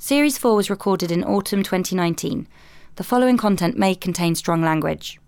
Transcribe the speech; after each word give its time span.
Series 0.00 0.38
4 0.38 0.54
was 0.54 0.70
recorded 0.70 1.10
in 1.10 1.24
autumn 1.24 1.64
2019. 1.64 2.46
The 2.94 3.02
following 3.02 3.36
content 3.36 3.76
may 3.76 3.96
contain 3.96 4.36
strong 4.36 4.62
language. 4.62 5.18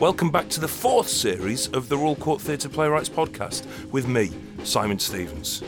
Welcome 0.00 0.32
back 0.32 0.48
to 0.48 0.58
the 0.58 0.66
fourth 0.68 1.08
series 1.08 1.68
of 1.68 1.88
the 1.88 1.96
Royal 1.96 2.16
Court 2.16 2.40
Theatre 2.40 2.68
Playwrights 2.68 3.08
podcast 3.08 3.64
with 3.92 4.08
me, 4.08 4.32
Simon 4.64 4.98
Stephens. 4.98 5.62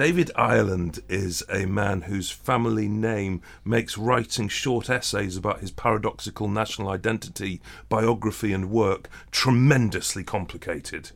David 0.00 0.30
Ireland 0.34 1.00
is 1.10 1.44
a 1.50 1.66
man 1.66 2.00
whose 2.00 2.30
family 2.30 2.88
name 2.88 3.42
makes 3.66 3.98
writing 3.98 4.48
short 4.48 4.88
essays 4.88 5.36
about 5.36 5.60
his 5.60 5.70
paradoxical 5.70 6.48
national 6.48 6.88
identity, 6.88 7.60
biography, 7.90 8.54
and 8.54 8.70
work 8.70 9.10
tremendously 9.30 10.24
complicated. 10.24 11.10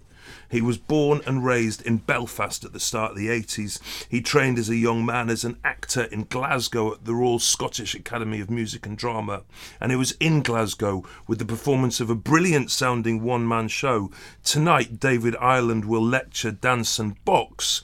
He 0.51 0.61
was 0.61 0.79
born 0.79 1.21
and 1.27 1.45
raised 1.45 1.83
in 1.83 1.99
Belfast 1.99 2.65
at 2.65 2.73
the 2.73 2.81
start 2.81 3.13
of 3.13 3.17
the 3.17 3.29
80s. 3.29 3.81
He 4.09 4.21
trained 4.21 4.59
as 4.59 4.69
a 4.69 4.77
young 4.77 5.05
man 5.05 5.31
as 5.31 5.45
an 5.45 5.59
actor 5.65 6.05
in 6.05 6.25
Glasgow 6.25 6.93
at 6.93 7.05
the 7.05 7.15
Royal 7.15 7.39
Scottish 7.39 7.95
Academy 7.95 8.41
of 8.41 8.51
Music 8.51 8.87
and 8.87 8.97
Drama. 8.97 9.43
And 9.81 9.93
it 9.93 9.97
was 9.97 10.13
in 10.21 10.43
Glasgow 10.43 11.05
with 11.27 11.39
the 11.39 11.45
performance 11.45 12.01
of 12.01 12.11
a 12.11 12.15
brilliant 12.15 12.71
sounding 12.71 13.23
one 13.23 13.47
man 13.49 13.69
show. 13.69 14.11
Tonight, 14.43 15.01
David 15.01 15.37
Ireland 15.41 15.87
will 15.87 16.05
lecture, 16.05 16.53
dance, 16.53 16.99
and 16.99 17.23
box, 17.25 17.83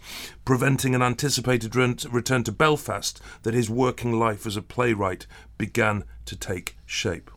preventing 0.51 0.97
an 0.97 1.01
anticipated 1.01 1.77
return 1.77 2.43
to 2.43 2.51
Belfast 2.51 3.21
that 3.45 3.55
his 3.55 3.71
working 3.71 4.19
life 4.19 4.45
as 4.49 4.57
a 4.57 4.63
playwright 4.63 5.25
began 5.57 6.03
to 6.25 6.35
take 6.35 6.77
shape. 6.85 7.31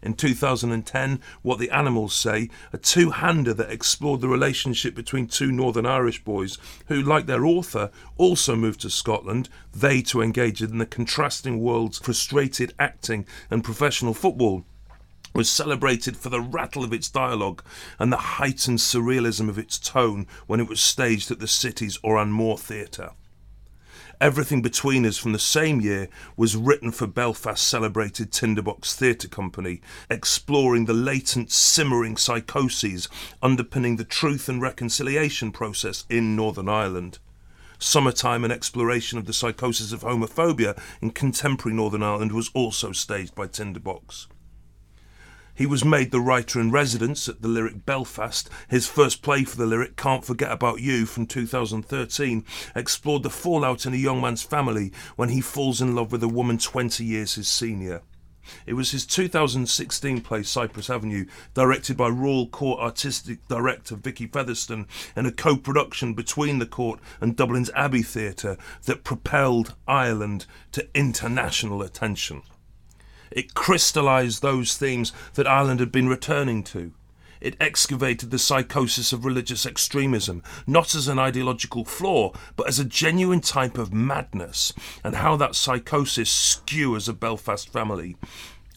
In 0.00 0.14
2010, 0.14 1.20
What 1.42 1.58
the 1.58 1.68
Animals 1.68 2.16
Say, 2.16 2.48
a 2.72 2.78
two 2.78 3.10
hander 3.10 3.52
that 3.52 3.70
explored 3.70 4.22
the 4.22 4.28
relationship 4.28 4.94
between 4.94 5.26
two 5.26 5.52
Northern 5.52 5.84
Irish 5.84 6.24
boys 6.24 6.56
who, 6.86 7.02
like 7.02 7.26
their 7.26 7.44
author, 7.44 7.90
also 8.16 8.56
moved 8.56 8.80
to 8.80 8.88
Scotland, 8.88 9.50
they 9.74 10.00
to 10.00 10.22
engage 10.22 10.62
in 10.62 10.78
the 10.78 10.86
contrasting 10.86 11.60
worlds 11.60 11.98
frustrated 11.98 12.72
acting 12.78 13.26
and 13.50 13.62
professional 13.62 14.14
football 14.14 14.64
was 15.36 15.50
celebrated 15.50 16.16
for 16.16 16.30
the 16.30 16.40
rattle 16.40 16.82
of 16.82 16.94
its 16.94 17.10
dialogue 17.10 17.62
and 17.98 18.10
the 18.10 18.16
heightened 18.16 18.78
surrealism 18.78 19.50
of 19.50 19.58
its 19.58 19.78
tone 19.78 20.26
when 20.46 20.60
it 20.60 20.68
was 20.68 20.80
staged 20.80 21.30
at 21.30 21.40
the 21.40 21.46
City's 21.46 21.98
Oran 22.02 22.56
Theatre. 22.56 23.10
Everything 24.18 24.62
Between 24.62 25.04
Us 25.04 25.18
from 25.18 25.32
the 25.32 25.38
same 25.38 25.82
year 25.82 26.08
was 26.38 26.56
written 26.56 26.90
for 26.90 27.06
Belfast's 27.06 27.66
celebrated 27.66 28.32
Tinderbox 28.32 28.94
Theatre 28.94 29.28
Company, 29.28 29.82
exploring 30.08 30.86
the 30.86 30.94
latent, 30.94 31.52
simmering 31.52 32.16
psychoses 32.16 33.10
underpinning 33.42 33.96
the 33.96 34.04
truth 34.04 34.48
and 34.48 34.62
reconciliation 34.62 35.52
process 35.52 36.06
in 36.08 36.34
Northern 36.34 36.70
Ireland. 36.70 37.18
Summertime, 37.78 38.42
an 38.42 38.50
exploration 38.50 39.18
of 39.18 39.26
the 39.26 39.34
psychosis 39.34 39.92
of 39.92 40.00
homophobia 40.00 40.80
in 41.02 41.10
contemporary 41.10 41.76
Northern 41.76 42.02
Ireland, 42.02 42.32
was 42.32 42.50
also 42.54 42.92
staged 42.92 43.34
by 43.34 43.48
Tinderbox. 43.48 44.28
He 45.56 45.64
was 45.64 45.86
made 45.86 46.10
the 46.10 46.20
writer 46.20 46.60
in 46.60 46.70
residence 46.70 47.30
at 47.30 47.40
the 47.40 47.48
Lyric 47.48 47.86
Belfast. 47.86 48.50
His 48.68 48.86
first 48.86 49.22
play 49.22 49.44
for 49.44 49.56
the 49.56 49.64
Lyric, 49.64 49.96
Can't 49.96 50.22
Forget 50.22 50.52
About 50.52 50.82
You, 50.82 51.06
from 51.06 51.24
2013, 51.24 52.44
explored 52.74 53.22
the 53.22 53.30
fallout 53.30 53.86
in 53.86 53.94
a 53.94 53.96
young 53.96 54.20
man's 54.20 54.42
family 54.42 54.92
when 55.16 55.30
he 55.30 55.40
falls 55.40 55.80
in 55.80 55.94
love 55.94 56.12
with 56.12 56.22
a 56.22 56.28
woman 56.28 56.58
20 56.58 57.02
years 57.02 57.36
his 57.36 57.48
senior. 57.48 58.02
It 58.66 58.74
was 58.74 58.90
his 58.90 59.06
2016 59.06 60.20
play 60.20 60.42
Cypress 60.42 60.90
Avenue, 60.90 61.24
directed 61.54 61.96
by 61.96 62.08
Royal 62.08 62.46
Court 62.46 62.78
Artistic 62.78 63.48
Director 63.48 63.96
Vicky 63.96 64.26
Featherstone, 64.26 64.86
and 65.16 65.26
a 65.26 65.32
co 65.32 65.56
production 65.56 66.12
between 66.12 66.58
the 66.58 66.66
Court 66.66 67.00
and 67.18 67.34
Dublin's 67.34 67.70
Abbey 67.74 68.02
Theatre, 68.02 68.58
that 68.84 69.04
propelled 69.04 69.74
Ireland 69.88 70.44
to 70.72 70.86
international 70.94 71.80
attention. 71.80 72.42
It 73.36 73.52
crystallised 73.52 74.40
those 74.40 74.78
themes 74.78 75.12
that 75.34 75.46
Ireland 75.46 75.78
had 75.80 75.92
been 75.92 76.08
returning 76.08 76.64
to. 76.64 76.92
It 77.38 77.54
excavated 77.60 78.30
the 78.30 78.38
psychosis 78.38 79.12
of 79.12 79.26
religious 79.26 79.66
extremism, 79.66 80.42
not 80.66 80.94
as 80.94 81.06
an 81.06 81.18
ideological 81.18 81.84
flaw, 81.84 82.32
but 82.56 82.66
as 82.66 82.78
a 82.78 82.84
genuine 82.84 83.42
type 83.42 83.76
of 83.76 83.92
madness, 83.92 84.72
and 85.04 85.16
how 85.16 85.36
that 85.36 85.54
psychosis 85.54 86.30
skewers 86.30 87.10
a 87.10 87.12
Belfast 87.12 87.68
family 87.70 88.16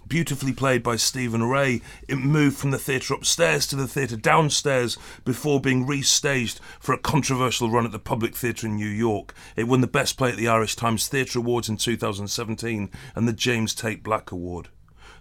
beautifully 0.09 0.52
played 0.52 0.84
by 0.84 0.96
Stephen 0.96 1.44
Rea. 1.44 1.81
It 2.08 2.18
moved 2.18 2.58
from 2.58 2.72
the 2.72 2.78
theatre 2.78 3.14
upstairs 3.14 3.68
to 3.68 3.75
the 3.75 3.88
theatre 3.88 4.18
downstairs 4.18 4.97
before 5.24 5.62
being 5.62 5.86
restaged 5.86 6.59
for 6.80 6.94
a 6.94 6.97
controversial 6.97 7.70
run 7.70 7.86
at 7.86 7.92
the 7.92 8.00
Public 8.00 8.36
Theatre 8.36 8.68
in 8.68 8.75
New 8.75 8.88
York. 8.90 9.34
It 9.56 9.68
won 9.68 9.81
the 9.81 9.88
Best 9.88 10.18
Play 10.18 10.31
at 10.31 10.38
the 10.38 10.47
Irish 10.47 10.75
Times 10.75 11.08
Theatre 11.08 11.40
Awards 11.40 11.70
in 11.70 11.78
2017 11.78 12.90
and 13.16 13.28
the 13.28 13.34
James 13.34 13.74
Tait 13.74 14.03
Black 14.03 14.31
Award. 14.31 14.70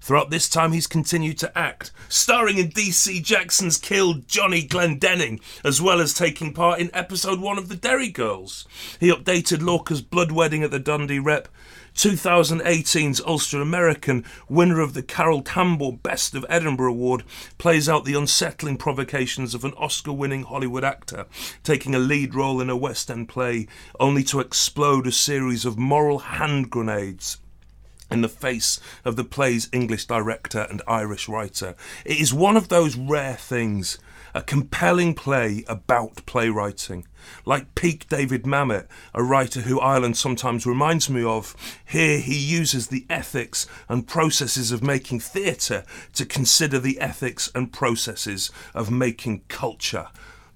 Throughout 0.01 0.31
this 0.31 0.49
time, 0.49 0.73
he's 0.73 0.87
continued 0.87 1.39
to 1.39 1.59
act, 1.59 1.91
starring 2.09 2.59
in 2.59 2.71
DC 2.71 3.23
Jackson's 3.23 3.77
Killed 3.77 4.29
Johnny 4.29 4.67
Glendenning, 4.67 5.41
as 5.65 5.83
well 5.83 6.01
as 6.01 6.15
taking 6.15 6.55
part 6.55 6.79
in 6.79 6.91
episode 6.95 7.41
one 7.41 7.59
of 7.59 7.69
The 7.69 7.77
Derry 7.77 8.09
Girls. 8.09 8.67
He 9.01 9.11
updated 9.11 9.59
Lorca's 9.59 10.01
Blood 10.01 10.31
Wedding 10.31 10.63
at 10.63 10.71
the 10.71 10.79
Dundee 10.79 11.19
Rep 11.19 11.49
2018's 11.99 13.21
Ulster 13.23 13.61
American, 13.61 14.25
winner 14.49 14.79
of 14.79 14.95
the 14.95 15.03
Carol 15.03 15.43
Tambor 15.43 16.01
Best 16.01 16.37
of 16.37 16.47
Edinburgh 16.49 16.93
Award, 16.93 17.25
plays 17.59 17.89
out 17.89 18.05
the 18.05 18.15
unsettling 18.15 18.77
provocations 18.77 19.53
of 19.53 19.65
an 19.65 19.73
Oscar 19.73 20.13
winning 20.13 20.45
Hollywood 20.45 20.85
actor 20.85 21.27
taking 21.65 21.97
a 21.97 21.99
lead 21.99 22.37
role 22.37 22.61
in 22.61 22.71
a 22.71 22.77
West 22.77 23.11
End 23.11 23.29
play, 23.29 23.67
only 23.99 24.23
to 24.23 24.39
explode 24.39 25.09
a 25.09 25.13
series 25.13 25.65
of 25.65 25.77
moral 25.77 26.21
hand 26.21 26.71
grenades 26.71 27.39
in 28.13 28.21
the 28.21 28.29
face 28.29 28.79
of 29.05 29.17
the 29.17 29.25
play's 29.25 29.69
English 29.73 30.07
director 30.07 30.69
and 30.71 30.81
Irish 30.87 31.29
writer. 31.29 31.75
It 32.05 32.21
is 32.21 32.33
one 32.33 32.57
of 32.57 32.69
those 32.69 32.95
rare 32.95 33.35
things 33.35 33.99
a 34.35 34.43
compelling 34.43 35.15
play 35.15 35.65
about 35.67 36.25
playwriting. 36.27 37.07
Like 37.45 37.75
peak 37.75 38.09
David 38.09 38.45
Mamet, 38.45 38.87
a 39.15 39.23
writer 39.23 39.63
who 39.63 39.81
Ireland 39.81 40.17
sometimes 40.17 40.67
reminds 40.67 41.09
me 41.11 41.23
of, 41.25 41.55
here 41.85 42.19
he 42.19 42.37
uses 42.37 42.89
the 42.89 43.07
ethics 43.11 43.67
and 43.89 44.07
processes 44.07 44.73
of 44.73 44.83
making 44.83 45.21
theatre 45.21 45.85
to 46.15 46.27
consider 46.27 46.79
the 46.79 47.01
ethics 47.01 47.51
and 47.55 47.73
processes 47.73 48.51
of 48.75 48.91
making 48.91 49.43
culture. 49.49 50.09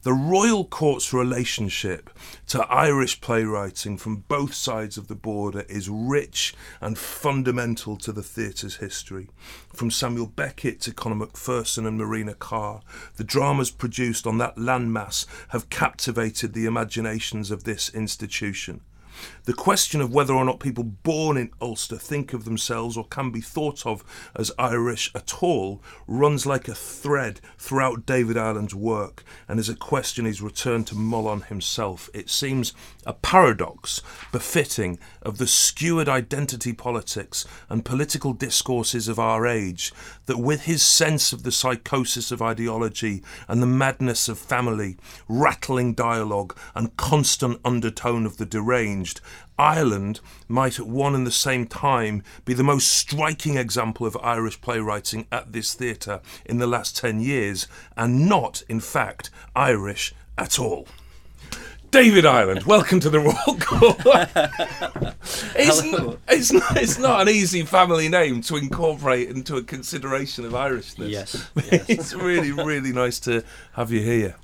The 0.03 0.13
royal 0.13 0.65
court's 0.65 1.13
relationship 1.13 2.11
to 2.49 2.67
Irish 2.67 3.21
playwriting 3.21 3.97
from 3.97 4.25
both 4.27 4.53
sides 4.53 4.99
of 4.99 5.07
the 5.07 5.15
border 5.15 5.65
is 5.69 5.89
rich 5.89 6.55
and 6.81 6.99
fundamental 6.99 7.97
to 7.99 8.11
the 8.11 8.23
theatre's 8.23 8.79
history. 8.79 9.29
From 9.73 9.93
Samuel 9.93 10.27
Beckett 10.27 10.81
to 10.81 10.93
Conor 10.93 11.25
McPherson 11.25 11.87
and 11.87 11.99
Marina 11.99 12.35
Carr, 12.35 12.81
the 13.15 13.23
dramas 13.23 13.71
produced 13.71 14.27
on 14.27 14.39
that 14.39 14.57
landmass 14.57 15.25
have 15.51 15.71
captivated 15.71 16.53
the 16.53 16.67
imaginations 16.67 17.53
of 17.53 17.63
this 17.63 17.89
institution. 17.95 18.81
The 19.45 19.53
question 19.53 20.01
of 20.01 20.15
whether 20.15 20.35
or 20.35 20.45
not 20.45 20.61
people 20.61 20.85
born 20.85 21.37
in 21.37 21.51
Ulster 21.61 21.97
think 21.97 22.33
of 22.33 22.45
themselves 22.45 22.97
or 22.97 23.05
can 23.05 23.31
be 23.31 23.41
thought 23.41 23.85
of 23.85 24.05
as 24.37 24.53
Irish 24.57 25.11
at 25.17 25.43
all 25.43 25.83
runs 26.07 26.47
like 26.47 26.69
a 26.69 26.75
thread 26.77 27.41
throughout 27.59 28.07
David 28.07 28.37
Ireland's 28.37 28.75
work 28.75 29.25
and 29.49 29.59
is 29.59 29.69
a 29.69 29.75
question 29.75 30.27
he's 30.27 30.41
returned 30.41 30.87
to 30.87 30.95
mull 30.95 31.27
on 31.27 31.43
himself. 31.43 32.09
It 32.15 32.31
seems 32.31 32.73
a 33.05 33.15
paradox 33.15 34.01
befitting 34.31 35.01
of 35.23 35.39
the 35.39 35.49
skewered 35.49 36.09
identity 36.09 36.73
politics 36.73 37.45
and 37.69 37.85
political 37.85 38.33
discourses 38.33 39.09
of 39.09 39.19
our 39.19 39.45
age 39.45 39.93
that 40.27 40.39
with 40.39 40.67
his 40.67 40.85
sense 40.85 41.33
of 41.33 41.43
the 41.43 41.51
psychosis 41.51 42.31
of 42.31 42.41
ideology 42.41 43.25
and 43.49 43.61
the 43.61 43.67
madness 43.67 44.29
of 44.29 44.39
family, 44.39 44.97
rattling 45.29 45.95
dialogue 45.95 46.57
and 46.77 46.97
constant 46.97 47.59
undertone 47.65 48.25
of 48.25 48.37
the 48.37 48.47
deranged 48.47 49.02
Ireland 49.59 50.21
might 50.49 50.79
at 50.79 50.87
one 50.87 51.15
and 51.15 51.27
the 51.27 51.31
same 51.31 51.67
time 51.67 52.23
be 52.45 52.55
the 52.55 52.65
most 52.65 52.89
striking 52.89 53.57
example 53.57 54.07
of 54.07 54.17
Irish 54.23 54.61
playwriting 54.61 55.27
at 55.31 55.53
this 55.53 55.75
theatre 55.75 56.21
in 56.45 56.59
the 56.59 56.67
last 56.67 56.97
10 56.97 57.21
years, 57.21 57.69
and 57.97 58.29
not, 58.29 58.63
in 58.69 58.81
fact, 58.81 59.31
Irish 59.55 60.15
at 60.37 60.59
all. 60.59 60.89
David 61.93 62.25
Ireland, 62.25 62.63
welcome 62.63 63.01
to 63.01 63.11
the 63.11 63.21
Royal 63.21 63.59
Court. 63.61 64.01
it's, 65.55 65.85
not, 65.85 66.19
it's, 66.27 66.51
not, 66.51 66.77
it's 66.79 66.99
not 66.99 67.21
an 67.21 67.29
easy 67.29 67.67
family 67.67 68.09
name 68.09 68.41
to 68.43 68.57
incorporate 68.57 69.29
into 69.29 69.57
a 69.57 69.63
consideration 69.63 70.47
of 70.47 70.53
Irishness. 70.53 71.11
Yes, 71.11 71.51
yes. 71.71 71.91
it's 71.91 72.15
really, 72.15 72.51
really 72.51 72.93
nice 72.93 73.21
to 73.21 73.45
have 73.75 73.93
you 73.93 74.01
here. 74.01 74.37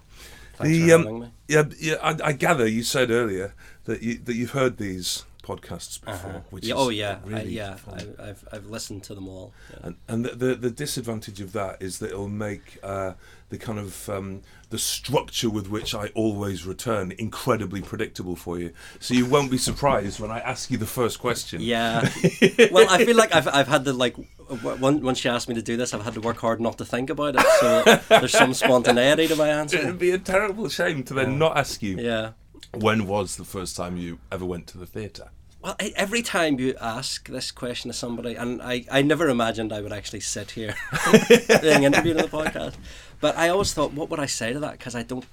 Thanks 0.56 0.76
the, 0.76 0.88
for 0.88 0.94
um. 0.94 1.32
Yeah, 1.48 1.64
yeah 1.80 1.94
I, 2.02 2.16
I 2.22 2.32
gather 2.32 2.66
you 2.66 2.82
said 2.82 3.10
earlier 3.10 3.54
that 3.88 4.02
you 4.02 4.18
that 4.18 4.34
you've 4.34 4.52
heard 4.52 4.76
these 4.76 5.24
podcasts 5.42 5.98
before, 6.04 6.44
which 6.50 6.70
Uh-huh. 6.70 6.74
Yeah, 6.74 6.82
is 6.82 6.86
oh 6.86 6.90
yeah, 6.90 7.18
I, 7.38 7.42
yeah. 7.42 7.74
fun. 7.76 8.14
I, 8.18 8.28
I've 8.28 8.44
I've 8.52 8.66
listened 8.66 9.02
to 9.04 9.14
them 9.14 9.26
all. 9.28 9.52
Yeah. 9.70 9.78
And, 9.86 9.96
and 10.06 10.24
the, 10.24 10.34
the 10.36 10.54
the 10.54 10.70
disadvantage 10.70 11.40
of 11.40 11.52
that 11.52 11.80
is 11.80 11.98
that 12.00 12.10
it'll 12.10 12.28
make 12.28 12.78
uh, 12.82 13.14
the 13.48 13.56
kind 13.56 13.78
of 13.78 14.08
um, 14.10 14.42
the 14.68 14.78
structure 14.78 15.48
with 15.48 15.68
which 15.70 15.94
I 15.94 16.08
always 16.14 16.66
return 16.66 17.12
incredibly 17.18 17.80
predictable 17.80 18.36
for 18.36 18.58
you. 18.58 18.72
So 19.00 19.14
you 19.14 19.24
won't 19.24 19.50
be 19.50 19.56
surprised 19.56 20.20
when 20.20 20.30
I 20.30 20.40
ask 20.40 20.70
you 20.70 20.76
the 20.76 20.86
first 21.00 21.18
question. 21.18 21.62
Yeah. 21.62 22.02
well, 22.70 22.86
I 22.90 23.04
feel 23.06 23.16
like 23.16 23.34
I've, 23.34 23.48
I've 23.48 23.68
had 23.68 23.84
the 23.86 23.94
like 23.94 24.16
w- 24.50 24.98
when 25.06 25.14
she 25.14 25.30
asked 25.30 25.48
me 25.48 25.54
to 25.54 25.62
do 25.62 25.78
this, 25.78 25.94
I've 25.94 26.04
had 26.04 26.12
to 26.14 26.20
work 26.20 26.36
hard 26.36 26.60
not 26.60 26.76
to 26.76 26.84
think 26.84 27.08
about 27.08 27.36
it. 27.38 27.46
So 27.60 27.82
there's 28.20 28.32
some 28.32 28.52
spontaneity 28.52 29.26
to 29.28 29.36
my 29.36 29.48
answer. 29.48 29.78
It'd 29.78 29.98
be 29.98 30.10
a 30.10 30.18
terrible 30.18 30.68
shame 30.68 31.02
to 31.04 31.14
then 31.14 31.38
not 31.38 31.56
ask 31.56 31.82
you 31.82 31.96
Yeah. 31.96 32.32
When 32.74 33.06
was 33.06 33.36
the 33.36 33.44
first 33.44 33.76
time 33.76 33.96
you 33.96 34.18
ever 34.30 34.44
went 34.44 34.66
to 34.68 34.78
the 34.78 34.86
theatre. 34.86 35.28
Well, 35.60 35.74
I, 35.80 35.92
every 35.96 36.22
time 36.22 36.60
you 36.60 36.76
ask 36.80 37.28
this 37.28 37.50
question 37.50 37.90
to 37.90 37.96
somebody, 37.96 38.36
and 38.36 38.62
I, 38.62 38.84
I 38.90 39.02
never 39.02 39.28
imagined 39.28 39.72
I 39.72 39.80
would 39.80 39.92
actually 39.92 40.20
sit 40.20 40.52
here 40.52 40.74
being 41.62 41.82
interviewed 41.82 42.16
on 42.16 42.22
the 42.22 42.28
podcast, 42.28 42.74
but 43.20 43.36
I 43.36 43.48
always 43.48 43.72
thought, 43.74 43.92
what 43.92 44.08
would 44.10 44.20
I 44.20 44.26
say 44.26 44.52
to 44.52 44.60
that? 44.60 44.72
Because 44.72 44.94
I 44.94 45.02
don't 45.02 45.24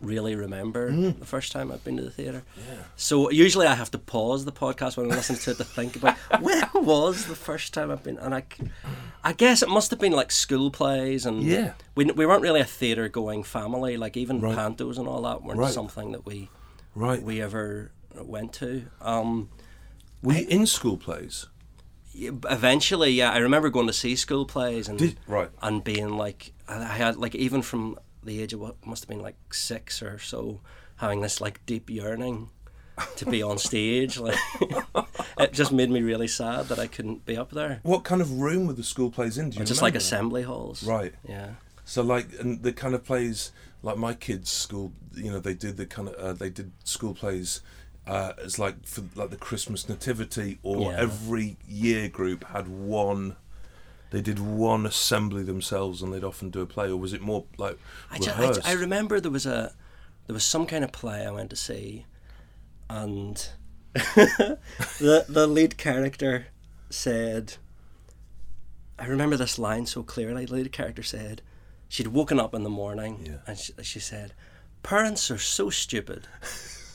really 0.00 0.34
remember 0.34 0.90
hmm. 0.90 1.10
the 1.18 1.26
first 1.26 1.52
time 1.52 1.70
I've 1.70 1.84
been 1.84 1.96
to 1.96 2.02
the 2.02 2.10
theatre. 2.10 2.42
Yeah. 2.56 2.82
So 2.96 3.30
usually 3.30 3.66
I 3.66 3.74
have 3.74 3.90
to 3.92 3.98
pause 3.98 4.44
the 4.44 4.52
podcast 4.52 4.96
when 4.96 5.06
I'm 5.06 5.16
listening 5.16 5.38
to 5.40 5.50
it 5.52 5.56
to 5.58 5.64
think 5.64 5.96
about 5.96 6.16
when 6.40 6.64
was 6.74 7.26
the 7.26 7.34
first 7.34 7.74
time 7.74 7.90
I've 7.90 8.02
been, 8.02 8.18
and 8.18 8.34
I, 8.34 8.44
I 9.24 9.32
guess 9.32 9.62
it 9.62 9.68
must 9.68 9.90
have 9.90 10.00
been 10.00 10.12
like 10.12 10.32
school 10.32 10.70
plays 10.70 11.24
and 11.24 11.42
Yeah. 11.42 11.74
we, 11.94 12.04
we 12.06 12.26
weren't 12.26 12.42
really 12.42 12.60
a 12.60 12.64
theatre 12.64 13.08
going 13.08 13.42
family, 13.42 13.96
like 13.96 14.16
even 14.16 14.40
Right. 14.40 14.56
pantos 14.56 14.98
and 14.98 15.06
all 15.08 15.22
that 15.22 15.42
weren't 15.42 15.58
Right. 15.58 15.72
something 15.72 16.12
that 16.12 16.26
we 16.26 16.50
Right. 16.94 17.22
we 17.22 17.40
ever 17.40 17.92
went 18.14 18.52
to. 18.54 18.84
Um, 19.00 19.48
Were 20.22 20.34
you 20.34 20.46
in 20.48 20.66
school 20.66 20.96
plays? 20.96 21.46
eventually, 22.14 23.10
yeah, 23.10 23.32
I 23.32 23.38
remember 23.38 23.70
going 23.70 23.86
to 23.86 23.92
see 23.92 24.16
school 24.16 24.44
plays 24.44 24.88
and 24.88 24.98
Did 24.98 25.18
right. 25.26 25.48
and 25.62 25.82
being 25.82 26.16
like, 26.16 26.52
I 26.68 26.84
had 26.84 27.16
like 27.16 27.34
even 27.34 27.62
from 27.62 27.98
the 28.22 28.42
age 28.42 28.52
of 28.52 28.60
what 28.60 28.84
must 28.86 29.04
have 29.04 29.08
been 29.08 29.22
like 29.22 29.36
six 29.52 30.02
or 30.02 30.18
so, 30.18 30.60
having 30.96 31.20
this 31.20 31.40
like 31.40 31.64
deep 31.66 31.90
yearning 31.90 32.50
to 33.16 33.26
be 33.26 33.42
on 33.42 33.58
stage. 33.58 34.18
Like 34.18 34.38
it 35.38 35.52
just 35.52 35.72
made 35.72 35.90
me 35.90 36.02
really 36.02 36.28
sad 36.28 36.68
that 36.68 36.78
I 36.78 36.86
couldn't 36.86 37.24
be 37.24 37.36
up 37.36 37.50
there. 37.50 37.80
What 37.82 38.04
kind 38.04 38.20
of 38.20 38.40
room 38.40 38.66
were 38.66 38.74
the 38.74 38.84
school 38.84 39.10
plays 39.10 39.38
in? 39.38 39.50
Do 39.50 39.58
you 39.58 39.64
Just 39.64 39.82
like 39.82 39.94
assembly 39.94 40.42
halls. 40.42 40.84
Right. 40.84 41.14
Yeah. 41.26 41.50
So 41.84 42.02
like, 42.02 42.28
and 42.38 42.62
the 42.62 42.72
kind 42.72 42.94
of 42.94 43.04
plays 43.04 43.52
like 43.82 43.96
my 43.96 44.14
kids' 44.14 44.50
school, 44.50 44.92
you 45.14 45.30
know, 45.30 45.40
they 45.40 45.54
did 45.54 45.76
the 45.76 45.86
kind 45.86 46.08
of 46.08 46.14
uh, 46.14 46.32
they 46.32 46.50
did 46.50 46.72
school 46.84 47.14
plays 47.14 47.60
uh, 48.06 48.32
as 48.42 48.58
like 48.58 48.86
for 48.86 49.02
like 49.14 49.30
the 49.30 49.36
Christmas 49.36 49.88
Nativity, 49.88 50.58
or 50.62 50.92
Yeah. 50.92 50.98
every 51.00 51.56
year 51.68 52.08
group 52.08 52.44
had 52.48 52.68
one. 52.68 53.36
They 54.10 54.20
did 54.20 54.38
one 54.38 54.84
assembly 54.84 55.42
themselves, 55.42 56.02
and 56.02 56.12
they'd 56.12 56.24
often 56.24 56.50
do 56.50 56.60
a 56.60 56.66
play. 56.66 56.90
Or 56.90 56.96
was 56.96 57.12
it 57.12 57.22
more 57.22 57.44
like 57.56 57.78
I, 58.10 58.18
I, 58.18 58.58
I 58.64 58.72
remember 58.74 59.20
there 59.20 59.30
was 59.30 59.46
a 59.46 59.72
there 60.26 60.34
was 60.34 60.44
some 60.44 60.66
kind 60.66 60.84
of 60.84 60.92
play 60.92 61.26
I 61.26 61.30
went 61.30 61.50
to 61.50 61.56
see, 61.56 62.06
and 62.90 63.48
the 63.94 64.58
the 65.28 65.46
lead 65.46 65.76
character 65.78 66.46
said, 66.90 67.54
I 68.98 69.06
remember 69.06 69.36
this 69.36 69.58
line 69.58 69.86
so 69.86 70.02
clearly. 70.02 70.44
The 70.44 70.54
lead 70.54 70.72
character 70.72 71.02
said, 71.02 71.40
she'd 71.92 72.06
woken 72.08 72.40
up 72.40 72.54
in 72.54 72.62
the 72.62 72.70
morning 72.70 73.22
Yeah. 73.26 73.32
and 73.46 73.58
she, 73.58 73.72
she 73.82 74.00
said, 74.00 74.32
"Parents 74.82 75.30
are 75.30 75.38
so 75.38 75.68
stupid." 75.70 76.26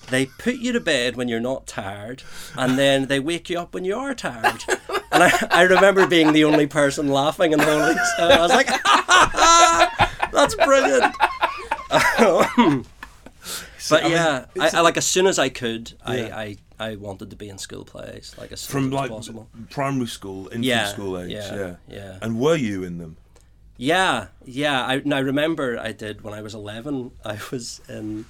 They 0.09 0.25
put 0.25 0.55
you 0.55 0.71
to 0.71 0.79
bed 0.79 1.17
when 1.17 1.27
you're 1.27 1.41
not 1.41 1.67
tired, 1.67 2.23
and 2.55 2.77
then 2.79 3.07
they 3.07 3.19
wake 3.19 3.49
you 3.49 3.59
up 3.59 3.73
when 3.73 3.83
you 3.83 3.95
are 3.97 4.15
tired. 4.15 4.63
And 5.11 5.21
I, 5.23 5.47
I 5.51 5.61
remember 5.63 6.07
being 6.07 6.31
the 6.31 6.45
only 6.45 6.65
person 6.65 7.09
laughing 7.09 7.51
in 7.51 7.59
the 7.59 7.65
whole 7.65 7.87
thing. 7.93 7.97
So 8.15 8.23
I 8.29 8.39
was 8.39 8.51
like, 8.51 8.67
"That's 10.31 10.55
brilliant." 10.55 11.13
but 13.89 14.03
I 14.03 14.03
mean, 14.03 14.11
yeah, 14.11 14.45
I, 14.59 14.69
I 14.75 14.79
like 14.81 14.97
as 14.97 15.05
soon 15.05 15.27
as 15.27 15.37
I 15.39 15.49
could, 15.49 15.93
Yeah. 16.07 16.31
I, 16.35 16.57
I, 16.79 16.91
I 16.91 16.95
wanted 16.95 17.29
to 17.31 17.35
be 17.35 17.49
in 17.49 17.57
school 17.57 17.83
plays, 17.85 18.35
like 18.37 18.51
as 18.51 18.61
soon 18.61 18.71
from 18.71 18.85
as 18.87 18.93
like 18.93 19.09
possible. 19.11 19.47
primary 19.69 20.07
school, 20.07 20.45
infant 20.47 20.63
Yeah, 20.65 20.87
school 20.87 21.17
age, 21.19 21.31
yeah, 21.31 21.55
yeah. 21.55 21.75
yeah. 21.87 22.17
And 22.21 22.39
were 22.39 22.55
you 22.55 22.83
in 22.83 22.97
them? 22.97 23.17
Yeah, 23.77 24.27
yeah. 24.43 24.85
I, 24.85 24.95
and 24.95 25.13
I 25.13 25.19
remember 25.19 25.79
I 25.79 25.91
did 25.91 26.21
when 26.21 26.33
I 26.33 26.41
was 26.41 26.53
11. 26.53 27.11
I 27.23 27.39
was 27.51 27.79
in 27.87 28.25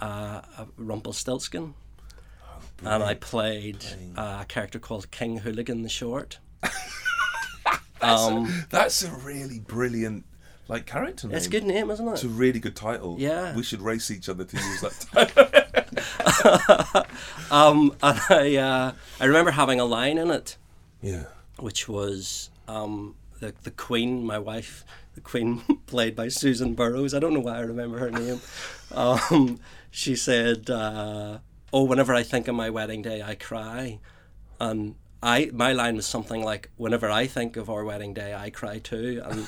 uh, 0.00 0.42
a 0.58 0.66
Rumpelstiltskin. 0.76 1.74
and 2.84 3.02
I 3.02 3.14
played 3.14 3.84
uh, 4.16 4.38
a 4.42 4.44
character 4.46 4.78
called 4.78 5.10
King 5.10 5.38
Hooligan 5.38 5.82
the 5.82 5.88
Short. 5.88 6.38
um, 8.00 8.64
That's 8.70 9.02
a 9.02 9.10
really 9.10 9.58
brilliant 9.60 10.24
like 10.68 10.86
character 10.86 11.26
name. 11.26 11.36
it's 11.36 11.46
a 11.46 11.50
good 11.50 11.64
name, 11.64 11.90
isn't 11.90 12.06
it? 12.06 12.12
It's 12.12 12.24
a 12.24 12.28
really 12.28 12.60
good 12.60 12.76
title. 12.76 13.16
Yeah. 13.18 13.54
We 13.56 13.62
should 13.64 13.82
race 13.82 14.10
each 14.10 14.28
other 14.28 14.44
to 14.44 14.56
use 14.56 14.80
that 14.80 15.06
title. 15.12 17.04
Um, 17.50 17.96
and 18.00 18.20
I, 18.30 18.56
uh, 18.56 18.92
I 19.18 19.24
remember 19.24 19.50
having 19.50 19.80
a 19.80 19.84
line 19.84 20.18
in 20.18 20.30
it, 20.30 20.56
yeah. 21.02 21.24
which 21.58 21.88
was 21.88 22.48
um, 22.68 23.16
the 23.40 23.54
the 23.62 23.70
Queen, 23.70 24.24
my 24.24 24.38
wife, 24.38 24.84
the 25.14 25.20
Queen, 25.20 25.58
played 25.86 26.14
by 26.16 26.28
Susan 26.28 26.74
Burrows. 26.74 27.12
I 27.14 27.18
don't 27.18 27.34
know 27.34 27.40
why 27.40 27.56
I 27.56 27.60
remember 27.60 27.98
her 27.98 28.10
name. 28.10 28.40
Um, 28.94 29.58
she 29.90 30.14
said, 30.16 30.70
uh, 30.70 31.38
"Oh, 31.72 31.84
whenever 31.84 32.14
I 32.14 32.22
think 32.22 32.48
of 32.48 32.54
my 32.54 32.70
wedding 32.70 33.02
day, 33.02 33.22
I 33.22 33.34
cry," 33.34 33.98
and 34.60 34.94
I 35.22 35.50
my 35.52 35.72
line 35.72 35.96
was 35.96 36.06
something 36.06 36.42
like, 36.42 36.70
"Whenever 36.76 37.10
I 37.10 37.26
think 37.26 37.56
of 37.56 37.68
our 37.70 37.84
wedding 37.84 38.14
day, 38.14 38.34
I 38.34 38.50
cry 38.50 38.78
too," 38.78 39.22
and 39.24 39.46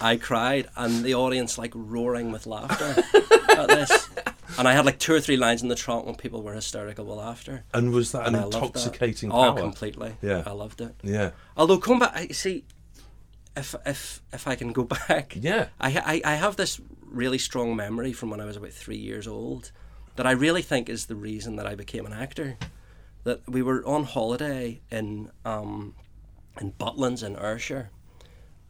I 0.00 0.16
cried, 0.16 0.68
and 0.76 1.04
the 1.04 1.14
audience 1.14 1.58
like 1.58 1.72
roaring 1.74 2.32
with 2.32 2.46
laughter 2.46 3.02
at 3.50 3.68
this. 3.68 4.08
And 4.58 4.66
I 4.66 4.72
had 4.72 4.84
like 4.84 4.98
two 4.98 5.14
or 5.14 5.20
three 5.20 5.36
lines 5.36 5.62
in 5.62 5.68
the 5.68 5.76
trunk 5.76 6.06
when 6.06 6.16
people 6.16 6.42
were 6.42 6.54
hysterical 6.54 7.04
with 7.04 7.18
laughter. 7.18 7.62
And 7.72 7.92
was 7.92 8.10
that 8.12 8.26
And 8.26 8.34
an 8.34 8.42
I 8.42 8.44
loved 8.46 8.54
that. 8.54 8.64
intoxicating 8.66 9.30
Oh, 9.30 9.34
power? 9.52 9.56
completely. 9.60 10.16
Yeah. 10.22 10.42
I 10.44 10.50
loved 10.50 10.80
it. 10.80 10.96
Yeah. 11.04 11.30
Although 11.56 11.78
come 11.78 12.00
back, 12.00 12.12
I 12.16 12.26
see. 12.28 12.64
If 13.56 13.74
if 13.84 14.22
if 14.32 14.46
I 14.46 14.54
can 14.54 14.72
go 14.72 14.84
back, 15.08 15.36
Yeah. 15.36 15.68
I 15.80 16.20
I 16.24 16.32
I 16.32 16.34
have 16.36 16.56
this 16.56 16.80
really 17.04 17.38
strong 17.38 17.74
memory 17.74 18.12
from 18.12 18.30
when 18.30 18.40
I 18.40 18.44
was 18.44 18.56
about 18.56 18.72
three 18.72 18.96
years 18.98 19.26
old, 19.26 19.72
that 20.16 20.26
I 20.26 20.32
really 20.32 20.62
think 20.62 20.88
is 20.88 21.06
the 21.06 21.16
reason 21.16 21.56
that 21.56 21.66
I 21.66 21.74
became 21.74 22.06
an 22.06 22.12
actor. 22.12 22.58
That 23.24 23.46
we 23.48 23.62
were 23.62 23.84
on 23.86 24.04
holiday 24.04 24.80
in 24.90 25.30
um, 25.44 25.94
in 26.60 26.72
Butlins 26.72 27.22
in 27.22 27.36
Ayrshire, 27.36 27.90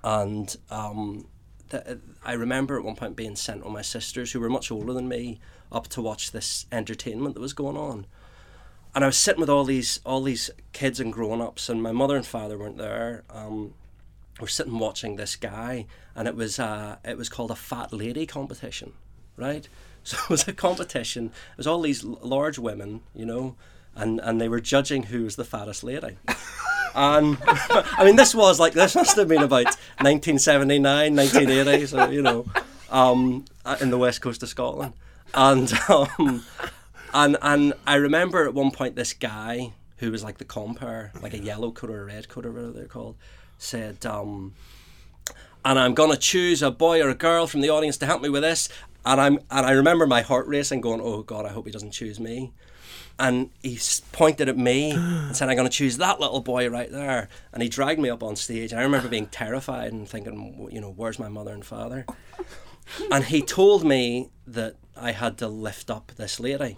and 0.03 0.57
um, 0.71 1.29
the, 1.69 2.01
I 2.25 2.33
remember 2.33 2.77
at 2.79 2.85
one 2.85 2.97
point 2.97 3.15
being 3.17 3.37
sent 3.37 3.65
with 3.65 3.73
my 3.73 3.83
sisters, 3.83 4.33
who 4.33 4.41
were 4.41 4.51
much 4.51 4.73
older 4.73 4.93
than 4.93 5.09
me, 5.09 5.39
up 5.71 5.87
to 5.89 6.03
watch 6.03 6.33
this 6.33 6.67
entertainment 6.73 7.35
that 7.35 7.41
was 7.41 7.53
going 7.53 7.77
on 7.77 8.07
and 8.95 9.05
I 9.05 9.07
was 9.07 9.17
sitting 9.17 9.41
with 9.41 9.51
all 9.51 9.65
these 9.65 10.01
all 10.05 10.23
these 10.23 10.51
kids 10.73 11.01
and 11.01 11.13
grown 11.13 11.41
ups, 11.41 11.69
and 11.69 11.83
my 11.83 11.93
mother 11.93 12.17
and 12.17 12.27
father 12.27 12.59
weren't 12.59 12.79
there. 12.79 13.23
Um, 13.31 13.75
we're 14.39 14.47
sitting 14.49 14.79
watching 14.79 15.17
this 15.17 15.37
guy, 15.37 15.87
and 16.15 16.29
it 16.29 16.37
was 16.37 16.59
uh, 16.59 16.97
it 17.05 17.17
was 17.17 17.29
called 17.29 17.51
a 17.51 17.57
fat 17.57 17.93
lady 17.93 18.27
competition, 18.27 18.93
right? 19.37 19.69
So 20.03 20.17
it 20.17 20.31
was 20.31 20.49
a 20.49 20.55
competition. 20.55 21.27
It 21.27 21.59
was 21.59 21.67
all 21.67 21.83
these 21.83 22.03
l- 22.03 22.19
large 22.23 22.59
women, 22.59 23.03
you 23.15 23.27
know, 23.27 23.57
and 23.95 24.19
and 24.21 24.41
they 24.41 24.49
were 24.49 24.59
judging 24.59 25.03
who 25.05 25.25
was 25.25 25.37
the 25.37 25.45
fattest 25.45 25.85
lady. 25.85 26.17
And 26.95 27.39
I 27.47 28.05
mean, 28.05 28.17
this 28.17 28.35
was 28.35 28.59
like 28.59 28.73
this 28.73 28.95
must 28.95 29.17
have 29.17 29.29
been 29.29 29.43
about 29.43 29.67
1979, 29.99 31.15
1980, 31.17 31.87
so 31.87 32.11
you 32.11 32.23
know, 32.23 32.47
um, 32.91 33.45
in 33.81 33.91
the 33.91 33.99
west 33.99 34.21
coast 34.21 34.43
of 34.43 34.49
Scotland, 34.49 34.95
and 35.35 35.73
um, 35.89 36.45
and 37.15 37.37
and 37.43 37.75
I 37.87 37.95
remember 37.97 38.47
at 38.47 38.55
one 38.55 38.71
point 38.71 38.97
this 38.97 39.13
guy 39.13 39.73
who 39.99 40.11
was 40.11 40.25
like 40.25 40.39
the 40.39 40.45
compere, 40.45 41.13
like 41.21 41.35
a 41.35 41.39
yellow 41.39 41.71
coat 41.71 41.91
or 41.91 42.03
a 42.03 42.05
red 42.07 42.29
coat 42.29 42.47
or 42.47 42.53
whatever 42.53 42.73
they're 42.73 42.87
called, 42.87 43.17
said, 43.61 44.05
um, 44.07 44.55
and 45.64 45.79
I'm 45.79 45.95
gonna 45.95 46.17
choose 46.17 46.62
a 46.62 46.71
boy 46.71 47.02
or 47.02 47.09
a 47.11 47.14
girl 47.14 47.47
from 47.47 47.61
the 47.61 47.71
audience 47.71 47.97
to 47.99 48.07
help 48.07 48.23
me 48.23 48.29
with 48.29 48.43
this. 48.43 48.69
And 49.05 49.21
I'm 49.21 49.38
and 49.50 49.67
I 49.67 49.73
remember 49.73 50.07
my 50.07 50.23
heart 50.23 50.47
racing, 50.47 50.81
going, 50.81 51.00
"Oh 51.00 51.23
God, 51.23 51.47
I 51.47 51.50
hope 51.50 51.67
he 51.67 51.73
doesn't 51.73 51.93
choose 51.93 52.19
me." 52.19 52.52
And 53.19 53.50
he 53.62 53.79
pointed 54.12 54.49
at 54.49 54.57
me 54.57 54.90
and 54.97 55.37
said, 55.37 55.49
"I'm 55.49 55.57
going 55.57 55.69
to 55.69 55.75
choose 55.75 55.99
that 55.99 56.21
little 56.21 56.40
boy 56.40 56.69
right 56.69 56.90
there." 56.90 57.29
And 57.52 57.62
he 57.62 57.69
dragged 57.69 58.00
me 58.00 58.09
up 58.11 58.23
on 58.23 58.37
stage. 58.37 58.73
And 58.73 58.81
I 58.81 58.85
remember 58.85 59.09
being 59.09 59.26
terrified 59.26 59.93
and 59.93 60.09
thinking, 60.09 60.69
you 60.73 60.81
know, 60.81 60.90
where's 60.90 61.19
my 61.19 61.29
mother 61.29 61.52
and 61.52 61.64
father? 61.64 62.07
And 63.11 63.25
he 63.25 63.40
told 63.40 63.85
me 63.85 64.31
that 64.49 64.75
I 64.97 65.12
had 65.12 65.38
to 65.38 65.47
lift 65.47 65.90
up 65.90 66.12
this 66.17 66.40
lady, 66.40 66.76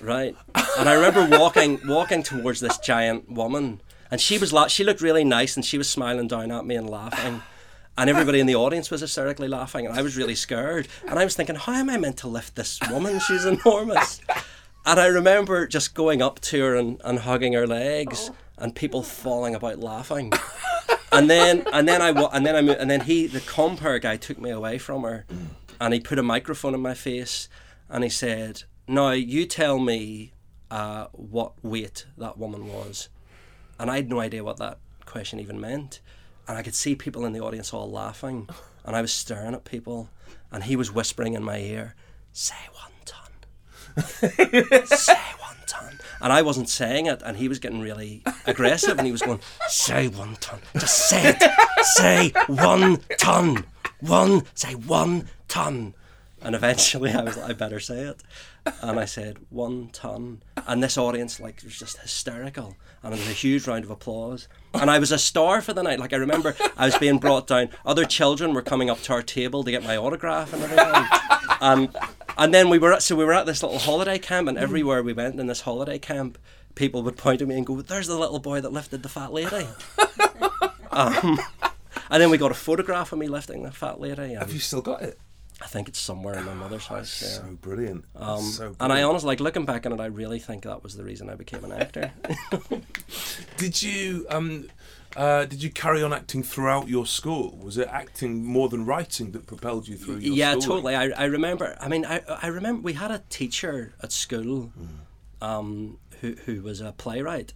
right? 0.00 0.36
And 0.78 0.88
I 0.88 0.94
remember 0.94 1.26
walking 1.36 1.80
walking 1.88 2.22
towards 2.22 2.60
this 2.60 2.78
giant 2.78 3.28
woman, 3.28 3.80
and 4.10 4.20
she 4.20 4.38
was 4.38 4.52
la- 4.52 4.68
she 4.68 4.84
looked 4.84 5.00
really 5.00 5.24
nice, 5.24 5.56
and 5.56 5.64
she 5.64 5.78
was 5.78 5.88
smiling 5.88 6.28
down 6.28 6.50
at 6.52 6.64
me 6.66 6.74
and 6.76 6.88
laughing. 6.88 7.42
And 7.96 8.08
everybody 8.08 8.38
in 8.38 8.46
the 8.46 8.54
audience 8.54 8.90
was 8.92 9.00
hysterically 9.00 9.48
laughing, 9.48 9.84
and 9.84 9.98
I 9.98 10.02
was 10.02 10.16
really 10.16 10.36
scared. 10.36 10.86
And 11.08 11.18
I 11.18 11.24
was 11.24 11.34
thinking, 11.34 11.56
how 11.56 11.72
am 11.72 11.90
I 11.90 11.96
meant 11.96 12.18
to 12.18 12.28
lift 12.28 12.54
this 12.54 12.78
woman? 12.90 13.18
She's 13.18 13.44
enormous. 13.44 14.20
and 14.86 15.00
I 15.00 15.06
remember 15.06 15.66
just 15.66 15.94
going 15.94 16.22
up 16.22 16.38
to 16.42 16.60
her 16.62 16.76
and, 16.76 17.00
and 17.04 17.18
hugging 17.18 17.54
her 17.54 17.66
legs, 17.66 18.30
and 18.56 18.72
people 18.74 19.02
falling 19.02 19.56
about 19.56 19.80
laughing. 19.80 20.32
and 21.12 21.28
then 21.28 21.64
and 21.72 21.88
then 21.88 22.00
I 22.00 22.10
and 22.10 22.46
then 22.46 22.54
I 22.56 22.60
mo- 22.60 22.76
and 22.78 22.88
then 22.90 23.00
he 23.00 23.26
the 23.26 23.40
compere 23.40 23.98
guy 23.98 24.16
took 24.16 24.38
me 24.38 24.50
away 24.50 24.78
from 24.78 25.02
her, 25.02 25.26
and 25.80 25.92
he 25.92 25.98
put 26.00 26.18
a 26.18 26.22
microphone 26.22 26.74
in 26.74 26.80
my 26.80 26.94
face, 26.94 27.48
and 27.88 28.04
he 28.04 28.10
said, 28.10 28.62
"Now 28.86 29.10
you 29.10 29.44
tell 29.46 29.78
me 29.78 30.32
uh, 30.70 31.06
what 31.12 31.52
weight 31.64 32.06
that 32.16 32.38
woman 32.38 32.68
was," 32.68 33.08
and 33.78 33.90
I 33.90 33.96
had 33.96 34.08
no 34.08 34.20
idea 34.20 34.44
what 34.44 34.58
that 34.58 34.78
question 35.06 35.40
even 35.40 35.60
meant, 35.60 36.00
and 36.46 36.56
I 36.56 36.62
could 36.62 36.74
see 36.74 36.94
people 36.94 37.24
in 37.24 37.32
the 37.32 37.40
audience 37.40 37.72
all 37.72 37.90
laughing, 37.90 38.48
and 38.84 38.96
I 38.96 39.00
was 39.00 39.12
staring 39.12 39.54
at 39.54 39.64
people, 39.64 40.10
and 40.50 40.64
he 40.64 40.76
was 40.76 40.92
whispering 40.92 41.34
in 41.34 41.42
my 41.44 41.58
ear, 41.58 41.94
"Say 42.32 42.54
one 42.72 42.92
ton." 43.04 43.28
say 44.86 45.18
one 45.40 45.56
ton. 45.66 45.98
And 46.20 46.32
I 46.32 46.42
wasn't 46.42 46.68
saying 46.68 47.06
it, 47.06 47.22
and 47.22 47.36
he 47.36 47.48
was 47.48 47.58
getting 47.58 47.80
really 47.80 48.22
aggressive, 48.46 48.98
and 48.98 49.06
he 49.06 49.12
was 49.12 49.22
going, 49.22 49.40
say 49.68 50.08
one 50.08 50.36
ton. 50.36 50.60
Just 50.74 51.08
say 51.08 51.36
it. 51.36 51.42
say 51.82 52.32
one 52.46 52.98
ton. 53.18 53.64
One, 54.00 54.42
say 54.54 54.74
one 54.74 55.28
ton. 55.48 55.94
And 56.40 56.54
eventually 56.54 57.12
I 57.12 57.22
was 57.22 57.36
like, 57.36 57.50
I 57.50 57.52
better 57.52 57.80
say 57.80 58.00
it. 58.00 58.22
And 58.82 58.98
I 58.98 59.04
said, 59.04 59.38
one 59.50 59.90
ton. 59.92 60.42
And 60.68 60.82
this 60.82 60.98
audience, 60.98 61.40
like, 61.40 61.62
was 61.64 61.78
just 61.78 61.98
hysterical. 61.98 62.76
And 63.02 63.12
there 63.12 63.18
was 63.18 63.28
a 63.28 63.32
huge 63.32 63.66
round 63.66 63.84
of 63.84 63.90
applause. 63.90 64.48
And 64.74 64.90
I 64.90 64.98
was 64.98 65.10
a 65.10 65.18
star 65.18 65.62
for 65.62 65.72
the 65.72 65.82
night. 65.82 65.98
Like, 65.98 66.12
I 66.12 66.16
remember 66.16 66.54
I 66.76 66.84
was 66.84 66.98
being 66.98 67.18
brought 67.18 67.46
down. 67.46 67.70
Other 67.86 68.04
children 68.04 68.52
were 68.52 68.62
coming 68.62 68.90
up 68.90 69.00
to 69.02 69.14
our 69.14 69.22
table 69.22 69.64
to 69.64 69.70
get 69.70 69.82
my 69.82 69.96
autograph 69.96 70.52
and 70.52 70.62
everything. 70.62 71.06
And 71.60 71.96
and 72.38 72.54
then 72.54 72.68
we 72.68 72.78
were 72.78 72.92
at, 72.92 73.02
so 73.02 73.16
we 73.16 73.24
were 73.24 73.32
at 73.32 73.46
this 73.46 73.64
little 73.64 73.80
holiday 73.80 74.18
camp, 74.18 74.46
and 74.48 74.56
everywhere 74.56 75.02
we 75.02 75.12
went 75.12 75.40
in 75.40 75.48
this 75.48 75.62
holiday 75.62 75.98
camp, 75.98 76.38
people 76.76 77.02
would 77.02 77.16
point 77.16 77.42
at 77.42 77.48
me 77.48 77.56
and 77.56 77.66
go, 77.66 77.80
"There's 77.80 78.06
the 78.06 78.16
little 78.16 78.38
boy 78.38 78.60
that 78.60 78.72
lifted 78.72 79.02
the 79.02 79.08
fat 79.08 79.32
lady." 79.32 79.66
um, 80.92 81.40
and 82.10 82.22
then 82.22 82.30
we 82.30 82.38
got 82.38 82.52
a 82.52 82.54
photograph 82.54 83.12
of 83.12 83.18
me 83.18 83.26
lifting 83.26 83.64
the 83.64 83.72
fat 83.72 84.00
lady. 84.00 84.34
Have 84.34 84.52
you 84.52 84.60
still 84.60 84.82
got 84.82 85.02
it? 85.02 85.18
I 85.60 85.66
think 85.66 85.88
it's 85.88 85.98
somewhere 85.98 86.38
in 86.38 86.44
my 86.44 86.54
mother's 86.54 86.86
house. 86.86 87.20
Yeah. 87.20 87.28
So 87.28 87.58
brilliant. 87.60 88.04
Um, 88.14 88.42
so 88.42 88.76
and 88.78 88.92
I 88.92 89.02
honestly, 89.02 89.28
like 89.28 89.40
looking 89.40 89.64
back 89.64 89.86
on 89.86 89.92
it, 89.92 90.00
I 90.00 90.06
really 90.06 90.38
think 90.38 90.64
that 90.64 90.82
was 90.82 90.94
the 90.94 91.04
reason 91.04 91.28
I 91.28 91.34
became 91.34 91.64
an 91.64 91.72
actor. 91.72 92.12
Did 93.56 93.82
you 93.82 94.26
um, 94.30 94.68
uh, 95.16 95.44
did 95.46 95.62
you 95.62 95.70
carry 95.70 96.02
on 96.02 96.12
acting 96.12 96.42
throughout 96.42 96.88
your 96.88 97.06
school? 97.06 97.58
Was 97.62 97.78
it 97.78 97.88
acting 97.90 98.44
more 98.44 98.68
than 98.68 98.84
writing 98.84 99.32
that 99.32 99.46
propelled 99.46 99.88
you 99.88 99.96
through 99.96 100.18
your 100.18 100.34
yeah, 100.34 100.52
schooling? 100.52 100.68
totally. 100.68 100.94
I, 100.96 101.22
I 101.22 101.24
remember. 101.24 101.76
I 101.80 101.88
mean, 101.88 102.04
I 102.04 102.22
I 102.42 102.48
remember 102.48 102.82
we 102.82 102.92
had 102.92 103.10
a 103.10 103.22
teacher 103.30 103.94
at 104.02 104.12
school, 104.12 104.72
um, 105.40 105.98
who 106.20 106.34
who 106.44 106.62
was 106.62 106.80
a 106.80 106.92
playwright, 106.92 107.52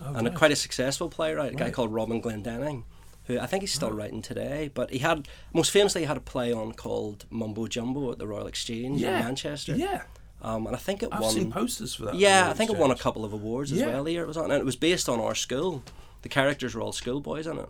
and 0.00 0.26
a, 0.26 0.32
Oh, 0.32 0.34
quite 0.34 0.52
a 0.52 0.56
successful 0.56 1.08
playwright. 1.08 1.52
A 1.52 1.56
guy 1.56 1.70
called 1.70 1.92
Robin 1.92 2.22
Glendenning, 2.22 2.84
who 3.32 3.40
I 3.40 3.46
think 3.46 3.62
he's 3.62 3.72
still 3.72 3.90
writing 3.92 4.22
today. 4.22 4.70
But 4.72 4.90
he 4.90 4.98
had 4.98 5.28
most 5.52 5.70
famously 5.70 6.02
he 6.02 6.06
had 6.06 6.16
a 6.16 6.20
play 6.20 6.52
on 6.52 6.72
called 6.72 7.24
Mumbo 7.30 7.66
Jumbo 7.66 8.10
at 8.12 8.18
the 8.18 8.26
Royal 8.26 8.46
Exchange 8.46 9.00
Yeah. 9.00 9.18
in 9.18 9.24
Manchester. 9.24 9.74
Yeah, 9.76 10.02
Um, 10.42 10.66
and 10.66 10.74
I 10.76 10.78
think 10.78 11.02
it 11.02 11.08
I've 11.12 11.20
won. 11.20 11.32
seen 11.32 11.50
posters 11.52 11.94
for 11.94 12.06
that. 12.06 12.14
Yeah, 12.16 12.48
I 12.50 12.52
think 12.54 12.70
it 12.70 12.76
won 12.76 12.90
a 12.90 12.96
couple 12.96 13.24
of 13.24 13.32
awards 13.32 13.72
as 13.72 13.78
Yeah. 13.80 13.86
well 13.88 14.08
year 14.08 14.22
it 14.22 14.26
was 14.28 14.36
on, 14.36 14.50
and 14.50 14.60
it 14.60 14.64
was 14.64 14.76
based 14.76 15.08
on 15.08 15.20
our 15.20 15.34
school. 15.34 15.82
The 16.22 16.28
characters 16.28 16.74
were 16.74 16.80
all 16.82 16.92
schoolboys 16.92 17.46
in 17.46 17.58
it. 17.58 17.68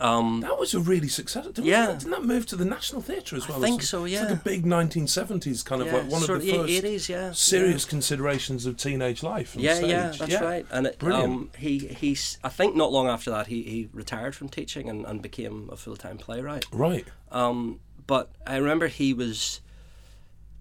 Um, 0.00 0.40
That 0.42 0.58
was 0.58 0.74
a 0.74 0.80
really 0.80 1.08
successful. 1.08 1.52
Didn't 1.52 1.66
Yeah. 1.68 1.86
that, 1.86 1.98
didn't 2.00 2.12
that 2.12 2.24
move 2.24 2.46
to 2.46 2.56
the 2.56 2.64
National 2.64 3.00
Theatre 3.02 3.36
as 3.36 3.48
well? 3.48 3.58
I 3.64 3.68
think 3.68 3.82
so. 3.82 4.04
Yeah, 4.04 4.22
It's 4.22 4.30
like 4.30 4.40
a 4.40 4.44
big 4.44 4.64
1970s 4.64 5.64
kind 5.64 5.80
of 5.82 5.88
yeah, 5.88 5.94
like 5.94 6.10
one 6.10 6.20
sort 6.22 6.38
of 6.38 6.44
the 6.44 6.52
first 6.52 6.84
80s, 6.84 7.08
yeah. 7.08 7.32
serious 7.32 7.84
considerations 7.84 8.66
of 8.66 8.76
teenage 8.76 9.22
life. 9.22 9.56
Yeah, 9.56 9.74
stage. 9.74 9.90
yeah, 9.90 10.12
that's 10.18 10.40
right. 10.40 10.66
And 10.70 10.86
it, 10.86 10.98
Brilliant. 10.98 11.24
um, 11.32 11.50
he, 11.58 11.78
he's, 11.78 12.38
I 12.44 12.48
think 12.48 12.76
not 12.76 12.92
long 12.92 13.08
after 13.08 13.30
that, 13.30 13.48
he, 13.48 13.62
he 13.62 13.88
retired 13.92 14.36
from 14.36 14.48
teaching 14.48 14.88
and, 14.88 15.04
and 15.04 15.20
became 15.22 15.68
a 15.72 15.76
full 15.76 15.96
time 15.96 16.18
playwright. 16.18 16.66
Right. 16.70 17.06
Um, 17.32 17.80
but 18.06 18.30
I 18.46 18.56
remember 18.56 18.86
he 18.88 19.12
was 19.12 19.60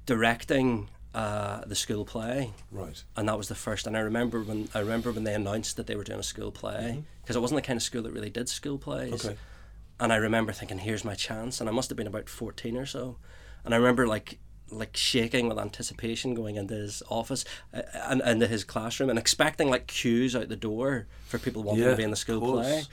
directing 0.05 0.89
uh, 1.17 1.61
the 1.65 1.75
school 1.75 2.05
play, 2.05 2.51
Right. 2.71 3.03
and 3.15 3.27
that 3.27 3.37
was 3.37 3.47
the 3.47 3.55
first. 3.55 3.87
And 3.87 3.97
I 3.97 4.01
remember 4.01 4.43
when 4.43 4.69
I 4.75 4.79
remember 4.79 5.11
when 5.11 5.23
they 5.23 5.33
announced 5.33 5.75
that 5.77 5.87
they 5.87 5.95
were 5.95 6.03
doing 6.03 6.19
a 6.19 6.23
school 6.23 6.51
play 6.51 7.03
because 7.21 7.35
it 7.35 7.39
wasn't 7.39 7.57
the 7.57 7.67
kind 7.67 7.77
of 7.77 7.83
school 7.83 8.03
that 8.03 8.11
really 8.11 8.29
did 8.29 8.47
school 8.49 8.77
plays. 8.77 9.13
Mm-hmm. 9.13 9.27
Okay. 9.29 9.37
And 9.99 10.13
I 10.13 10.17
remember 10.17 10.51
thinking, 10.53 10.77
"Here's 10.79 11.03
my 11.03 11.15
chance," 11.15 11.59
and 11.59 11.67
I 11.67 11.73
must 11.73 11.89
have 11.89 11.97
been 11.97 12.05
about 12.13 12.29
fourteen 12.29 12.77
or 12.77 12.85
so. 12.85 13.17
And 13.65 13.73
I 13.73 13.77
remember 13.77 14.05
like 14.05 14.37
like 14.69 14.95
shaking 14.97 15.47
with 15.49 15.57
anticipation 15.57 16.35
going 16.35 16.55
into 16.57 16.75
his 16.75 17.01
office 17.09 17.45
uh, 17.73 17.81
and 18.09 18.21
into 18.21 18.45
his 18.47 18.63
classroom 18.63 19.09
and 19.09 19.17
expecting 19.17 19.69
like 19.71 19.87
queues 19.87 20.35
out 20.35 20.49
the 20.49 20.55
door 20.69 21.07
for 21.25 21.39
people 21.39 21.63
wanting 21.63 21.83
Yeah, 21.85 21.91
to 21.91 21.97
be 21.97 22.03
in 22.03 22.11
the 22.11 22.17
school 22.17 22.41
play. 22.41 22.83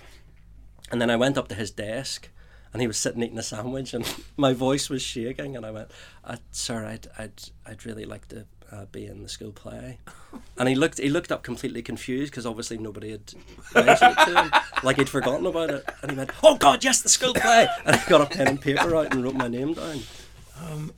And 0.93 1.01
then 1.01 1.11
I 1.11 1.17
went 1.17 1.37
up 1.37 1.49
to 1.49 1.55
his 1.55 1.71
desk 1.73 2.31
and 2.75 2.81
he 2.81 2.87
was 2.87 2.99
sitting 2.99 3.23
eating 3.23 3.39
a 3.39 3.43
sandwich 3.43 3.95
and 3.95 4.05
my 4.37 4.53
voice 4.53 4.91
was 4.91 5.01
shaking 5.01 5.57
and 5.57 5.65
I 5.65 5.71
went, 5.71 5.91
uh, 6.25 6.37
"Sir, 6.51 6.85
I'd 6.85 7.07
I'd 7.17 7.43
I'd 7.65 7.87
really 7.87 8.05
like 8.05 8.29
to 8.29 8.45
uh, 8.71 8.85
be 8.87 9.07
in 9.07 9.23
the 9.23 9.29
school 9.29 9.53
play." 9.53 9.99
And 10.57 10.69
he 10.69 10.75
looked 10.75 10.99
he 10.99 11.09
looked 11.09 11.31
up 11.31 11.45
completely 11.45 11.81
confused 11.83 12.33
because 12.33 12.45
obviously 12.47 12.77
nobody 12.77 13.13
had 13.13 13.35
mentioned 13.73 14.17
it 14.19 14.25
to 14.25 14.43
him, 14.43 14.51
like 14.83 14.97
he'd 14.97 15.09
forgotten 15.09 15.47
about 15.47 15.71
it. 15.71 15.89
And 16.03 16.11
he 16.11 16.17
went, 16.17 16.31
"Oh 16.43 16.57
God, 16.57 16.83
yes, 16.83 17.03
the 17.03 17.09
school 17.09 17.35
play!" 17.35 17.69
And 17.85 17.95
he 17.97 18.11
got 18.11 18.21
a 18.21 18.27
pen 18.27 18.49
and 18.49 18.61
paper 18.61 18.95
out 18.97 19.13
and 19.13 19.23
wrote 19.23 19.35
my 19.35 19.49
name 19.49 19.75
down. 19.75 20.01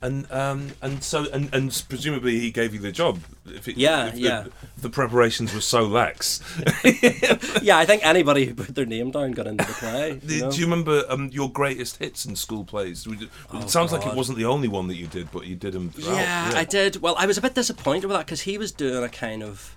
And 0.01 0.31
um 0.31 0.71
and 0.81 1.03
so 1.03 1.25
and, 1.31 1.53
and 1.53 1.83
presumably 1.89 2.39
he 2.39 2.51
gave 2.51 2.73
you 2.73 2.79
the 2.79 2.91
job. 2.91 3.19
If 3.45 3.67
it, 3.67 3.77
Yeah, 3.77 4.07
if 4.07 4.13
the, 4.13 4.19
yeah. 4.21 4.45
the 4.77 4.89
preparations 4.89 5.53
were 5.53 5.61
so 5.61 5.81
lax. 5.83 6.41
Yeah, 7.61 7.77
I 7.77 7.85
think 7.85 8.05
anybody 8.05 8.45
who 8.45 8.53
put 8.53 8.75
their 8.75 8.85
name 8.85 9.11
down 9.11 9.31
got 9.31 9.47
into 9.47 9.65
the 9.65 9.73
play. 9.73 10.21
Do 10.25 10.33
You 10.35 10.41
know? 10.41 10.51
you 10.51 10.63
remember 10.65 11.03
um, 11.09 11.29
your 11.33 11.51
greatest 11.51 11.97
hits 11.97 12.25
in 12.25 12.35
school 12.35 12.63
plays? 12.63 13.05
It 13.07 13.69
sounds 13.69 13.91
like 13.91 14.05
it 14.05 14.11
Oh, 14.13 14.15
wasn't 14.15 14.37
the 14.37 14.45
only 14.45 14.67
one 14.67 14.87
that 14.87 14.95
you 14.95 15.07
did, 15.07 15.31
but 15.31 15.45
you 15.47 15.55
did 15.55 15.73
them 15.73 15.89
throughout. 15.89 16.15
Yeah, 16.15 16.51
I 16.55 16.63
did. 16.63 17.01
Well, 17.01 17.15
I 17.17 17.25
was 17.25 17.37
a 17.37 17.41
bit 17.41 17.55
disappointed 17.55 18.05
with 18.05 18.15
that 18.15 18.25
because 18.25 18.41
he 18.41 18.57
was 18.57 18.71
doing 18.71 19.03
a 19.03 19.09
kind 19.09 19.43
of, 19.43 19.75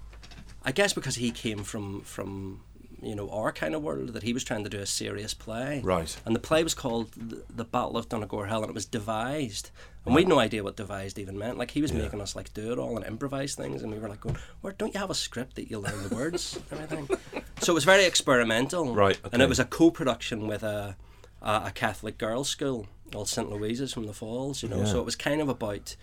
I 0.65 0.73
guess 0.73 0.93
because 0.93 1.17
he 1.17 1.31
came 1.31 1.65
from 1.65 2.03
from 2.03 2.61
you 3.03 3.15
know 3.15 3.29
our 3.31 3.53
kind 3.53 3.75
of 3.75 3.83
world 3.83 4.11
that 4.15 4.23
he 4.23 4.33
was 4.33 4.45
trying 4.45 4.65
to 4.65 4.71
do 4.71 4.79
a 4.79 4.87
serious 4.87 5.35
play. 5.35 5.81
Right. 5.83 6.17
And 6.25 6.35
the 6.35 6.41
play 6.41 6.63
was 6.63 6.75
called 6.75 7.13
the, 7.13 7.65
Battle 7.65 7.97
of 7.97 8.09
Donegal 8.09 8.45
Hill, 8.45 8.61
and 8.63 8.71
it 8.71 8.75
was 8.75 8.87
devised, 8.87 9.71
and 10.05 10.15
we 10.15 10.23
had 10.23 10.29
no 10.29 10.39
idea 10.39 10.65
what 10.65 10.77
devised 10.77 11.19
even 11.19 11.39
meant. 11.39 11.57
Like 11.59 11.71
he 11.71 11.83
was 11.83 11.93
making 11.93 12.21
us 12.21 12.35
like 12.35 12.53
do 12.55 12.73
it 12.73 12.79
all 12.79 12.97
and 12.97 13.05
improvise 13.07 13.55
things, 13.55 13.83
and 13.83 13.93
we 13.93 13.99
were 13.99 14.09
like 14.09 14.21
going, 14.21 14.37
"Where 14.61 14.73
don't 14.73 14.93
you 14.95 15.01
have 15.01 15.11
a 15.11 15.15
script 15.15 15.57
that 15.57 15.71
you 15.71 15.79
learn 15.79 16.09
the 16.09 16.15
words 16.15 16.59
and 16.71 16.81
everything?" 16.81 17.19
So 17.63 17.73
it 17.73 17.75
was 17.75 17.85
very 17.85 18.07
experimental. 18.07 18.95
Right, 18.95 19.19
And 19.33 19.43
it 19.43 19.49
was 19.51 19.59
a 19.59 19.67
co-production 19.67 20.47
with 20.47 20.63
a 20.63 20.97
a, 21.43 21.63
a 21.67 21.73
Catholic 21.75 22.17
girls' 22.17 22.49
school 22.49 22.87
called 23.13 23.29
St 23.29 23.51
Louise's 23.51 23.93
from 23.93 24.07
the 24.07 24.15
Falls. 24.15 24.63
You 24.63 24.69
know, 24.71 24.79
Yeah. 24.79 24.85
so 24.87 24.99
it 24.99 25.05
was 25.05 25.17
kind 25.17 25.41
of 25.41 25.49
about. 25.49 25.97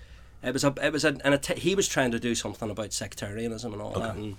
It 0.44 0.54
was 0.54 0.64
a. 0.64 0.74
It 0.82 0.94
was 0.94 1.04
a. 1.04 1.18
And 1.24 1.34
a 1.34 1.38
t- 1.40 1.60
he 1.60 1.74
was 1.74 1.88
trying 1.88 2.12
to 2.12 2.20
do 2.20 2.36
something 2.36 2.70
about 2.70 2.94
sectarianism 2.94 3.74
and 3.74 3.82
all 3.82 4.00
that. 4.00 4.16
And, 4.16 4.38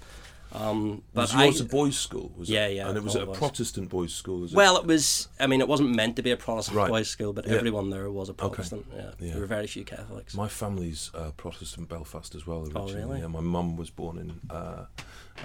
um, 0.52 1.02
but 1.14 1.23
Was 1.23 1.35
I, 1.35 1.45
yours 1.45 1.61
a 1.61 1.64
boys' 1.64 1.99
school? 1.99 2.33
Was 2.37 2.49
Yeah, 2.49 2.67
it? 2.67 2.76
yeah, 2.76 2.88
And 2.88 2.97
it 2.97 3.02
was 3.05 3.14
a. 3.14 3.26
Protestant 3.26 3.88
boys' 3.90 4.14
school, 4.14 4.45
it? 4.45 4.52
well, 4.52 4.76
it 4.78 4.87
was. 4.87 5.28
I 5.38 5.47
mean, 5.47 5.61
it 5.61 5.69
wasn't 5.69 5.95
meant 5.95 6.17
to 6.17 6.23
be 6.23 6.31
a 6.31 6.37
Protestant 6.37 6.76
Right. 6.76 6.88
boys' 6.88 7.09
school, 7.11 7.33
but 7.33 7.47
Yeah. 7.47 7.55
everyone 7.57 7.90
there 7.90 8.11
was 8.11 8.28
a 8.28 8.35
Protestant. 8.35 8.87
Yeah. 8.95 9.11
Yeah. 9.21 9.33
there 9.33 9.40
were 9.40 9.47
very 9.47 9.67
few 9.67 9.85
Catholics. 9.85 10.35
My 10.35 10.49
family's 10.49 11.11
uh, 11.14 11.33
Protestant 11.37 11.88
Belfast 11.88 12.35
as 12.35 12.47
well. 12.47 12.61
Originally. 12.62 12.93
Oh, 12.95 13.07
really? 13.09 13.21
Yeah, 13.21 13.26
my 13.28 13.40
mum 13.40 13.76
was 13.76 13.90
born 13.90 14.19
in, 14.19 14.40
uh, 14.50 14.87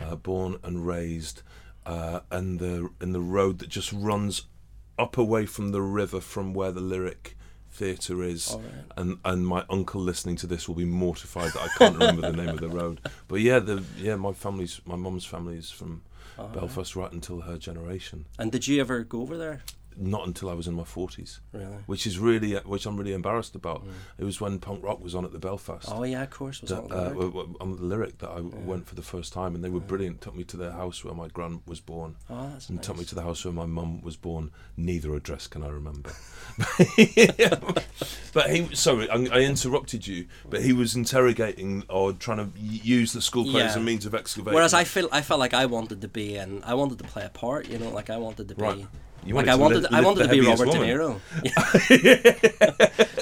uh, 0.02 0.16
born 0.16 0.58
and 0.64 0.86
raised, 0.88 1.42
uh, 1.86 2.22
and 2.32 2.60
the 2.60 2.90
in 3.02 3.12
the 3.12 3.22
road 3.22 3.60
that 3.60 3.70
just 3.70 3.92
runs 3.92 4.44
up 4.98 5.18
away 5.18 5.46
from 5.46 5.72
the 5.72 5.82
river 5.82 6.22
from 6.22 6.54
where 6.54 6.72
the 6.72 6.80
Lyric 6.82 7.36
Theatre 7.74 8.24
is. 8.24 8.56
Right. 8.56 8.86
And 8.98 9.18
and 9.26 9.48
my 9.48 9.66
uncle 9.70 10.02
listening 10.02 10.36
to 10.38 10.48
this 10.48 10.68
will 10.68 10.76
be 10.76 10.86
mortified 10.86 11.52
that 11.54 11.62
I 11.62 11.68
can't 11.78 11.98
remember 11.98 12.22
the 12.22 12.38
name 12.38 12.50
of 12.50 12.60
the 12.60 12.70
road. 12.70 13.00
But 13.28 13.42
yeah, 13.42 13.60
the 13.60 13.84
yeah 13.98 14.16
my 14.16 14.34
family's 14.34 14.82
my 14.86 14.96
mum's 14.96 15.26
family 15.26 15.58
is 15.58 15.72
from 15.72 16.04
Belfast 16.38 16.96
right 16.96 17.12
until 17.12 17.42
her 17.42 17.58
generation. 17.58 18.26
And 18.38 18.52
did 18.52 18.68
you 18.68 18.80
ever 18.82 19.04
go 19.04 19.22
over 19.22 19.38
there? 19.38 19.62
Not 19.98 20.28
until 20.28 20.50
I 20.50 20.54
was 20.54 20.68
in 20.68 20.74
my 20.74 20.84
forties. 20.84 21.40
Really? 21.52 21.66
Which 21.86 22.06
is 22.08 22.20
really, 22.20 22.54
which 22.56 22.86
I'm 22.86 22.98
really 22.98 23.14
embarrassed 23.14 23.56
about. 23.56 23.86
It 24.18 24.24
was 24.24 24.40
when 24.42 24.60
punk 24.60 24.84
rock 24.84 25.02
was 25.02 25.16
on 25.16 25.26
at 25.26 25.32
the 25.32 25.40
Belfast 25.40 25.88
Oh 25.92 26.04
yeah, 26.04 26.24
of 26.24 26.30
course. 26.30 26.62
Was 26.62 26.70
that, 26.72 26.84
uh, 26.84 26.86
lyric? 26.86 27.14
w- 27.14 27.32
w- 27.32 27.58
on 27.60 27.76
the 27.76 27.84
lyric 27.84 28.18
that 28.20 28.30
I 28.30 28.40
went 28.42 28.88
for 28.88 28.96
the 28.96 29.02
first 29.02 29.34
time, 29.34 29.56
and 29.56 29.64
they 29.64 29.70
were 29.70 29.80
brilliant. 29.80 30.22
Took 30.22 30.36
me 30.36 30.44
to 30.46 30.58
their 30.58 30.72
house 30.72 31.04
where 31.04 31.14
my 31.14 31.28
gran 31.28 31.62
was 31.66 31.80
born, 31.80 32.16
oh, 32.30 32.50
that's 32.52 32.70
and 32.70 32.78
nice. 32.78 32.86
took 32.86 32.98
me 32.98 33.06
to 33.06 33.16
the 33.16 33.22
house 33.24 33.44
where 33.46 33.54
my 33.54 33.66
mum 33.66 34.02
was 34.02 34.16
born. 34.16 34.52
Neither 34.78 35.14
address 35.16 35.48
can 35.48 35.64
I 35.64 35.70
remember. 35.70 36.12
but 38.34 38.50
he, 38.50 38.74
sorry, 38.76 39.10
I, 39.10 39.16
I 39.16 39.40
interrupted 39.42 40.06
you. 40.08 40.28
But 40.50 40.62
he 40.64 40.74
was 40.74 40.96
interrogating 40.96 41.84
or 41.90 42.14
trying 42.14 42.52
to 42.52 42.60
use 42.60 43.14
the 43.14 43.22
school 43.22 43.46
play 43.46 43.62
as 43.64 43.76
a 43.76 43.80
means 43.80 44.06
of 44.06 44.16
excavation. 44.16 44.54
Whereas 44.54 44.74
I 44.74 44.84
feel 44.84 45.10
I 45.12 45.22
felt 45.22 45.40
like 45.40 45.54
I 45.54 45.66
wanted 45.66 46.02
to 46.02 46.08
be 46.08 46.36
and 46.38 46.64
I 46.64 46.74
wanted 46.74 46.98
to 47.00 47.04
play 47.06 47.26
a 47.26 47.30
part. 47.30 47.68
You 47.68 47.80
know, 47.80 47.90
like 47.90 48.10
I 48.10 48.18
wanted 48.18 48.48
to 48.50 48.56
be 48.56 48.62
Right. 48.62 48.88
You 49.26 49.36
like 49.36 49.48
I 49.48 49.56
wanted, 49.56 49.84
lift- 49.84 49.94
I 49.94 50.02
wanted 50.02 50.24
to 50.24 50.30
be 50.30 50.42
Robert 50.42 50.68
woman. 50.68 50.82
De 50.88 50.94
Niro. 50.94 51.20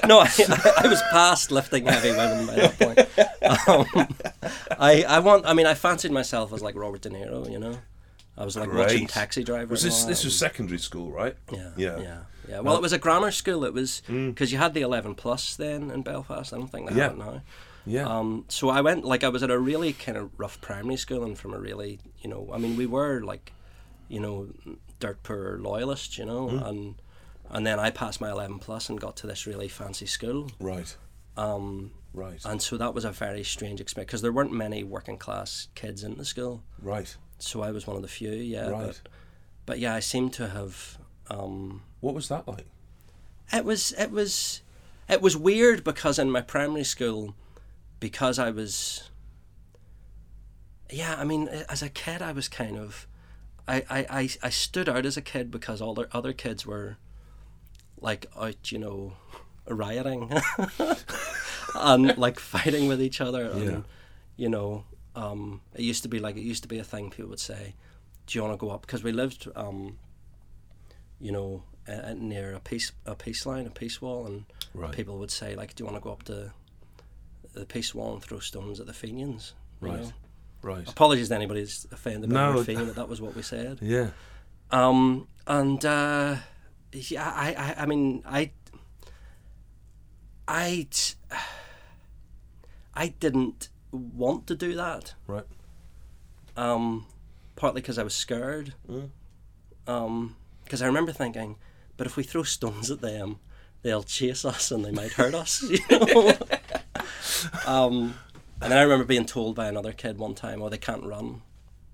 no, 0.07 0.19
I, 0.19 0.29
I 0.83 0.87
was 0.87 1.01
past 1.11 1.51
lifting 1.51 1.85
heavy 1.85 2.09
women 2.11 2.47
by 2.47 2.55
that 2.55 2.79
point. 2.79 3.67
Um, 3.67 4.07
I, 4.79 5.03
I 5.03 5.19
want. 5.19 5.45
I 5.45 5.53
mean, 5.53 5.67
I 5.67 5.73
fancied 5.73 6.11
myself 6.11 6.53
as 6.53 6.61
like 6.61 6.75
Robert 6.75 7.01
De 7.01 7.09
Niro. 7.09 7.49
You 7.51 7.59
know, 7.59 7.77
I 8.37 8.45
was 8.45 8.55
like 8.57 8.71
watching 8.73 9.07
Taxi 9.07 9.43
Driver. 9.43 9.67
Was 9.71 9.83
this 9.83 10.03
this 10.05 10.23
was 10.23 10.37
secondary 10.37 10.79
school, 10.79 11.11
right? 11.11 11.35
Yeah, 11.51 11.71
Yeah. 11.77 11.99
yeah, 11.99 12.17
yeah. 12.49 12.59
Well, 12.61 12.75
it 12.75 12.81
was 12.81 12.93
a 12.93 12.97
grammar 12.99 13.31
school. 13.31 13.63
It 13.65 13.73
was 13.73 14.01
Mm. 14.07 14.29
because 14.33 14.51
you 14.51 14.57
had 14.57 14.73
the 14.73 14.81
eleven 14.81 15.13
plus 15.15 15.55
then 15.55 15.91
in 15.91 16.01
Belfast. 16.01 16.53
I 16.53 16.57
don't 16.57 16.67
think 16.71 16.89
they 16.89 16.95
Yeah. 16.95 17.03
have 17.03 17.11
it 17.13 17.17
now. 17.19 17.41
Yeah. 17.85 18.07
Um, 18.07 18.45
so 18.47 18.69
I 18.69 18.81
went 18.81 19.05
like 19.05 19.23
I 19.23 19.29
was 19.29 19.43
at 19.43 19.49
a 19.51 19.57
really 19.59 19.93
kind 19.93 20.17
of 20.17 20.29
rough 20.37 20.61
primary 20.61 20.97
school 20.97 21.23
and 21.23 21.37
from 21.37 21.53
a 21.53 21.59
really 21.59 21.99
you 22.21 22.29
know 22.29 22.49
I 22.53 22.57
mean 22.59 22.75
we 22.77 22.85
were 22.85 23.21
like 23.21 23.53
you 24.07 24.19
know 24.19 24.47
dirt 25.01 25.21
poor 25.23 25.57
loyalists 25.59 26.17
you 26.17 26.25
know 26.25 26.47
Mm. 26.47 26.67
and 26.67 27.01
and 27.49 27.67
then 27.67 27.79
I 27.79 27.89
passed 27.89 28.21
my 28.21 28.29
eleven 28.31 28.59
plus 28.59 28.87
and 28.89 28.99
got 28.99 29.17
to 29.17 29.27
this 29.27 29.45
really 29.45 29.67
fancy 29.67 30.05
school 30.05 30.49
right. 30.59 30.95
um, 31.35 31.91
Right. 32.13 32.41
and 32.45 32.61
so 32.61 32.77
that 32.77 32.93
was 32.93 33.03
a 33.05 33.11
very 33.11 33.43
strange 33.43 33.79
experience 33.81 34.07
because 34.09 34.21
there 34.21 34.31
weren't 34.31 34.53
many 34.53 34.83
working 34.83 35.17
class 35.17 35.67
kids 35.75 36.03
in 36.03 36.17
the 36.17 36.25
school 36.25 36.63
right. 36.81 37.13
so 37.39 37.61
I 37.61 37.71
was 37.71 37.85
one 37.87 37.95
of 37.97 38.01
the 38.01 38.07
few 38.07 38.31
yeah 38.31 38.69
Right. 38.69 38.85
but, 38.87 39.01
but 39.65 39.79
yeah 39.79 39.93
I 39.95 39.99
seem 40.01 40.29
to 40.31 40.47
have 40.49 40.97
um, 41.29 41.81
What 41.99 42.13
was 42.15 42.27
that 42.29 42.47
like? 42.47 42.67
it 43.53 43.65
was 43.65 43.91
it 43.97 44.11
was 44.11 44.61
it 45.09 45.21
was 45.21 45.35
weird 45.35 45.83
because 45.83 46.17
in 46.19 46.31
my 46.31 46.41
primary 46.41 46.85
school 46.85 47.35
because 47.99 48.39
I 48.39 48.49
was 48.51 49.09
yeah 50.89 51.15
I 51.17 51.23
mean 51.23 51.47
as 51.47 51.81
a 51.81 51.89
kid 51.89 52.21
I 52.21 52.31
was 52.33 52.47
kind 52.47 52.77
of 52.77 53.07
I, 53.71 53.83
I, 53.89 53.99
I, 54.21 54.29
I 54.43 54.49
stood 54.49 54.87
out 54.89 55.05
as 55.05 55.17
a 55.17 55.21
kid 55.21 55.49
because 55.51 55.81
all 55.81 55.93
the 55.93 56.07
other 56.15 56.33
kids 56.33 56.65
were 56.65 56.97
like 57.99 58.25
out 58.39 58.71
you 58.71 58.79
know 58.79 59.13
rioting 59.67 60.31
and 61.75 62.17
like 62.17 62.39
fighting 62.39 62.87
with 62.87 63.01
each 63.01 63.21
other 63.21 63.45
and 63.51 63.61
Yeah. 63.61 63.81
you 64.35 64.49
know 64.49 64.83
um, 65.15 65.61
it 65.75 65.81
used 65.81 66.03
to 66.03 66.09
be 66.09 66.19
like 66.19 66.35
it 66.37 66.41
used 66.41 66.63
to 66.63 66.69
be 66.69 66.79
a 66.79 66.83
thing 66.83 67.09
people 67.09 67.29
would 67.29 67.39
say 67.39 67.75
do 68.27 68.37
you 68.37 68.43
want 68.43 68.53
to 68.53 68.57
go 68.65 68.71
up 68.71 68.81
because 68.81 69.03
we 69.03 69.11
lived 69.11 69.47
um, 69.55 69.97
you 71.19 71.31
know 71.31 71.63
uh, 71.87 72.13
near 72.17 72.53
a 72.53 72.59
peace 72.59 72.91
a 73.05 73.15
peace 73.15 73.45
line 73.45 73.65
a 73.67 73.69
peace 73.71 74.01
wall 74.01 74.25
and 74.25 74.45
Right. 74.73 74.93
people 74.93 75.19
would 75.19 75.31
say 75.31 75.53
like 75.55 75.75
do 75.75 75.81
you 75.83 75.85
want 75.85 75.97
to 75.97 76.03
go 76.03 76.13
up 76.13 76.23
to 76.23 76.53
the 77.53 77.65
peace 77.65 77.93
wall 77.93 78.13
and 78.13 78.23
throw 78.23 78.39
stones 78.39 78.79
at 78.79 78.87
the 78.87 78.93
Fenians 78.93 79.53
Right. 79.81 79.99
know? 79.99 80.11
Right. 80.63 80.87
apologies 80.87 81.29
to 81.29 81.35
anybody 81.35 81.61
who's 81.61 81.87
offended 81.91 82.29
by 82.29 82.35
No, 82.35 82.59
it- 82.59 82.65
but 82.75 82.95
that 82.95 83.09
was 83.09 83.19
what 83.21 83.35
we 83.35 83.41
said 83.41 83.79
Yeah. 83.81 84.11
um, 84.71 85.27
and 85.47 85.83
uh, 85.85 86.35
yeah, 86.93 87.31
I, 87.35 87.53
I, 87.77 87.83
I 87.83 87.85
mean, 87.87 88.21
I, 88.25 88.51
I, 90.47 90.87
I 92.93 93.07
didn't 93.07 93.69
want 93.91 94.47
to 94.47 94.55
do 94.55 94.75
that. 94.75 95.13
Right. 95.27 95.45
Um, 96.57 97.05
partly 97.55 97.81
because 97.81 97.97
I 97.97 98.03
was 98.03 98.13
scared. 98.13 98.73
Mm. 98.89 99.09
Um, 99.87 100.35
because 100.63 100.81
I 100.81 100.85
remember 100.85 101.11
thinking, 101.11 101.57
but 101.97 102.07
if 102.07 102.15
we 102.17 102.23
throw 102.23 102.43
stones 102.43 102.91
at 102.91 103.01
them, 103.01 103.39
they'll 103.81 104.03
chase 104.03 104.45
us 104.45 104.71
and 104.71 104.85
they 104.85 104.91
might 104.91 105.13
hurt 105.13 105.33
us. 105.33 105.63
You 105.69 105.79
know. 105.89 106.33
um, 107.65 108.13
and 108.61 108.71
then 108.71 108.77
I 108.77 108.81
remember 108.83 109.05
being 109.05 109.25
told 109.25 109.55
by 109.55 109.67
another 109.67 109.91
kid 109.93 110.17
one 110.17 110.35
time, 110.35 110.61
"Oh, 110.61 110.69
they 110.69 110.77
can't 110.77 111.03
run. 111.03 111.41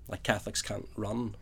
Like 0.08 0.22
Catholics 0.22 0.62
can't 0.62 0.88
run. 0.96 1.34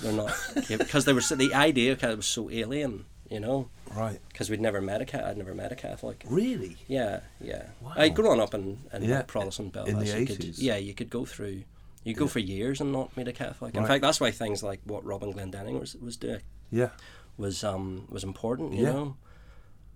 They're 0.00 0.12
not 0.12 0.32
because 0.68 1.04
they 1.04 1.12
were 1.12 1.20
so- 1.20 1.34
the 1.36 1.54
idea 1.54 1.96
kind 1.96 2.12
of 2.12 2.18
was 2.20 2.26
so 2.26 2.50
alien, 2.50 3.04
you 3.28 3.40
know." 3.40 3.68
Right. 3.94 4.20
Because 4.28 4.48
we'd 4.48 4.60
never 4.60 4.80
met 4.80 5.02
a 5.02 5.04
cat. 5.04 5.24
I'd 5.24 5.36
never 5.36 5.54
met 5.54 5.70
a 5.72 5.74
Catholic. 5.76 6.24
Really? 6.26 6.76
Yeah, 6.88 7.20
yeah. 7.40 7.66
Wow. 7.82 7.92
I'd 7.96 8.14
grown 8.14 8.40
up 8.40 8.54
in, 8.54 8.78
in 8.92 9.02
Yeah, 9.04 9.22
Protestant 9.22 9.66
in 9.76 9.84
Belfast. 9.84 10.12
the 10.12 10.20
You 10.20 10.26
could- 10.26 10.38
80s. 10.40 10.54
yeah, 10.58 10.76
you 10.76 10.94
could 10.94 11.10
go 11.10 11.26
through. 11.26 11.64
You 12.04 12.14
go 12.14 12.26
for 12.26 12.38
years 12.40 12.80
and 12.80 12.90
not 12.90 13.14
meet 13.16 13.28
a 13.28 13.32
Catholic. 13.32 13.74
In 13.74 13.82
Right. 13.82 13.88
fact, 13.88 14.02
that's 14.02 14.18
why 14.20 14.30
things 14.30 14.62
like 14.62 14.80
what 14.84 15.04
Robin 15.04 15.32
Glendenning 15.32 15.78
was 15.78 15.94
was 15.96 16.16
doing 16.16 16.40
Yeah. 16.70 16.90
was 17.36 17.62
um 17.62 18.06
was 18.08 18.24
important. 18.24 18.72
You 18.72 18.84
Yeah. 18.86 18.92
know. 18.92 19.16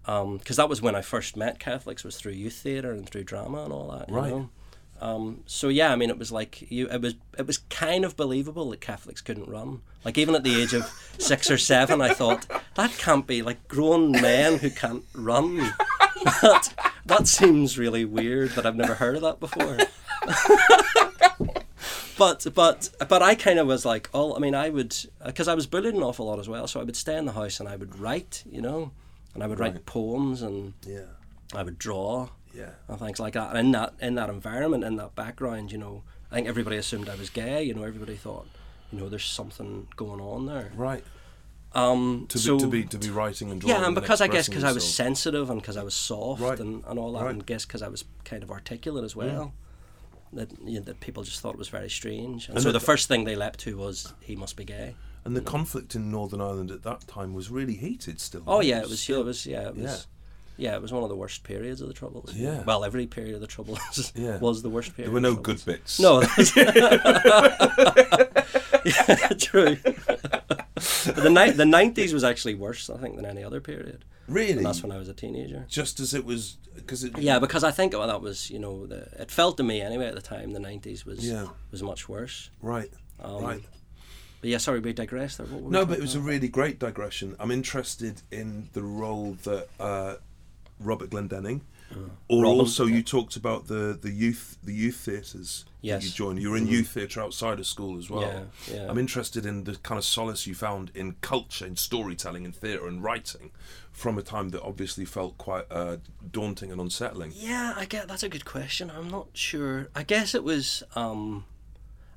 Because 0.06 0.56
that 0.56 0.68
was 0.68 0.80
when 0.80 0.94
I 0.94 1.02
first 1.02 1.36
met 1.36 1.58
Catholics 1.58 2.04
was 2.04 2.16
through 2.16 2.32
youth 2.32 2.54
theatre 2.54 2.92
and 2.92 3.08
through 3.08 3.24
drama 3.24 3.64
and 3.64 3.72
all 3.72 3.90
that. 3.90 4.08
You 4.08 4.14
Right. 4.14 4.30
Know? 4.30 4.50
Um, 5.00 5.42
so 5.46 5.68
yeah, 5.68 5.92
I 5.92 5.96
mean, 5.96 6.08
it 6.08 6.18
was 6.18 6.32
like 6.32 6.70
you. 6.70 6.88
It 6.88 7.02
was 7.02 7.14
it 7.36 7.46
was 7.46 7.58
kind 7.58 8.04
of 8.04 8.16
believable 8.16 8.70
that 8.70 8.80
Catholics 8.80 9.20
couldn't 9.20 9.48
run. 9.48 9.82
Like 10.04 10.16
even 10.16 10.34
at 10.34 10.42
the 10.44 10.60
age 10.60 10.72
of 10.72 10.84
six 11.18 11.50
or 11.50 11.58
seven, 11.58 12.00
I 12.00 12.14
thought 12.14 12.46
that 12.76 12.92
can't 12.96 13.26
be 13.26 13.42
like 13.42 13.68
grown 13.68 14.12
men 14.12 14.58
who 14.58 14.70
can't 14.70 15.04
run. 15.14 15.56
that 16.24 16.72
that 17.04 17.26
seems 17.28 17.78
really 17.78 18.04
weird. 18.04 18.50
That 18.52 18.64
I've 18.64 18.76
never 18.76 18.94
heard 18.94 19.16
of 19.16 19.22
that 19.22 19.38
before. 19.38 19.76
but 22.18 22.46
but 22.54 22.90
but 23.08 23.22
I 23.22 23.34
kind 23.34 23.58
of 23.58 23.66
was 23.66 23.84
like, 23.84 24.08
oh, 24.14 24.34
I 24.34 24.38
mean, 24.38 24.54
I 24.54 24.70
would 24.70 24.96
because 25.24 25.48
I 25.48 25.54
was 25.54 25.66
bullied 25.66 25.94
an 25.94 26.02
awful 26.02 26.26
lot 26.26 26.38
as 26.38 26.48
well. 26.48 26.66
So 26.66 26.80
I 26.80 26.84
would 26.84 26.96
stay 26.96 27.16
in 27.16 27.26
the 27.26 27.32
house 27.32 27.60
and 27.60 27.68
I 27.68 27.76
would 27.76 27.98
write, 27.98 28.44
you 28.50 28.62
know, 28.62 28.92
and 29.36 29.44
I 29.44 29.46
would 29.46 29.60
write 29.60 29.74
Right. 29.74 29.86
poems 29.86 30.42
and 30.42 30.72
Yeah. 30.86 31.04
I 31.54 31.62
would 31.62 31.78
draw 31.78 32.30
Yeah. 32.54 32.70
and 32.88 32.98
things 32.98 33.20
like 33.20 33.34
that. 33.34 33.50
And 33.50 33.58
in 33.58 33.70
that 33.72 33.94
in 34.00 34.14
that 34.16 34.30
environment, 34.30 34.82
in 34.82 34.96
that 34.96 35.14
background, 35.14 35.70
you 35.72 35.78
know, 35.78 36.02
I 36.30 36.34
think 36.36 36.48
everybody 36.48 36.76
assumed 36.76 37.08
I 37.08 37.14
was 37.16 37.30
gay. 37.30 37.62
You 37.62 37.74
know, 37.74 37.82
everybody 37.84 38.16
thought, 38.16 38.46
you 38.90 38.98
know, 38.98 39.08
there's 39.08 39.24
something 39.26 39.88
going 39.96 40.20
on 40.20 40.46
there. 40.46 40.72
Right. 40.74 41.04
Um, 41.72 42.26
To 42.30 42.38
so 42.38 42.56
be 42.56 42.60
to 42.62 42.66
be 42.68 42.84
to 42.84 42.98
be 42.98 43.10
writing 43.10 43.50
and 43.50 43.60
drawing. 43.60 43.76
yeah, 43.80 43.86
and 43.86 43.94
because 43.94 44.20
I 44.22 44.28
guess 44.28 44.48
because 44.48 44.64
I 44.64 44.72
was 44.72 44.86
sensitive 44.90 45.50
and 45.50 45.60
because 45.60 45.76
I 45.76 45.82
was 45.82 45.94
soft 45.94 46.40
Right. 46.40 46.58
and, 46.58 46.82
and 46.86 46.98
all 46.98 47.12
that, 47.12 47.24
Right. 47.24 47.30
and 47.34 47.44
guess 47.44 47.66
because 47.66 47.82
I 47.82 47.88
was 47.88 48.04
kind 48.24 48.42
of 48.42 48.50
articulate 48.50 49.04
as 49.04 49.14
well. 49.14 49.52
That 50.32 50.50
you 50.64 50.78
know, 50.80 50.84
that 50.86 51.00
people 51.00 51.22
just 51.22 51.40
thought 51.40 51.52
it 51.54 51.58
was 51.58 51.68
very 51.68 51.88
strange, 51.90 52.48
and, 52.48 52.56
And 52.56 52.62
so 52.62 52.72
the 52.72 52.80
first 52.80 53.06
thing 53.08 53.24
they 53.24 53.36
leapt 53.36 53.60
to 53.60 53.76
was 53.76 54.12
he 54.20 54.34
must 54.36 54.56
be 54.56 54.64
gay. 54.64 54.96
And 55.26 55.36
the 55.36 55.40
conflict 55.40 55.94
in 55.94 56.10
Northern 56.10 56.40
Ireland 56.40 56.70
at 56.70 56.82
that 56.84 57.06
time 57.08 57.34
was 57.34 57.50
really 57.50 57.74
heated 57.74 58.20
still. 58.20 58.42
Oh 58.46 58.60
yeah, 58.60 58.78
it 58.80 58.88
was. 58.88 59.08
Yeah, 59.08 59.18
it 59.18 59.24
was. 59.24 59.44
Yeah, 59.46 59.68
it 59.68 59.74
was. 59.76 59.82
Yeah. 59.84 60.70
Yeah. 60.70 60.76
it 60.76 60.80
was 60.82 60.90
one 60.92 61.02
of 61.02 61.08
the 61.10 61.16
worst 61.16 61.42
periods 61.42 61.80
of 61.82 61.88
the 61.88 61.94
Troubles. 61.94 62.32
Yeah. 62.34 62.62
Well, 62.62 62.84
every 62.84 63.06
period 63.06 63.34
of 63.34 63.40
the 63.42 63.46
Troubles 63.46 64.12
Yeah. 64.16 64.38
was 64.38 64.62
the 64.62 64.70
worst 64.70 64.94
period. 64.96 65.08
There 65.08 65.14
were 65.14 65.20
no 65.20 65.34
Troubles. 65.34 65.64
good 65.64 65.72
bits. 65.74 66.00
No, 66.00 66.20
that's 66.20 66.56
yeah, 68.86 69.28
true. 69.38 69.76
but 69.84 71.16
the 71.16 71.30
ni- 71.30 71.50
the 71.50 71.66
nineties 71.66 72.12
was 72.14 72.24
actually 72.24 72.54
worse, 72.54 72.88
I 72.88 72.96
think, 72.98 73.16
than 73.16 73.26
any 73.26 73.42
other 73.44 73.60
period. 73.60 74.04
Really? 74.28 74.52
And 74.58 74.66
that's 74.66 74.82
when 74.82 74.92
I 74.92 74.98
was 74.98 75.08
a 75.08 75.14
teenager. 75.14 75.66
Just 75.68 76.00
as 76.00 76.14
it 76.14 76.24
was, 76.24 76.56
because 76.74 77.04
it. 77.04 77.16
Yeah, 77.18 77.38
because 77.38 77.64
I 77.64 77.70
think 77.70 77.92
well, 77.92 78.06
that 78.06 78.20
was 78.22 78.50
you 78.50 78.58
know 78.58 78.86
the, 78.86 79.08
it 79.20 79.30
felt 79.30 79.56
to 79.58 79.62
me 79.62 79.80
anyway 79.80 80.06
at 80.06 80.14
the 80.14 80.22
time 80.22 80.52
the 80.52 80.60
nineties 80.60 81.04
was 81.06 81.28
Yeah. 81.28 81.46
was 81.70 81.82
much 81.82 82.08
worse. 82.08 82.50
Right. 82.62 82.90
Um, 83.20 83.42
right. 83.42 83.62
But 84.46 84.52
yeah, 84.52 84.58
sorry, 84.58 84.78
we 84.78 84.92
digressed 84.92 85.38
there. 85.38 85.46
What 85.48 85.60
were 85.60 85.70
No, 85.72 85.84
but 85.84 85.98
it 85.98 86.00
was 86.00 86.14
a 86.14 86.20
really 86.20 86.46
great 86.46 86.78
digression. 86.78 87.34
I'm 87.40 87.50
interested 87.50 88.22
in 88.30 88.68
the 88.74 88.82
role 88.84 89.36
that 89.42 89.66
uh, 89.80 90.14
Robert 90.78 91.10
Glendenning, 91.10 91.62
or 92.28 92.44
Robin, 92.44 92.60
also 92.60 92.84
yeah. 92.84 92.94
you 92.94 93.02
talked 93.02 93.34
about 93.34 93.66
the, 93.66 93.98
the 94.00 94.12
youth 94.12 94.56
the 94.62 94.72
youth 94.72 94.98
theatres 94.98 95.64
Yes. 95.80 96.02
that 96.02 96.06
you 96.06 96.14
joined. 96.14 96.40
You 96.40 96.52
were 96.52 96.56
in 96.58 96.68
youth 96.68 96.90
theatre 96.90 97.20
outside 97.20 97.58
of 97.58 97.66
school 97.66 97.98
as 97.98 98.08
well. 98.08 98.20
Yeah, 98.20 98.42
yeah. 98.72 98.88
I'm 98.88 98.98
interested 98.98 99.44
in 99.44 99.64
the 99.64 99.74
kind 99.82 99.98
of 99.98 100.04
solace 100.04 100.46
you 100.46 100.54
found 100.54 100.92
in 100.94 101.16
culture, 101.22 101.66
in 101.66 101.74
storytelling, 101.74 102.44
in 102.44 102.52
theatre 102.52 102.86
and 102.86 103.02
writing, 103.02 103.50
from 103.90 104.16
a 104.16 104.22
time 104.22 104.50
that 104.50 104.62
obviously 104.62 105.04
felt 105.04 105.38
quite 105.38 105.64
uh, 105.72 105.96
daunting 106.30 106.70
and 106.70 106.80
unsettling. 106.80 107.32
Yeah, 107.34 107.74
I 107.76 107.84
get 107.84 108.06
that's 108.06 108.22
a 108.22 108.28
good 108.28 108.44
question. 108.44 108.92
I'm 108.96 109.10
not 109.10 109.26
sure. 109.32 109.88
I 109.92 110.04
guess 110.04 110.36
it 110.36 110.44
was. 110.44 110.84
Um, 110.94 111.46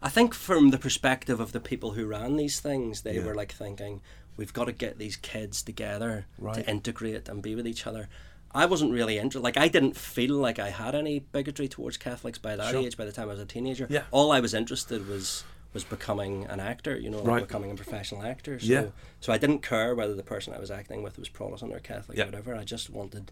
I 0.02 0.10
think 0.10 0.34
from 0.34 0.70
the 0.70 0.78
perspective 0.78 1.40
of 1.40 1.52
the 1.52 1.60
people 1.60 1.92
who 1.92 2.06
ran 2.06 2.38
these 2.38 2.60
things, 2.60 3.02
they 3.02 3.16
Yeah. 3.18 3.26
were 3.26 3.36
like 3.36 3.52
thinking, 3.52 4.02
"We've 4.38 4.54
got 4.54 4.66
to 4.66 4.72
get 4.72 4.98
these 4.98 5.18
kids 5.18 5.62
together 5.62 6.26
Right. 6.38 6.56
to 6.56 6.70
integrate 6.70 7.28
and 7.28 7.42
be 7.42 7.56
with 7.56 7.68
each 7.68 7.86
other." 7.86 8.08
I 8.52 8.66
wasn't 8.66 8.94
really 8.94 9.18
interested. 9.18 9.44
Like 9.44 9.58
I 9.58 9.68
didn't 9.68 9.96
feel 9.98 10.36
like 10.36 10.58
I 10.58 10.70
had 10.70 10.96
any 10.96 11.20
bigotry 11.20 11.68
towards 11.68 11.98
Catholics 11.98 12.38
by 12.40 12.56
that 12.56 12.72
Sure. 12.72 12.82
age. 12.82 12.98
By 12.98 13.06
the 13.06 13.12
time 13.12 13.28
I 13.30 13.34
was 13.34 13.40
a 13.40 13.46
teenager, 13.46 13.86
Yeah. 13.90 14.06
all 14.12 14.32
I 14.32 14.40
was 14.40 14.54
interested 14.54 15.08
was 15.08 15.44
was 15.72 15.84
becoming 15.84 16.46
an 16.46 16.60
actor. 16.60 16.98
You 16.98 17.12
know, 17.12 17.22
Right. 17.22 17.42
becoming 17.46 17.70
a 17.70 17.76
professional 17.76 18.24
actor. 18.24 18.60
So, 18.60 18.66
Yeah. 18.66 18.86
So 19.20 19.32
I 19.32 19.38
didn't 19.38 19.60
care 19.62 19.94
whether 19.94 20.16
the 20.16 20.24
person 20.24 20.52
I 20.52 20.58
was 20.60 20.72
acting 20.72 21.04
with 21.04 21.20
was 21.20 21.30
Protestant 21.30 21.72
or 21.76 21.80
Catholic 21.80 22.18
Yeah. 22.18 22.24
or 22.24 22.28
whatever. 22.28 22.56
I 22.56 22.64
just 22.64 22.90
wanted. 22.90 23.32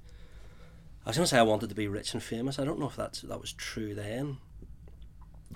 I 1.03 1.09
was 1.09 1.17
going 1.17 1.23
to 1.23 1.29
say 1.29 1.39
I 1.39 1.41
wanted 1.41 1.69
to 1.69 1.75
be 1.75 1.87
rich 1.87 2.13
and 2.13 2.21
famous. 2.21 2.59
I 2.59 2.63
don't 2.63 2.77
know 2.79 2.85
if 2.89 2.95
that's 2.95 3.21
that 3.21 3.41
was 3.41 3.53
true 3.53 3.95
then. 3.95 4.37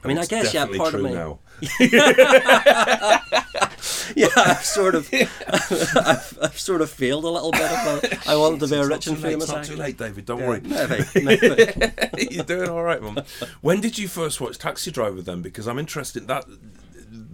I 0.03 0.07
mean, 0.07 0.17
I 0.17 0.25
guess 0.25 0.53
yeah, 0.53 0.65
part 0.65 0.93
of 0.95 1.01
me. 1.01 1.13
now. 1.13 1.39
Yeah, 4.15 4.27
I've 4.35 4.63
sort 4.65 4.95
of, 4.95 5.09
I've, 5.13 6.37
I've 6.41 6.59
sort 6.59 6.81
of 6.81 6.89
failed 6.89 7.23
a 7.23 7.29
little 7.29 7.51
bit. 7.51 7.61
About, 7.61 8.27
I 8.27 8.35
wanted 8.35 8.59
to 8.61 8.67
be 8.67 8.75
a 8.75 8.85
rich 8.85 9.07
and 9.07 9.17
famous 9.17 9.45
It's 9.45 9.51
not 9.51 9.59
actor. 9.59 9.71
too 9.73 9.77
late, 9.79 9.97
David. 9.97 10.25
Don't 10.25 10.39
Yeah, 10.39 10.47
worry. 10.47 10.61
Maybe, 10.61 11.05
maybe. 11.23 12.27
You're 12.29 12.43
doing 12.43 12.69
all 12.69 12.83
right, 12.83 13.01
mum. 13.01 13.19
When 13.61 13.79
did 13.79 13.97
you 13.97 14.07
first 14.09 14.41
watch 14.41 14.57
Taxi 14.57 14.91
Driver 14.91 15.21
then? 15.21 15.41
Because 15.41 15.67
I'm 15.67 15.79
interested. 15.79 16.27
That 16.27 16.45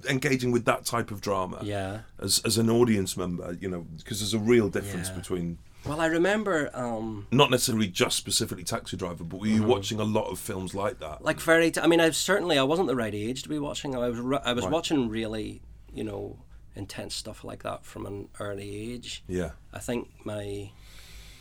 engaging 0.07 0.51
with 0.51 0.65
that 0.65 0.85
type 0.85 1.09
of 1.11 1.19
drama 1.21 1.59
Yeah. 1.63 2.01
as 2.19 2.39
as 2.45 2.57
an 2.57 2.69
audience 2.69 3.17
member? 3.17 3.57
You 3.59 3.69
know, 3.69 3.85
because 3.97 4.19
there's 4.19 4.33
a 4.35 4.39
real 4.39 4.69
difference 4.69 5.09
Yeah. 5.09 5.15
between 5.15 5.57
Well, 5.87 6.01
I 6.01 6.07
remember, 6.07 6.69
um, 6.73 7.27
not 7.31 7.49
necessarily 7.49 7.87
just 7.87 8.17
specifically 8.17 8.63
Taxi 8.65 8.97
Driver, 8.97 9.23
but 9.23 9.39
were 9.39 9.47
you 9.47 9.61
Mm-hmm. 9.61 9.69
watching 9.69 9.99
a 9.99 10.03
lot 10.03 10.29
of 10.29 10.37
films 10.37 10.75
like 10.75 10.99
that? 10.99 11.23
like 11.23 11.39
very. 11.39 11.71
T- 11.71 11.79
I 11.79 11.87
mean, 11.87 12.01
I 12.01 12.09
certainly 12.09 12.57
I 12.57 12.63
wasn't 12.63 12.87
the 12.89 12.95
right 12.95 13.13
age 13.15 13.43
to 13.43 13.49
be 13.49 13.57
watching. 13.57 13.95
I 13.95 14.09
was 14.09 14.19
ru- 14.19 14.39
I 14.43 14.51
was 14.53 14.65
Right. 14.65 14.73
watching 14.73 15.07
really, 15.07 15.61
you 15.93 16.03
know, 16.03 16.39
intense 16.75 17.15
stuff 17.15 17.43
like 17.45 17.63
that 17.63 17.85
from 17.85 18.05
an 18.05 18.27
early 18.39 18.93
age. 18.93 19.23
yeah, 19.27 19.51
I 19.73 19.79
think 19.79 20.09
my, 20.25 20.71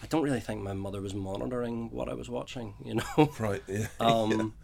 I 0.02 0.06
don't 0.08 0.22
really 0.22 0.40
think 0.40 0.62
my 0.62 0.72
mother 0.74 1.00
was 1.02 1.12
monitoring 1.14 1.90
what 1.90 2.08
I 2.08 2.14
was 2.14 2.30
watching. 2.30 2.74
You 2.84 2.94
know. 2.94 3.30
right. 3.40 3.62
Yeah. 3.66 3.88
Um, 4.00 4.54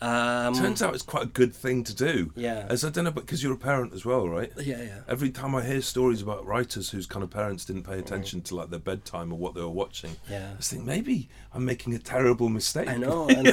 um, 0.00 0.54
Turns 0.54 0.80
out 0.82 0.94
it's 0.94 1.02
quite 1.02 1.24
a 1.24 1.26
good 1.26 1.54
thing 1.54 1.82
to 1.84 1.94
do. 1.94 2.32
Yeah. 2.36 2.66
As 2.68 2.84
I 2.84 2.90
don't 2.90 3.04
know, 3.04 3.10
because 3.10 3.42
you're 3.42 3.52
a 3.54 3.58
parent 3.58 3.92
as 3.92 4.04
well, 4.04 4.28
right? 4.28 4.52
yeah, 4.58 4.82
yeah. 4.82 4.98
Every 5.08 5.30
time 5.30 5.54
I 5.54 5.64
hear 5.64 5.80
stories 5.80 6.22
about 6.22 6.46
writers 6.46 6.90
whose 6.90 7.06
kind 7.06 7.22
of 7.22 7.30
parents 7.30 7.64
didn't 7.64 7.82
pay 7.84 7.98
attention 7.98 8.40
to 8.42 8.54
like 8.56 8.70
their 8.70 8.78
bedtime 8.78 9.32
or 9.32 9.38
what 9.38 9.54
they 9.54 9.60
were 9.60 9.68
watching, 9.68 10.16
Yeah. 10.30 10.50
I 10.52 10.56
just 10.56 10.70
think 10.70 10.84
maybe 10.84 11.28
I'm 11.52 11.64
making 11.64 11.94
a 11.94 11.98
terrible 11.98 12.48
mistake. 12.48 12.88
I 12.88 12.96
know, 12.96 13.28
I 13.30 13.42
know. 13.42 13.52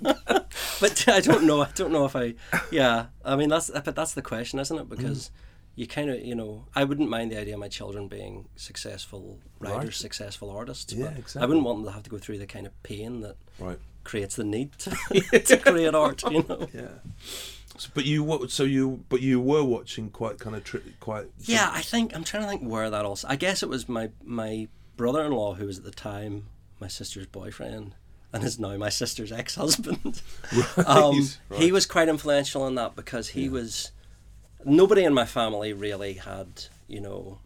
but 0.80 1.08
I 1.08 1.20
don't 1.20 1.44
know. 1.44 1.62
I 1.62 1.68
don't 1.74 1.92
know 1.92 2.04
if 2.06 2.16
I. 2.16 2.34
Yeah, 2.70 3.06
I 3.24 3.36
mean 3.36 3.48
that's 3.48 3.70
but 3.70 3.94
that's 3.94 4.14
the 4.14 4.22
question, 4.22 4.58
isn't 4.58 4.76
it? 4.78 4.88
Because 4.88 5.28
Mm. 5.28 5.30
you 5.76 5.86
kind 5.86 6.10
of 6.10 6.20
you 6.24 6.34
know 6.34 6.66
I 6.74 6.84
wouldn't 6.84 7.08
mind 7.10 7.30
the 7.32 7.38
idea 7.40 7.54
of 7.54 7.60
my 7.60 7.68
children 7.68 8.08
being 8.08 8.48
successful 8.56 9.38
writers, 9.58 9.84
Right. 9.84 9.94
successful 9.94 10.50
artists. 10.50 10.92
Yeah, 10.92 11.12
but 11.16 11.36
I 11.42 11.46
wouldn't 11.46 11.64
want 11.64 11.78
them 11.78 11.86
to 11.86 11.92
have 11.92 12.02
to 12.04 12.10
go 12.10 12.18
through 12.18 12.38
the 12.38 12.46
kind 12.46 12.66
of 12.66 12.82
pain 12.82 13.20
that 13.20 13.36
Right. 13.58 13.78
Creates 14.04 14.36
the 14.36 14.44
need 14.44 14.72
to, 14.78 14.90
to 15.44 15.56
create 15.56 15.94
art. 15.94 16.22
You 16.30 16.44
know. 16.48 16.68
Yeah. 16.72 16.88
So, 17.78 17.88
but 17.94 18.04
you 18.04 18.46
so 18.48 18.64
you 18.64 19.04
but 19.08 19.22
you 19.22 19.40
were 19.40 19.64
watching 19.64 20.10
quite 20.10 20.38
kind 20.38 20.54
of 20.56 20.64
tri- 20.64 20.80
quite 21.00 21.26
Yeah, 21.40 21.70
I 21.72 21.80
think 21.82 22.14
I'm 22.14 22.24
trying 22.24 22.42
to 22.42 22.48
think 22.48 22.62
where 22.62 22.90
that 22.90 23.04
also. 23.04 23.26
I 23.28 23.36
guess 23.36 23.62
it 23.62 23.68
was 23.68 23.88
my 23.88 24.10
my 24.22 24.68
brother-in-law 24.96 25.54
who 25.54 25.66
was 25.66 25.78
at 25.78 25.84
the 25.84 25.90
time 25.90 26.46
my 26.78 26.88
sister's 26.88 27.26
boyfriend 27.26 27.94
and 28.32 28.44
is 28.44 28.58
now 28.58 28.76
my 28.76 28.90
sister's 28.90 29.32
ex-husband. 29.32 30.22
um, 30.86 31.28
He 31.54 31.72
was 31.72 31.84
quite 31.86 32.08
influential 32.08 32.66
in 32.66 32.74
that 32.76 32.94
because 32.96 33.28
he 33.28 33.48
was. 33.48 33.92
Nobody 34.64 35.04
in 35.04 35.14
my 35.14 35.24
family 35.24 35.72
really 35.72 36.14
had, 36.14 36.64
you 36.86 37.00
know, 37.00 37.38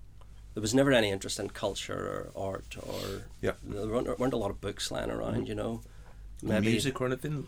there 0.55 0.61
was 0.61 0.75
never 0.75 0.91
any 0.93 1.11
interest 1.11 1.39
in 1.39 1.49
culture 1.51 2.33
or 2.37 2.51
art 2.51 2.77
or 2.83 3.23
Yeah. 3.41 3.53
there 3.63 3.87
weren't, 3.87 4.19
weren't 4.19 4.33
a 4.35 4.37
lot 4.37 4.51
of 4.51 4.61
books 4.61 4.91
lying 4.91 5.11
around, 5.13 5.47
you 5.49 5.55
know. 5.55 5.81
Music 6.45 7.01
or 7.01 7.07
anything. 7.07 7.47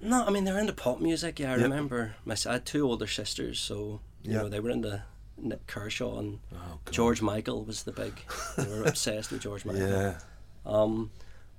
No, 0.00 0.24
I 0.24 0.30
mean 0.30 0.44
they're 0.44 0.58
into 0.58 0.72
pop 0.72 1.00
music. 1.00 1.38
Yeah, 1.40 1.52
I 1.52 1.56
Yeah. 1.56 1.62
remember. 1.64 2.14
My 2.24 2.36
I 2.46 2.52
had 2.54 2.66
two 2.66 2.86
older 2.86 3.06
sisters, 3.06 3.58
so 3.58 4.00
you 4.22 4.32
Yeah. 4.32 4.38
know 4.42 4.48
they 4.48 4.60
were 4.60 4.70
into 4.70 5.02
Nik 5.36 5.66
Kershaw 5.66 6.18
and 6.18 6.38
Oh, 6.54 6.78
George 6.90 7.22
Michael 7.22 7.64
was 7.64 7.82
the 7.84 7.92
big. 7.92 8.12
They 8.56 8.66
were 8.68 8.84
obsessed 8.84 9.30
with 9.32 9.42
George 9.42 9.64
Michael. 9.64 9.88
Yeah. 9.88 10.18
Um, 10.66 11.10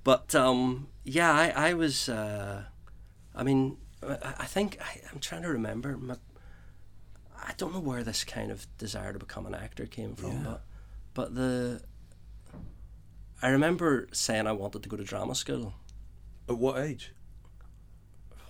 but 0.04 0.34
um, 0.36 0.88
yeah, 1.04 1.32
I, 1.34 1.70
I 1.70 1.74
was. 1.74 2.08
Uh, 2.10 2.64
I 3.36 3.44
mean, 3.44 3.78
I, 4.08 4.18
I 4.40 4.46
think 4.46 4.78
I, 4.82 5.02
I'm 5.12 5.20
trying 5.20 5.42
to 5.44 5.50
remember. 5.50 5.98
My, 5.98 6.16
I 7.42 7.54
don't 7.58 7.74
know 7.74 7.80
where 7.80 8.04
this 8.04 8.24
kind 8.24 8.52
of 8.52 8.68
desire 8.78 9.12
to 9.14 9.20
become 9.20 9.46
an 9.46 9.56
actor 9.56 9.86
came 9.86 10.16
from, 10.16 10.32
Yeah. 10.32 10.44
but 10.44 10.64
but 11.14 11.36
the. 11.36 11.82
I 13.42 13.50
remember 13.50 14.08
saying 14.12 14.48
I 14.48 14.52
wanted 14.52 14.84
to 14.84 14.90
go 14.90 14.98
to 14.98 15.04
drama 15.04 15.34
school, 15.36 15.74
At 16.50 16.58
what 16.58 16.80
age? 16.80 17.14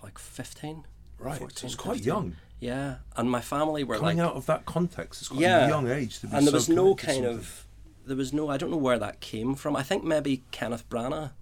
like 0.02 0.18
15. 0.18 0.84
Right. 1.18 1.38
14, 1.38 1.56
so 1.56 1.66
it's 1.66 1.74
quite 1.74 1.96
15. 1.96 2.06
young. 2.06 2.36
Yeah, 2.58 2.96
and 3.16 3.30
my 3.30 3.40
family 3.40 3.84
were 3.84 3.96
Coming 3.98 4.18
like, 4.18 4.26
out 4.26 4.34
of 4.34 4.46
that 4.46 4.66
context, 4.66 5.22
it's 5.22 5.28
quite 5.28 5.40
yeah, 5.40 5.66
a 5.66 5.68
young 5.68 5.88
age 5.88 6.20
to 6.20 6.26
be 6.26 6.36
and 6.36 6.46
there 6.46 6.52
so 6.52 6.56
was 6.56 6.68
no 6.68 6.94
kind 6.94 7.24
of, 7.24 7.66
there 8.06 8.16
was 8.16 8.32
no, 8.32 8.48
I 8.48 8.56
don't 8.58 8.70
know 8.70 8.76
where 8.76 8.98
that 8.98 9.20
came 9.20 9.54
from. 9.54 9.76
I 9.76 9.82
think 9.82 10.04
maybe 10.04 10.44
Kenneth 10.50 10.88
Branagh. 10.88 11.32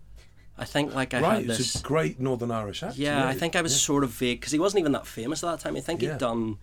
I 0.56 0.64
think 0.64 0.94
like 0.94 1.14
I 1.14 1.20
right. 1.20 1.34
had 1.42 1.50
It's 1.50 1.58
this. 1.58 1.80
a 1.80 1.84
great 1.84 2.18
Northern 2.18 2.50
Irish 2.50 2.82
actor. 2.82 3.00
Yeah, 3.00 3.26
I 3.26 3.34
think 3.34 3.54
I 3.54 3.62
was 3.62 3.72
yeah. 3.72 3.78
sort 3.78 4.02
of 4.02 4.10
vague 4.10 4.40
because 4.40 4.52
he 4.52 4.58
wasn't 4.58 4.80
even 4.80 4.92
that 4.92 5.06
famous 5.06 5.44
at 5.44 5.50
that 5.50 5.60
time. 5.60 5.76
I 5.76 5.80
think 5.80 6.02
Yeah. 6.02 6.12
he'd 6.12 6.18
done. 6.18 6.58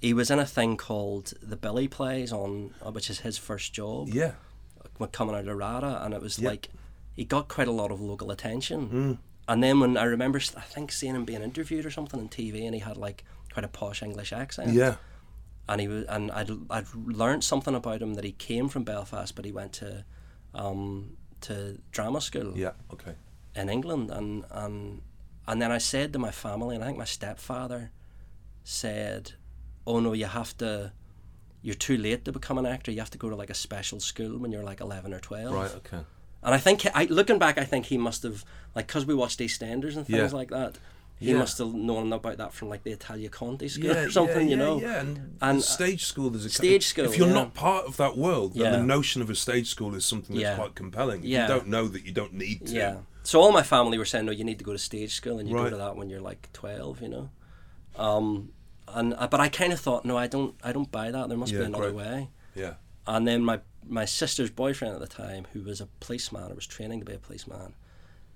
He 0.00 0.14
was 0.14 0.30
in 0.30 0.38
a 0.38 0.46
thing 0.46 0.76
called 0.78 1.34
the 1.42 1.56
Billy 1.56 1.88
Plays 1.88 2.32
on, 2.32 2.74
uh, 2.84 2.90
which 2.90 3.10
is 3.10 3.20
his 3.20 3.36
first 3.36 3.72
job. 3.74 4.08
Yeah. 4.08 4.32
coming 5.12 5.34
out 5.34 5.46
of 5.46 5.56
RADA, 5.56 6.04
and 6.04 6.14
it 6.14 6.22
was 6.22 6.40
like 6.40 6.68
he 7.14 7.24
got 7.24 7.48
quite 7.48 7.68
a 7.68 7.72
lot 7.72 7.90
of 7.90 8.00
local 8.00 8.30
attention. 8.30 8.88
Mm. 8.88 9.18
And 9.48 9.62
then 9.62 9.80
when 9.80 9.96
I 9.96 10.04
remember, 10.04 10.38
I 10.56 10.60
think 10.62 10.90
seeing 10.92 11.14
him 11.14 11.24
being 11.24 11.42
interviewed 11.42 11.84
or 11.86 11.90
something 11.90 12.18
on 12.20 12.28
TV, 12.28 12.64
and 12.64 12.74
he 12.74 12.80
had 12.80 12.96
like 12.96 13.24
quite 13.52 13.64
a 13.64 13.68
posh 13.68 14.02
English 14.02 14.32
accent. 14.32 14.72
Yeah. 14.72 14.96
and 15.68 15.80
he 15.80 15.88
was, 15.88 16.04
and 16.06 16.30
I'd 16.30 16.50
I'd 16.70 16.86
learned 16.94 17.44
something 17.44 17.74
about 17.74 18.00
him 18.02 18.14
that 18.14 18.24
he 18.24 18.32
came 18.32 18.68
from 18.68 18.84
Belfast, 18.84 19.34
but 19.34 19.44
he 19.44 19.52
went 19.52 19.72
to, 19.74 20.04
um, 20.54 21.16
to 21.42 21.78
drama 21.90 22.20
school 22.20 22.56
Yeah. 22.56 22.72
Okay. 22.92 23.14
in 23.54 23.68
England, 23.68 24.10
and 24.10 24.44
and 24.50 25.02
and 25.46 25.60
then 25.62 25.70
I 25.72 25.78
said 25.78 26.12
to 26.14 26.18
my 26.18 26.30
family, 26.30 26.74
and 26.74 26.82
I 26.84 26.86
think 26.86 26.98
my 26.98 27.04
stepfather 27.06 27.90
said, 28.62 29.32
"Oh 29.86 30.00
no, 30.00 30.12
you 30.12 30.26
have 30.26 30.56
to." 30.58 30.92
You're 31.62 31.74
too 31.74 31.96
late 31.96 32.26
to 32.26 32.32
become 32.32 32.58
an 32.58 32.66
actor. 32.66 32.90
You 32.92 32.98
have 32.98 33.10
to 33.12 33.18
go 33.18 33.30
to 33.30 33.36
like 33.36 33.48
a 33.48 33.54
special 33.54 33.98
school 33.98 34.36
when 34.38 34.52
you're 34.52 34.62
like 34.62 34.80
eleven 34.82 35.14
or 35.14 35.20
twelve. 35.20 35.54
Right. 35.54 35.74
Okay. 35.76 36.04
And 36.44 36.54
I 36.54 36.58
think, 36.58 36.86
I, 36.94 37.04
looking 37.06 37.38
back, 37.38 37.56
I 37.58 37.64
think 37.64 37.86
he 37.86 37.96
must 37.98 38.22
have, 38.22 38.44
like, 38.74 38.86
because 38.86 39.06
we 39.06 39.14
watched 39.14 39.40
EastEnders 39.40 39.96
and 39.96 40.06
things 40.06 40.32
Yeah. 40.32 40.38
like 40.38 40.50
that, 40.50 40.76
he 41.18 41.30
Yeah. 41.30 41.38
must 41.38 41.56
have 41.58 41.72
known 41.72 42.12
about 42.12 42.36
that 42.36 42.52
from, 42.52 42.68
like, 42.68 42.82
the 42.84 42.90
Italia 42.90 43.30
Conti 43.30 43.66
school 43.68 43.86
Yeah, 43.86 44.02
or 44.04 44.10
something, 44.10 44.48
you 44.48 44.56
know? 44.56 44.78
Yeah. 44.80 45.00
And, 45.00 45.36
And, 45.40 45.62
stage 45.62 46.04
school, 46.04 46.28
there's 46.30 46.44
a 46.44 46.50
stage 46.50 46.86
school, 46.86 47.06
If 47.06 47.16
you're 47.16 47.28
not 47.28 47.54
part 47.54 47.86
of 47.86 47.96
that 47.96 48.18
world, 48.18 48.54
then 48.54 48.72
the 48.72 48.82
notion 48.82 49.22
of 49.22 49.30
a 49.30 49.34
stage 49.34 49.68
school 49.68 49.94
is 49.94 50.04
something 50.04 50.36
that's 50.36 50.56
quite 50.56 50.74
compelling. 50.74 51.20
If 51.20 51.26
Yeah. 51.26 51.42
You 51.48 51.54
don't 51.54 51.68
know 51.68 51.88
that 51.88 52.04
you 52.04 52.12
don't 52.12 52.34
need 52.34 52.66
to. 52.66 52.72
Yeah. 52.74 52.96
So 53.22 53.40
all 53.40 53.52
my 53.52 53.62
family 53.62 53.96
were 53.96 54.04
saying, 54.04 54.26
no, 54.26 54.32
you 54.32 54.44
need 54.44 54.58
to 54.58 54.64
go 54.64 54.72
to 54.72 54.78
stage 54.78 55.14
school, 55.14 55.38
and 55.38 55.48
you 55.48 55.54
go 55.56 55.70
to 55.70 55.76
that 55.78 55.96
when 55.96 56.10
you're, 56.10 56.20
like, 56.20 56.50
12, 56.52 57.00
you 57.00 57.08
know? 57.08 57.30
Um, 57.96 58.50
and 58.88 59.14
uh, 59.14 59.26
But 59.28 59.40
I 59.40 59.48
kind 59.48 59.72
of 59.72 59.80
thought, 59.80 60.04
no, 60.04 60.18
I 60.18 60.26
don't 60.26 60.54
I 60.62 60.72
don't 60.72 60.90
buy 60.90 61.10
that. 61.10 61.28
There 61.28 61.38
must 61.38 61.52
be 61.52 61.58
another 61.58 61.90
great. 61.90 61.94
way. 61.94 62.28
Yeah. 62.54 62.74
And 63.06 63.26
then 63.26 63.42
my 63.44 63.60
my 63.86 64.04
sister's 64.04 64.50
boyfriend 64.50 64.94
at 64.94 65.00
the 65.00 65.06
time, 65.06 65.46
who 65.52 65.62
was 65.62 65.80
a 65.80 65.88
policeman 66.00 66.50
or 66.50 66.54
was 66.54 66.66
training 66.66 67.00
to 67.00 67.06
be 67.06 67.14
a 67.14 67.18
policeman, 67.18 67.74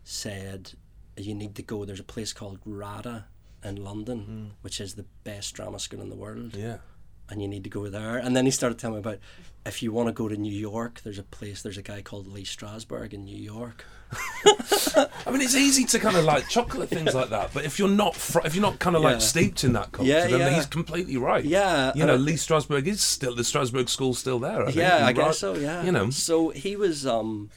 said, 0.04 0.72
"You 1.16 1.34
need 1.34 1.54
to 1.56 1.62
go. 1.62 1.84
There's 1.84 2.00
a 2.00 2.04
place 2.04 2.32
called 2.32 2.60
RADA 2.64 3.26
in 3.64 3.76
London, 3.76 4.20
hmm. 4.20 4.46
which 4.62 4.80
is 4.80 4.94
the 4.94 5.06
best 5.24 5.54
drama 5.54 5.78
school 5.78 6.00
in 6.00 6.10
the 6.10 6.16
world, 6.16 6.54
Yeah. 6.54 6.78
and 7.28 7.42
you 7.42 7.48
need 7.48 7.64
to 7.64 7.70
go 7.70 7.88
there." 7.88 8.18
And 8.18 8.36
then 8.36 8.44
he 8.44 8.50
started 8.50 8.78
telling 8.78 8.96
me 8.96 9.00
about 9.00 9.18
if 9.66 9.82
you 9.82 9.92
want 9.92 10.08
to 10.08 10.12
go 10.12 10.28
to 10.28 10.36
New 10.36 10.54
York, 10.54 11.00
there's 11.02 11.18
a 11.18 11.24
place. 11.24 11.62
There's 11.62 11.78
a 11.78 11.82
guy 11.82 12.02
called 12.02 12.26
Lee 12.26 12.44
Strasberg 12.44 13.12
in 13.12 13.24
New 13.24 13.36
York. 13.36 13.84
I 15.26 15.30
mean, 15.30 15.42
it's 15.42 15.54
easy 15.54 15.84
to 15.84 15.98
kind 15.98 16.16
of 16.16 16.24
like 16.24 16.48
chocolate 16.48 16.88
things 16.88 17.14
like 17.14 17.30
that, 17.30 17.52
but 17.52 17.64
if 17.64 17.78
you're 17.78 17.88
not 17.88 18.14
fr- 18.16 18.40
if 18.44 18.54
you're 18.54 18.62
not 18.62 18.78
kind 18.78 18.96
of 18.96 19.02
Yeah. 19.02 19.10
like 19.12 19.20
steeped 19.20 19.64
in 19.64 19.72
that 19.74 19.92
culture, 19.92 20.10
Yeah, 20.10 20.26
then 20.26 20.40
yeah. 20.40 20.50
he's 20.54 20.66
completely 20.66 21.16
right. 21.16 21.44
Yeah, 21.44 21.92
You 21.94 22.06
know, 22.06 22.14
I- 22.14 22.16
Lee 22.16 22.34
Strasberg 22.34 22.86
is 22.86 23.02
still 23.02 23.34
the 23.34 23.42
Strasberg 23.42 23.88
School's 23.88 24.18
still 24.18 24.38
there. 24.38 24.62
I 24.62 24.66
think. 24.66 24.76
yeah, 24.76 25.06
I 25.06 25.12
guess 25.12 25.24
right- 25.26 25.34
so. 25.34 25.54
Yeah, 25.56 25.82
You 25.84 25.92
know. 25.92 26.10
So 26.10 26.50
he 26.50 26.76
was. 26.76 27.06
um 27.06 27.50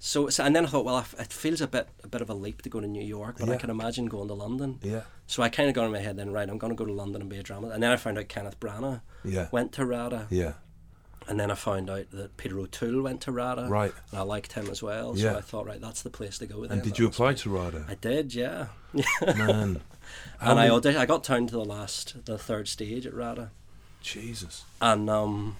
so, 0.00 0.28
so 0.28 0.44
and 0.44 0.54
then 0.54 0.64
I 0.64 0.68
thought, 0.68 0.84
well, 0.84 1.04
it 1.18 1.32
feels 1.32 1.60
a 1.60 1.66
bit 1.66 1.88
a 2.04 2.08
bit 2.08 2.20
of 2.20 2.30
a 2.30 2.34
leap 2.34 2.62
to 2.62 2.68
go 2.68 2.78
to 2.80 2.86
New 2.86 3.02
York, 3.04 3.36
but 3.40 3.48
I 3.48 3.56
can 3.56 3.68
imagine 3.68 4.06
going 4.06 4.28
to 4.28 4.34
London. 4.34 4.78
Yeah. 4.82 5.02
So 5.26 5.42
I 5.42 5.48
kind 5.48 5.68
of 5.68 5.74
got 5.74 5.86
in 5.86 5.92
my 5.92 5.98
head 5.98 6.16
then, 6.16 6.30
right, 6.32 6.48
I'm 6.48 6.56
going 6.56 6.70
to 6.70 6.76
go 6.76 6.84
to 6.86 6.92
London 6.92 7.20
and 7.20 7.28
be 7.28 7.36
a 7.36 7.42
drama. 7.42 7.68
And 7.70 7.82
then 7.82 7.90
I 7.90 7.96
found 7.96 8.16
out 8.16 8.28
Kenneth 8.28 8.58
Branagh 8.60 9.00
Yeah. 9.24 9.48
went 9.50 9.72
to 9.72 9.84
RADA. 9.84 10.28
Yeah. 10.30 10.52
And 11.28 11.38
then 11.38 11.50
I 11.50 11.54
found 11.54 11.90
out 11.90 12.10
that 12.12 12.36
Peter 12.38 12.58
O'Toole 12.58 13.02
went 13.02 13.20
to 13.22 13.32
RADA. 13.32 13.66
Right. 13.68 13.92
And 14.10 14.18
I 14.18 14.22
liked 14.22 14.54
him 14.54 14.68
as 14.70 14.82
well. 14.82 15.14
So 15.14 15.22
Yeah. 15.30 15.36
I 15.36 15.42
thought, 15.42 15.66
right, 15.66 15.80
that's 15.80 16.00
the 16.02 16.08
place 16.10 16.38
to 16.38 16.46
go. 16.46 16.62
Then. 16.62 16.72
And 16.78 16.82
did 16.82 16.98
you 16.98 17.06
apply 17.06 17.34
to 17.34 17.50
RADA? 17.50 17.84
I 17.88 17.94
did, 17.96 18.34
yeah. 18.34 18.68
Man. 19.26 19.82
And 20.40 20.58
I 20.58 20.68
many- 20.68 20.70
auditioned. 20.70 20.96
I 20.96 21.04
got 21.06 21.22
down 21.24 21.46
to 21.48 21.52
the 21.52 21.64
last, 21.64 22.24
the 22.24 22.38
third 22.38 22.66
stage 22.66 23.06
at 23.06 23.12
RADA. 23.12 23.50
Jesus. 24.00 24.64
And 24.80 25.10
um, 25.10 25.56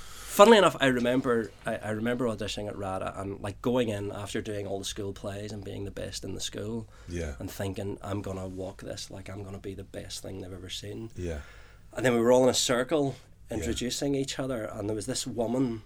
funnily 0.00 0.56
enough, 0.56 0.76
I 0.80 0.86
remember 0.86 1.50
I, 1.66 1.76
I 1.76 1.90
remember 1.90 2.24
auditioning 2.26 2.68
at 2.68 2.76
RADA 2.78 3.20
and 3.20 3.40
like 3.40 3.60
going 3.60 3.90
in 3.90 4.12
after 4.12 4.40
doing 4.40 4.66
all 4.66 4.78
the 4.78 4.84
school 4.86 5.12
plays 5.12 5.52
and 5.52 5.62
being 5.62 5.84
the 5.84 5.90
best 5.90 6.24
in 6.24 6.34
the 6.34 6.40
school 6.40 6.88
Yeah. 7.08 7.34
and 7.38 7.50
thinking 7.50 7.98
I'm 8.02 8.22
gonna 8.22 8.48
walk 8.48 8.80
this 8.82 9.10
like 9.10 9.28
I'm 9.28 9.42
gonna 9.42 9.58
be 9.58 9.74
the 9.74 9.84
best 9.84 10.22
thing 10.22 10.40
they've 10.40 10.52
ever 10.52 10.70
seen. 10.70 11.10
Yeah. 11.16 11.40
And 11.94 12.06
then 12.06 12.14
we 12.14 12.20
were 12.20 12.32
all 12.32 12.44
in 12.44 12.48
a 12.48 12.54
circle 12.54 13.16
introducing 13.52 14.14
each 14.14 14.38
other, 14.38 14.64
and 14.64 14.88
there 14.88 14.96
was 14.96 15.06
this 15.06 15.26
woman 15.26 15.82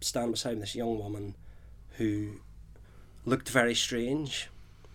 standing 0.00 0.32
beside 0.32 0.54
me, 0.54 0.60
this 0.60 0.74
young 0.74 0.98
woman 0.98 1.34
who 1.98 2.40
looked 3.24 3.48
very 3.48 3.74
strange, 3.74 4.48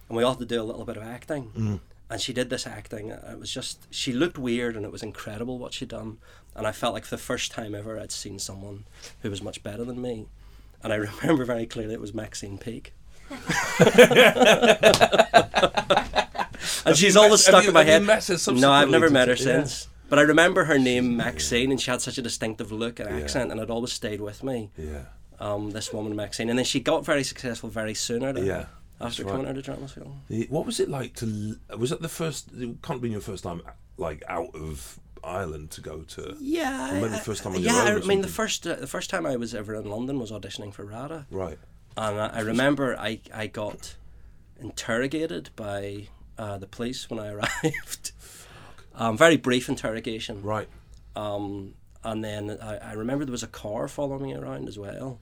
and 0.10 0.18
we 0.18 0.24
all 0.24 0.32
had 0.32 0.40
to 0.40 0.46
do 0.46 0.62
a 0.62 0.64
little 0.64 0.86
bit 0.86 0.98
of 0.98 1.04
acting. 1.04 1.52
Mm. 1.58 1.80
And 2.10 2.22
she 2.22 2.34
did 2.34 2.50
this 2.52 2.68
acting. 2.68 3.10
It 3.10 3.40
was 3.40 3.52
just 3.52 3.88
she 3.92 4.14
looked 4.14 4.38
weird, 4.38 4.76
and 4.76 4.86
it 4.86 4.92
was 4.92 5.02
incredible 5.04 5.58
what 5.58 5.74
she'd 5.74 5.90
done. 5.90 6.18
And 6.56 6.66
I 6.68 6.72
felt 6.72 6.94
like 6.94 7.04
for 7.06 7.16
the 7.16 7.22
first 7.22 7.52
time 7.52 7.74
ever, 7.76 8.00
I'd 8.00 8.12
seen 8.12 8.38
someone 8.40 8.86
who 9.22 9.30
was 9.30 9.42
much 9.42 9.64
better 9.64 9.84
than 9.84 10.02
me. 10.02 10.28
And 10.84 10.94
I 10.94 10.96
remember 11.22 11.46
very 11.46 11.66
clearly 11.66 11.94
it 11.94 12.02
was 12.02 12.14
Maxine 12.14 12.58
Peake. 12.58 12.94
and 16.86 16.96
she's 16.96 17.16
always 17.18 17.44
stuck 17.44 17.64
you- 17.64 17.70
in 17.70 17.74
my 17.74 17.84
head. 17.84 18.04
no, 18.52 18.72
I've 18.72 18.90
never 18.90 19.10
met 19.10 19.28
her 19.28 19.36
since. 19.36 19.86
Yeah. 19.86 19.92
But 20.10 20.20
I 20.20 20.22
remember 20.24 20.66
her 20.66 20.78
name 20.78 21.18
Maxine, 21.18 21.72
and 21.72 21.82
she 21.82 21.90
had 21.92 22.02
such 22.02 22.18
a 22.18 22.22
distinctive 22.22 22.72
look 22.72 23.00
and 23.00 23.10
accent, 23.10 23.52
and 23.52 23.60
it 23.60 23.70
always 23.70 23.92
stayed 23.94 24.22
with 24.22 24.44
me. 24.44 24.70
Yeah. 24.78 25.06
Um, 25.40 25.72
this 25.72 25.92
woman 25.92 26.16
Maxine, 26.16 26.50
and 26.50 26.58
then 26.58 26.66
she 26.66 26.80
got 26.80 27.04
very 27.04 27.24
successful 27.24 27.70
very 27.70 27.94
soon 27.94 28.24
out 28.24 28.38
of 28.38 28.46
Yeah, 28.46 28.68
after 29.02 29.24
right. 29.24 29.32
coming 29.32 29.48
out 29.48 29.58
of 29.58 29.64
drama 29.66 29.88
school. 29.90 30.16
What 30.50 30.66
was 30.66 30.80
it 30.80 30.90
like 30.90 31.16
to? 31.16 31.58
Was 31.78 31.90
that 31.90 32.02
the 32.02 32.08
first? 32.10 32.50
It 32.56 32.82
can't 32.82 33.02
be 33.02 33.10
your 33.10 33.20
first 33.20 33.44
time, 33.44 33.62
like 33.98 34.24
out 34.30 34.56
of 34.56 34.98
Ireland 35.26 35.72
to 35.72 35.82
go 35.82 36.04
to. 36.04 36.38
Yeah, 36.40 36.92
Or 36.92 36.94
maybe 37.02 37.08
the 37.10 37.18
first 37.18 37.44
time 37.44 37.54
on 37.56 37.62
yeah. 37.62 38.00
I 38.02 38.06
mean, 38.06 38.22
the 38.22 38.28
first 38.30 38.66
uh, 38.66 38.76
the 38.76 38.88
first 38.88 39.10
time 39.10 39.26
I 39.26 39.36
was 39.36 39.54
ever 39.54 39.76
in 39.76 39.90
London 39.90 40.20
was 40.20 40.32
auditioning 40.32 40.74
for 40.74 40.86
RADA, 40.86 41.26
Right. 41.30 41.58
and 41.98 42.18
I, 42.22 42.28
I 42.28 42.40
remember 42.40 42.96
I 42.98 43.20
I 43.34 43.48
got 43.48 43.96
interrogated 44.62 45.50
by 45.58 46.08
uh, 46.38 46.58
the 46.58 46.68
police 46.68 47.10
when 47.10 47.20
I 47.20 47.28
arrived. 47.34 48.12
Um, 48.98 49.18
very 49.18 49.38
brief 49.38 49.70
interrogation. 49.70 50.42
Right. 50.42 50.68
Um, 51.16 51.74
and 52.04 52.24
then 52.24 52.58
I, 52.62 52.78
I 52.78 52.94
remember 52.94 53.26
there 53.26 53.32
was 53.32 53.44
a 53.44 53.48
car 53.48 53.88
following 53.88 54.24
me 54.24 54.34
around 54.36 54.68
as 54.68 54.78
well. 54.78 55.20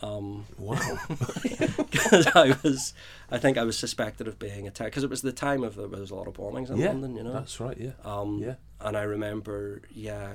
Um, 0.00 0.46
Wow. 0.58 0.98
because 1.08 2.26
I 2.28 2.56
was, 2.62 2.94
I 3.30 3.38
think 3.38 3.58
I 3.58 3.64
was 3.64 3.76
suspected 3.78 4.28
of 4.28 4.38
being 4.38 4.66
attacked 4.68 4.90
because 4.92 5.04
it 5.04 5.10
was 5.10 5.22
the 5.22 5.32
time 5.32 5.64
of 5.64 5.74
there 5.76 5.88
was 5.88 6.10
a 6.10 6.14
lot 6.14 6.28
of 6.28 6.34
bombings 6.34 6.70
in 6.70 6.76
yeah. 6.76 6.88
London, 6.88 7.16
you 7.16 7.22
know. 7.22 7.32
That's 7.32 7.58
right. 7.60 7.76
Yeah. 7.78 7.92
Um, 8.04 8.38
yeah. 8.38 8.54
And 8.80 8.96
I 8.96 9.02
remember, 9.02 9.82
yeah, 9.92 10.34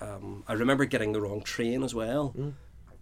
uh, 0.00 0.04
um, 0.04 0.44
I 0.48 0.54
remember 0.54 0.84
getting 0.86 1.12
the 1.12 1.20
wrong 1.20 1.42
train 1.42 1.82
as 1.82 1.94
well. 1.94 2.32
Mm. 2.38 2.52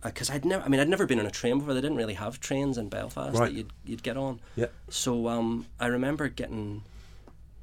Because 0.02 0.30
I'd 0.30 0.44
never, 0.44 0.62
I 0.64 0.68
mean, 0.68 0.80
I'd 0.80 0.88
never 0.88 1.06
been 1.06 1.18
on 1.18 1.26
a 1.26 1.30
train 1.30 1.58
before. 1.58 1.74
They 1.74 1.80
didn't 1.80 1.96
really 1.96 2.14
have 2.14 2.38
trains 2.38 2.78
in 2.78 2.88
Belfast 2.88 3.36
Right. 3.36 3.46
that 3.50 3.54
you'd 3.56 3.72
you'd 3.84 4.02
get 4.02 4.16
on. 4.16 4.40
Yeah. 4.54 4.66
So 4.88 5.26
um, 5.28 5.66
I 5.80 5.86
remember 5.86 6.28
getting, 6.28 6.82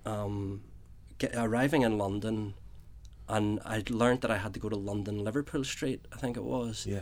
um, 0.05 0.61
get, 1.27 1.35
arriving 1.35 1.81
in 1.81 1.97
London, 1.97 2.53
and 3.27 3.59
I'd 3.65 3.89
learnt 3.89 4.21
that 4.21 4.31
I 4.31 4.37
had 4.37 4.53
to 4.53 4.59
go 4.59 4.69
to 4.69 4.75
London 4.75 5.23
Liverpool 5.23 5.63
Street. 5.63 6.05
I 6.13 6.17
think 6.17 6.37
it 6.37 6.43
was. 6.43 6.85
Yeah. 6.87 7.01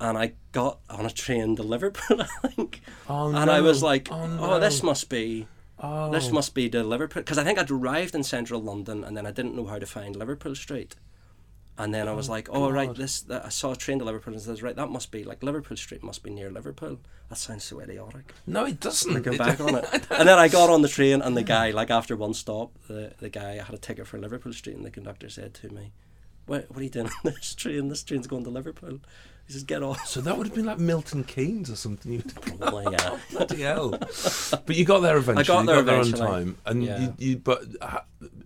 And 0.00 0.16
I 0.16 0.34
got 0.52 0.78
on 0.88 1.06
a 1.06 1.10
train 1.10 1.56
to 1.56 1.62
Liverpool. 1.62 2.22
I 2.42 2.48
think. 2.48 2.82
Oh, 3.08 3.28
and 3.34 3.50
I 3.50 3.60
was 3.60 3.82
like, 3.82 4.08
Oh, 4.10 4.38
oh, 4.40 4.60
this 4.60 4.82
must 4.82 5.08
be. 5.08 5.48
Oh. 5.80 6.10
This 6.10 6.30
must 6.32 6.54
be 6.54 6.68
the 6.68 6.82
Liverpool 6.82 7.22
because 7.22 7.38
I 7.38 7.44
think 7.44 7.58
I'd 7.58 7.70
arrived 7.70 8.14
in 8.14 8.24
central 8.24 8.60
London 8.60 9.04
and 9.04 9.16
then 9.16 9.26
I 9.26 9.30
didn't 9.30 9.54
know 9.54 9.66
how 9.66 9.78
to 9.78 9.86
find 9.86 10.16
Liverpool 10.16 10.54
Street, 10.56 10.96
and 11.78 11.94
then 11.94 12.08
I 12.08 12.12
was 12.12 12.28
oh, 12.28 12.32
like, 12.32 12.48
oh 12.50 12.70
right, 12.70 12.92
this 12.94 13.20
that, 13.22 13.46
I 13.46 13.48
saw 13.48 13.72
a 13.72 13.76
train 13.76 14.00
to 14.00 14.04
Liverpool 14.04 14.34
and 14.34 14.42
says 14.42 14.62
right 14.62 14.74
that 14.74 14.90
must 14.90 15.10
be 15.12 15.22
like 15.22 15.42
Liverpool 15.42 15.76
Street 15.76 16.02
must 16.02 16.22
be 16.22 16.30
near 16.30 16.50
Liverpool. 16.50 16.98
That 17.28 17.36
sounds 17.38 17.64
so 17.64 17.80
idiotic. 17.80 18.34
No, 18.46 18.64
it 18.64 18.80
doesn't. 18.80 19.12
Looking 19.14 19.34
It- 19.34 19.38
back 19.38 19.60
on 19.60 19.76
it, 19.76 19.84
and 20.10 20.28
then 20.28 20.38
I 20.38 20.48
got 20.48 20.70
on 20.70 20.82
the 20.82 20.88
train 20.88 21.22
and 21.22 21.36
the 21.36 21.42
guy 21.42 21.70
like 21.70 21.90
after 21.90 22.16
one 22.16 22.34
stop, 22.34 22.72
the 22.88 23.14
the 23.18 23.28
guy 23.30 23.52
I 23.52 23.62
had 23.62 23.74
a 23.74 23.78
ticket 23.78 24.06
for 24.06 24.18
Liverpool 24.18 24.52
Street 24.52 24.76
and 24.76 24.84
the 24.84 24.90
conductor 24.90 25.30
said 25.30 25.54
to 25.54 25.72
me, 25.72 25.92
what 26.46 26.68
what 26.68 26.80
are 26.80 26.84
you 26.84 26.90
doing 26.90 27.06
on 27.06 27.12
this 27.24 27.54
train? 27.54 27.88
This 27.88 28.02
train's 28.02 28.26
going 28.26 28.44
to 28.44 28.50
Liverpool. 28.50 28.98
He 29.48 29.54
says 29.54 29.64
get 29.64 29.82
off. 29.82 30.06
So 30.06 30.20
that 30.20 30.36
would 30.36 30.46
have 30.46 30.54
been 30.54 30.66
like 30.66 30.78
Milton 30.78 31.24
Keynes 31.24 31.70
or 31.70 31.74
something. 31.76 32.12
You 32.12 32.22
Probably 32.58 32.92
yeah. 32.92 33.18
bloody 33.32 33.62
hell. 33.62 33.90
But 33.90 34.76
you 34.76 34.84
got 34.84 35.00
there 35.00 35.16
eventually. 35.16 35.44
got 35.46 35.60
you 35.62 35.66
there 35.66 35.76
got 35.76 35.86
there 35.86 35.94
on 35.96 36.00
eventually. 36.06 36.28
time, 36.28 36.58
and 36.66 36.84
Yeah. 36.84 37.00
you, 37.00 37.14
you 37.18 37.36
but 37.38 37.64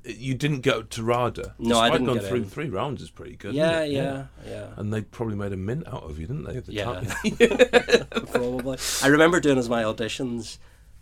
you 0.05 0.35
didn't 0.35 0.61
go 0.61 0.83
to 0.83 1.03
RADA. 1.03 1.57
No, 1.59 1.79
I 1.81 1.91
didn't 1.91 2.07
going 2.07 2.21
get 2.21 2.29
through 2.29 2.39
in. 2.43 2.45
three 2.45 2.69
rounds 2.69 3.03
is 3.03 3.11
pretty 3.11 3.35
good. 3.35 3.53
Yeah, 3.55 3.81
it? 3.83 3.91
yeah, 3.91 4.27
yeah. 4.47 4.69
And 4.77 4.95
they 4.95 5.03
probably 5.03 5.35
made 5.35 5.53
a 5.53 5.57
mint 5.57 5.89
out 5.89 6.05
of 6.05 6.21
you, 6.21 6.27
didn't 6.29 6.45
they? 6.45 6.57
At 6.57 6.67
the 6.67 6.73
Yeah. 6.73 6.85
time? 6.85 8.07
probably. 8.33 8.79
I 9.03 9.09
remember 9.09 9.41
doing 9.41 9.59
as 9.59 9.69
my 9.69 9.83
auditions. 9.83 10.59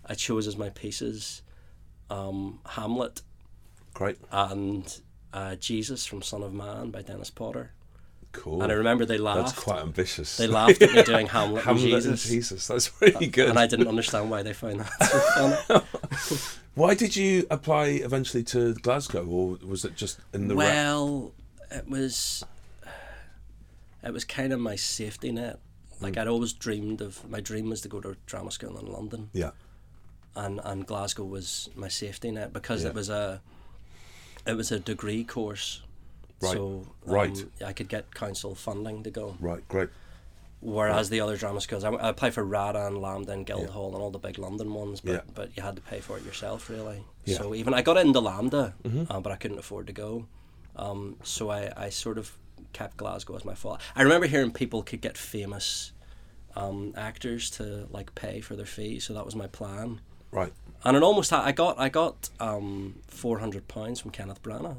I 0.07 0.15
chose 0.15 0.47
as 0.49 0.57
my 0.57 0.71
pieces 0.71 1.43
um, 2.09 2.59
Hamlet 2.67 3.21
Great, 3.95 4.17
and 4.33 4.99
uh, 5.35 5.57
Jesus 5.57 6.07
from 6.07 6.23
Son 6.23 6.43
of 6.43 6.53
Man 6.55 6.91
by 6.91 7.03
Dennis 7.03 7.31
Potter. 7.31 7.73
Cool. 8.33 8.63
And 8.63 8.71
I 8.71 8.75
remember 8.77 9.05
they 9.05 9.19
laughed. 9.19 9.39
That's 9.55 9.65
quite 9.65 9.81
ambitious. 9.83 10.37
They 10.37 10.47
laughed 10.47 10.81
at 10.83 10.93
me 10.93 11.03
doing 11.03 11.27
Hamlet, 11.37 11.65
Hamlet 11.65 11.85
and 11.85 11.93
and 11.95 12.03
Jesus. 12.17 12.29
Jesus. 12.29 12.67
That's 12.67 13.01
really 13.01 13.27
good. 13.27 13.49
And 13.49 13.59
I 13.59 13.67
didn't 13.67 13.89
understand 13.89 14.31
why 14.31 14.43
they 14.43 14.53
found 14.53 14.81
that 14.81 15.03
so 15.05 15.19
funny. 15.69 16.41
Why 16.75 16.95
did 16.95 17.17
you 17.17 17.47
apply 17.51 17.87
eventually 17.87 18.45
to 18.45 18.75
Glasgow, 18.75 19.27
or 19.27 19.59
was 19.67 19.85
it 19.85 19.97
just 19.97 20.21
in 20.33 20.47
the 20.49 20.55
rep? 20.55 20.69
well, 20.69 21.33
it 21.71 21.89
was 21.89 22.45
it 24.03 24.13
was 24.13 24.25
kind 24.25 24.53
of 24.53 24.61
my 24.61 24.77
safety 24.77 25.33
net. 25.33 25.59
Like 26.01 26.15
Hmm. 26.15 26.21
I'd 26.21 26.29
always 26.29 26.53
dreamed 26.53 27.01
of 27.03 27.29
my 27.29 27.41
dream 27.41 27.69
was 27.69 27.81
to 27.83 27.89
go 27.89 28.01
to 28.01 28.17
drama 28.25 28.51
school 28.53 28.79
in 28.79 28.87
London. 28.87 29.31
Yeah, 29.33 29.51
and 30.37 30.61
and 30.65 30.87
Glasgow 30.87 31.25
was 31.25 31.69
my 31.75 31.89
safety 31.89 32.31
net 32.31 32.53
because 32.53 32.83
Yeah. 32.85 32.91
it 32.91 32.95
was 32.95 33.09
a 33.11 33.43
it 34.47 34.55
was 34.57 34.71
a 34.73 34.79
degree 34.79 35.25
course. 35.25 35.83
Right. 36.43 36.53
So 36.53 36.87
Right. 37.05 37.31
um, 37.39 37.51
I 37.67 37.73
could 37.73 37.89
get 37.89 38.15
council 38.15 38.55
funding 38.55 39.03
to 39.03 39.11
go. 39.11 39.37
right, 39.41 39.67
great. 39.69 39.89
Whereas 40.63 41.09
the 41.09 41.21
other 41.23 41.39
drama 41.39 41.61
schools, 41.63 41.85
I, 41.85 41.91
I 41.91 42.11
applied 42.11 42.35
for 42.35 42.45
RADA 42.45 42.87
and 42.87 42.97
LAMDA 42.99 43.29
and 43.31 43.47
Guildhall 43.47 43.95
and 43.95 44.03
all 44.03 44.11
the 44.11 44.19
big 44.19 44.37
London 44.39 44.75
ones, 44.75 45.01
but 45.01 45.13
Yeah. 45.13 45.21
but 45.35 45.57
you 45.57 45.63
had 45.63 45.75
to 45.77 45.83
pay 45.83 46.01
for 46.01 46.19
it 46.19 46.25
yourself 46.25 46.69
really. 46.69 47.03
Yeah. 47.25 47.37
Mm-hmm. 47.37 47.43
So 47.45 47.55
even 47.55 47.73
I 47.73 47.81
got 47.83 47.97
into 47.97 48.21
LAMDA, 48.21 48.75
uh, 49.11 49.21
but 49.21 49.33
I 49.33 49.37
couldn't 49.37 49.59
afford 49.59 49.87
to 49.87 49.93
go. 49.95 50.27
Um, 50.77 51.17
so 51.23 51.51
I, 51.51 51.73
I 51.77 51.89
sort 51.89 52.19
of 52.19 52.37
kept 52.75 52.99
Glasgow 52.99 53.37
as 53.37 53.45
my 53.45 53.55
fault. 53.55 53.81
I 53.97 54.03
remember 54.03 54.27
hearing 54.27 54.53
people 54.53 54.83
could 54.83 55.01
get 55.01 55.17
famous 55.17 55.93
um, 56.57 56.93
actors 56.97 57.49
to 57.53 57.87
like 57.91 58.15
pay 58.15 58.41
for 58.43 58.55
their 58.55 58.67
fees, 58.67 59.05
so 59.05 59.15
that 59.15 59.25
was 59.25 59.35
my 59.35 59.47
plan 59.47 60.01
Right. 60.33 60.53
and 60.85 60.97
it 60.97 61.03
almost 61.03 61.31
ha- 61.31 61.43
I 61.45 61.53
got 61.53 61.79
I 61.79 61.89
got 61.89 62.29
um, 62.39 62.97
four 63.09 63.39
hundred 63.39 63.67
pounds 63.67 63.99
from 64.01 64.11
Kenneth 64.11 64.43
Branagh. 64.43 64.77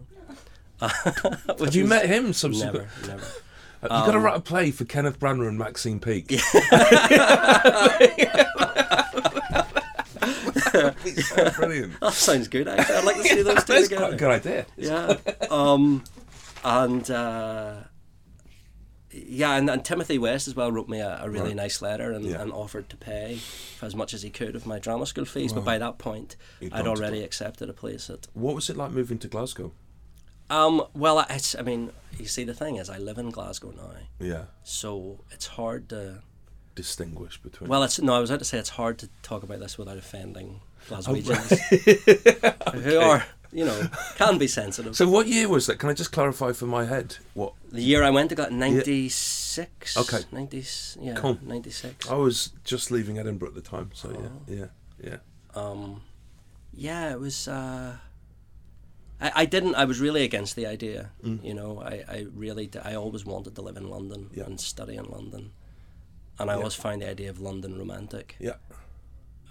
Have 1.60 1.76
you 1.76 1.86
met 1.86 2.06
him? 2.08 2.34
Subsequent? 2.34 2.88
Never, 3.02 3.08
never. 3.08 3.26
Have 3.82 3.90
you 3.90 3.90
got 3.90 4.12
to 4.12 4.18
Um, 4.18 4.24
write 4.24 4.38
a 4.38 4.42
play 4.42 4.70
for 4.72 4.86
Kenneth 4.86 5.20
Branagh 5.20 5.48
and 5.48 5.58
Maxine 5.58 6.00
Peake. 6.00 6.28
That'd 10.72 11.16
so 11.24 11.50
brilliant. 11.52 12.00
That 12.00 12.14
sounds 12.14 12.48
good. 12.48 12.68
Actually, 12.68 12.96
I'd 12.96 13.04
like 13.06 13.16
to 13.18 13.24
see 13.24 13.42
those 13.42 13.64
two 13.64 13.74
That's 13.74 13.88
together. 13.88 14.06
quite 14.06 14.14
a 14.14 14.18
good 14.18 14.30
idea. 14.32 14.66
Yeah. 14.78 15.18
Um, 15.50 16.04
and 16.64 17.10
uh, 17.10 17.76
yeah, 19.12 19.56
and, 19.58 19.70
and 19.70 19.84
Timothy 19.84 20.18
West 20.18 20.48
as 20.48 20.56
well 20.56 20.72
wrote 20.72 20.88
me 20.90 21.00
a, 21.00 21.20
a 21.24 21.30
really 21.30 21.48
Right. 21.48 21.56
nice 21.56 21.82
letter 21.82 22.12
and, 22.12 22.24
Yeah. 22.26 22.42
and 22.42 22.52
offered 22.54 22.88
to 22.90 22.98
pay 22.98 23.38
for 23.80 23.86
as 23.88 23.96
much 23.96 24.14
as 24.14 24.22
he 24.22 24.30
could 24.30 24.56
of 24.56 24.66
my 24.66 24.80
drama 24.80 25.06
school 25.06 25.26
fees. 25.26 25.54
But 25.54 25.66
by 25.66 25.78
that 25.80 25.98
point, 25.98 26.36
You'd 26.60 26.74
I'd 26.74 26.88
already 26.88 27.24
accepted 27.24 27.70
a 27.70 27.74
place 27.74 28.10
at. 28.10 28.28
What 28.34 28.56
was 28.56 28.70
it 28.70 28.78
like 28.78 28.92
moving 28.92 29.18
to 29.20 29.28
Glasgow? 29.28 29.74
Um, 30.52 30.84
well, 30.94 31.26
it's. 31.30 31.56
I 31.56 31.62
mean, 31.62 31.92
you 32.20 32.26
see, 32.26 32.44
the 32.44 32.54
thing 32.54 32.76
is, 32.76 32.90
I 32.90 32.98
live 32.98 33.18
in 33.18 33.30
Glasgow 33.32 33.72
now, 33.76 33.92
Yeah, 34.20 34.44
so 34.64 35.20
it's 35.32 35.48
hard 35.48 35.90
to. 35.90 36.22
distinguish 36.76 37.38
between. 37.42 37.70
Well, 37.70 37.84
it's 37.84 38.00
no. 38.02 38.14
I 38.16 38.20
was 38.20 38.30
about 38.30 38.40
to 38.40 38.46
say 38.46 38.58
it's 38.60 38.70
hard 38.82 38.98
to 39.00 39.10
talk 39.24 39.44
about 39.44 39.60
this 39.60 39.78
without 39.78 39.98
offending 39.98 40.60
Oh, 40.90 40.96
Glaswegians, 40.96 42.74
who 42.84 43.00
are 43.00 43.24
you 43.54 43.66
know 43.66 43.88
can 44.16 44.38
be 44.38 44.48
sensitive. 44.48 44.96
so 44.96 45.08
what 45.08 45.28
year 45.28 45.48
was 45.48 45.68
that? 45.68 45.78
Can 45.80 45.90
I 45.90 45.94
just 45.94 46.12
clarify 46.12 46.52
for 46.54 46.66
my 46.66 46.86
head? 46.86 47.18
What 47.34 47.54
the 47.72 47.82
year 47.82 48.04
I 48.04 48.10
went 48.10 48.30
to 48.30 48.36
got 48.36 48.52
ninety 48.52 49.08
six. 49.10 49.96
Okay. 49.98 50.22
ninety 50.32 50.64
yeah, 51.00 51.14
Cool. 51.16 51.38
ninety 51.44 51.70
six. 51.72 52.10
I 52.10 52.16
was 52.16 52.52
just 52.64 52.92
leaving 52.92 53.18
Edinburgh 53.20 53.50
at 53.50 53.56
the 53.56 53.62
time, 53.62 53.92
so 53.94 54.10
Oh. 54.10 54.22
yeah, 54.48 54.58
yeah, 54.58 55.10
yeah. 55.10 55.18
Um, 55.62 56.02
yeah, 56.74 57.12
it 57.12 57.20
was. 57.20 57.48
Uh, 57.48 57.98
I, 59.22 59.32
I 59.36 59.46
didn't. 59.46 59.76
I 59.76 59.86
was 59.86 60.00
really 60.00 60.24
against 60.24 60.56
the 60.56 60.66
idea. 60.66 61.12
You 61.24 61.54
know, 61.54 61.80
I, 61.82 62.04
I 62.08 62.26
really. 62.34 62.70
I 62.84 62.96
always 62.96 63.26
wanted 63.26 63.56
to 63.56 63.62
live 63.62 63.78
in 63.78 63.90
London 63.90 64.30
Yeah. 64.34 64.46
and 64.46 64.60
study 64.60 64.96
in 64.96 65.06
London, 65.06 65.52
and 66.40 66.50
I 66.50 66.54
Yeah. 66.54 66.58
always 66.58 66.74
found 66.76 67.02
the 67.02 67.10
idea 67.10 67.30
of 67.30 67.40
London 67.40 67.78
romantic. 67.78 68.36
Yeah, 68.40 68.56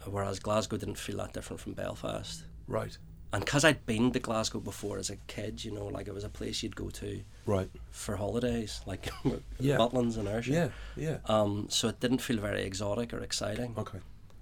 Whereas 0.07 0.39
Glasgow 0.41 0.77
didn't 0.79 0.99
feel 0.99 1.19
that 1.19 1.33
different 1.33 1.61
from 1.61 1.75
Belfast. 1.75 2.45
right, 2.67 2.97
And 3.33 3.45
because 3.45 3.65
I'd 3.65 3.85
been 3.87 4.11
to 4.13 4.19
Glasgow 4.19 4.59
before 4.61 4.99
as 4.99 5.11
a 5.11 5.17
kid, 5.29 5.63
you 5.65 5.71
know, 5.73 5.87
like 5.87 6.09
it 6.09 6.15
was 6.15 6.25
a 6.25 6.29
place 6.31 6.63
you'd 6.63 6.75
go 6.75 6.89
to 6.91 7.23
right. 7.47 7.71
for 7.91 8.17
holidays, 8.17 8.81
like 8.87 9.11
Yeah. 9.61 9.77
Butlins 9.77 10.17
and 10.17 10.27
Ayrshire. 10.27 10.73
Yeah, 10.97 11.05
yeah. 11.09 11.19
Um, 11.27 11.67
so 11.69 11.89
it 11.89 12.01
didn't 12.01 12.23
feel 12.23 12.39
very 12.39 12.63
exotic 12.63 13.13
or 13.13 13.21
exciting. 13.21 13.75
Okay. 13.77 13.99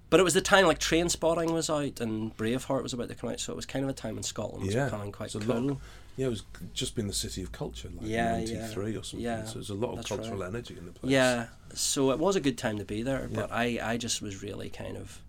But 0.09 0.19
it 0.19 0.23
was 0.23 0.33
the 0.33 0.41
time 0.41 0.65
like 0.65 0.79
Trainspotting 0.79 1.51
was 1.51 1.69
out 1.69 1.99
and 2.01 2.35
Braveheart 2.35 2.81
was 2.83 2.93
about 2.93 3.09
to 3.09 3.15
come 3.15 3.29
out, 3.29 3.39
so 3.39 3.53
it 3.53 3.55
was 3.55 3.65
kind 3.67 3.83
of 3.85 3.89
a 3.89 3.93
time 3.93 4.17
in 4.17 4.23
Scotland 4.23 4.65
was 4.65 4.73
Yeah, 4.73 4.85
becoming 4.85 5.11
quite 5.11 5.35
a 5.35 5.39
cool. 5.39 5.61
lot- 5.61 5.77
Yeah, 6.17 6.25
it 6.27 6.29
was 6.29 6.43
just 6.73 6.95
been 6.95 7.05
the 7.07 7.13
city 7.13 7.43
of 7.43 7.51
culture, 7.51 7.89
like 7.95 8.07
Yeah, 8.07 8.37
in 8.37 8.47
yeah. 8.47 8.61
93 8.61 8.97
or 8.97 9.03
something. 9.03 9.19
Yeah, 9.23 9.45
so 9.45 9.53
there's 9.55 9.69
a 9.69 9.75
lot 9.75 9.97
of 9.99 10.05
cultural 10.05 10.39
right. 10.39 10.47
energy 10.47 10.75
in 10.77 10.85
the 10.85 10.91
place. 10.91 11.11
Yeah, 11.11 11.47
so 11.73 12.09
it 12.11 12.17
was 12.19 12.35
a 12.35 12.39
good 12.41 12.57
time 12.57 12.77
to 12.79 12.85
be 12.85 13.03
there, 13.03 13.29
but 13.31 13.51
I, 13.51 13.79
I 13.81 13.97
just 13.97 14.21
was 14.21 14.41
really 14.41 14.69
kind 14.69 14.97
of, 14.97 15.21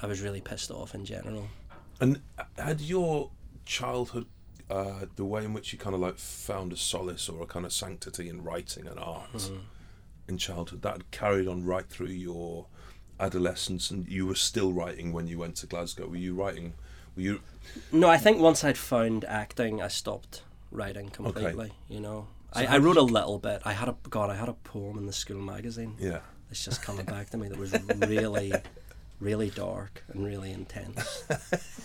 I 0.00 0.06
was 0.06 0.20
really 0.22 0.40
pissed 0.40 0.70
off 0.70 0.94
in 0.94 1.04
general. 1.04 1.48
And 2.00 2.20
had 2.58 2.80
your 2.80 3.30
childhood, 3.66 4.26
uh, 4.70 5.04
the 5.16 5.24
way 5.26 5.44
in 5.44 5.52
which 5.52 5.72
you 5.74 5.78
kind 5.78 5.94
of 5.94 6.00
like 6.00 6.16
found 6.18 6.72
a 6.72 6.76
solace 6.76 7.28
or 7.28 7.42
a 7.42 7.46
kind 7.46 7.66
of 7.66 7.72
sanctity 7.72 8.28
in 8.30 8.42
writing 8.42 8.86
and 8.86 8.98
art 8.98 9.30
Mm-hmm. 9.34 9.56
in 10.28 10.38
childhood, 10.38 10.80
that 10.82 10.92
had 10.92 11.10
carried 11.10 11.46
on 11.46 11.64
right 11.64 11.86
through 11.86 12.08
your 12.08 12.66
adolescence, 13.18 13.90
and 13.90 14.06
you 14.08 14.26
were 14.26 14.34
still 14.34 14.72
writing 14.72 15.12
when 15.12 15.26
you 15.26 15.38
went 15.38 15.56
to 15.56 15.66
Glasgow. 15.66 16.06
Were 16.08 16.16
you 16.16 16.34
writing? 16.34 16.74
Were 17.16 17.22
you? 17.22 17.40
No, 17.92 18.08
I 18.08 18.16
think 18.18 18.38
once 18.38 18.64
I'd 18.64 18.78
found 18.78 19.24
acting, 19.24 19.80
I 19.82 19.88
stopped 19.88 20.42
writing 20.70 21.08
completely. 21.08 21.72
You 21.88 22.00
know, 22.00 22.26
I, 22.52 22.66
I 22.66 22.78
wrote 22.78 22.96
a 22.96 23.02
little 23.02 23.38
bit. 23.38 23.62
I 23.64 23.72
had 23.72 23.88
a 23.88 23.96
God. 24.10 24.30
I 24.30 24.36
had 24.36 24.48
a 24.48 24.54
poem 24.54 24.98
in 24.98 25.06
the 25.06 25.12
school 25.12 25.40
magazine. 25.40 25.94
Yeah. 25.98 26.20
It's 26.50 26.64
just 26.64 26.82
coming 26.82 27.04
back 27.06 27.30
to 27.30 27.36
me. 27.38 27.48
That 27.48 27.58
was 27.58 27.74
really, 28.06 28.52
really 29.18 29.50
dark 29.50 30.04
and 30.08 30.24
really 30.24 30.52
intense. 30.52 31.24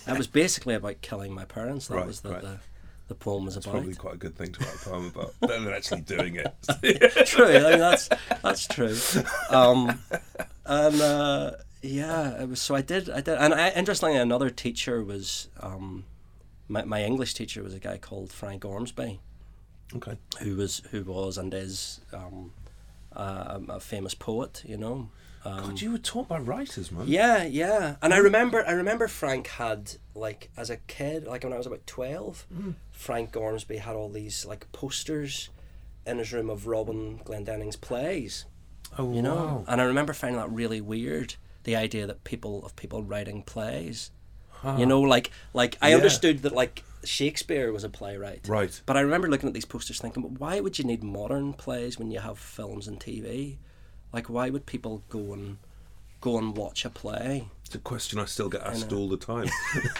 It 0.06 0.16
was 0.16 0.28
basically 0.28 0.74
about 0.74 1.00
killing 1.00 1.32
my 1.34 1.44
parents. 1.44 1.88
That 1.88 1.96
Right, 1.96 2.06
was 2.06 2.20
the, 2.20 2.30
right. 2.30 2.42
the 2.42 2.58
the 3.08 3.14
poem 3.16 3.44
was 3.44 3.56
It's 3.56 3.66
about. 3.66 3.74
probably 3.78 3.94
quite 3.96 4.14
a 4.14 4.18
good 4.18 4.36
thing 4.36 4.52
to 4.52 4.60
write 4.64 4.74
a 4.74 4.78
poem 4.88 5.06
about, 5.14 5.34
better 5.40 5.60
than 5.60 5.72
actually 5.74 6.02
doing 6.02 6.36
it. 6.36 6.54
true. 7.26 7.46
I 7.46 7.70
mean, 7.70 7.78
that's 7.80 8.08
that's 8.42 8.66
true. 8.68 8.96
Um, 9.50 9.98
and 10.72 11.00
uh, 11.00 11.50
yeah, 11.82 12.42
it 12.42 12.48
was. 12.48 12.60
So 12.60 12.74
I 12.74 12.82
did. 12.82 13.10
I 13.10 13.20
did. 13.20 13.38
And 13.38 13.54
I, 13.54 13.70
interestingly, 13.70 14.16
another 14.16 14.50
teacher 14.50 15.02
was 15.02 15.48
um, 15.60 16.04
my 16.68 16.84
my 16.84 17.02
English 17.02 17.34
teacher 17.34 17.62
was 17.62 17.74
a 17.74 17.78
guy 17.78 17.98
called 17.98 18.32
Frank 18.32 18.64
Ormsby, 18.64 19.20
okay. 19.96 20.16
who 20.40 20.56
was 20.56 20.82
who 20.90 21.04
was 21.04 21.38
and 21.38 21.52
is 21.52 22.00
um, 22.12 22.52
uh, 23.14 23.58
a 23.68 23.80
famous 23.80 24.14
poet. 24.14 24.62
You 24.66 24.76
know. 24.76 25.10
Um, 25.44 25.70
God, 25.70 25.80
you 25.80 25.90
were 25.90 25.98
taught 25.98 26.28
by 26.28 26.38
writers, 26.38 26.92
man. 26.92 27.08
yeah, 27.08 27.42
yeah. 27.42 27.96
And 28.00 28.14
I 28.14 28.18
remember 28.18 28.64
I 28.64 28.72
remember 28.72 29.08
Frank 29.08 29.48
had 29.48 29.96
like 30.14 30.50
as 30.56 30.70
a 30.70 30.76
kid, 30.76 31.26
like 31.26 31.42
when 31.42 31.52
I 31.52 31.58
was 31.58 31.66
about 31.66 31.84
12, 31.84 32.46
Frank 32.92 33.36
Ormsby 33.36 33.78
had 33.78 33.96
all 33.96 34.08
these 34.08 34.46
like 34.46 34.70
posters 34.70 35.50
in 36.06 36.18
his 36.18 36.32
room 36.32 36.48
of 36.48 36.68
Robin 36.68 37.20
Glendinning's 37.24 37.74
plays, 37.74 38.44
Oh, 38.98 39.12
you 39.12 39.22
know. 39.22 39.34
wow. 39.34 39.64
And 39.68 39.80
I 39.80 39.84
remember 39.84 40.12
finding 40.12 40.38
that 40.40 40.50
really 40.50 40.80
weird, 40.80 41.34
the 41.64 41.76
idea 41.76 42.06
that 42.06 42.24
people 42.24 42.64
of 42.64 42.74
people 42.76 43.02
writing 43.02 43.42
plays. 43.42 44.10
You 44.78 44.86
know, 44.86 45.00
like 45.00 45.32
like 45.54 45.76
I 45.82 45.88
Yeah. 45.90 45.96
understood 45.96 46.42
that 46.42 46.52
like 46.54 46.84
Shakespeare 47.02 47.72
was 47.72 47.82
a 47.82 47.88
playwright. 47.88 48.46
Right. 48.46 48.80
But 48.86 48.96
I 48.96 49.00
remember 49.00 49.28
looking 49.28 49.48
at 49.48 49.54
these 49.54 49.64
posters 49.64 49.98
thinking, 50.00 50.22
"But 50.22 50.38
why 50.38 50.60
would 50.60 50.78
you 50.78 50.84
need 50.84 51.02
modern 51.02 51.52
plays 51.52 51.98
when 51.98 52.12
you 52.12 52.20
have 52.20 52.38
films 52.38 52.86
and 52.86 53.00
TV? 53.00 53.56
Like 54.12 54.30
why 54.30 54.50
would 54.50 54.66
people 54.66 55.02
go 55.08 55.32
and 55.32 55.58
go 56.20 56.38
and 56.38 56.56
watch 56.56 56.84
a 56.84 56.90
play? 56.90 57.48
It's 57.66 57.74
a 57.74 57.78
question 57.80 58.20
I 58.20 58.26
still 58.26 58.48
get 58.48 58.60
asked 58.62 58.92
all 58.92 59.08
the 59.08 59.16
time. 59.16 59.48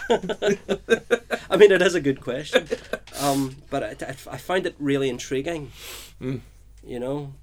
I 1.49 1.57
mean, 1.57 1.71
it 1.71 1.81
is 1.81 1.95
a 1.95 1.99
good 2.01 2.21
question, 2.21 2.67
um, 3.19 3.57
but 3.69 3.83
I, 3.83 3.95
I, 4.05 4.15
I 4.31 4.37
find 4.37 4.65
it 4.65 4.75
really 4.79 5.09
intriguing. 5.09 5.71
Mm. 6.21 6.39
You 6.85 6.99
know, 6.99 7.33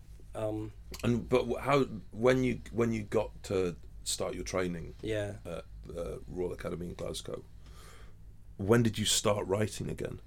um, 0.40 0.72
and 1.04 1.28
but 1.28 1.46
how 1.60 1.86
when 2.12 2.42
you 2.44 2.60
when 2.72 2.92
you 2.92 3.02
got 3.02 3.30
to 3.44 3.76
start 4.04 4.34
your 4.34 4.44
training 4.44 4.94
yeah. 5.02 5.32
at 5.46 5.64
the 5.86 6.20
Royal 6.28 6.52
Academy 6.52 6.86
in 6.86 6.94
Glasgow, 6.94 7.42
when 8.56 8.82
did 8.82 8.98
you 8.98 9.04
start 9.04 9.46
writing 9.46 9.88
again? 9.90 10.20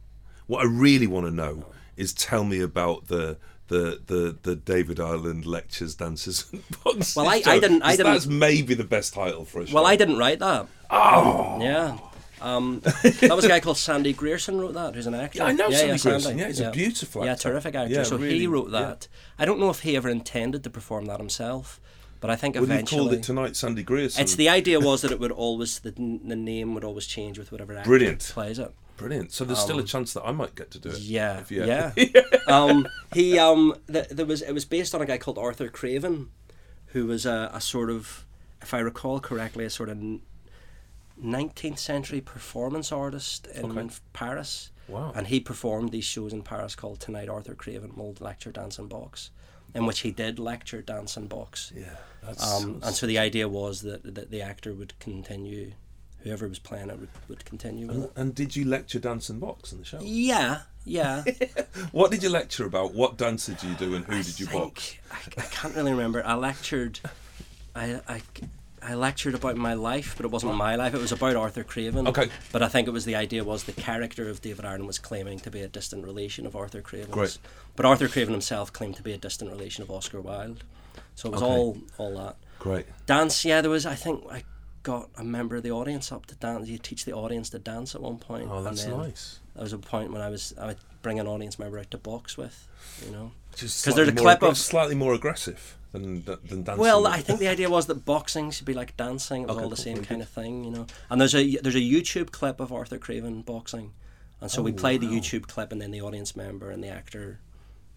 What 0.48 0.62
I 0.62 0.66
really 0.70 1.08
want 1.08 1.26
to 1.26 1.32
know 1.32 1.66
is 1.98 2.14
tell 2.14 2.44
me 2.44 2.60
about 2.62 3.08
the 3.08 3.38
the 3.68 4.02
the, 4.06 4.38
the 4.42 4.56
David 4.56 5.00
Ireland 5.00 5.46
lectures, 5.46 5.96
dances, 5.96 6.46
and 6.52 6.64
boxes. 6.84 7.16
Well, 7.16 7.28
I- 7.28 7.42
I 7.46 7.60
didn't- 7.60 7.82
I 7.82 7.96
didn't- 7.96 8.12
That's 8.14 8.26
maybe 8.28 8.74
the 8.74 8.84
best 8.84 9.14
title 9.14 9.46
for 9.46 9.62
a 9.62 9.68
show. 9.68 9.74
Well, 9.76 9.86
I 9.86 9.96
didn't 9.96 10.18
write 10.18 10.40
that. 10.40 10.68
Oh, 10.90 11.58
Yeah. 11.62 11.98
Um, 12.44 12.82
that 12.84 13.32
was 13.36 13.46
a 13.46 13.48
guy 13.48 13.60
called 13.62 13.78
Sandy 13.78 14.14
Grierson 14.14 14.60
wrote 14.60 14.74
that, 14.74 14.96
who's 14.96 15.08
an 15.08 15.16
actor. 15.16 15.40
Yeah, 15.40 15.46
I 15.46 15.52
know 15.54 15.70
yeah, 15.70 15.78
Sandy 15.78 15.92
yeah, 15.94 15.98
Grierson, 15.98 16.38
yeah, 16.38 16.48
he's 16.48 16.60
a 16.60 16.72
beautiful 16.72 17.26
Yeah, 17.26 17.36
terrific 17.36 17.74
actor. 17.74 17.94
Yeah, 17.94 18.04
so 18.04 18.18
he 18.18 18.24
really, 18.26 18.48
wrote 18.48 18.70
yeah. 18.72 18.80
that. 18.82 19.08
I 19.40 19.46
don't 19.46 19.60
know 19.60 19.70
if 19.70 19.80
he 19.80 19.96
ever 19.96 20.10
intended 20.10 20.64
to 20.66 20.70
perform 20.70 21.06
that 21.06 21.20
himself, 21.20 21.80
but 22.20 22.30
I 22.30 22.36
think 22.36 22.56
well, 22.56 22.66
you 22.66 22.72
eventually 22.72 23.00
called 23.00 23.14
it 23.14 23.24
tonight, 23.24 23.56
Sandy 23.56 23.82
Grierson. 23.84 24.22
It's 24.22 24.36
the 24.36 24.50
idea 24.50 24.80
was 24.80 25.02
that 25.04 25.12
it 25.12 25.20
would 25.20 25.32
always 25.32 25.80
the, 25.80 25.92
the 25.92 26.36
name 26.36 26.74
would 26.76 26.84
always 26.84 27.08
change 27.08 27.40
with 27.40 27.52
whatever 27.52 27.74
actor 27.78 27.90
Brilliant. 27.90 28.20
plays 28.34 28.60
it. 28.60 28.74
brilliant. 28.98 29.32
So 29.32 29.46
there's 29.46 29.60
still 29.60 29.80
a 29.80 29.84
chance 29.84 30.14
that 30.14 30.24
I 30.24 30.32
might 30.34 30.54
get 30.56 30.70
to 30.72 30.80
do 30.80 30.90
it. 30.90 30.96
Um, 30.96 31.02
Yeah, 31.50 31.92
yeah. 31.98 32.22
um, 32.48 32.88
he 33.14 33.40
um, 33.40 33.76
th- 33.92 34.10
there 34.10 34.26
was 34.26 34.42
it 34.42 34.52
was 34.54 34.66
based 34.66 34.94
on 34.94 35.02
a 35.02 35.06
guy 35.06 35.18
called 35.18 35.38
Arthur 35.38 35.70
Cravan, 35.70 36.28
who 36.88 37.06
was 37.08 37.26
a, 37.26 37.50
a 37.54 37.62
sort 37.62 37.90
of, 37.90 38.26
if 38.62 38.74
I 38.74 38.80
recall 38.80 39.20
correctly, 39.20 39.64
a 39.66 39.70
sort 39.70 39.90
of 39.90 39.98
19th 41.24 41.80
century 41.80 42.22
performance 42.22 42.92
artist 42.92 43.48
in 43.48 43.66
Okay. 43.78 43.90
Paris. 44.14 44.70
Wow. 44.88 45.14
And 45.16 45.28
he 45.28 45.40
performed 45.40 45.92
these 45.92 46.04
shows 46.04 46.34
in 46.34 46.42
Paris 46.44 46.76
called 46.76 47.00
Tonight 47.00 47.30
Arthur 47.30 47.56
Cravan 47.56 47.96
Mold 47.96 48.20
lecture 48.20 48.52
dance 48.52 48.78
and 48.78 48.90
box, 48.90 49.30
in 49.74 49.86
which 49.86 50.00
he 50.02 50.12
did 50.12 50.38
lecture 50.40 50.82
dance 50.82 51.16
and 51.16 51.30
box. 51.30 51.72
Yeah, 51.76 51.96
that's, 52.22 52.44
Um, 52.64 52.82
and 52.84 52.94
so 52.94 53.08
the 53.08 53.18
idea 53.18 53.48
was 53.48 53.82
that, 53.84 54.16
that 54.16 54.30
the 54.30 54.42
actor 54.42 54.74
would 54.74 55.00
continue, 55.00 55.72
whoever 56.20 56.50
was 56.50 56.60
playing 56.60 56.90
it 56.90 57.00
would, 57.00 57.10
would 57.30 57.46
continue 57.46 57.90
it. 58.04 58.12
And 58.18 58.36
did 58.36 58.56
you 58.58 58.66
lecture 58.66 59.00
dance 59.00 59.30
and 59.30 59.40
box 59.40 59.72
in 59.72 59.80
the 59.80 59.86
show? 59.86 60.00
Yeah, 60.02 60.64
yeah. 60.84 61.24
What 61.94 62.12
did 62.12 62.22
you 62.22 62.30
lecture 62.30 62.66
about? 62.66 62.94
What 62.94 63.18
dance 63.18 63.46
did 63.46 63.64
you 63.64 63.74
do, 63.76 63.96
and 63.96 64.04
who 64.06 64.22
did 64.22 64.38
you 64.40 64.48
box? 64.48 64.96
I, 65.12 65.16
I 65.38 65.46
can't 65.46 65.76
really 65.76 65.92
remember. 65.92 66.26
I 66.26 66.34
lectured, 66.34 67.00
I, 67.74 68.02
I, 68.08 68.22
I 68.86 68.96
lectured 68.96 69.34
about 69.36 69.56
my 69.56 69.74
life, 69.74 70.16
but 70.18 70.26
it 70.26 70.32
wasn't 70.32 70.56
my 70.56 70.76
life. 70.76 70.94
It 70.94 71.00
was 71.02 71.12
about 71.12 71.36
Arthur 71.36 71.64
Cravan. 71.64 72.08
Okay. 72.08 72.30
But 72.52 72.62
I 72.64 72.68
think 72.68 72.88
it 72.88 72.92
was 72.92 73.06
the 73.06 73.16
idea 73.16 73.44
was 73.44 73.64
the 73.64 73.72
character 73.72 74.30
of 74.30 74.42
David 74.42 74.66
Ireland 74.66 74.88
was 74.88 75.00
claiming 75.00 75.40
to 75.40 75.52
be 75.52 75.62
a 75.62 75.68
distant 75.68 76.06
relation 76.06 76.46
of 76.46 76.56
Arthur 76.56 76.82
Cravan. 76.82 77.12
Great. 77.12 77.38
But 77.76 77.86
Arthur 77.86 78.08
Cravan 78.08 78.32
himself 78.34 78.74
claimed 78.74 78.96
to 78.98 79.04
be 79.04 79.14
a 79.14 79.18
distant 79.18 79.52
relation 79.52 79.84
of 79.84 79.90
Oscar 79.92 80.20
Wilde. 80.22 80.64
So 81.16 81.30
it 81.30 81.34
was 81.34 81.42
Okay. 81.42 81.52
all 81.52 81.78
all 81.98 82.18
that. 82.18 82.36
Great. 82.60 82.86
Dance, 83.06 83.46
yeah, 83.46 83.62
there 83.62 83.72
was. 83.72 83.86
I 83.86 83.96
think 83.96 84.24
I 84.32 84.44
got 84.84 85.10
a 85.18 85.24
member 85.24 85.56
of 85.56 85.64
the 85.64 85.72
audience 85.72 86.12
up 86.12 86.26
to 86.28 86.36
dance. 86.36 86.68
You 86.68 86.78
teach 86.78 87.06
the 87.06 87.14
audience 87.14 87.50
to 87.52 87.60
dance 87.60 87.96
at 87.96 88.02
one 88.02 88.18
point. 88.18 88.50
Oh, 88.52 88.62
that's 88.64 88.86
nice. 88.86 89.40
There 89.56 89.64
was 89.64 89.74
a 89.74 89.78
point 89.78 90.12
when 90.12 90.22
I 90.22 90.30
was 90.30 90.54
I 90.60 90.68
would 90.68 90.78
bring 91.02 91.20
an 91.20 91.28
audience 91.28 91.58
member 91.60 91.80
out 91.80 91.92
to 91.92 91.98
box 91.98 92.38
with, 92.38 92.68
you 93.06 93.12
know. 93.12 93.32
Just 93.56 93.86
'Cause 93.86 93.96
there's 93.96 94.08
a 94.08 94.12
clip 94.14 94.42
of- 94.42 94.58
slightly 94.58 94.96
more 94.96 95.14
aggressive 95.14 95.78
than 95.94 96.24
than 96.26 96.64
dancing. 96.64 96.78
Well, 96.82 97.08
I 97.08 97.22
think 97.22 97.40
the 97.40 97.48
idea 97.48 97.70
was 97.70 97.86
that 97.88 98.04
boxing 98.06 98.52
should 98.52 98.66
be 98.66 98.74
like 98.74 98.98
dancing. 98.98 99.44
It 99.44 99.48
was 99.48 99.56
Okay, 99.58 99.64
all 99.64 99.70
the 99.70 99.78
same 99.78 100.04
kind 100.04 100.22
of 100.22 100.28
thing, 100.28 100.64
you 100.66 100.72
know. 100.72 100.88
And 101.10 101.22
there's 101.22 101.34
a 101.36 101.56
there's 101.58 101.76
a 101.76 101.80
YouTube 101.80 102.32
clip 102.32 102.60
of 102.60 102.74
Arthur 102.74 102.98
Cravan 102.98 103.44
boxing, 103.46 103.94
and 104.42 104.52
so 104.52 104.62
we 104.62 104.72
Oh, 104.72 104.76
played 104.76 105.00
the. 105.02 105.08
YouTube 105.08 105.48
clip, 105.48 105.72
and 105.72 105.80
then 105.82 105.92
the 105.92 106.02
audience 106.02 106.36
member 106.36 106.70
and 106.72 106.84
the 106.84 106.90
actor. 106.90 107.40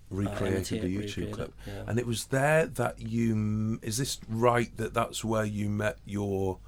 recreated 0.09 0.55
imitate- 0.71 0.83
the 0.83 0.97
YouTube 0.97 1.07
recreate 1.17 1.33
clip, 1.33 1.49
it, 1.67 1.71
yeah. 1.73 1.83
and 1.89 1.99
it 1.99 2.07
was 2.07 2.27
there 2.27 2.67
that 2.67 3.01
you. 3.01 3.81
Is 3.83 3.97
this 3.97 4.21
right? 4.29 4.71
That 4.77 4.95
that's 4.95 5.25
where 5.25 5.45
you 5.45 5.69
met 5.69 5.97
your, 6.05 6.59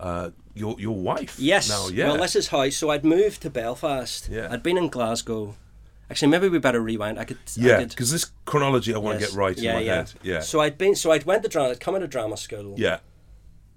uh, 0.00 0.30
your 0.54 0.80
your 0.80 0.96
wife. 0.96 1.38
Yes. 1.38 1.68
Now, 1.68 1.88
yeah. 1.88 2.08
Well, 2.08 2.18
this 2.22 2.34
is 2.36 2.48
how. 2.48 2.70
So 2.70 2.88
I'd 2.90 3.04
moved 3.04 3.42
to 3.42 3.50
Belfast. 3.50 4.28
Yeah. 4.30 4.48
I'd 4.50 4.62
been 4.62 4.78
in 4.78 4.88
Glasgow. 4.88 5.54
Actually, 6.10 6.28
maybe 6.28 6.48
we 6.48 6.58
better 6.58 6.80
rewind. 6.80 7.18
I 7.18 7.24
could. 7.24 7.38
Yeah, 7.54 7.84
because 7.84 8.10
this 8.10 8.30
chronology 8.46 8.94
I 8.94 8.98
want 8.98 9.18
to 9.18 9.20
yes. 9.20 9.30
get 9.30 9.38
right 9.38 9.58
yeah, 9.58 9.70
in 9.70 9.76
my 9.76 9.82
yeah. 9.82 9.94
head. 9.94 10.12
Yeah. 10.22 10.40
So 10.40 10.60
I'd 10.60 10.78
been. 10.78 10.94
So 10.94 11.12
I'd 11.12 11.24
went 11.24 11.42
to 11.42 11.48
drama. 11.48 11.70
I'd 11.70 11.80
come 11.80 11.94
into 11.94 12.06
drama 12.06 12.36
school. 12.36 12.74
yeah. 12.78 13.00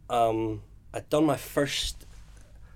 um, 0.10 0.62
I'd 0.94 1.10
done 1.10 1.26
my 1.26 1.36
first. 1.36 2.06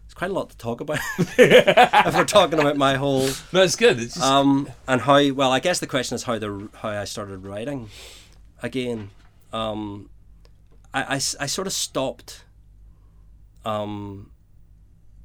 It's 0.06 0.14
quite 0.14 0.32
a 0.32 0.34
lot 0.34 0.50
to 0.50 0.58
talk 0.58 0.82
about 0.82 1.00
if 1.18 2.16
we're 2.16 2.26
talking 2.26 2.60
about 2.60 2.78
my 2.78 2.96
whole 2.96 3.22
No, 3.54 3.62
it's 3.62 3.76
good. 3.76 4.00
It's 4.00 4.16
just, 4.16 4.26
um, 4.26 4.70
and 4.88 5.02
how. 5.02 5.32
Well, 5.34 5.52
I 5.52 5.60
guess 5.60 5.80
the 5.80 5.88
question 5.88 6.16
is 6.16 6.24
how 6.24 6.38
the 6.38 6.70
how 6.76 6.90
I 6.90 7.06
started 7.06 7.46
writing. 7.46 7.90
Again, 8.62 9.12
um, 9.54 10.10
I, 10.94 11.04
I 11.04 11.16
I 11.16 11.46
sort 11.46 11.68
of 11.68 11.74
stopped. 11.74 12.44
Um, 13.64 14.32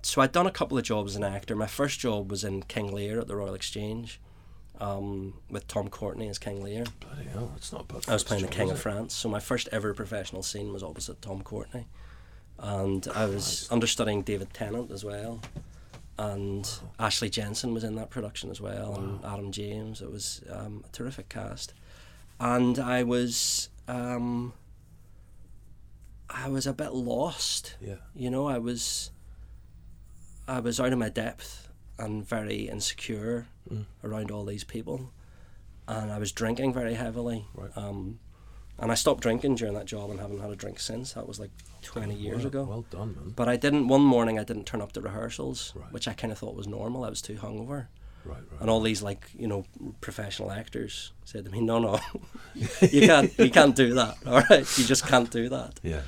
so 0.02 0.20
I'd 0.20 0.32
done 0.32 0.46
a 0.46 0.50
couple 0.50 0.78
of 0.78 0.84
jobs 0.84 1.12
as 1.12 1.16
an 1.16 1.24
actor. 1.24 1.54
My 1.54 1.66
first 1.66 2.00
job 2.00 2.30
was 2.30 2.44
in 2.44 2.62
King 2.64 2.92
Lear 2.92 3.20
at 3.20 3.28
the 3.28 3.36
Royal 3.36 3.54
Exchange, 3.54 4.20
um, 4.80 5.34
with 5.50 5.66
Tom 5.68 5.88
Courtenay 5.88 6.28
as 6.28 6.38
King 6.38 6.62
Lear. 6.62 6.84
bloody 7.00 7.24
hell, 7.28 7.52
it's 7.56 7.72
not 7.72 7.86
bad. 7.88 8.08
I 8.08 8.14
was 8.14 8.24
playing 8.24 8.42
the 8.42 8.48
King 8.48 8.70
of? 8.70 8.80
France, 8.80 9.14
so 9.14 9.28
my 9.28 9.40
first 9.40 9.68
ever 9.72 9.92
professional 9.94 10.42
scene 10.42 10.72
was 10.72 10.82
opposite 10.82 11.20
Tom 11.20 11.42
Courtenay, 11.42 11.86
and 12.58 13.06
I 13.14 13.26
was 13.26 13.68
understudying 13.70 14.22
David 14.22 14.52
Tennant 14.54 14.90
as 14.90 15.04
well, 15.04 15.40
and 16.18 16.68
Ashley 16.98 17.28
Jensen 17.30 17.74
was 17.74 17.84
in 17.84 17.94
that 17.96 18.10
production 18.10 18.50
as 18.50 18.60
well, 18.60 18.94
and 18.94 19.24
Adam 19.24 19.52
James. 19.52 20.00
It 20.00 20.10
was 20.10 20.42
um, 20.50 20.84
a 20.86 20.92
terrific 20.92 21.28
cast, 21.28 21.74
and 22.38 22.78
I 22.78 23.02
was 23.02 23.68
um, 23.86 24.54
I 26.28 26.48
was 26.48 26.66
a 26.66 26.72
bit 26.72 26.92
lost. 26.92 27.76
Yeah. 27.80 27.96
You 28.14 28.30
know, 28.30 28.46
I 28.48 28.58
was 28.58 29.10
I 30.56 30.60
was 30.60 30.80
out 30.80 30.92
of 30.92 30.98
my 30.98 31.08
depth 31.08 31.68
and 31.98 32.26
very 32.26 32.68
insecure 32.68 33.46
Mm. 33.70 33.84
around 34.02 34.30
all 34.32 34.44
these 34.44 34.64
people, 34.64 35.12
and 35.86 36.10
I 36.10 36.18
was 36.18 36.32
drinking 36.32 36.72
very 36.74 36.94
heavily. 36.94 37.46
Right. 37.54 37.70
Um, 37.76 38.18
and 38.78 38.90
I 38.90 38.94
stopped 38.96 39.22
drinking 39.22 39.56
during 39.56 39.74
that 39.74 39.84
job 39.86 40.10
and 40.10 40.18
haven't 40.18 40.40
had 40.40 40.50
a 40.50 40.56
drink 40.56 40.80
since. 40.80 41.12
That 41.12 41.28
was 41.28 41.38
like 41.38 41.50
twenty 41.82 42.14
years 42.16 42.38
well, 42.38 42.46
ago. 42.46 42.64
Well 42.64 42.84
done, 42.90 43.14
man. 43.14 43.32
But 43.36 43.48
I 43.48 43.56
didn't. 43.56 43.86
One 43.88 44.00
morning, 44.02 44.38
I 44.38 44.44
didn't 44.44 44.64
turn 44.64 44.80
up 44.82 44.92
to 44.92 45.00
rehearsals, 45.00 45.72
Right. 45.76 45.92
which 45.92 46.08
I 46.08 46.14
kind 46.14 46.32
of 46.32 46.38
thought 46.38 46.56
was 46.56 46.66
normal. 46.66 47.04
I 47.04 47.10
was 47.10 47.22
too 47.22 47.36
hungover, 47.36 47.86
Right, 48.24 48.38
right. 48.50 48.60
and 48.60 48.68
all 48.70 48.80
these 48.80 49.02
like 49.02 49.28
you 49.38 49.46
know 49.46 49.64
professional 50.00 50.50
actors 50.50 51.12
said 51.24 51.44
to 51.44 51.50
me, 51.50 51.60
"No, 51.60 51.78
no, 51.78 52.00
you 52.80 53.06
can't, 53.06 53.30
you 53.38 53.50
can't 53.50 53.76
do 53.76 53.94
that. 53.94 54.16
All 54.26 54.40
right, 54.50 54.66
you 54.78 54.84
just 54.84 55.06
can't 55.06 55.30
do 55.30 55.48
that." 55.50 55.78
Yeah. 55.82 56.02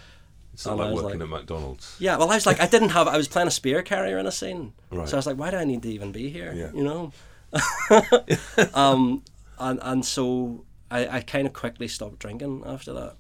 It's 0.53 0.67
not 0.67 0.73
And 0.73 0.81
I 0.83 0.85
like 0.87 0.95
was 0.95 1.03
working 1.05 1.21
like- 1.21 1.27
at 1.29 1.31
McDonald's. 1.31 1.97
Yeah, 2.01 2.17
well, 2.19 2.31
I 2.31 2.35
was 2.35 2.47
like, 2.47 2.61
I 2.61 2.67
didn't 2.67 2.91
have. 2.91 3.09
I 3.09 3.17
was 3.17 3.27
playing 3.29 3.49
a 3.49 3.53
spear 3.53 3.83
carrier 3.83 4.19
in 4.19 4.27
a 4.27 4.33
scene, 4.33 4.73
Right. 4.91 5.09
so 5.09 5.17
I 5.17 5.19
was 5.19 5.27
like, 5.27 5.37
why 5.39 5.51
do 5.51 5.57
I 5.57 5.65
need 5.65 5.83
to 5.83 5.89
even 5.91 6.13
be 6.13 6.29
here? 6.31 6.53
Yeah. 6.55 6.71
You 6.75 6.85
know. 6.85 7.13
um, 8.75 9.23
and 9.59 9.79
and 9.83 10.05
so 10.05 10.65
I, 10.91 11.07
I 11.19 11.21
kind 11.21 11.47
of 11.47 11.53
quickly 11.53 11.89
stopped 11.89 12.19
drinking 12.19 12.63
after 12.67 12.93
that, 12.93 13.15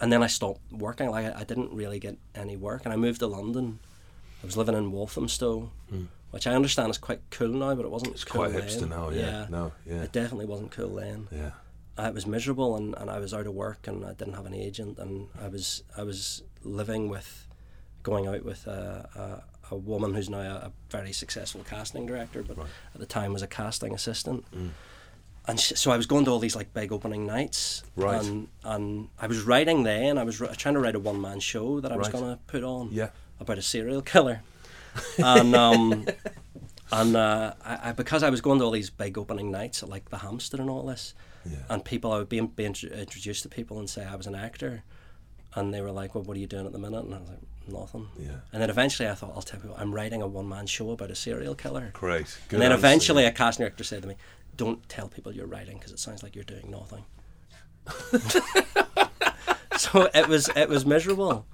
and 0.00 0.12
then 0.12 0.22
I 0.22 0.26
stopped 0.26 0.60
working. 0.72 1.10
Like 1.10 1.26
I, 1.34 1.40
I 1.40 1.44
didn't 1.44 1.72
really 1.72 1.98
get 1.98 2.16
any 2.34 2.56
work, 2.56 2.82
and 2.84 2.92
I 2.92 2.96
moved 2.96 3.20
to 3.20 3.26
London. 3.26 3.78
I 4.42 4.46
was 4.46 4.56
living 4.56 4.74
in 4.74 4.92
Walthamstow, 4.92 5.70
which 6.30 6.46
I 6.46 6.54
understand 6.54 6.90
is 6.90 6.98
quite 6.98 7.20
cool 7.30 7.48
now, 7.48 7.74
but 7.74 7.84
it 7.84 7.90
wasn't. 7.90 8.12
It's 8.12 8.24
cool 8.24 8.44
quite 8.44 8.54
hipster 8.54 8.80
then. 8.80 8.88
now, 8.90 9.08
yeah. 9.10 9.46
No, 9.50 9.72
yeah. 9.86 10.02
It 10.02 10.12
definitely 10.12 10.46
wasn't 10.46 10.70
cool 10.72 10.94
then. 10.94 11.28
Yeah. 11.32 11.50
I 11.98 12.10
was 12.10 12.26
miserable 12.26 12.76
and, 12.76 12.94
and 12.98 13.10
I 13.10 13.18
was 13.18 13.32
out 13.32 13.46
of 13.46 13.54
work 13.54 13.86
and 13.86 14.04
I 14.04 14.12
didn't 14.12 14.34
have 14.34 14.46
an 14.46 14.54
agent 14.54 14.98
and 14.98 15.28
I 15.40 15.48
was 15.48 15.82
I 15.96 16.02
was 16.02 16.42
living 16.62 17.08
with 17.08 17.46
going 18.02 18.26
out 18.26 18.44
with 18.44 18.66
a, 18.66 19.42
a, 19.70 19.74
a 19.74 19.76
woman 19.76 20.14
who's 20.14 20.28
now 20.28 20.40
a, 20.40 20.66
a 20.66 20.72
very 20.90 21.12
successful 21.12 21.62
casting 21.68 22.06
director 22.06 22.42
but 22.42 22.56
Right. 22.58 22.66
at 22.94 23.00
the 23.00 23.06
time 23.06 23.32
was 23.32 23.42
a 23.42 23.46
casting 23.46 23.94
assistant 23.94 24.44
Mm. 24.54 24.70
and 25.48 25.58
sh- 25.60 25.72
so 25.76 25.90
I 25.90 25.96
was 25.96 26.06
going 26.06 26.24
to 26.26 26.30
all 26.30 26.38
these 26.38 26.54
like 26.56 26.72
big 26.74 26.92
opening 26.92 27.26
nights 27.26 27.82
Right. 27.96 28.22
and, 28.24 28.48
and 28.62 29.08
I 29.18 29.26
was 29.26 29.42
writing 29.42 29.82
then 29.84 30.18
I 30.18 30.22
was 30.24 30.40
r- 30.40 30.54
trying 30.54 30.74
to 30.74 30.80
write 30.80 30.94
a 30.94 31.00
one 31.00 31.20
man 31.20 31.40
show 31.40 31.80
that 31.80 31.90
I 31.92 31.96
was 31.96 32.12
Right. 32.12 32.20
to 32.20 32.38
put 32.46 32.62
on 32.62 32.90
Yeah. 32.92 33.10
about 33.40 33.58
a 33.58 33.62
serial 33.62 34.02
killer 34.02 34.42
and 35.18 35.54
um, 35.56 36.06
and 36.92 37.16
uh, 37.16 37.54
I, 37.64 37.88
I, 37.88 37.92
because 37.92 38.22
I 38.22 38.30
was 38.30 38.40
going 38.40 38.58
to 38.60 38.64
all 38.66 38.70
these 38.70 38.90
big 38.90 39.18
opening 39.18 39.50
nights 39.50 39.82
at 39.82 39.88
like 39.88 40.10
the 40.10 40.18
Hampstead 40.18 40.60
and 40.60 40.70
all 40.70 40.84
this 40.86 41.14
Yeah. 41.50 41.58
and 41.68 41.84
people 41.84 42.12
I 42.12 42.18
would 42.18 42.28
be, 42.28 42.40
be 42.40 42.64
introduced 42.64 43.42
to 43.44 43.48
people 43.48 43.78
and 43.78 43.88
say 43.88 44.04
I 44.04 44.16
was 44.16 44.26
an 44.26 44.34
actor 44.34 44.82
and 45.54 45.72
they 45.72 45.80
were 45.80 45.90
like 45.92 46.14
well 46.14 46.24
what 46.24 46.36
are 46.36 46.40
you 46.40 46.46
doing 46.46 46.66
at 46.66 46.72
the 46.72 46.78
minute 46.78 47.04
and 47.04 47.14
I 47.14 47.18
was 47.20 47.28
like 47.28 47.38
nothing 47.68 48.08
Yeah. 48.18 48.40
and 48.52 48.62
then 48.62 48.70
eventually 48.70 49.08
I 49.08 49.14
thought 49.14 49.32
I'll 49.34 49.42
tell 49.42 49.60
people 49.60 49.76
I'm 49.78 49.92
writing 49.94 50.22
a 50.22 50.26
one 50.26 50.48
man 50.48 50.66
show 50.66 50.90
about 50.90 51.10
a 51.10 51.14
serial 51.14 51.54
killer 51.54 51.90
Great. 51.94 52.38
Good 52.48 52.56
and 52.56 52.62
then 52.62 52.72
answer, 52.72 52.80
eventually 52.86 53.24
a 53.24 53.32
casting 53.32 53.64
director 53.64 53.84
said 53.84 54.02
to 54.02 54.08
me 54.08 54.16
don't 54.56 54.88
tell 54.88 55.08
people 55.08 55.32
you're 55.32 55.46
writing 55.46 55.76
because 55.78 55.92
it 55.92 55.98
sounds 55.98 56.22
like 56.22 56.34
you're 56.34 56.44
doing 56.44 56.70
nothing 56.70 57.04
so 59.78 60.08
it 60.14 60.28
was 60.28 60.48
it 60.56 60.68
was 60.68 60.84
miserable 60.86 61.46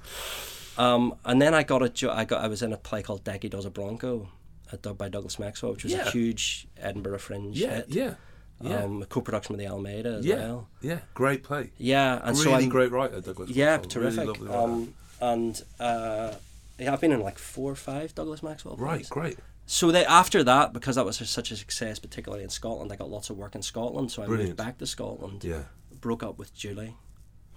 um, 0.78 1.14
and 1.24 1.40
then 1.42 1.52
I 1.54 1.62
got 1.64 1.82
a 1.82 1.88
jo- 1.88 2.10
I 2.12 2.24
got 2.24 2.42
I 2.42 2.48
was 2.48 2.62
in 2.62 2.72
a 2.72 2.76
play 2.78 3.02
called 3.02 3.24
Decky 3.24 3.50
Does 3.50 3.64
a 3.66 3.70
Bronco 3.70 4.28
uh, 4.72 4.76
dub 4.80 4.96
by 4.96 5.08
Douglas 5.08 5.38
Maxwell 5.38 5.72
which 5.72 5.84
was 5.84 5.92
Yeah. 5.92 6.06
a 6.06 6.10
huge 6.10 6.66
Edinburgh 6.78 7.18
Fringe 7.18 7.56
Yeah, 7.58 7.76
hit 7.76 7.86
yeah. 7.90 8.14
Yeah. 8.62 8.84
um, 8.84 9.02
a 9.02 9.06
co-production 9.06 9.54
with 9.56 9.60
the 9.64 9.70
Almeida 9.70 10.10
as 10.18 10.24
yeah. 10.26 10.36
well 10.36 10.68
Yeah. 10.80 10.98
Great 11.14 11.42
play. 11.42 11.70
yeah 11.78 12.16
and 12.22 12.36
really 12.38 12.42
so 12.44 12.54
I'm, 12.54 12.68
great 12.68 12.90
writer, 12.92 13.20
Douglas. 13.20 13.50
yeah 13.50 13.76
Maxwell. 13.78 14.04
Really 14.04 14.16
terrific 14.16 14.42
writer. 14.42 14.58
um, 14.58 14.94
and 15.20 15.62
uh, 15.80 16.32
yeah 16.78 16.92
I've 16.92 17.00
been 17.00 17.12
in 17.12 17.20
like 17.20 17.38
four 17.38 17.70
or 17.72 17.76
five 17.76 18.14
Douglas 18.14 18.42
Maxwell 18.42 18.76
right. 18.76 19.08
Great. 19.08 19.38
So 19.66 19.90
they, 19.92 20.04
after 20.04 20.42
that, 20.42 20.72
because 20.72 20.96
that 20.96 21.04
was 21.06 21.16
such 21.16 21.50
a 21.52 21.56
success, 21.56 21.98
particularly 22.00 22.42
in 22.42 22.50
Scotland, 22.50 22.92
I 22.92 22.96
got 22.96 23.08
lots 23.10 23.30
of 23.30 23.38
work 23.38 23.54
in 23.54 23.62
Scotland. 23.62 24.10
So 24.10 24.22
I 24.22 24.26
Brilliant. 24.26 24.50
moved 24.50 24.58
back 24.58 24.76
to 24.78 24.86
Scotland. 24.86 25.44
Yeah. 25.44 25.62
Broke 26.00 26.24
up 26.24 26.36
with 26.36 26.52
Julie 26.52 26.96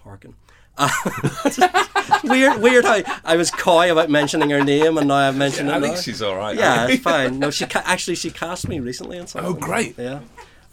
Harkin. 0.04 0.36
weird, 2.24 2.60
weird 2.62 2.84
how 2.84 3.00
I 3.24 3.36
was 3.36 3.50
coy 3.50 3.90
about 3.90 4.08
mentioning 4.10 4.50
her 4.50 4.62
name, 4.62 4.98
and 4.98 5.08
now 5.08 5.14
I've 5.28 5.36
mentioned 5.36 5.70
I 5.70 5.78
it. 5.78 5.80
think 5.80 5.94
now. 5.96 6.00
she's 6.00 6.22
all 6.22 6.36
right. 6.36 6.56
Yeah, 6.56 6.86
it's 6.88 7.02
fine. 7.02 7.38
No, 7.38 7.50
she 7.50 7.66
ca- 7.66 7.82
actually 7.84 8.14
she 8.16 8.30
cast 8.30 8.68
me 8.68 8.78
recently 8.80 9.18
in 9.18 9.26
something. 9.26 9.50
Oh, 9.50 9.54
great. 9.54 9.98
Yeah. 9.98 10.20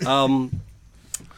Um, 0.05 0.61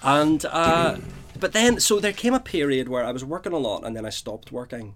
and 0.03 0.45
uh, 0.45 0.97
but 1.39 1.53
then 1.53 1.80
so 1.80 1.99
there 1.99 2.13
came 2.13 2.34
a 2.34 2.39
period 2.39 2.88
where 2.89 3.03
I 3.03 3.11
was 3.11 3.24
working 3.26 3.53
a 3.53 3.57
lot, 3.57 3.84
and 3.86 3.95
then 3.95 4.05
I 4.05 4.09
stopped 4.09 4.51
working, 4.51 4.95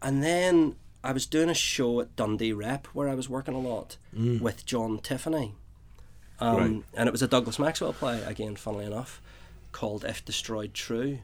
and 0.00 0.22
then 0.22 0.76
I 1.04 1.12
was 1.12 1.26
doing 1.26 1.48
a 1.48 1.54
show 1.54 2.00
at 2.00 2.14
Dundee 2.16 2.52
Rep 2.52 2.86
where 2.88 3.08
I 3.08 3.14
was 3.14 3.28
working 3.28 3.54
a 3.54 3.60
lot 3.60 3.96
with 4.12 4.64
John 4.66 4.98
Tiffany. 4.98 5.54
Um, 6.40 6.56
Right. 6.56 6.82
And 6.94 7.08
it 7.08 7.12
was 7.12 7.22
a 7.22 7.28
Douglas 7.28 7.58
Maxwell 7.58 7.92
play, 7.92 8.22
again, 8.22 8.56
funnily 8.56 8.84
enough, 8.84 9.20
called 9.72 10.04
If 10.04 10.24
Destroyed 10.24 10.74
True. 10.74 11.18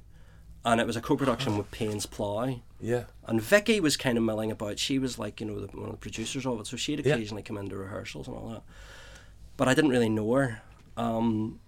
And 0.65 0.81
it 0.81 0.87
was 0.87 0.97
a 0.97 1.01
co 1.01 1.17
production 1.17 1.57
with 1.57 1.71
Paines 1.71 2.07
Plough. 2.07 2.61
Yeah. 2.81 3.05
And 3.27 3.41
Vicky 3.41 3.81
was 3.81 3.97
kind 3.97 4.19
of 4.19 4.25
milling 4.25 4.51
about. 4.51 4.79
She 4.79 4.99
was 4.99 5.19
like, 5.19 5.41
you 5.41 5.47
know, 5.47 5.61
the, 5.61 5.67
one 5.77 5.87
of 5.87 5.93
the 5.93 5.97
producers 5.99 6.45
of 6.47 6.61
it, 6.61 6.67
so 6.67 6.77
she'd 6.77 7.05
Yeah. 7.05 7.15
occasionally 7.15 7.43
come 7.43 7.57
into 7.57 7.77
rehearsals 7.77 8.27
and 8.29 8.37
all 8.37 8.49
that. 8.51 8.63
But 9.57 9.67
I 9.69 9.75
didn't 9.75 9.91
really 9.91 10.09
know 10.09 10.33
her. 10.35 10.61
Um, 10.99 11.61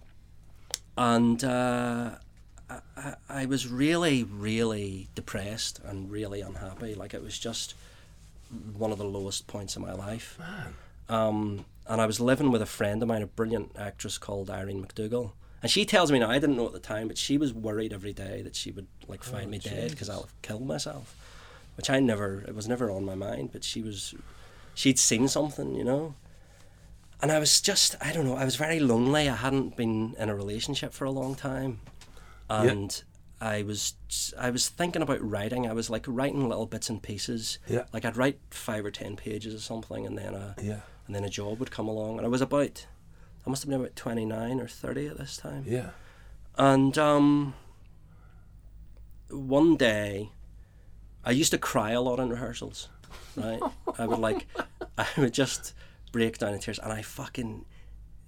and 0.98 1.42
uh, 1.44 2.16
I, 2.96 3.14
I, 3.28 3.46
was 3.46 3.68
really, 3.68 4.24
really 4.24 5.08
depressed 5.14 5.80
and 5.84 6.10
really 6.10 6.40
unhappy. 6.40 6.94
Like, 6.94 7.14
it 7.14 7.22
was 7.22 7.38
just 7.38 7.74
one 8.76 8.90
of 8.90 8.98
the 8.98 9.04
lowest 9.04 9.46
points 9.46 9.76
of 9.76 9.82
my 9.82 9.92
life. 9.92 10.36
Um, 11.08 11.64
and 11.86 12.00
I 12.00 12.06
was 12.06 12.18
living 12.18 12.50
with 12.50 12.60
a 12.60 12.66
friend 12.66 13.00
of 13.02 13.08
mine, 13.08 13.22
a 13.22 13.26
brilliant 13.26 13.76
actress 13.78 14.18
called 14.18 14.50
Irene 14.50 14.84
McDougall. 14.84 15.30
And 15.62 15.70
she 15.70 15.84
tells 15.84 16.10
me 16.10 16.18
now, 16.18 16.28
I 16.28 16.38
didn't 16.38 16.56
know 16.56 16.66
at 16.66 16.72
the 16.72 16.80
time, 16.80 17.06
but 17.06 17.16
she 17.16 17.38
was 17.38 17.54
worried 17.54 17.92
every 17.92 18.12
day 18.12 18.42
that 18.42 18.56
she 18.56 18.72
would 18.72 18.88
like 19.06 19.22
find 19.22 19.50
me 19.50 19.58
dead 19.58 19.90
because 19.90 20.08
I'll 20.08 20.22
have 20.22 20.42
killed 20.42 20.66
myself. 20.66 21.14
Which 21.76 21.88
I 21.88 22.00
never, 22.00 22.44
it 22.48 22.54
was 22.54 22.66
never 22.66 22.90
on 22.90 23.04
my 23.04 23.14
mind, 23.14 23.50
but 23.52 23.62
she 23.62 23.80
was, 23.80 24.14
she'd 24.74 24.98
seen 24.98 25.28
something, 25.28 25.74
you 25.76 25.84
know. 25.84 26.14
And 27.22 27.30
I 27.30 27.38
was 27.38 27.60
just, 27.60 27.96
I 28.00 28.12
don't 28.12 28.24
know, 28.24 28.36
I 28.36 28.44
was 28.44 28.56
very 28.56 28.80
lonely. 28.80 29.28
I 29.28 29.36
hadn't 29.36 29.76
been 29.76 30.14
in 30.18 30.28
a 30.30 30.34
relationship 30.34 30.92
for 30.92 31.04
a 31.04 31.10
long 31.10 31.34
time. 31.34 31.80
And 32.48 33.02
I 33.40 33.62
was, 33.62 33.94
I 34.38 34.50
was 34.50 34.68
thinking 34.68 35.02
about 35.02 35.20
writing. 35.22 35.66
I 35.66 35.72
was 35.72 35.90
like 35.90 36.04
writing 36.08 36.48
little 36.48 36.66
bits 36.66 36.88
and 36.88 37.02
pieces. 37.02 37.58
Yeah. 37.68 37.84
Like 37.92 38.04
I'd 38.04 38.16
write 38.16 38.38
five 38.50 38.84
or 38.84 38.90
ten 38.90 39.16
pages 39.16 39.54
or 39.54 39.58
something, 39.60 40.06
and 40.06 40.16
then 40.18 40.34
a, 40.34 40.54
Yeah. 40.60 40.80
and 41.06 41.14
then 41.14 41.24
a 41.24 41.28
job 41.28 41.58
would 41.60 41.70
come 41.70 41.88
along. 41.88 42.16
And 42.18 42.26
I 42.26 42.28
was 42.28 42.40
about, 42.40 42.86
I 43.46 43.50
must 43.50 43.62
have 43.62 43.70
been 43.70 43.80
about 43.80 43.96
twenty 43.96 44.24
nine 44.24 44.60
or 44.60 44.66
thirty 44.66 45.06
at 45.06 45.16
this 45.18 45.36
time. 45.36 45.64
Yeah. 45.66 45.90
And 46.56 46.96
um, 46.98 47.54
one 49.30 49.76
day, 49.76 50.30
I 51.24 51.30
used 51.30 51.52
to 51.52 51.58
cry 51.58 51.92
a 51.92 52.00
lot 52.00 52.18
in 52.18 52.30
rehearsals. 52.30 52.88
Right, 53.36 53.60
I 53.98 54.06
would 54.06 54.18
like, 54.18 54.46
I 54.98 55.06
would 55.16 55.32
just 55.34 55.72
break 56.12 56.38
down 56.38 56.54
in 56.54 56.60
tears, 56.60 56.78
and 56.78 56.92
I 56.92 57.02
fucking 57.02 57.64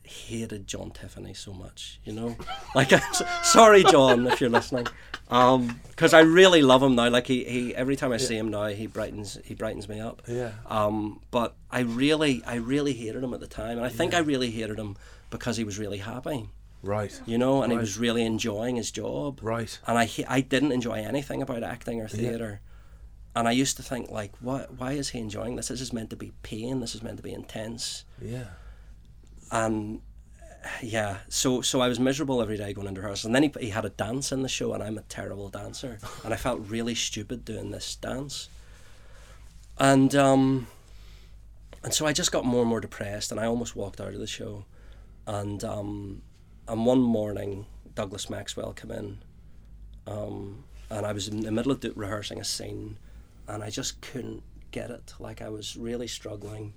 hated 0.05 0.66
John 0.66 0.91
Tiffany 0.91 1.35
so 1.35 1.53
much. 1.53 2.01
You 2.05 2.12
know, 2.12 2.37
like 2.74 2.93
I'm 2.93 3.01
so, 3.12 3.26
sorry, 3.43 3.85
John, 3.85 4.26
if 4.26 4.41
you're 4.41 4.51
listening, 4.51 4.87
um, 5.28 5.80
because 5.89 6.14
I 6.14 6.20
really 6.20 6.62
love 6.62 6.83
him 6.83 6.95
now. 6.95 7.09
Like 7.09 7.26
he, 7.26 7.45
he 7.45 7.74
every 7.74 7.97
time 7.97 8.12
I 8.12 8.16
see 8.16 8.37
him 8.37 8.49
now, 8.51 8.66
he 8.66 8.87
brightens, 8.87 9.39
he 9.45 9.55
brightens 9.55 9.89
me 9.89 10.01
up. 10.01 10.22
Yeah. 10.26 10.53
Um, 10.66 11.20
but 11.30 11.55
I 11.70 11.80
really, 11.80 12.43
I 12.47 12.57
really 12.57 12.95
hated 12.95 13.22
him 13.22 13.35
at 13.35 13.41
the 13.41 13.47
time, 13.47 13.78
and 13.78 13.87
I 13.87 13.91
think 13.91 14.14
I 14.14 14.18
really 14.18 14.51
hated 14.51 14.78
him 14.78 14.97
because 15.30 15.57
he 15.57 15.64
was 15.64 15.78
really 15.78 15.99
happy 15.99 16.49
Right. 16.83 17.20
you 17.26 17.39
know, 17.39 17.62
and 17.62 17.72
he 17.72 17.78
was 17.78 17.97
really 17.97 18.24
enjoying 18.24 18.76
his 18.76 18.91
job. 18.91 19.39
Right. 19.41 19.78
And 19.87 19.97
I 19.99 20.11
I 20.28 20.41
didn't 20.41 20.72
enjoy 20.72 20.95
anything 20.95 21.41
about 21.41 21.62
acting 21.62 22.01
or 22.01 22.09
theatre. 22.09 22.61
And 23.35 23.49
I 23.49 23.53
used 23.53 23.76
to 23.78 23.83
think 23.83 24.11
like, 24.11 24.33
what? 24.41 24.78
Why 24.78 24.93
is 24.93 25.11
he 25.11 25.18
enjoying 25.18 25.57
this? 25.57 25.68
This 25.68 25.80
is 25.80 25.93
meant 25.93 26.11
to 26.11 26.16
be 26.16 26.33
pain. 26.43 26.80
This 26.80 26.95
is 26.95 27.03
meant 27.03 27.16
to 27.16 27.22
be 27.22 27.33
intense. 27.33 28.05
Yeah. 28.20 28.45
And 29.51 30.03
yeah, 30.83 31.18
so 31.28 31.61
so 31.61 31.80
I 31.80 31.89
was 31.89 31.99
miserable 31.99 32.41
every 32.43 32.57
day 32.57 32.72
going 32.72 32.87
into 32.87 33.01
rehearsal. 33.01 33.28
And 33.28 33.35
then 33.35 33.43
he 33.43 33.53
he 33.61 33.70
had 33.70 33.85
a 33.85 33.91
dance 33.91 34.33
in 34.33 34.43
the 34.43 34.49
show, 34.49 34.74
and 34.74 34.83
I'm 34.83 34.99
a 34.99 35.03
terrible 35.03 35.49
dancer, 35.49 35.99
and 36.24 36.33
I 36.33 36.37
felt 36.37 36.61
really 36.68 36.95
stupid 36.95 37.45
doing 37.45 37.70
this 37.70 37.97
dance. 37.97 38.49
And 39.78 40.14
um, 40.14 40.66
and 41.83 41.93
so 41.93 42.07
I 42.07 42.12
just 42.12 42.33
got 42.33 42.45
more 42.45 42.61
and 42.61 42.68
more 42.68 42.80
depressed, 42.80 43.30
and 43.30 43.41
I 43.41 43.47
almost 43.47 43.74
walked 43.74 44.01
out 44.01 44.14
of 44.14 44.20
the 44.20 44.26
show. 44.26 44.64
And 45.26 45.62
um, 45.64 46.22
and 46.68 46.87
one 46.87 47.01
morning, 47.01 47.66
Douglas 47.95 48.30
Maxwell 48.30 48.72
came 48.72 48.91
in, 48.91 49.18
um, 50.07 50.64
and 50.91 51.07
I 51.07 51.12
was 51.12 51.28
in 51.28 51.41
the 51.41 51.53
middle 51.53 51.72
of 51.72 51.85
rehearsing 51.97 52.41
a 52.41 52.45
scene, 52.45 52.99
and 53.49 53.62
I 53.62 53.70
just 53.70 54.01
couldn't 54.01 54.43
get 54.70 54.90
it. 54.90 55.14
Like 55.18 55.43
I 55.43 55.49
was 55.49 55.76
really 55.76 56.09
struggling, 56.09 56.74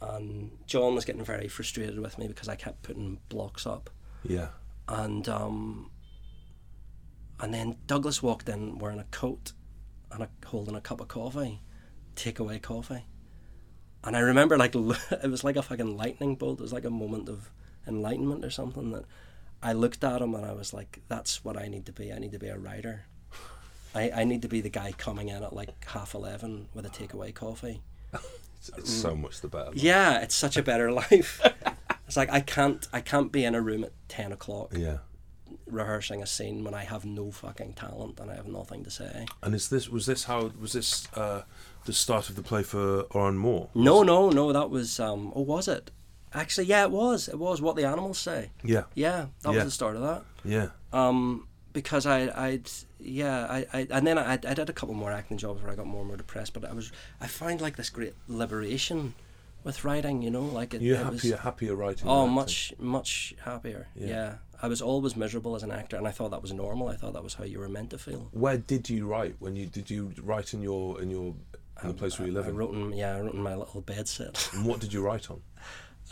and 0.00 0.50
John 0.66 0.94
was 0.94 1.04
getting 1.04 1.24
very 1.24 1.48
frustrated 1.48 1.98
with 1.98 2.18
me 2.18 2.28
because 2.28 2.48
I 2.48 2.56
kept 2.56 2.82
putting 2.82 3.18
blocks 3.28 3.66
up, 3.66 3.90
Yeah. 4.24 4.48
and 4.88 5.28
um, 5.28 5.90
and 7.40 7.54
then 7.54 7.76
Douglas 7.86 8.22
walked 8.22 8.48
in 8.48 8.78
wearing 8.78 8.98
a 8.98 9.04
coat 9.04 9.52
and 10.10 10.22
a, 10.22 10.28
holding 10.46 10.74
a 10.74 10.80
cup 10.80 11.00
of 11.00 11.08
coffee, 11.08 11.60
takeaway 12.16 12.60
coffee. 12.60 13.04
And 14.04 14.16
I 14.16 14.20
remember 14.20 14.56
like 14.56 14.74
it 14.74 15.30
was 15.30 15.44
like 15.44 15.56
a 15.56 15.62
fucking 15.62 15.96
lightning 15.96 16.34
bolt. 16.36 16.60
It 16.60 16.62
was 16.62 16.72
like 16.72 16.84
a 16.84 16.90
moment 16.90 17.28
of 17.28 17.50
enlightenment 17.86 18.44
or 18.44 18.50
something 18.50 18.90
that 18.92 19.04
I 19.62 19.72
looked 19.72 20.04
at 20.04 20.22
him 20.22 20.34
and 20.34 20.44
I 20.46 20.52
was 20.52 20.72
like, 20.72 21.00
that's 21.08 21.44
what 21.44 21.56
I 21.56 21.68
need 21.68 21.86
to 21.86 21.92
be. 21.92 22.12
I 22.12 22.18
need 22.18 22.32
to 22.32 22.38
be 22.38 22.48
a 22.48 22.58
writer. 22.58 23.06
I, 23.94 24.10
I 24.10 24.24
need 24.24 24.42
to 24.42 24.48
be 24.48 24.60
the 24.60 24.68
guy 24.70 24.92
coming 24.92 25.28
in 25.28 25.42
at 25.42 25.52
like 25.52 25.84
half 25.86 26.14
eleven 26.14 26.68
with 26.74 26.86
a 26.86 26.90
takeaway 26.90 27.34
coffee. 27.34 27.80
It's, 28.12 28.68
it's 28.76 28.92
so 28.92 29.14
much 29.14 29.40
the 29.40 29.48
better. 29.48 29.70
Yeah, 29.74 30.20
it's 30.20 30.34
such 30.34 30.56
a 30.56 30.62
better 30.62 30.90
life. 31.02 31.40
it's 32.06 32.16
like 32.16 32.30
I 32.30 32.40
can't 32.40 32.86
I 32.92 33.00
can't 33.00 33.32
be 33.32 33.44
in 33.44 33.54
a 33.54 33.60
room 33.60 33.84
at 33.84 33.92
ten 34.08 34.32
o'clock 34.32 34.72
Yeah. 34.76 34.98
rehearsing 35.66 36.22
a 36.22 36.26
scene 36.26 36.64
when 36.64 36.74
I 36.74 36.84
have 36.84 37.04
no 37.04 37.30
fucking 37.30 37.74
talent 37.74 38.20
and 38.20 38.30
I 38.30 38.34
have 38.36 38.46
nothing 38.48 38.84
to 38.84 38.90
say. 38.90 39.26
And 39.42 39.54
is 39.54 39.68
this 39.68 39.88
was 39.88 40.06
this 40.06 40.24
how 40.24 40.50
was 40.60 40.72
this 40.72 41.08
uh, 41.14 41.42
the 41.86 41.92
start 41.92 42.28
of 42.28 42.36
the 42.36 42.42
play 42.42 42.62
for 42.62 43.02
Oran 43.10 43.38
Mor? 43.38 43.68
No, 43.74 44.02
no, 44.02 44.30
no. 44.30 44.52
That 44.52 44.70
was 44.70 45.00
um. 45.00 45.32
Oh, 45.34 45.42
was 45.42 45.66
it? 45.68 45.90
Actually, 46.34 46.66
yeah, 46.66 46.82
it 46.84 46.90
was. 46.90 47.26
It 47.28 47.38
was 47.38 47.62
what 47.62 47.74
the 47.76 47.84
animals 47.86 48.18
say. 48.18 48.50
Yeah, 48.62 48.82
Yeah, 48.94 49.26
that 49.42 49.50
Yeah. 49.50 49.56
was 49.56 49.64
the 49.64 49.70
start 49.70 49.96
of 49.96 50.02
that. 50.02 50.24
yeah, 50.44 50.68
Um, 50.92 51.47
because 51.72 52.06
I, 52.06 52.30
I'd, 52.46 52.70
yeah, 53.00 53.46
I, 53.48 53.66
I, 53.72 53.86
and 53.90 54.06
then 54.06 54.18
I, 54.18 54.32
I 54.32 54.36
did 54.36 54.68
a 54.70 54.72
couple 54.72 54.94
more 54.94 55.12
acting 55.12 55.36
jobs 55.38 55.62
where 55.62 55.70
I 55.70 55.74
got 55.74 55.86
more 55.86 56.00
and 56.00 56.08
more 56.08 56.16
depressed. 56.16 56.52
But 56.54 56.64
I 56.64 56.72
was, 56.72 56.90
I 57.20 57.26
find 57.26 57.60
like 57.60 57.76
this 57.76 57.90
great 57.90 58.14
liberation 58.26 59.14
with 59.64 59.84
writing. 59.84 60.22
You 60.22 60.30
know, 60.30 60.42
like 60.44 60.74
it, 60.74 60.82
you're 60.82 60.96
it 60.98 61.06
was- 61.06 61.22
happier, 61.22 61.36
happier 61.36 61.74
writing. 61.76 62.08
Oh, 62.08 62.26
much, 62.26 62.72
much 62.78 63.34
happier. 63.44 63.88
Yeah. 63.94 64.06
Yeah. 64.06 64.34
I 64.60 64.66
was 64.66 64.82
always 64.82 65.14
miserable 65.14 65.54
as 65.54 65.62
an 65.62 65.70
actor, 65.70 65.96
and 65.96 66.08
I 66.08 66.10
thought 66.10 66.32
that 66.32 66.42
was 66.42 66.52
normal. 66.52 66.88
I 66.88 66.96
thought 66.96 67.12
that 67.12 67.22
was 67.22 67.34
how 67.34 67.44
you 67.44 67.60
were 67.60 67.68
meant 67.68 67.90
to 67.90 67.98
feel. 67.98 68.28
Where 68.32 68.56
did 68.58 68.90
you 68.90 69.06
write 69.06 69.36
when 69.38 69.54
you 69.54 69.66
did 69.66 69.88
you 69.88 70.12
write 70.20 70.52
in 70.52 70.62
your 70.62 71.00
in 71.00 71.10
your 71.10 71.34
in 71.80 71.88
the 71.88 71.94
place 71.94 72.18
where 72.18 72.26
you 72.26 72.34
live 72.34 72.48
I 72.48 72.50
wrote 72.50 72.74
in, 72.74 72.92
yeah, 72.92 73.14
I 73.14 73.20
wrote 73.20 73.34
in 73.34 73.40
my 73.42 73.54
little 73.54 73.80
bed 73.82 74.08
set. 74.08 74.50
And 74.54 74.66
what 74.66 74.80
did 74.80 74.92
you 74.92 75.00
write 75.00 75.30
on? 75.30 75.42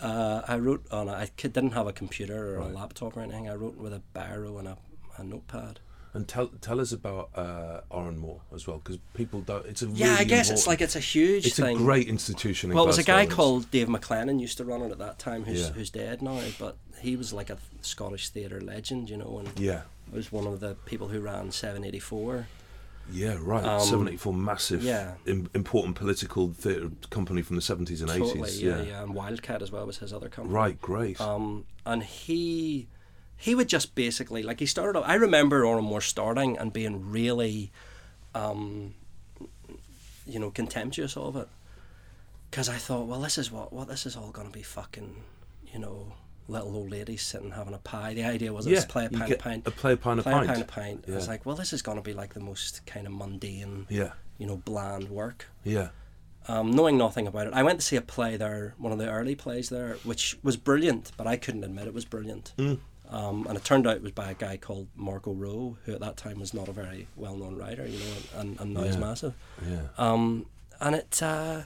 Uh, 0.01 0.43
I 0.47 0.59
wrote 0.59 0.87
on. 0.93 1.09
a- 1.09 1.13
I 1.15 1.31
didn't 1.37 1.73
have 1.73 1.89
a 1.89 1.93
computer 1.93 2.55
or 2.55 2.59
Right. 2.61 2.71
a 2.71 2.73
laptop 2.73 3.17
or 3.17 3.21
anything. 3.23 3.49
I 3.49 3.55
wrote 3.55 3.77
with 3.77 3.93
a 3.93 4.03
biro 4.15 4.61
and 4.61 4.69
a, 4.69 4.77
a 5.19 5.25
notepad. 5.25 5.81
And 6.15 6.27
tell 6.27 6.47
tell 6.63 6.81
us 6.81 6.93
about 6.93 7.29
uh, 7.37 7.83
Oran 7.91 8.17
Mor 8.17 8.41
as 8.55 8.67
well, 8.67 8.79
because 8.79 8.99
people 9.13 9.43
don't. 9.43 9.67
It's 9.67 9.83
a 9.83 9.87
Yeah, 9.89 10.17
I 10.19 10.25
guess 10.25 10.49
it's 10.49 10.67
like 10.67 10.81
it's 10.81 10.97
a 10.97 11.01
huge 11.01 11.47
it's 11.47 11.57
thing. 11.57 11.77
a 11.77 11.79
great 11.79 12.09
institution. 12.09 12.71
In 12.71 12.75
well, 12.77 12.85
it 12.85 12.89
was 12.89 12.97
a 12.99 13.03
guy 13.03 13.27
called 13.27 13.71
Dave 13.71 13.89
MacLennan 13.89 14.41
used 14.41 14.57
to 14.57 14.65
run 14.65 14.81
it 14.81 14.91
at 14.91 14.99
that 14.99 15.19
time, 15.19 15.45
who's 15.45 15.61
Yeah. 15.67 15.73
who's 15.73 15.91
dead 15.91 16.23
now, 16.23 16.41
but 16.59 16.79
he 17.01 17.17
was 17.17 17.35
like 17.35 17.51
a 17.51 17.59
Scottish 17.83 18.31
theatre 18.31 18.63
legend, 18.63 19.11
you 19.11 19.19
know, 19.19 19.39
and 19.45 19.61
Yeah, 19.61 19.83
was 20.11 20.33
one 20.33 20.47
of 20.47 20.61
the 20.61 20.75
people 20.87 21.09
who 21.09 21.21
ran 21.21 21.51
Seven 21.53 21.85
Eighty 21.85 21.99
Four. 22.01 22.49
yeah, 23.13 23.37
right. 23.39 23.63
Um, 23.63 23.81
Seventy 23.83 24.17
four, 24.17 24.33
massive, 24.33 24.83
yeah. 24.83 25.17
im- 25.27 25.51
important 25.55 25.97
political 25.97 26.49
theatre 26.55 26.91
company 27.11 27.43
from 27.43 27.57
the 27.57 27.63
seventies 27.63 28.01
and 28.01 28.11
Totally, 28.11 28.41
eighties. 28.41 28.63
yeah, 28.63 28.81
yeah, 28.81 29.03
And 29.03 29.15
Wildcat 29.15 29.61
as 29.61 29.71
well 29.71 29.85
was 29.85 29.99
his 29.99 30.15
other 30.15 30.31
company. 30.31 30.55
Right, 30.55 30.81
great. 30.81 31.21
Um, 31.21 31.67
and 31.85 32.03
he 32.03 32.89
he 33.37 33.55
would 33.55 33.69
just 33.69 33.95
basically 33.95 34.43
like 34.43 34.61
he 34.61 34.67
started. 34.67 34.99
off- 34.99 35.09
I 35.09 35.15
remember 35.15 35.65
Oran 35.65 35.85
Mor 35.85 36.01
starting 36.01 36.57
and 36.59 36.73
being 36.73 37.11
really, 37.11 37.71
um, 38.35 38.95
you 40.27 40.39
know, 40.39 40.51
contemptuous 40.51 41.17
of 41.17 41.37
it, 41.37 41.49
because 42.51 42.69
I 42.69 42.77
thought, 42.77 43.07
well, 43.07 43.21
this 43.21 43.39
is 43.39 43.51
what 43.53 43.73
what 43.73 43.89
this 43.89 44.07
is 44.07 44.17
all 44.17 44.31
going 44.31 44.47
to 44.49 44.53
be 44.53 44.63
fucking, 44.63 45.23
you 45.73 45.79
know, 45.79 46.13
little 46.49 46.75
old 46.77 46.91
ladies 46.91 47.23
sitting 47.23 47.51
having 47.51 47.75
a 47.75 47.79
pie. 47.79 48.15
The 48.15 48.25
idea 48.25 48.53
was 48.53 48.67
yeah, 48.67 48.75
let's 48.79 48.87
play 48.93 49.07
a 49.07 49.11
pint, 49.11 49.33
a 49.33 49.37
pint, 49.37 49.67
a 49.67 49.71
play 49.71 49.93
a 49.93 49.97
pint, 49.97 50.21
a 50.21 50.23
play 50.23 50.33
pint. 50.33 50.45
a 50.45 50.53
pint, 50.53 50.61
a 50.63 50.65
pint. 50.65 51.05
I 51.09 51.15
was 51.15 51.29
like, 51.29 51.45
well, 51.47 51.57
this 51.57 51.73
is 51.73 51.83
going 51.83 51.99
to 51.99 52.03
be 52.03 52.13
like 52.15 52.35
the 52.35 52.41
most 52.41 52.85
kind 52.87 53.07
of 53.07 53.13
mundane, 53.13 53.87
Yeah, 53.89 54.13
you 54.39 54.47
know, 54.47 54.57
bland 54.57 55.09
work 55.11 55.47
yeah, 55.65 55.89
um, 56.49 56.71
knowing 56.71 56.97
nothing 56.97 57.27
about 57.27 57.47
it. 57.49 57.53
I 57.55 57.63
went 57.63 57.81
to 57.81 57.87
see 57.87 57.97
a 57.97 58.01
play 58.01 58.37
there, 58.37 58.75
one 58.79 58.93
of 58.93 58.99
the 58.99 59.11
early 59.11 59.35
plays 59.35 59.69
there, 59.69 59.97
which 60.05 60.39
was 60.43 60.57
brilliant, 60.57 61.13
but 61.17 61.27
I 61.27 61.37
couldn't 61.37 61.65
admit 61.65 61.87
it 61.89 61.95
was 61.95 62.05
brilliant. 62.05 62.53
Mm. 62.57 62.79
Um, 63.09 63.47
and 63.49 63.57
it 63.57 63.65
turned 63.65 63.87
out 63.87 63.97
it 63.97 64.03
was 64.03 64.13
by 64.13 64.31
a 64.33 64.35
guy 64.35 64.57
called 64.57 64.89
Marco 64.97 65.33
Rowe, 65.33 65.77
who 65.85 65.93
at 65.95 66.01
that 66.01 66.17
time 66.17 66.41
was 66.41 66.53
not 66.53 66.69
a 66.69 66.73
very 66.73 67.07
well 67.17 67.37
known 67.37 67.57
writer, 67.57 67.87
you 67.87 67.99
know, 67.99 68.15
and, 68.41 68.61
and 68.61 68.75
now 68.75 68.83
he's 68.83 68.95
Yeah. 68.95 69.01
massive. 69.01 69.35
yeah. 69.69 69.83
Um, 69.97 70.47
and 70.81 70.97
it, 70.97 71.23
uh, 71.23 71.63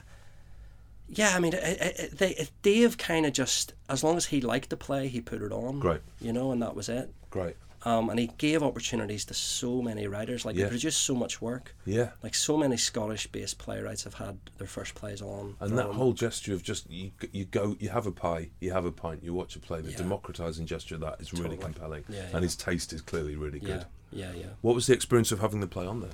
yeah, 1.09 1.33
I 1.35 1.39
mean, 1.39 1.53
it, 1.53 1.63
it, 1.63 1.99
it, 1.99 2.17
they, 2.17 2.47
Dave 2.61 2.97
kind 2.97 3.25
of 3.25 3.33
just, 3.33 3.73
as 3.89 4.03
long 4.03 4.17
as 4.17 4.27
he 4.27 4.39
liked 4.39 4.69
the 4.69 4.77
play, 4.77 5.07
he 5.07 5.19
put 5.19 5.41
it 5.41 5.51
on. 5.51 5.79
Great. 5.79 6.01
You 6.21 6.31
know, 6.31 6.51
and 6.51 6.61
that 6.61 6.75
was 6.75 6.87
it. 6.89 7.11
Great. 7.31 7.55
Um, 7.83 8.09
and 8.09 8.19
he 8.19 8.27
gave 8.37 8.61
opportunities 8.61 9.25
to 9.25 9.33
so 9.33 9.81
many 9.81 10.05
writers. 10.07 10.45
Like, 10.45 10.55
Yeah. 10.55 10.65
he 10.65 10.69
produced 10.69 11.01
so 11.01 11.15
much 11.15 11.41
work. 11.41 11.75
Yeah. 11.85 12.11
Like, 12.21 12.35
so 12.35 12.55
many 12.57 12.77
Scottish 12.77 13.27
based 13.27 13.57
playwrights 13.57 14.03
have 14.03 14.15
had 14.15 14.37
their 14.57 14.67
first 14.67 14.93
plays 14.93 15.21
on. 15.21 15.55
And 15.59 15.77
that 15.77 15.87
own. 15.87 15.95
whole 15.95 16.13
gesture 16.13 16.53
of 16.53 16.61
just 16.61 16.89
you, 16.91 17.11
you 17.31 17.45
go, 17.45 17.75
you 17.79 17.89
have 17.89 18.05
a 18.05 18.11
pie, 18.11 18.49
you 18.59 18.71
have 18.71 18.85
a 18.85 18.91
pint, 18.91 19.23
you 19.23 19.33
watch 19.33 19.55
a 19.55 19.59
play. 19.59 19.81
The 19.81 19.91
Yeah. 19.91 19.97
democratizing 19.97 20.65
gesture 20.67 20.95
of 20.95 21.01
that 21.01 21.19
is 21.21 21.33
really 21.33 21.57
compelling, 21.57 22.03
Yeah, 22.07 22.17
yeah. 22.29 22.35
and 22.35 22.43
his 22.43 22.55
taste 22.55 22.93
is 22.93 23.01
clearly 23.01 23.35
really 23.35 23.59
good. 23.59 23.85
yeah, 24.11 24.31
yeah. 24.33 24.45
What 24.61 24.75
was 24.75 24.85
the 24.87 24.93
experience 24.93 25.31
of 25.31 25.39
having 25.39 25.59
the 25.61 25.67
play 25.67 25.85
on 25.87 26.01
there? 26.01 26.11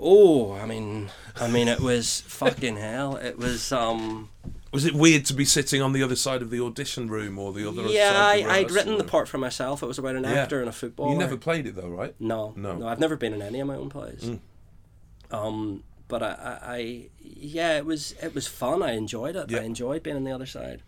Oh, 0.00 0.52
I 0.52 0.64
mean, 0.66 1.10
I 1.36 1.48
mean, 1.48 1.66
it 1.68 1.80
was 1.80 2.20
fucking 2.22 2.76
hell. 2.76 3.16
It 3.16 3.36
was, 3.38 3.72
um, 3.72 4.28
Was 4.72 4.84
it 4.84 4.94
weird 4.94 5.24
to 5.26 5.34
be 5.34 5.44
sitting 5.44 5.82
on 5.82 5.92
the 5.92 6.02
other 6.02 6.14
side 6.14 6.40
of 6.42 6.50
the 6.50 6.60
audition 6.60 7.08
room 7.08 7.38
or 7.38 7.52
the 7.52 7.68
other? 7.68 7.82
yeah. 7.88 8.12
side 8.12 8.44
I, 8.46 8.56
I'd 8.58 8.70
written 8.70 8.96
the 8.98 9.04
part 9.04 9.26
for 9.28 9.38
myself. 9.38 9.82
It 9.82 9.86
was 9.86 9.98
about 9.98 10.14
an 10.14 10.24
Yeah. 10.24 10.34
actor 10.34 10.60
and 10.60 10.68
a 10.68 10.72
footballer. 10.72 11.12
You 11.12 11.18
never 11.18 11.36
played 11.36 11.66
it 11.66 11.74
though, 11.74 11.88
right? 11.88 12.14
No, 12.20 12.52
No. 12.56 12.76
no, 12.76 12.86
I've 12.86 13.00
never 13.00 13.16
been 13.16 13.32
in 13.34 13.42
any 13.42 13.58
of 13.60 13.66
my 13.66 13.74
own 13.76 13.88
plays. 13.88 14.22
Mm. 14.24 14.38
Um, 15.30 15.82
but 16.06 16.22
I, 16.22 16.28
I, 16.28 16.74
I, 16.76 17.08
yeah, 17.20 17.76
it 17.76 17.84
was, 17.84 18.12
it 18.22 18.34
was 18.34 18.46
fun. 18.46 18.82
I 18.82 18.92
enjoyed 18.92 19.36
it. 19.36 19.50
Yeah. 19.50 19.58
I 19.58 19.62
enjoyed 19.62 20.02
being 20.02 20.16
on 20.16 20.24
the 20.24 20.32
other 20.32 20.46
side. 20.46 20.82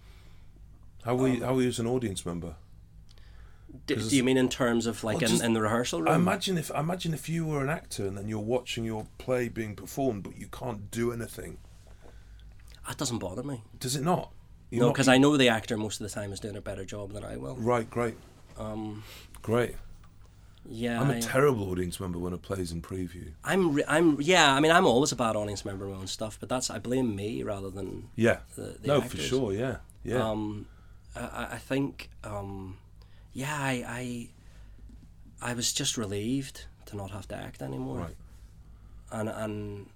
How 1.04 1.14
were 1.14 1.28
Um, 1.28 1.34
you, 1.34 1.44
how 1.44 1.54
were 1.54 1.62
you 1.62 1.68
as 1.68 1.78
an 1.78 1.86
audience 1.86 2.24
member? 2.24 2.54
D- 3.86 3.94
'Cause 3.94 4.10
do 4.10 4.16
you 4.16 4.24
mean 4.24 4.36
in 4.36 4.48
terms 4.48 4.86
of 4.86 5.02
like 5.04 5.16
Well, 5.16 5.24
in, 5.24 5.30
just- 5.30 5.42
in 5.44 5.52
the 5.52 5.60
rehearsal 5.60 6.00
room? 6.00 6.08
I 6.08 6.14
imagine 6.16 6.58
if 6.58 6.70
I 6.74 6.80
imagine 6.80 7.14
if 7.14 7.28
you 7.28 7.46
were 7.46 7.62
an 7.62 7.70
actor 7.70 8.06
and 8.06 8.16
then 8.18 8.28
you're 8.28 8.38
watching 8.40 8.84
your 8.84 9.06
play 9.18 9.48
being 9.48 9.74
performed, 9.76 10.22
but 10.24 10.36
you 10.36 10.46
can't 10.48 10.90
do 10.90 11.12
anything. 11.12 11.58
that 12.88 12.96
doesn't 12.96 13.18
bother 13.18 13.42
me. 13.44 13.62
Does 13.78 13.94
it 13.94 14.02
not? 14.02 14.32
You're 14.70 14.82
no, 14.86 14.92
because 14.92 15.06
I 15.08 15.16
know 15.18 15.36
the 15.36 15.48
actor 15.48 15.76
most 15.76 16.00
of 16.00 16.08
the 16.08 16.12
time 16.14 16.32
is 16.32 16.40
doing 16.40 16.56
a 16.56 16.60
better 16.60 16.84
job 16.84 17.12
than 17.12 17.24
I 17.24 17.36
will. 17.36 17.54
Right, 17.56 17.88
great, 17.88 18.16
Um, 18.58 19.04
great. 19.42 19.76
yeah, 20.64 21.00
I'm 21.00 21.10
I- 21.10 21.16
a 21.16 21.22
terrible 21.22 21.70
audience 21.70 22.00
member 22.00 22.18
when 22.18 22.32
a 22.32 22.38
play's 22.38 22.72
in 22.72 22.82
preview. 22.82 23.32
I'm, 23.44 23.74
re- 23.74 23.84
I'm, 23.86 24.20
yeah. 24.20 24.52
I 24.54 24.60
mean, 24.60 24.72
I'm 24.72 24.86
always 24.86 25.12
a 25.12 25.16
bad 25.16 25.36
audience 25.36 25.64
member 25.64 25.86
own 25.88 26.06
stuff, 26.08 26.36
but 26.40 26.48
that's 26.48 26.68
I 26.70 26.78
blame 26.78 27.14
me 27.14 27.42
rather 27.44 27.70
than 27.70 28.08
Yeah. 28.16 28.38
the, 28.56 28.76
the 28.80 28.88
no, 28.88 29.00
for 29.02 29.16
sure. 29.18 29.52
Yeah. 29.52 29.76
Yeah. 30.02 30.28
Um, 30.28 30.66
I- 31.14 31.20
I, 31.20 31.48
I 31.54 31.58
think, 31.58 32.10
um, 32.24 32.78
yeah, 33.32 33.54
I, 33.56 34.28
I, 35.42 35.50
I 35.50 35.54
was 35.54 35.72
just 35.72 35.96
relieved 35.96 36.66
to 36.86 36.96
not 36.96 37.10
have 37.10 37.28
to 37.28 37.36
act 37.36 37.62
anymore. 37.62 37.98
Right. 37.98 38.16
And 39.12 39.28
and 39.28 39.86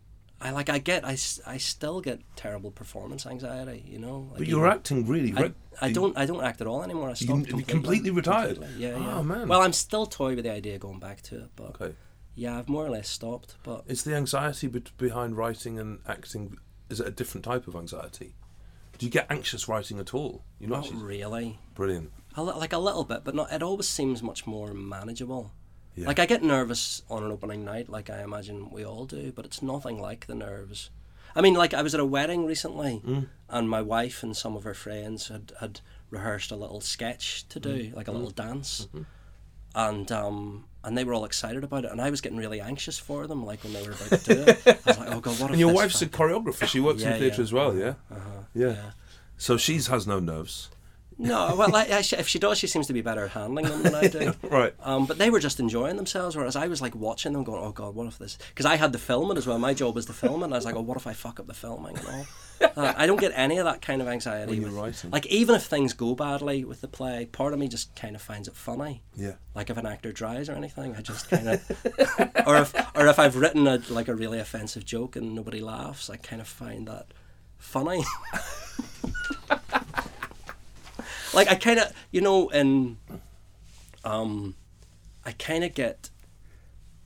I 0.40 0.50
like 0.50 0.68
I 0.68 0.78
get 0.78 1.04
I, 1.04 1.16
I 1.46 1.56
still 1.58 2.00
get 2.00 2.20
terrible 2.36 2.70
performance 2.70 3.26
anxiety. 3.26 3.84
You 3.86 3.98
know. 3.98 4.28
Like 4.30 4.38
but 4.38 4.48
you're 4.48 4.66
even- 4.66 4.76
acting 4.76 5.06
really. 5.06 5.32
I, 5.36 5.52
I 5.80 5.92
don't 5.92 6.16
I 6.18 6.26
don't 6.26 6.42
act 6.44 6.60
at 6.60 6.66
all 6.66 6.82
anymore. 6.82 7.10
I 7.10 7.14
stopped 7.14 7.28
you 7.40 7.44
completely. 7.46 7.64
completely 7.72 8.10
retired? 8.10 8.56
Completely. 8.56 8.82
Yeah, 8.82 8.98
yeah. 8.98 9.18
Oh, 9.18 9.22
man. 9.22 9.48
Well, 9.48 9.60
I'm 9.62 9.72
still 9.72 10.06
toy 10.06 10.34
with 10.34 10.44
the 10.44 10.52
idea 10.52 10.74
of 10.74 10.80
going 10.80 10.98
back 11.00 11.22
to 11.22 11.36
it, 11.44 11.50
but 11.56 11.80
Okay. 11.80 11.94
yeah, 12.34 12.58
I've 12.58 12.68
more 12.68 12.84
or 12.86 12.90
less 12.90 13.08
stopped. 13.08 13.56
But 13.62 13.84
Is 13.86 14.02
the 14.04 14.14
anxiety 14.14 14.66
bet 14.68 14.90
behind 14.98 15.36
writing 15.36 15.78
and 15.78 16.00
acting? 16.06 16.58
Is 16.90 17.00
it 17.00 17.06
a 17.08 17.10
different 17.10 17.44
type 17.44 17.66
of 17.66 17.74
anxiety? 17.76 18.34
Do 18.98 19.06
you 19.06 19.10
get 19.10 19.26
anxious 19.30 19.68
writing 19.68 19.98
at 19.98 20.14
all? 20.14 20.44
You're 20.60 20.70
not 20.70 20.92
not 20.92 21.02
really. 21.02 21.58
brilliant. 21.74 22.12
Like 22.36 22.72
a 22.72 22.78
little 22.78 23.04
bit, 23.04 23.22
but 23.24 23.34
not. 23.34 23.52
It 23.52 23.62
always 23.62 23.88
seems 23.88 24.22
much 24.22 24.46
more 24.46 24.74
manageable. 24.74 25.52
Yeah. 25.94 26.08
Like 26.08 26.18
I 26.18 26.26
get 26.26 26.42
nervous 26.42 27.02
on 27.08 27.22
an 27.22 27.30
opening 27.30 27.64
night, 27.64 27.88
like 27.88 28.10
I 28.10 28.22
imagine 28.22 28.70
we 28.70 28.84
all 28.84 29.04
do, 29.04 29.32
but 29.34 29.44
it's 29.44 29.62
nothing 29.62 30.00
like 30.00 30.26
the 30.26 30.34
nerves. 30.34 30.90
I 31.36 31.40
mean, 31.40 31.54
like 31.54 31.72
I 31.74 31.82
was 31.82 31.94
at 31.94 32.00
a 32.00 32.04
wedding 32.04 32.46
recently, 32.46 33.00
Mm. 33.06 33.28
and 33.48 33.70
my 33.70 33.80
wife 33.82 34.22
and 34.24 34.36
some 34.36 34.56
of 34.56 34.64
her 34.64 34.74
friends 34.74 35.28
had 35.28 35.52
had 35.60 35.80
rehearsed 36.10 36.50
a 36.50 36.56
little 36.56 36.80
sketch 36.80 37.46
to 37.50 37.60
do, 37.60 37.90
Mm. 37.90 37.94
like 37.96 38.08
a 38.08 38.12
little 38.12 38.30
dance, 38.30 38.86
Mm-hmm. 38.86 39.02
and 39.74 40.12
um. 40.12 40.64
And 40.86 40.98
they 40.98 41.04
were 41.04 41.14
all 41.14 41.24
excited 41.24 41.64
about 41.64 41.86
it, 41.86 41.90
and 41.92 41.98
I 41.98 42.10
was 42.10 42.20
getting 42.20 42.36
really 42.36 42.60
anxious 42.60 42.98
for 42.98 43.26
them, 43.26 43.42
like 43.46 43.64
when 43.64 43.72
they 43.72 43.82
were 43.86 43.92
about 43.94 44.20
to 44.20 44.34
do 44.34 44.42
it. 44.42 44.62
I 44.66 44.78
was 44.84 44.98
like, 44.98 45.08
"Oh 45.14 45.20
God, 45.20 45.40
what 45.40 45.44
if 45.46 45.50
And 45.52 45.58
your 45.60 45.72
wife's 45.72 46.02
a 46.02 46.06
choreographer. 46.06 46.66
She 46.66 46.78
works 46.78 47.00
Yeah, 47.00 47.14
in 47.14 47.20
theatre 47.20 47.36
yeah. 47.36 47.42
as 47.42 47.52
well. 47.54 47.74
Yeah. 47.74 47.94
Uh-huh, 48.10 48.42
yeah. 48.54 48.66
yeah. 48.68 48.90
So 49.38 49.56
she 49.56 49.76
has 49.80 50.06
no 50.06 50.20
nerves. 50.20 50.68
No, 51.16 51.54
well, 51.56 51.70
like, 51.70 51.90
actually, 51.90 52.18
if 52.20 52.28
she 52.28 52.38
does, 52.38 52.58
she 52.58 52.66
seems 52.66 52.86
to 52.88 52.92
be 52.92 53.00
better 53.00 53.24
at 53.24 53.30
handling 53.30 53.66
them 53.66 53.82
than 53.82 53.94
I 53.94 54.08
do. 54.08 54.34
Right. 54.50 54.74
Um, 54.80 55.06
but 55.06 55.18
they 55.18 55.30
were 55.30 55.38
just 55.40 55.60
enjoying 55.60 55.96
themselves, 55.96 56.36
whereas 56.36 56.56
I 56.56 56.66
was 56.66 56.80
like 56.82 56.94
watching 56.94 57.32
them, 57.32 57.44
going, 57.44 57.62
"Oh 57.62 57.72
God, 57.72 57.94
what 57.94 58.06
if 58.06 58.18
this?" 58.18 58.36
Because 58.48 58.66
I 58.66 58.76
had 58.76 58.92
to 58.92 58.98
film 58.98 59.30
it 59.30 59.38
as 59.38 59.46
well. 59.46 59.58
My 59.58 59.74
job 59.74 59.94
was 59.94 60.06
to 60.06 60.12
film 60.12 60.42
it. 60.42 60.46
And 60.46 60.54
I 60.54 60.58
was 60.58 60.64
like, 60.64 60.74
"Oh, 60.76 60.80
what 60.80 60.96
if 60.96 61.06
I 61.06 61.12
fuck 61.12 61.38
up 61.40 61.46
the 61.46 61.54
filming 61.54 61.96
and 61.98 62.06
all?" 62.06 62.26
Uh, 62.76 62.94
I 62.96 63.06
don't 63.06 63.20
get 63.20 63.32
any 63.34 63.58
of 63.58 63.64
that 63.66 63.82
kind 63.82 64.00
of 64.00 64.08
anxiety. 64.08 64.52
When 64.52 64.60
you're 64.62 64.70
with- 64.70 64.78
writing. 64.80 65.10
Like 65.10 65.26
even 65.26 65.54
if 65.56 65.64
things 65.64 65.92
go 65.92 66.14
badly 66.14 66.64
with 66.64 66.80
the 66.80 66.88
play, 66.88 67.26
part 67.26 67.52
of 67.52 67.58
me 67.58 67.68
just 67.68 67.94
kind 67.96 68.14
of 68.16 68.22
finds 68.22 68.46
it 68.48 68.54
funny. 68.54 69.02
Yeah. 69.16 69.32
Like 69.54 69.70
if 69.70 69.76
an 69.76 69.84
actor 69.86 70.12
dries 70.12 70.48
or 70.48 70.52
anything, 70.52 70.94
I 70.96 71.00
just 71.02 71.28
kind 71.28 71.48
of, 71.48 71.70
or 72.46 72.56
if 72.56 72.74
or 72.96 73.06
if 73.08 73.18
I've 73.18 73.36
written 73.36 73.66
a 73.66 73.80
like 73.90 74.08
a 74.08 74.14
really 74.14 74.38
offensive 74.38 74.84
joke 74.84 75.14
and 75.16 75.34
nobody 75.34 75.60
laughs, 75.60 76.08
I 76.08 76.16
kind 76.16 76.40
of 76.40 76.48
find 76.48 76.86
that 76.88 77.08
funny. 77.58 78.02
Like 81.34 81.48
I 81.48 81.54
kind 81.56 81.78
of, 81.80 81.92
you 82.10 82.20
know, 82.20 82.48
in, 82.48 82.96
um, 84.04 84.54
I 85.24 85.32
kind 85.32 85.64
of 85.64 85.74
get 85.74 86.10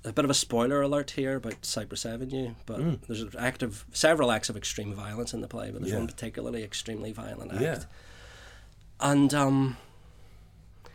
a 0.04 0.12
bit 0.12 0.24
of 0.24 0.30
a 0.30 0.34
spoiler 0.34 0.80
alert 0.82 1.12
here 1.12 1.36
about 1.36 1.64
Cypress 1.64 2.06
Avenue, 2.06 2.54
but 2.66 3.02
there's 3.06 3.22
an 3.22 3.32
act 3.38 3.62
of 3.62 3.84
several 3.92 4.30
acts 4.30 4.48
of 4.48 4.56
extreme 4.56 4.94
violence 4.94 5.34
in 5.34 5.40
the 5.40 5.48
play, 5.48 5.70
but 5.70 5.80
there's 5.80 5.92
Yeah. 5.92 5.98
one 5.98 6.06
particularly 6.06 6.62
extremely 6.62 7.12
violent 7.12 7.52
act. 7.52 7.60
Yeah. 7.62 7.82
And 9.00 9.32
um, 9.34 9.76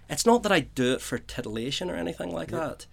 it's 0.09 0.25
not 0.25 0.43
that 0.43 0.51
I 0.51 0.61
do 0.61 0.93
it 0.93 1.01
for 1.01 1.17
titillation 1.17 1.89
or 1.89 1.95
anything 1.95 2.31
like 2.31 2.49
that, 2.51 2.85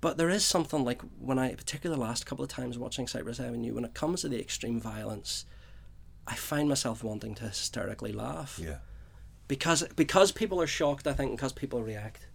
but 0.00 0.16
there 0.16 0.28
is 0.30 0.44
something 0.44 0.84
like 0.84 1.00
when 1.18 1.38
I, 1.38 1.54
particularly 1.54 1.98
the 2.00 2.06
last 2.06 2.26
couple 2.26 2.42
of 2.44 2.50
times 2.50 2.76
watching 2.78 3.06
Cypress 3.06 3.38
Avenue, 3.40 3.74
when 3.74 3.84
it 3.84 3.94
comes 3.94 4.22
to 4.22 4.28
the 4.28 4.40
extreme 4.40 4.80
violence, 4.80 5.44
I 6.26 6.34
find 6.34 6.68
myself 6.68 7.04
wanting 7.04 7.34
to 7.36 7.44
hysterically 7.44 8.12
laugh. 8.12 8.58
Yeah. 8.62 8.78
Because 9.48 9.82
because 9.96 10.32
people 10.32 10.60
are 10.60 10.66
shocked. 10.66 11.06
I 11.06 11.12
think 11.12 11.32
because 11.32 11.52
people 11.52 11.82
react, 11.82 12.26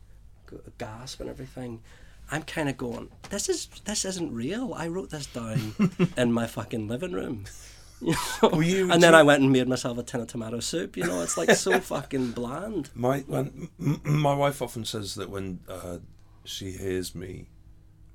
gasp 0.77 1.19
and 1.19 1.29
everything. 1.29 1.81
I'm 2.29 2.43
kind 2.43 2.67
of 2.67 2.77
going. 2.77 3.09
This 3.29 3.47
is 3.49 3.67
this 3.85 4.03
isn't 4.05 4.33
real. 4.33 4.73
I 4.73 4.87
wrote 4.87 5.09
this 5.11 5.27
down 5.27 5.75
in 6.17 6.31
my 6.31 6.47
fucking 6.47 6.87
living 6.87 7.13
room. 7.13 7.45
You 7.99 8.13
know? 8.43 8.59
You- 8.59 8.91
and 8.91 9.01
then 9.01 9.15
I 9.15 9.23
went 9.23 9.41
and 9.41 9.51
made 9.51 9.67
myself 9.67 9.97
a 9.97 10.03
tin 10.03 10.21
of 10.21 10.27
tomato 10.27 10.59
soup. 10.59 10.95
You 10.97 11.05
know, 11.07 11.23
it's 11.23 11.35
like 11.35 11.49
so 11.55 11.79
fucking 11.95 12.33
bland. 12.33 12.91
My 12.93 13.21
when, 13.21 13.69
my 13.79 14.35
wife 14.35 14.61
often 14.61 14.85
says 14.85 15.15
that 15.15 15.31
when 15.31 15.61
uh, 15.67 15.97
she 16.43 16.73
hears 16.73 17.15
me 17.15 17.49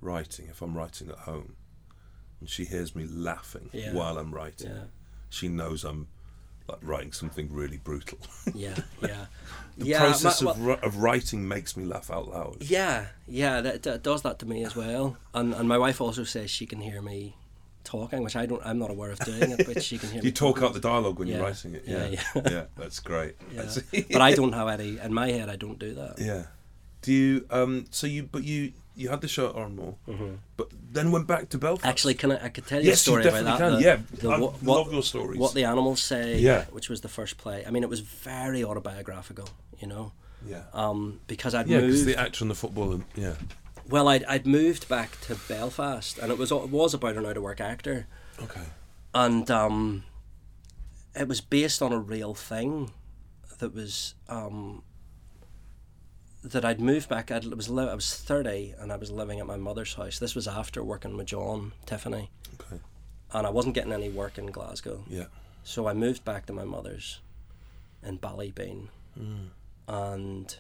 writing, 0.01 0.47
if 0.49 0.63
I'm 0.63 0.77
writing 0.79 1.09
at 1.11 1.19
home, 1.19 1.57
and 2.39 2.49
she 2.49 2.65
hears 2.65 2.95
me 2.95 3.07
laughing 3.07 3.71
Yeah. 3.73 3.93
while 3.93 4.19
I'm 4.19 4.33
writing, 4.33 4.71
Yeah. 4.71 4.85
she 5.31 5.49
knows 5.49 5.83
I'm 5.83 6.07
like 6.73 6.81
writing 6.83 7.13
something 7.13 7.49
really 7.53 7.77
brutal. 7.79 8.19
Yeah, 8.55 8.75
yeah, 9.01 9.27
the 9.79 9.87
yeah. 9.87 9.99
process 10.01 10.43
of, 10.43 10.69
of 10.69 10.97
writing 10.97 11.47
makes 11.47 11.77
me 11.77 11.85
laugh 11.85 12.11
out 12.11 12.29
loud. 12.29 12.57
Yeah, 12.61 13.07
yeah, 13.29 13.61
that, 13.61 13.83
that 13.85 14.03
does 14.03 14.23
that 14.23 14.39
to 14.41 14.47
me 14.47 14.65
as 14.65 14.75
well. 14.77 15.17
And 15.35 15.55
and 15.55 15.69
my 15.69 15.79
wife 15.79 16.01
also 16.01 16.25
says 16.25 16.51
she 16.51 16.67
can 16.67 16.81
hear 16.81 17.01
me 17.01 17.37
talking, 17.85 18.23
which 18.23 18.37
I 18.37 18.47
don't. 18.47 18.61
I'm 18.65 18.79
not 18.79 18.91
aware 18.91 19.11
of 19.13 19.19
doing 19.21 19.51
it, 19.53 19.67
but 19.67 19.83
she 19.83 19.97
can 19.99 20.09
hear. 20.11 20.19
You 20.23 20.31
me 20.31 20.33
talk 20.33 20.57
talking. 20.57 20.69
out 20.69 20.75
the 20.75 20.81
dialogue 20.81 21.19
when 21.19 21.29
Yeah. 21.29 21.37
you're 21.37 21.45
writing 21.47 21.75
it. 21.77 21.85
Yeah, 21.87 22.07
Yeah, 22.07 22.21
yeah. 22.35 22.43
yeah, 22.51 22.65
that's 22.77 22.99
great. 23.01 23.35
That's- 23.55 23.81
but 24.11 24.21
I 24.21 24.35
don't 24.35 24.53
have 24.53 24.69
any 24.69 24.99
in 24.99 25.15
my 25.15 25.29
head. 25.31 25.49
I 25.49 25.57
don't 25.57 25.79
do 25.79 25.95
that. 25.95 26.15
Yeah. 26.19 26.45
Do 27.03 27.13
you? 27.13 27.47
Um. 27.51 27.87
So 27.91 28.07
you, 28.07 28.25
but 28.25 28.45
you, 28.45 28.73
you 28.95 29.09
had 29.09 29.21
the 29.21 29.29
show 29.29 29.49
at 29.49 29.55
Oran 29.55 29.77
Mor, 29.77 29.95
but 30.57 30.69
then 30.93 31.11
went 31.13 31.27
back 31.27 31.49
to 31.51 31.59
Belfast. 31.59 31.83
Mm-hmm. 31.83 31.89
Actually, 31.91 32.15
can 32.15 32.33
I? 32.33 32.45
I 32.45 32.49
could 32.51 32.67
tell 32.67 32.79
you 32.81 32.89
a 32.89 32.93
yes, 32.93 33.07
you 33.07 33.13
story 33.13 33.23
about 33.27 33.45
definitely 33.45 33.83
that. 33.85 33.99
can. 33.99 34.09
The- 34.09 34.21
yeah, 34.23 34.29
the- 34.29 34.37
I 34.37 34.39
what, 34.39 34.63
what, 34.63 34.77
love 34.79 34.93
your 34.93 35.03
stories. 35.03 35.39
what 35.39 35.55
the 35.55 35.65
animals 35.65 36.03
say. 36.03 36.39
Yeah. 36.39 36.65
which 36.67 36.89
was 36.89 37.01
the 37.01 37.09
first 37.09 37.39
play. 37.39 37.65
I 37.67 37.71
mean, 37.71 37.83
it 37.83 37.89
was 37.89 38.01
very 38.01 38.63
autobiographical. 38.65 39.49
You 39.81 39.89
know, 39.89 40.13
yeah, 40.47 40.63
um, 40.75 41.21
because 41.27 41.55
I'd 41.55 41.67
yeah, 41.69 41.81
because 41.81 42.05
moved. 42.05 42.09
the 42.09 42.21
actor 42.21 42.45
and 42.45 42.51
the 42.51 42.55
footballer. 42.55 43.01
Yeah. 43.17 43.35
well, 43.89 44.09
I'd, 44.09 44.25
I'd 44.25 44.47
moved 44.47 44.89
back 44.89 45.21
to 45.23 45.35
Belfast, 45.49 46.19
and 46.19 46.31
it 46.31 46.39
was 46.39 46.53
it 46.53 46.69
was 46.69 46.95
about 46.95 47.17
an 47.17 47.27
out 47.27 47.37
of 47.37 47.43
work 47.43 47.61
actor. 47.61 48.07
Okay. 48.41 48.63
and 49.15 49.51
um, 49.51 50.05
it 51.15 51.29
was 51.29 51.41
based 51.41 51.83
on 51.83 51.93
a 51.93 51.99
real 51.99 52.35
thing 52.35 52.91
that 53.59 53.75
was 53.75 54.15
um, 54.29 54.83
that 56.43 56.65
I'd 56.65 56.81
moved 56.81 57.09
back. 57.09 57.31
I'd, 57.31 57.45
it 57.45 57.57
was 57.57 57.69
li- 57.69 57.89
I 57.89 57.95
was 57.95 58.15
thirty 58.17 58.75
and 58.79 58.93
I 58.93 58.97
was 58.97 59.11
living 59.11 59.41
at 59.41 59.47
my 59.47 59.57
mother's 59.57 59.95
house. 59.95 60.19
This 60.19 60.35
was 60.35 60.49
after 60.49 60.83
working 60.83 61.17
with 61.17 61.27
John 61.27 61.73
Tiffany, 61.87 62.31
Okay. 62.55 62.81
and 63.33 63.47
I 63.47 63.51
wasn't 63.51 63.75
getting 63.75 63.93
any 63.93 64.09
work 64.09 64.39
in 64.39 64.47
Glasgow. 64.47 65.05
Yeah. 65.09 65.27
So 65.65 65.87
I 65.87 65.93
moved 65.93 66.25
back 66.25 66.47
to 66.47 66.53
my 66.53 66.65
mother's 66.65 67.21
in 68.03 68.19
Ballybeen, 68.19 68.89
Mm. 69.19 69.49
and 69.87 70.57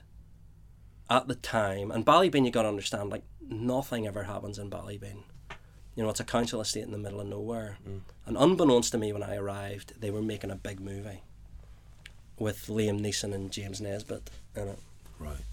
at 1.10 1.26
the 1.26 1.34
time, 1.34 1.90
and 1.90 2.06
Ballybeen, 2.06 2.44
you 2.44 2.50
got 2.52 2.62
to 2.62 2.68
understand, 2.68 3.10
like 3.10 3.24
nothing 3.40 4.06
ever 4.06 4.22
happens 4.24 4.58
in 4.58 4.70
Ballybeen. 4.70 5.24
You 5.96 6.02
know, 6.04 6.08
it's 6.10 6.20
a 6.20 6.24
council 6.24 6.60
estate 6.60 6.84
in 6.84 6.92
the 6.92 6.98
middle 6.98 7.20
of 7.20 7.26
nowhere, 7.26 7.78
and 7.84 8.36
unbeknownst 8.38 8.92
to 8.92 8.98
me, 8.98 9.12
when 9.12 9.22
I 9.22 9.36
arrived, 9.36 10.00
they 10.00 10.10
were 10.10 10.22
making 10.22 10.50
a 10.50 10.56
big 10.56 10.80
movie 10.80 11.22
with 12.38 12.66
Liam 12.68 13.00
Neeson 13.00 13.34
and 13.34 13.50
James 13.50 13.80
Nesbitt 13.80 14.30
in 14.56 14.68
it, 14.68 14.78
Right. 15.18 15.44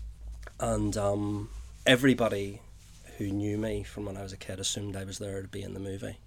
And 0.60 0.95
um, 0.97 1.49
everybody 1.86 2.62
who 3.18 3.28
knew 3.28 3.57
me 3.57 3.84
from 3.84 4.05
when 4.05 4.18
I 4.18 4.24
was 4.24 4.34
a 4.34 4.38
kid 4.38 4.60
assumed 4.60 4.95
I 4.95 5.03
was 5.03 5.20
there 5.20 5.41
to 5.41 5.47
be 5.47 5.62
in 5.62 5.74
the 5.74 5.80
movie. 5.80 6.18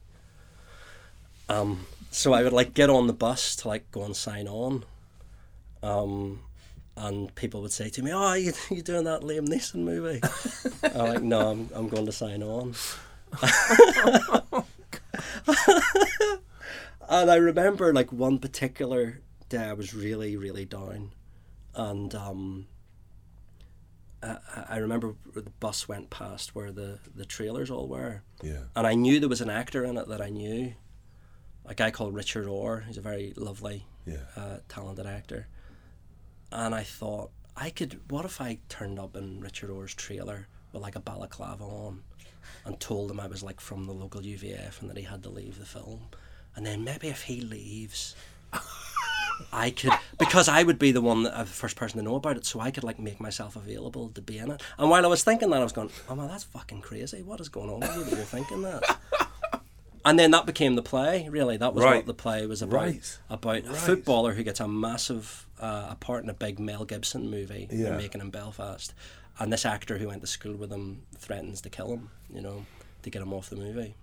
Um, 1.48 1.86
so 2.10 2.32
I 2.32 2.42
would 2.42 2.52
like 2.52 2.74
get 2.74 2.90
on 2.90 3.06
the 3.06 3.12
bus 3.12 3.56
to 3.56 3.68
like 3.68 3.90
go 3.90 4.04
and 4.04 4.16
sign 4.16 4.48
on. 4.48 4.84
Um, 5.82 6.40
and 6.96 7.34
people 7.34 7.62
would 7.62 7.72
say 7.72 7.88
to 7.90 8.02
me, 8.02 8.12
"Oh, 8.12 8.34
you 8.34 8.52
you 8.70 8.82
doing 8.82 9.04
that 9.04 9.22
Liam 9.22 9.48
Neeson 9.48 9.76
movie?" 9.76 10.20
I'm 10.94 11.14
like, 11.14 11.22
"No, 11.22 11.50
I'm 11.50 11.70
I'm 11.74 11.88
going 11.88 12.06
to 12.06 12.12
sign 12.12 12.42
on." 12.42 12.74
and 17.08 17.30
I 17.30 17.36
remember 17.36 17.92
like 17.92 18.12
one 18.12 18.38
particular 18.38 19.20
day 19.48 19.64
I 19.64 19.72
was 19.72 19.94
really 19.94 20.36
really 20.36 20.66
down, 20.66 21.12
and 21.74 22.14
um, 22.14 22.66
I, 24.22 24.36
I 24.68 24.76
remember 24.78 25.14
the 25.34 25.42
bus 25.60 25.88
went 25.88 26.10
past 26.10 26.54
where 26.54 26.70
the 26.72 26.98
the 27.14 27.24
trailers 27.24 27.70
all 27.70 27.88
were, 27.88 28.22
Yeah. 28.42 28.64
and 28.76 28.86
I 28.86 28.94
knew 28.94 29.18
there 29.20 29.28
was 29.28 29.40
an 29.40 29.50
actor 29.50 29.84
in 29.84 29.96
it 29.96 30.08
that 30.08 30.20
I 30.20 30.28
knew, 30.30 30.74
a 31.66 31.74
guy 31.74 31.90
called 31.90 32.14
Richard 32.14 32.46
Orr. 32.46 32.80
He's 32.86 32.98
a 32.98 33.00
very 33.02 33.32
lovely, 33.36 33.86
Yeah. 34.06 34.24
uh, 34.36 34.58
talented 34.68 35.06
actor. 35.06 35.48
And 36.50 36.74
I 36.74 36.82
thought, 36.82 37.30
I 37.56 37.70
could. 37.70 38.00
What 38.10 38.24
if 38.24 38.40
I 38.40 38.58
turned 38.68 38.98
up 38.98 39.16
in 39.16 39.40
Richard 39.40 39.70
Orr's 39.70 39.94
trailer 39.94 40.48
with 40.72 40.82
like 40.82 40.96
a 40.96 41.00
balaclava 41.00 41.64
on, 41.64 42.02
and 42.64 42.78
told 42.78 43.10
him 43.10 43.20
I 43.20 43.26
was 43.26 43.42
like 43.42 43.60
from 43.60 43.86
the 43.86 43.92
local 43.92 44.20
UVF 44.20 44.80
and 44.80 44.88
that 44.90 44.96
he 44.96 45.04
had 45.04 45.22
to 45.24 45.28
leave 45.30 45.58
the 45.58 45.64
film, 45.66 46.08
and 46.54 46.64
then 46.66 46.84
maybe 46.84 47.08
if 47.08 47.22
he 47.22 47.40
leaves. 47.40 48.14
I 49.52 49.70
could 49.70 49.92
because 50.18 50.48
I 50.48 50.62
would 50.62 50.78
be 50.78 50.92
the 50.92 51.00
one 51.00 51.22
that 51.24 51.34
uh, 51.34 51.44
the 51.44 51.50
first 51.50 51.76
person 51.76 51.98
to 51.98 52.04
know 52.04 52.16
about 52.16 52.36
it, 52.36 52.44
so 52.46 52.60
I 52.60 52.70
could 52.70 52.84
like 52.84 52.98
make 52.98 53.20
myself 53.20 53.56
available 53.56 54.08
to 54.10 54.20
be 54.20 54.38
in 54.38 54.50
it. 54.50 54.62
And 54.78 54.90
while 54.90 55.04
I 55.04 55.08
was 55.08 55.24
thinking 55.24 55.50
that, 55.50 55.60
I 55.60 55.64
was 55.64 55.72
going, 55.72 55.90
"Oh 56.08 56.14
man, 56.14 56.28
that's 56.28 56.44
fucking 56.44 56.80
crazy! 56.82 57.22
What 57.22 57.40
is 57.40 57.48
going 57.48 57.70
on 57.70 57.80
with 57.80 57.96
you 57.96 58.04
that 58.04 58.16
you're 58.16 58.24
thinking 58.24 58.62
that?" 58.62 58.98
And 60.04 60.18
then 60.18 60.32
that 60.32 60.46
became 60.46 60.74
the 60.74 60.82
play. 60.82 61.28
Really, 61.28 61.56
that 61.58 61.74
was 61.74 61.84
Right. 61.84 61.94
what 61.98 62.06
the 62.06 62.14
play 62.14 62.44
was 62.44 62.60
about. 62.60 62.74
Right. 62.80 63.18
About 63.30 63.58
a 63.66 63.72
footballer 63.74 64.32
who 64.34 64.42
gets 64.42 64.58
a 64.58 64.66
massive 64.66 65.46
uh, 65.60 65.86
a 65.90 65.94
part 65.94 66.24
in 66.24 66.28
a 66.28 66.34
big 66.34 66.58
Mel 66.58 66.84
Gibson 66.84 67.30
movie 67.30 67.68
Yeah. 67.70 67.84
they're 67.90 67.96
making 67.98 68.20
in 68.20 68.30
Belfast, 68.30 68.92
and 69.38 69.52
this 69.52 69.64
actor 69.64 69.98
who 69.98 70.08
went 70.08 70.20
to 70.22 70.26
school 70.26 70.54
with 70.56 70.72
him 70.72 71.02
threatens 71.16 71.60
to 71.60 71.70
kill 71.70 71.86
him. 71.92 72.10
You 72.34 72.40
know, 72.40 72.66
to 73.04 73.10
get 73.10 73.22
him 73.22 73.32
off 73.32 73.48
the 73.48 73.54
movie. 73.54 73.94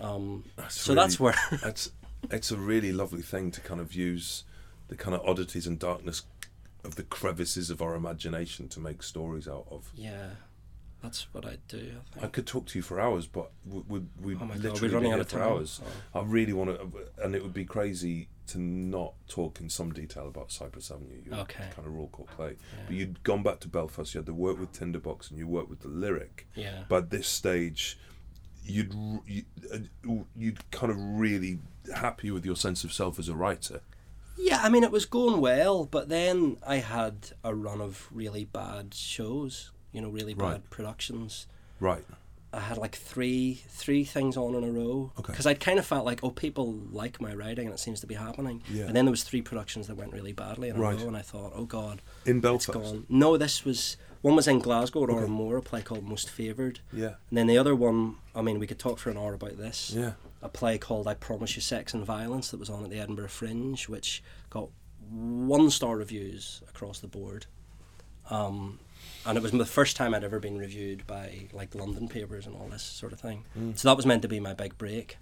Um, 0.00 0.44
so 0.70 0.94
that's 0.94 1.20
where. 1.20 1.34
That's 1.62 1.90
it's 2.30 2.50
a 2.50 2.56
really 2.56 2.92
lovely 2.92 3.22
thing 3.22 3.50
to 3.52 3.60
kind 3.60 3.80
of 3.80 3.94
use 3.94 4.44
the 4.88 4.96
kind 4.96 5.14
of 5.14 5.22
oddities 5.26 5.66
and 5.66 5.78
darkness 5.78 6.22
of 6.84 6.96
the 6.96 7.02
crevices 7.04 7.70
of 7.70 7.80
our 7.80 7.94
imagination 7.94 8.68
to 8.68 8.80
make 8.80 9.02
stories 9.02 9.46
out 9.48 9.66
of. 9.70 9.90
yeah, 9.94 10.30
that's 11.02 11.26
what 11.32 11.44
I 11.46 11.58
do. 11.68 11.78
I 11.78 12.12
think. 12.14 12.24
I 12.24 12.28
could 12.28 12.46
talk 12.46 12.66
to 12.66 12.78
you 12.78 12.82
for 12.82 13.00
hours, 13.00 13.26
but 13.26 13.50
we 13.66 14.00
we 14.20 14.34
Oh 14.34 14.38
God, 14.38 14.58
literally 14.58 14.88
we're 14.88 14.94
running 14.94 15.12
out 15.12 15.20
of 15.20 15.28
for 15.28 15.38
time. 15.38 15.48
hours. 15.48 15.80
Oh. 16.14 16.20
I 16.20 16.24
really 16.24 16.52
want 16.52 16.70
to, 16.70 16.98
and 17.24 17.34
it 17.34 17.42
would 17.42 17.54
be 17.54 17.64
crazy 17.64 18.28
to 18.48 18.58
not 18.58 19.14
talk 19.28 19.60
in 19.60 19.68
some 19.70 19.92
detail 19.92 20.26
about 20.28 20.50
Cypress 20.52 20.90
Avenue. 20.90 21.22
Your 21.24 21.36
Okay. 21.40 21.64
Kind 21.74 21.86
of 21.86 21.94
Royal 21.94 22.08
Court 22.08 22.28
play, 22.30 22.48
Yeah. 22.50 22.82
but 22.86 22.96
you'd 22.96 23.22
gone 23.22 23.42
back 23.42 23.60
to 23.60 23.68
Belfast. 23.68 24.12
You 24.14 24.18
had 24.18 24.26
to 24.26 24.34
work 24.34 24.58
with 24.58 24.72
Tinderbox, 24.72 25.30
and 25.30 25.38
you 25.38 25.46
worked 25.46 25.70
with 25.70 25.80
the 25.80 25.88
lyric. 25.88 26.46
Yeah. 26.54 26.84
But 26.88 27.04
at 27.04 27.10
this 27.10 27.28
stage, 27.28 27.98
you'd 28.64 28.94
you, 29.26 29.42
uh, 29.72 29.78
you'd 30.36 30.70
kind 30.70 30.90
of 30.92 30.96
really 30.98 31.58
happy 31.94 32.30
with 32.30 32.44
your 32.44 32.56
sense 32.56 32.84
of 32.84 32.92
self 32.92 33.18
as 33.18 33.28
a 33.28 33.34
writer. 33.34 33.80
Yeah, 34.38 34.60
I 34.62 34.68
mean, 34.70 34.82
it 34.82 34.90
was 34.90 35.04
going 35.04 35.40
well, 35.40 35.84
but 35.84 36.08
then 36.08 36.56
I 36.66 36.76
had 36.76 37.30
a 37.44 37.54
run 37.54 37.80
of 37.80 38.08
really 38.10 38.44
bad 38.44 38.94
shows. 38.94 39.70
You 39.92 40.00
know, 40.00 40.08
really 40.08 40.32
bad 40.34 40.44
Right. 40.44 40.70
productions. 40.70 41.46
Right. 41.78 42.04
I 42.54 42.60
had 42.60 42.76
like 42.78 42.96
three 42.96 43.62
three 43.68 44.04
things 44.04 44.36
on 44.36 44.54
in 44.54 44.64
a 44.64 44.70
row 44.70 45.12
Okay. 45.18 45.32
because 45.32 45.46
I'd 45.46 45.60
kind 45.60 45.78
of 45.78 45.86
felt 45.86 46.04
like, 46.06 46.20
oh, 46.22 46.30
people 46.30 46.72
like 46.90 47.20
my 47.20 47.34
writing, 47.34 47.66
and 47.66 47.74
it 47.74 47.78
seems 47.78 48.00
to 48.00 48.06
be 48.06 48.14
happening. 48.14 48.62
Yeah. 48.70 48.84
And 48.86 48.96
then 48.96 49.04
there 49.06 49.10
was 49.10 49.22
three 49.22 49.42
productions 49.42 49.86
that 49.88 49.96
went 49.96 50.12
really 50.12 50.32
badly 50.32 50.68
in 50.70 50.76
a 50.76 50.78
Right. 50.78 50.98
row, 50.98 51.08
and 51.08 51.16
I 51.16 51.22
thought, 51.22 51.52
oh 51.54 51.64
God, 51.66 52.00
In 52.24 52.36
it's 52.38 52.42
Belfast. 52.42 52.72
gone. 52.72 53.06
No, 53.08 53.36
this 53.36 53.64
was 53.64 53.96
one 54.22 54.34
was 54.36 54.48
in 54.48 54.58
Glasgow 54.60 55.02
at 55.04 55.10
Okay. 55.10 55.18
Oran 55.18 55.30
Mor, 55.30 55.56
a 55.58 55.62
play 55.62 55.82
called 55.82 56.04
Most 56.04 56.30
Favoured, 56.30 56.80
Yeah. 56.92 57.14
and 57.28 57.36
then 57.38 57.46
the 57.46 57.58
other 57.58 57.74
one. 57.76 58.16
I 58.34 58.40
mean, 58.42 58.58
we 58.58 58.66
could 58.66 58.78
talk 58.78 58.98
for 58.98 59.10
an 59.10 59.18
hour 59.18 59.34
about 59.34 59.56
this. 59.58 59.92
Yeah. 59.94 60.12
a 60.44 60.48
play 60.48 60.76
called 60.76 61.06
I 61.06 61.14
Promise 61.14 61.54
You 61.54 61.62
Sex 61.62 61.94
and 61.94 62.04
Violence 62.04 62.50
that 62.50 62.58
was 62.58 62.68
on 62.68 62.82
at 62.82 62.90
the 62.90 62.98
Edinburgh 62.98 63.28
Fringe, 63.28 63.86
which 63.88 64.24
got 64.50 64.70
one 65.08 65.70
star 65.70 65.96
reviews 65.96 66.62
across 66.68 66.98
the 66.98 67.06
board. 67.06 67.46
Um, 68.28 68.80
and 69.24 69.38
it 69.38 69.42
was 69.42 69.52
the 69.52 69.64
first 69.64 69.96
time 69.96 70.14
I'd 70.14 70.24
ever 70.24 70.40
been 70.40 70.58
reviewed 70.58 71.06
by 71.06 71.48
like 71.52 71.74
London 71.76 72.08
papers 72.08 72.44
and 72.46 72.56
all 72.56 72.66
this 72.68 72.82
sort 72.82 73.12
of 73.12 73.20
thing. 73.20 73.44
So 73.76 73.86
that 73.88 73.96
was 73.96 74.04
meant 74.04 74.22
to 74.22 74.28
be 74.28 74.40
my 74.40 74.52
big 74.54 74.76
break. 74.78 75.16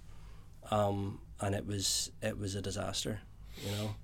Um, 0.70 1.20
and 1.40 1.54
it 1.54 1.66
was 1.66 2.10
it 2.22 2.38
was 2.38 2.54
a 2.54 2.62
disaster, 2.62 3.20
you 3.62 3.72
know. 3.72 3.94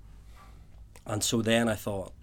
And 1.05 1.23
so 1.23 1.41
then 1.41 1.67
I 1.67 1.75
thought 1.75 2.13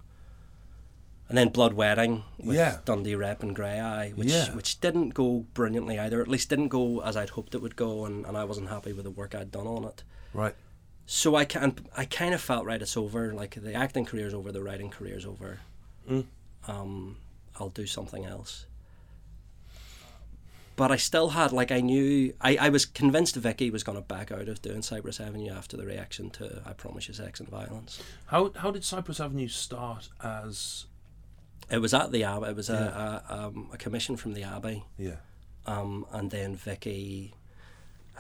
and 1.29 1.39
then 1.39 1.49
Blood 1.49 1.73
Wedding 1.75 2.25
with 2.39 2.57
Yeah. 2.57 2.79
Dundee 2.85 3.15
Rep 3.15 3.43
and 3.43 3.57
Graeae, 3.57 4.15
which 4.15 4.29
Yeah. 4.29 4.55
which 4.55 4.81
didn't 4.81 5.11
go 5.11 5.47
brilliantly 5.55 5.99
either. 5.99 6.21
At 6.21 6.29
least 6.29 6.49
didn't 6.51 6.69
go 6.69 7.01
as 7.01 7.17
I'd 7.17 7.31
hoped 7.31 7.55
it 7.55 7.63
would 7.63 7.77
go, 7.77 8.05
and, 8.05 8.27
and 8.27 8.37
I 8.37 8.45
wasn't 8.45 8.69
happy 8.69 8.93
with 8.93 9.05
the 9.05 9.11
work 9.11 9.35
I'd 9.35 9.51
done 9.51 9.67
on 9.67 9.85
it. 9.85 10.03
Right. 10.33 10.55
So 11.07 11.35
I 11.35 11.45
can 11.45 11.77
I 11.97 12.05
kind 12.07 12.35
of 12.35 12.41
felt 12.41 12.65
right. 12.67 12.81
It's 12.81 12.97
over. 12.97 13.33
Like 13.35 13.55
the 13.55 13.75
acting 13.75 14.05
career's 14.05 14.35
over. 14.35 14.51
The 14.53 14.63
writing 14.63 14.91
career's 14.91 15.25
over. 15.27 15.61
Mm. 16.11 16.27
Um, 16.69 17.17
I'll 17.61 17.69
do 17.71 17.87
something 17.87 18.25
else. 18.25 18.67
but 20.77 20.91
I 20.91 20.97
still 20.97 21.29
had 21.31 21.53
like 21.53 21.71
I 21.71 21.81
knew 21.81 22.35
I, 22.41 22.57
I 22.57 22.69
was 22.69 22.85
convinced 22.85 23.37
Vicky 23.37 23.71
was 23.71 23.85
going 23.85 23.97
to 23.97 24.03
back 24.03 24.33
out 24.33 24.49
of 24.49 24.61
doing 24.61 24.83
Cypress 24.83 25.21
Avenue 25.21 25.53
after 25.53 25.77
the 25.77 25.87
reaction 25.87 26.31
to 26.31 26.63
I 26.67 26.73
Promise 26.73 27.07
You 27.09 27.15
Sex 27.15 27.39
and 27.39 27.49
Violence. 27.49 28.03
How 28.27 28.51
how 28.57 28.71
did 28.73 28.83
Cypress 28.85 29.21
Avenue 29.21 29.47
start 29.49 30.09
as? 30.23 30.87
It 31.71 31.79
was 31.79 31.95
at 31.95 32.13
the 32.13 32.25
Abbey. 32.25 32.47
It 32.49 32.57
was 32.57 32.71
a, 32.71 33.23
a, 33.29 33.35
um, 33.47 33.71
a 33.73 33.77
commission 33.77 34.17
from 34.17 34.35
the 34.35 34.43
Abbey, 34.43 34.85
Yeah, 34.99 35.17
um, 35.67 36.07
and 36.13 36.31
then 36.31 36.55
Vicky. 36.57 37.35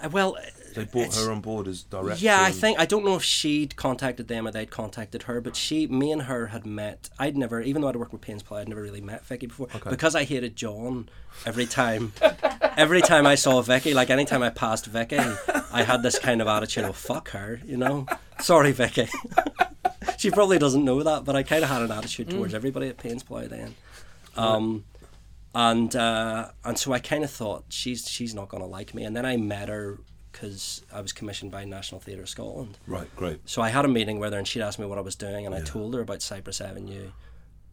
uh, 0.03 0.09
Well, 0.09 0.37
they 0.75 0.85
brought 0.85 1.15
her 1.15 1.31
on 1.31 1.41
board 1.41 1.69
as 1.69 1.83
director. 1.85 2.25
Yeah, 2.25 2.41
I 2.43 2.51
think 2.51 2.79
I 2.81 2.87
don't 2.87 3.05
know 3.05 3.17
if 3.17 3.23
she'd 3.23 3.77
contacted 3.77 4.29
them 4.29 4.47
or 4.47 4.51
they'd 4.51 4.71
contacted 4.71 5.25
her, 5.25 5.41
but 5.41 5.55
she, 5.57 5.87
me 5.87 6.11
and 6.11 6.23
her 6.23 6.47
had 6.49 6.65
met. 6.67 7.11
I'd 7.19 7.37
never, 7.37 7.61
even 7.61 7.83
though 7.83 7.89
I'd 7.89 7.97
worked 7.97 8.13
with 8.13 8.23
Paines 8.23 8.43
Plough, 8.43 8.59
I'd 8.59 8.69
never 8.69 8.83
really 8.83 9.01
met 9.03 9.25
Vicky 9.27 9.47
before 9.47 9.69
because 9.89 10.15
I 10.17 10.25
hated 10.25 10.57
John. 10.57 11.09
Every 11.47 11.67
time, 11.67 12.13
every 12.77 13.03
time 13.03 13.27
I 13.27 13.35
saw 13.35 13.61
Vicky, 13.63 13.93
like 13.95 14.09
anytime 14.11 14.43
I 14.43 14.51
passed 14.51 14.87
Vicky, 14.87 15.19
I 15.73 15.83
had 15.83 16.03
this 16.03 16.19
kind 16.19 16.41
of 16.41 16.49
attitude 16.49 16.85
of 16.85 16.97
"fuck 16.97 17.31
her," 17.31 17.61
you 17.65 17.77
know. 17.77 18.07
Sorry, 18.41 18.73
Vicky. 18.73 19.09
she 20.19 20.31
probably 20.31 20.59
doesn't 20.59 20.85
know 20.85 21.03
that, 21.03 21.25
but 21.25 21.37
I 21.37 21.43
kind 21.43 21.63
of 21.63 21.71
had 21.71 21.83
an 21.83 21.91
attitude 21.91 22.31
towards 22.31 22.55
everybody 22.55 22.89
at 22.89 22.97
Paines 22.97 23.23
Plough 23.23 23.49
then. 23.49 23.75
Um, 24.37 24.85
and 25.55 25.95
uh, 25.95 26.51
and 26.65 26.79
so 26.79 26.93
I 26.93 26.99
kind 26.99 27.23
of 27.25 27.31
thought 27.31 27.65
she's 27.69 28.09
she's 28.09 28.35
not 28.35 28.49
going 28.49 28.63
to 28.63 28.69
like 28.69 28.95
me. 28.95 29.05
And 29.05 29.17
then 29.17 29.25
I 29.25 29.37
met 29.37 29.69
her 29.69 30.01
because 30.33 30.83
I 30.93 31.01
was 31.01 31.13
commissioned 31.13 31.53
by 31.53 31.65
National 31.65 32.01
Theatre 32.01 32.27
Scotland. 32.27 32.77
Right, 32.89 33.09
great. 33.15 33.49
So 33.49 33.63
I 33.63 33.69
had 33.69 33.85
a 33.85 33.89
meeting 33.89 34.19
with 34.19 34.33
her, 34.33 34.39
and 34.39 34.49
she'd 34.49 34.63
asked 34.63 34.81
me 34.81 34.87
what 34.87 34.99
I 34.99 35.03
was 35.03 35.15
doing, 35.15 35.47
and 35.47 35.55
I 35.55 35.61
told 35.61 35.95
her 35.95 36.01
about 36.01 36.23
Cypress 36.23 36.61
Avenue. 36.61 37.11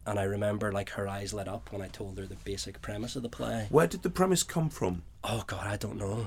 And 0.04 0.18
I 0.18 0.24
remember 0.24 0.72
like 0.72 0.90
her 0.90 1.06
eyes 1.06 1.32
lit 1.32 1.46
up 1.46 1.70
when 1.72 1.80
I 1.80 1.86
told 1.88 2.18
her 2.18 2.26
the 2.26 2.36
basic 2.36 2.80
premise 2.82 3.14
of 3.14 3.22
the 3.22 3.28
play. 3.28 3.66
Where 3.70 3.86
did 3.86 4.02
the 4.02 4.10
premise 4.10 4.42
come 4.42 4.68
from? 4.68 5.02
Oh 5.22 5.44
God, 5.46 5.66
I 5.66 5.76
don't 5.76 5.96
know. 5.96 6.26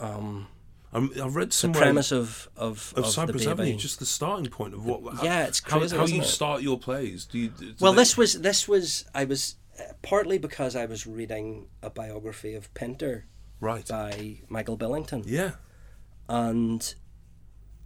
Um, 0.00 0.46
I'm, 0.92 1.10
I've 1.22 1.36
read 1.36 1.48
the 1.50 1.52
somewhere 1.52 1.82
premise 1.82 2.12
of 2.12 2.48
of, 2.56 2.92
of 2.96 3.04
of 3.04 3.10
Cypress 3.10 3.44
the. 3.44 3.50
Avenue, 3.50 3.76
just 3.76 3.98
the 3.98 4.06
starting 4.06 4.50
point 4.50 4.72
of 4.74 4.84
what. 4.86 5.16
How, 5.16 5.22
Yeah, 5.22 5.44
it's 5.46 5.60
how, 5.60 5.78
crazy, 5.78 5.96
how 5.96 6.04
isn't 6.04 6.16
you 6.16 6.22
it? 6.22 6.26
start 6.26 6.62
your 6.62 6.78
plays. 6.78 7.24
Do 7.26 7.38
you? 7.38 7.48
do 7.48 7.74
Well, 7.80 7.92
they- 7.92 7.98
this 8.02 8.16
was 8.16 8.40
this 8.40 8.66
was 8.66 9.04
I 9.14 9.24
was 9.24 9.56
uh, 9.78 9.82
partly 10.02 10.38
because 10.38 10.74
I 10.76 10.86
was 10.86 11.06
reading 11.06 11.66
a 11.82 11.90
biography 11.90 12.54
of 12.54 12.72
Pinter 12.74 13.26
right. 13.60 13.86
by 13.86 14.40
Michael 14.48 14.76
Billington. 14.78 15.24
Yeah, 15.26 15.52
and 16.28 16.94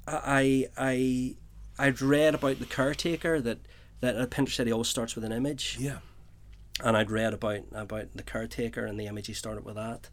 I 0.06 0.66
I 0.76 1.36
I'd 1.78 2.00
read 2.00 2.34
about 2.34 2.58
the 2.58 2.66
caretaker 2.66 3.40
that 3.40 3.58
that 4.00 4.16
uh, 4.16 4.26
Pinter 4.26 4.52
said 4.52 4.66
he 4.66 4.72
always 4.72 4.88
starts 4.88 5.14
with 5.14 5.24
an 5.24 5.32
image, 5.32 5.76
yeah, 5.80 5.98
and 6.82 6.96
I'd 6.96 7.10
read 7.10 7.34
about 7.34 7.62
about 7.72 8.08
the 8.14 8.22
caretaker 8.22 8.84
and 8.84 8.98
the 8.98 9.06
image 9.06 9.26
he 9.26 9.32
started 9.32 9.64
with 9.64 9.76
that, 9.76 10.08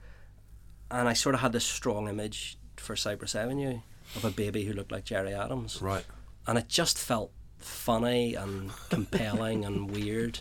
and 0.91 1.07
I 1.07 1.13
sort 1.13 1.35
of 1.35 1.41
had 1.41 1.51
this 1.53 1.65
strong 1.65 2.07
image 2.07 2.57
for 2.79 2.95
Cypress 2.95 3.35
Avenue 3.35 3.81
of 4.15 4.25
a 4.25 4.31
baby 4.31 4.65
who 4.65 4.73
looked 4.73 4.91
like 4.91 5.05
Gerry 5.05 5.33
Adams, 5.33 5.81
right. 5.81 6.05
and 6.47 6.57
it 6.57 6.67
just 6.67 6.97
felt 6.97 7.31
funny 7.57 8.33
and 8.35 8.71
compelling 8.89 9.65
and 9.65 9.91
weird 9.91 10.39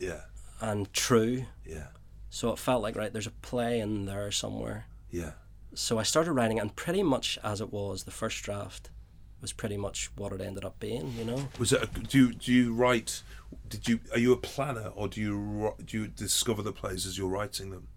Yeah, 0.00 0.22
and 0.60 0.90
true. 0.92 1.44
yeah, 1.66 1.88
So 2.30 2.50
it 2.52 2.58
felt 2.58 2.82
like 2.82 2.96
right, 2.96 3.12
there's 3.12 3.26
a 3.26 3.30
play 3.32 3.80
in 3.80 4.06
there 4.06 4.30
somewhere. 4.32 4.86
yeah. 5.10 5.32
so 5.74 5.98
I 5.98 6.04
started 6.04 6.32
writing, 6.32 6.58
and 6.58 6.74
pretty 6.74 7.02
much 7.02 7.38
as 7.44 7.60
it 7.60 7.72
was, 7.72 8.04
the 8.04 8.10
first 8.10 8.42
draft 8.42 8.90
was 9.42 9.52
pretty 9.52 9.76
much 9.76 10.10
what 10.16 10.32
it 10.32 10.40
ended 10.40 10.64
up 10.64 10.80
being. 10.80 11.12
You 11.18 11.24
know, 11.26 11.48
Was 11.58 11.72
it? 11.72 11.82
A, 11.82 11.86
do 11.86 12.18
you 12.18 12.32
do 12.32 12.50
you 12.52 12.72
write? 12.72 13.22
Did 13.68 13.86
you? 13.86 14.00
Are 14.12 14.18
you 14.18 14.32
a 14.32 14.36
planner, 14.38 14.90
or 14.94 15.08
do 15.08 15.20
you 15.20 15.74
do 15.84 16.00
you 16.00 16.06
discover 16.08 16.62
the 16.62 16.72
plays 16.72 17.04
as 17.04 17.18
you're 17.18 17.28
writing 17.28 17.68
them? 17.70 17.88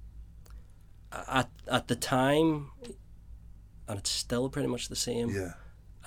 at 1.11 1.49
at 1.67 1.87
the 1.87 1.95
time, 1.95 2.71
and 3.89 3.99
it's 3.99 4.09
still 4.09 4.47
pretty 4.49 4.69
much 4.69 4.87
the 4.87 4.95
same. 4.95 5.29
Yeah, 5.31 5.53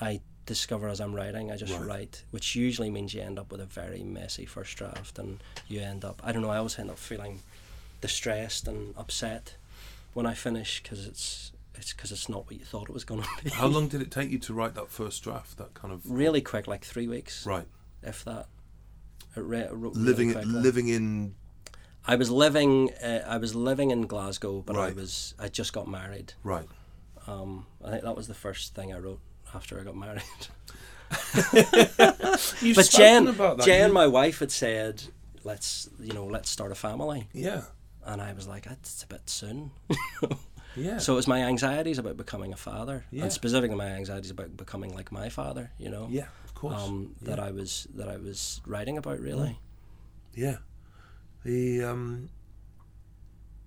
I 0.01 0.21
discover 0.47 0.89
as 0.89 1.01
I'm 1.01 1.15
writing, 1.15 1.53
I 1.53 1.57
just 1.57 1.73
Right. 1.75 1.87
write, 1.87 2.25
which 2.31 2.57
usually 2.57 2.91
means 2.91 3.13
you 3.15 3.21
end 3.21 3.39
up 3.39 3.53
with 3.53 3.61
a 3.61 3.67
very 3.67 4.03
messy 4.03 4.47
first 4.47 4.77
draft, 4.77 5.19
and 5.19 5.43
you 5.69 5.81
end 5.81 6.05
up. 6.05 6.21
I 6.25 6.33
don't 6.33 6.43
know. 6.43 6.51
I 6.51 6.57
always 6.59 6.79
end 6.79 6.91
up 6.91 6.99
feeling 6.99 7.41
distressed 8.01 8.67
and 8.67 8.95
upset 8.97 9.57
when 10.15 10.27
I 10.27 10.35
finish 10.35 10.83
because 10.83 11.07
it's 11.07 11.53
it's 11.75 11.93
because 11.93 12.13
it's 12.13 12.29
not 12.29 12.47
what 12.47 12.53
you 12.59 12.65
thought 12.65 12.89
it 12.89 12.93
was 12.95 13.05
going 13.05 13.23
to 13.23 13.29
be. 13.43 13.51
How 13.51 13.67
long 13.67 13.89
did 13.93 14.01
it 14.03 14.11
take 14.11 14.31
you 14.31 14.39
to 14.41 14.55
write 14.55 14.75
that 14.75 14.91
first 14.91 15.23
draft? 15.23 15.57
That 15.59 15.75
kind 15.75 15.93
of 15.93 16.01
Really 16.11 16.41
quick, 16.41 16.67
like 16.67 16.85
three 16.85 17.09
weeks, 17.09 17.47
right. 17.47 17.67
if 18.03 18.25
that. 18.25 18.47
I 19.35 19.41
re- 19.41 19.69
wrote 19.71 19.95
really 19.95 20.01
Living 20.07 20.33
quickly. 20.33 20.53
living 20.53 20.89
in 20.89 21.35
I 22.07 22.17
was 22.17 22.31
living. 22.31 22.93
Uh, 23.03 23.25
I 23.27 23.39
was 23.39 23.55
living 23.55 23.91
in 23.93 24.07
Glasgow, 24.07 24.61
but 24.61 24.77
I 24.77 24.91
was. 24.93 25.35
I 25.39 25.49
just 25.49 25.73
got 25.73 25.87
married. 25.89 26.35
right. 26.43 26.69
Um, 27.27 27.67
I 27.85 27.91
think 27.91 28.03
that 28.03 28.17
was 28.17 28.27
the 28.29 28.35
first 28.35 28.75
thing 28.75 28.93
I 28.93 28.99
wrote 28.99 29.21
after 29.55 29.81
I 29.81 29.85
got 29.85 29.97
married. 29.97 30.23
But 32.75 32.89
Jen. 32.91 33.35
Jen, 33.61 33.89
You- 33.89 33.95
my 33.95 34.07
wife, 34.07 34.39
had 34.41 34.51
said, 34.51 35.03
"Let's, 35.45 35.89
you 36.01 36.13
know, 36.13 36.27
let's 36.27 36.49
start 36.51 36.73
a 36.73 36.75
family," 36.75 37.29
yeah, 37.33 37.63
and 38.05 38.21
I 38.23 38.33
was 38.33 38.47
like, 38.49 38.65
"That's 38.65 39.03
a 39.03 39.07
bit 39.07 39.29
soon." 39.29 39.73
yeah. 40.77 40.99
so 40.99 41.13
it 41.13 41.17
was 41.17 41.27
my 41.29 41.43
anxieties 41.43 41.99
about 41.99 42.17
becoming 42.17 42.53
a 42.53 42.57
father, 42.57 43.05
Yeah. 43.11 43.25
and 43.25 43.33
specifically 43.33 43.77
my 43.77 43.89
anxieties 43.89 44.31
about 44.31 44.57
becoming 44.57 44.95
like 44.95 45.13
my 45.13 45.29
father. 45.29 45.71
You 45.79 45.91
know, 45.91 46.09
yeah, 46.11 46.29
of 46.45 46.55
course. 46.55 46.81
um, 46.81 47.15
that 47.23 47.39
I 47.39 47.51
was 47.51 47.87
that 47.95 48.09
I 48.09 48.17
was 48.17 48.61
writing 48.67 48.97
about 48.99 49.21
really. 49.21 49.59
Yeah. 50.35 50.59
The 51.45 51.83
um 51.85 52.31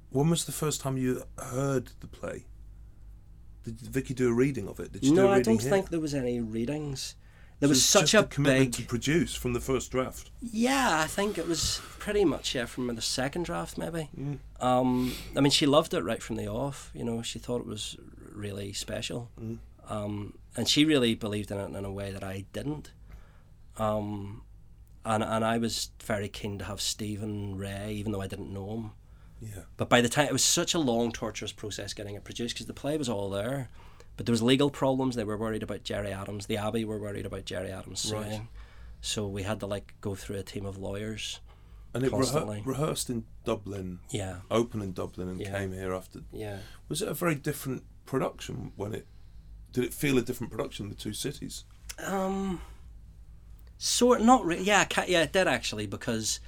when 0.09 0.29
was 0.29 0.45
the 0.45 0.51
first 0.53 0.81
time 0.81 0.97
you 0.97 1.23
heard 1.37 1.91
the 1.99 2.07
play? 2.07 2.45
Did 3.65 3.79
Vicky 3.81 4.13
do 4.13 4.29
a 4.29 4.33
reading 4.33 4.67
of 4.69 4.79
it? 4.79 4.93
Did 4.93 5.03
she 5.03 5.09
do 5.09 5.15
No, 5.15 5.27
a 5.27 5.31
I 5.31 5.37
reading 5.37 5.53
don't 5.55 5.61
here? 5.61 5.71
think 5.71 5.89
there 5.89 5.99
was 5.99 6.13
any 6.13 6.39
readings. 6.39 7.15
There 7.59 7.67
So 7.67 7.71
was 7.71 7.85
such 7.85 8.13
a 8.13 8.19
a 8.19 8.23
commitment 8.23 8.75
big 8.77 8.81
to 8.83 8.87
produce 8.87 9.33
from 9.33 9.53
the 9.53 9.61
first 9.61 9.91
draft. 9.91 10.29
Yeah, 10.41 10.99
I 11.01 11.07
think 11.07 11.37
it 11.37 11.47
was 11.47 11.81
pretty 11.99 12.25
much 12.25 12.53
yeah 12.53 12.65
from 12.65 12.93
the 12.93 13.01
second 13.01 13.43
draft 13.45 13.77
maybe. 13.77 14.09
Mm. 14.17 14.39
Um, 14.61 15.13
I 15.35 15.41
mean, 15.41 15.51
she 15.51 15.65
loved 15.65 15.93
it 15.93 16.03
right 16.03 16.21
from 16.21 16.35
the 16.35 16.47
off. 16.47 16.91
You 16.93 17.03
know, 17.05 17.21
she 17.21 17.39
thought 17.39 17.61
it 17.61 17.67
was 17.67 17.97
really 18.33 18.73
special, 18.73 19.29
Mm. 19.41 19.57
um, 19.87 20.37
and 20.57 20.67
she 20.67 20.83
really 20.85 21.15
believed 21.15 21.49
in 21.51 21.57
it 21.57 21.75
in 21.77 21.85
a 21.85 21.91
way 21.91 22.11
that 22.11 22.23
I 22.23 22.45
didn't. 22.53 22.91
Um, 23.77 24.43
and 25.05 25.23
and 25.23 25.45
I 25.45 25.57
was 25.57 25.91
very 26.03 26.27
keen 26.27 26.57
to 26.59 26.65
have 26.65 26.81
Stephen 26.81 27.57
Rea, 27.57 27.89
even 27.91 28.11
though 28.11 28.21
I 28.21 28.27
didn't 28.27 28.53
know 28.53 28.69
him. 28.75 28.91
Yeah. 29.41 29.63
But 29.77 29.89
by 29.89 30.01
the 30.01 30.09
time 30.09 30.27
it 30.27 30.33
was 30.33 30.43
such 30.43 30.73
a 30.73 30.79
long, 30.79 31.11
torturous 31.11 31.51
process 31.51 31.93
getting 31.93 32.15
it 32.15 32.23
produced 32.23 32.55
because 32.55 32.65
the 32.67 32.73
play 32.73 32.97
was 32.97 33.09
all 33.09 33.29
there, 33.29 33.69
but 34.17 34.25
there 34.25 34.33
was 34.33 34.41
legal 34.41 34.69
problems. 34.69 35.15
They 35.15 35.23
were 35.25 35.37
worried 35.37 35.63
about 35.63 35.83
Gerry 35.83 36.11
Adams. 36.11 36.45
The 36.45 36.57
Abbey 36.57 36.85
were 36.85 36.99
worried 36.99 37.25
about 37.25 37.45
Gerry 37.45 37.71
Adams 37.71 37.99
suing. 37.99 38.29
Right. 38.29 38.41
So 39.01 39.27
we 39.27 39.43
had 39.43 39.59
to 39.59 39.67
like 39.67 39.93
go 40.01 40.15
through 40.15 40.37
a 40.37 40.43
team 40.43 40.65
of 40.65 40.77
lawyers. 40.77 41.41
And 41.93 42.03
it 42.03 42.11
rehe- 42.11 42.65
rehearsed 42.65 43.09
in 43.09 43.23
Dublin, 43.45 43.99
Yeah, 44.09 44.37
opened 44.51 44.83
in 44.83 44.91
Dublin 44.93 45.29
and 45.29 45.39
Yeah. 45.39 45.57
came 45.57 45.71
here 45.71 45.93
after. 45.93 46.21
yeah. 46.33 46.59
Was 46.89 47.01
it 47.01 47.07
a 47.07 47.13
very 47.13 47.35
different 47.35 47.83
production 48.05 48.71
when 48.75 48.93
it 48.93 49.07
did 49.71 49.83
it 49.85 49.93
feel 49.93 50.17
a 50.17 50.21
different 50.21 50.51
production 50.51 50.85
in 50.85 50.89
the 50.89 50.95
two 50.95 51.13
cities? 51.13 51.63
Um, 51.99 52.61
sort 53.77 54.21
not 54.21 54.45
really. 54.45 54.63
Yeah, 54.63 54.85
yeah, 55.07 55.23
it 55.23 55.33
did 55.33 55.47
actually 55.47 55.87
because 55.87 56.39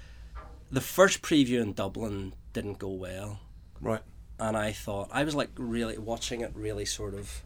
the 0.71 0.81
first 0.81 1.21
preview 1.21 1.61
in 1.61 1.73
Dublin 1.73 2.33
didn't 2.53 2.79
go 2.79 2.89
well, 2.89 3.39
Right. 3.81 4.01
and 4.39 4.57
I 4.57 4.71
thought 4.71 5.09
I 5.11 5.23
was 5.23 5.35
like 5.35 5.49
really 5.57 5.97
watching 5.97 6.41
it, 6.41 6.51
really 6.55 6.85
sort 6.85 7.13
of 7.13 7.43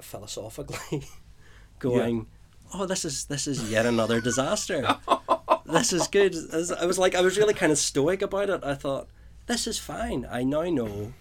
philosophically, 0.00 1.02
going, 1.78 2.26
"Oh, 2.74 2.86
this 2.86 3.04
is 3.04 3.26
this 3.26 3.46
is 3.46 3.70
yet 3.70 3.86
another 3.86 4.20
disaster. 4.20 4.96
this 5.66 5.92
is 5.92 6.08
good." 6.08 6.34
I 6.78 6.86
was 6.86 6.98
like, 6.98 7.14
I 7.14 7.20
was 7.20 7.36
really 7.38 7.54
kind 7.54 7.72
of 7.72 7.78
stoic 7.78 8.22
about 8.22 8.50
it. 8.50 8.64
I 8.64 8.74
thought, 8.74 9.08
"This 9.46 9.66
is 9.66 9.78
fine. 9.78 10.26
I 10.30 10.42
now 10.44 10.62
know 10.64 11.12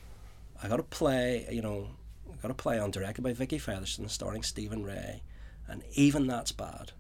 I 0.62 0.68
got 0.68 0.78
to 0.78 0.84
play. 0.84 1.48
You 1.52 1.62
know, 1.62 1.88
I 2.32 2.36
got 2.42 2.48
to 2.50 2.54
play 2.54 2.80
on 2.80 2.92
directed 2.92 3.22
by 3.24 3.34
Vicky 3.34 3.58
Featherstone, 3.58 4.10
starring 4.10 4.44
Stephen 4.44 4.84
Rea, 4.84 5.22
and 5.68 5.84
even 5.94 6.28
that's 6.28 6.52
bad. 6.52 6.92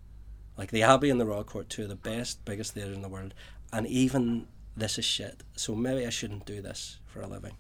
Like 0.57 0.71
the 0.71 0.83
Abbey 0.83 1.09
and 1.09 1.19
the 1.19 1.25
Royal 1.25 1.43
Court, 1.43 1.69
two 1.69 1.83
of 1.83 1.89
the 1.89 1.95
best, 1.95 2.43
biggest 2.45 2.73
theatres 2.73 2.95
in 2.95 3.01
the 3.01 3.09
world, 3.09 3.33
and 3.73 3.87
even 3.87 4.47
this 4.75 4.97
is 4.97 5.05
shit. 5.05 5.43
So 5.55 5.75
maybe 5.75 6.05
I 6.05 6.09
shouldn't 6.09 6.45
do 6.45 6.61
this 6.61 6.99
for 7.05 7.21
a 7.21 7.27
living." 7.27 7.55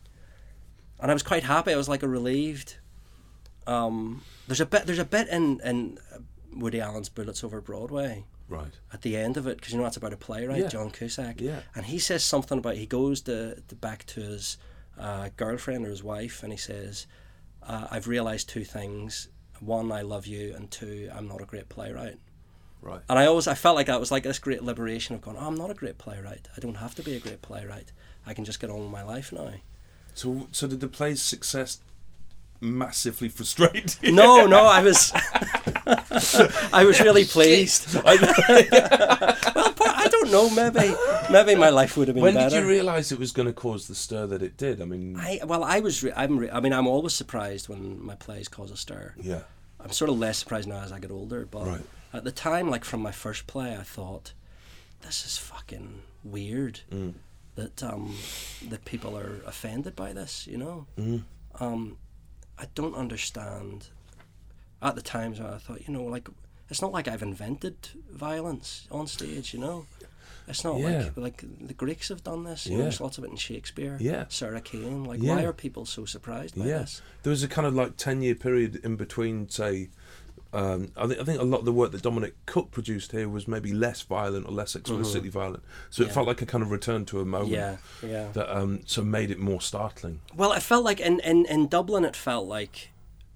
And 0.99 1.09
I 1.09 1.13
was 1.13 1.23
quite 1.23 1.43
happy. 1.43 1.73
I 1.73 1.77
was 1.77 1.89
like 1.89 2.03
a 2.03 2.07
relieved. 2.07 2.77
Um, 3.67 4.23
there's 4.47 4.61
a 4.61 4.65
bit. 4.65 4.85
There's 4.85 4.99
a 4.99 5.05
bit 5.05 5.27
in 5.29 5.59
in 5.61 5.97
Woody 6.53 6.81
Allen's 6.81 7.09
Bullets 7.09 7.43
Over 7.43 7.61
Broadway 7.61 8.25
Right. 8.49 8.73
at 8.91 9.01
the 9.03 9.15
end 9.15 9.37
of 9.37 9.47
it 9.47 9.57
because 9.57 9.71
you 9.71 9.77
know 9.77 9.83
that's 9.85 9.97
about 9.97 10.11
a 10.13 10.17
playwright, 10.17 10.63
Yeah. 10.63 10.67
John 10.67 10.91
Cusack. 10.91 11.39
Yeah. 11.39 11.61
And 11.75 11.85
he 11.85 11.97
says 11.99 12.23
something 12.23 12.57
about 12.57 12.75
he 12.75 12.85
goes 12.85 13.21
to, 13.21 13.61
to 13.67 13.75
back 13.75 14.05
to 14.07 14.19
his 14.21 14.57
uh, 14.97 15.29
girlfriend 15.37 15.85
or 15.85 15.89
his 15.89 16.03
wife, 16.03 16.43
and 16.43 16.51
he 16.51 16.57
says, 16.57 17.07
uh, 17.63 17.87
"I've 17.89 18.07
realized 18.07 18.49
two 18.49 18.65
things: 18.65 19.29
one, 19.59 19.91
I 19.91 20.01
love 20.01 20.27
you, 20.27 20.53
and 20.55 20.69
two, 20.69 21.09
I'm 21.15 21.27
not 21.27 21.41
a 21.41 21.45
great 21.45 21.69
playwright." 21.69 22.19
Right. 22.81 23.01
And 23.09 23.19
I 23.19 23.25
always 23.27 23.47
I 23.47 23.53
felt 23.53 23.75
like 23.75 23.87
that 23.87 23.99
was 23.99 24.11
like 24.11 24.23
this 24.23 24.39
great 24.39 24.63
liberation 24.63 25.15
of 25.15 25.21
going, 25.21 25.37
oh, 25.37 25.47
I'm 25.47 25.55
not 25.55 25.69
a 25.69 25.73
great 25.75 25.97
playwright. 25.97 26.47
I 26.55 26.59
don't 26.59 26.75
have 26.75 26.95
to 26.95 27.03
be 27.03 27.15
a 27.15 27.19
great 27.19 27.41
playwright. 27.41 27.91
I 28.25 28.33
can 28.33 28.45
just 28.45 28.59
get 28.59 28.69
on 28.69 28.79
with 28.81 28.91
my 28.91 29.03
life 29.03 29.31
now. 29.31 29.51
So, 30.13 30.47
so 30.51 30.67
did 30.67 30.79
the 30.79 30.87
play's 30.87 31.21
success 31.21 31.79
massively 32.59 33.29
frustrate 33.29 33.97
you? 34.01 34.11
No, 34.11 34.45
no, 34.45 34.65
I 34.65 34.83
was, 34.83 35.11
I 36.73 36.83
was 36.85 36.99
really 36.99 37.25
pleased. 37.25 37.93
well, 37.95 38.03
I 38.05 40.07
don't 40.11 40.31
know. 40.31 40.49
Maybe, 40.49 40.93
maybe 41.31 41.55
my 41.55 41.69
life 41.69 41.97
would 41.97 42.07
have 42.07 42.15
been 42.15 42.23
When 42.23 42.33
better. 42.35 42.49
did 42.49 42.63
you 42.63 42.69
realise 42.69 43.11
it 43.11 43.19
was 43.19 43.31
going 43.31 43.47
to 43.47 43.53
cause 43.53 43.87
the 43.87 43.95
stir 43.95 44.27
that 44.27 44.41
it 44.41 44.57
did? 44.57 44.81
I 44.81 44.85
mean, 44.85 45.15
I 45.17 45.39
well, 45.45 45.63
I 45.63 45.79
was. 45.79 46.03
Re- 46.03 46.13
I'm. 46.15 46.37
Re- 46.37 46.49
I 46.51 46.59
mean, 46.59 46.73
I'm 46.73 46.87
always 46.87 47.13
surprised 47.13 47.69
when 47.69 48.03
my 48.03 48.15
plays 48.15 48.47
cause 48.47 48.71
a 48.71 48.77
stir. 48.77 49.13
yeah, 49.21 49.41
I'm 49.79 49.91
sort 49.91 50.09
of 50.09 50.17
less 50.19 50.37
surprised 50.39 50.67
now 50.67 50.81
as 50.81 50.91
I 50.91 50.99
get 50.99 51.11
older. 51.11 51.45
But 51.49 51.67
Right. 51.67 51.81
At 52.13 52.23
the 52.23 52.31
time, 52.31 52.69
like 52.69 52.83
from 52.85 53.01
my 53.01 53.11
first 53.11 53.47
play, 53.47 53.75
I 53.75 53.83
thought, 53.83 54.33
this 55.01 55.25
is 55.25 55.37
fucking 55.37 56.01
weird 56.23 56.81
Mm. 56.91 57.13
that 57.55 57.81
um 57.83 58.15
that 58.69 58.85
people 58.85 59.17
are 59.17 59.41
offended 59.45 59.95
by 59.95 60.13
this. 60.13 60.47
You 60.47 60.57
know. 60.57 60.85
Mm. 60.97 61.23
Um, 61.59 61.97
I 62.57 62.65
don't 62.75 62.95
understand. 62.95 63.87
At 64.81 64.95
the 64.95 65.01
times, 65.01 65.39
I 65.39 65.57
thought, 65.57 65.87
you 65.87 65.93
know, 65.93 66.03
like 66.03 66.27
it's 66.69 66.81
not 66.81 66.91
like 66.91 67.07
I've 67.07 67.21
invented 67.23 67.89
violence 68.11 68.87
on 68.91 69.07
stage. 69.07 69.53
You 69.53 69.59
know. 69.59 69.85
It's 70.47 70.63
not 70.63 70.79
Yeah. 70.79 71.03
like 71.15 71.17
like 71.17 71.67
the 71.67 71.73
Greeks 71.73 72.09
have 72.09 72.23
done 72.23 72.43
this. 72.43 72.65
You 72.65 72.71
know, 72.73 72.77
Yeah. 72.79 72.83
there's 72.85 72.99
lots 73.01 73.17
of 73.17 73.23
it 73.23 73.29
in 73.29 73.37
Shakespeare. 73.37 73.97
Yeah. 74.01 74.25
Sarah 74.29 74.59
Kane. 74.61 75.03
Like, 75.03 75.21
Yeah. 75.21 75.35
why 75.35 75.43
are 75.43 75.53
people 75.53 75.85
so 75.85 76.05
surprised 76.05 76.55
by 76.57 76.65
yeah. 76.65 76.79
this? 76.79 77.01
There 77.23 77.29
was 77.29 77.43
a 77.43 77.47
kind 77.47 77.67
of 77.67 77.73
like 77.75 77.95
ten 77.97 78.21
year 78.21 78.35
period 78.35 78.75
in 78.83 78.95
between, 78.95 79.49
say. 79.49 79.89
Um, 80.53 80.91
I 80.97 81.07
think 81.07 81.19
I 81.21 81.23
think 81.23 81.39
a 81.39 81.45
lot 81.45 81.59
of 81.59 81.65
the 81.65 81.71
work 81.71 81.91
that 81.93 82.01
Dominic 82.01 82.33
Cooke 82.45 82.71
produced 82.71 83.11
here 83.13 83.29
was 83.29 83.47
maybe 83.47 83.71
less 83.71 84.01
violent 84.01 84.45
or 84.47 84.51
less 84.51 84.75
explicitly 84.75 85.29
violent, 85.29 85.63
so 85.89 86.03
it 86.03 86.05
Mm-hmm. 86.07 86.13
Felt 86.13 86.27
like 86.27 86.41
a 86.41 86.45
kind 86.45 86.61
of 86.61 86.71
return 86.71 87.05
to 87.05 87.21
a 87.21 87.25
moment 87.25 87.51
Yeah, 87.51 87.77
yeah. 88.05 88.27
that 88.33 88.53
um, 88.55 88.81
so 88.85 89.01
made 89.01 89.31
it 89.31 89.39
more 89.39 89.61
startling. 89.61 90.19
Well, 90.35 90.51
it 90.51 90.61
felt 90.61 90.83
like 90.83 90.99
in, 90.99 91.21
in, 91.21 91.45
in 91.45 91.67
Dublin, 91.69 92.03
it 92.03 92.17
felt 92.17 92.47
like 92.47 92.89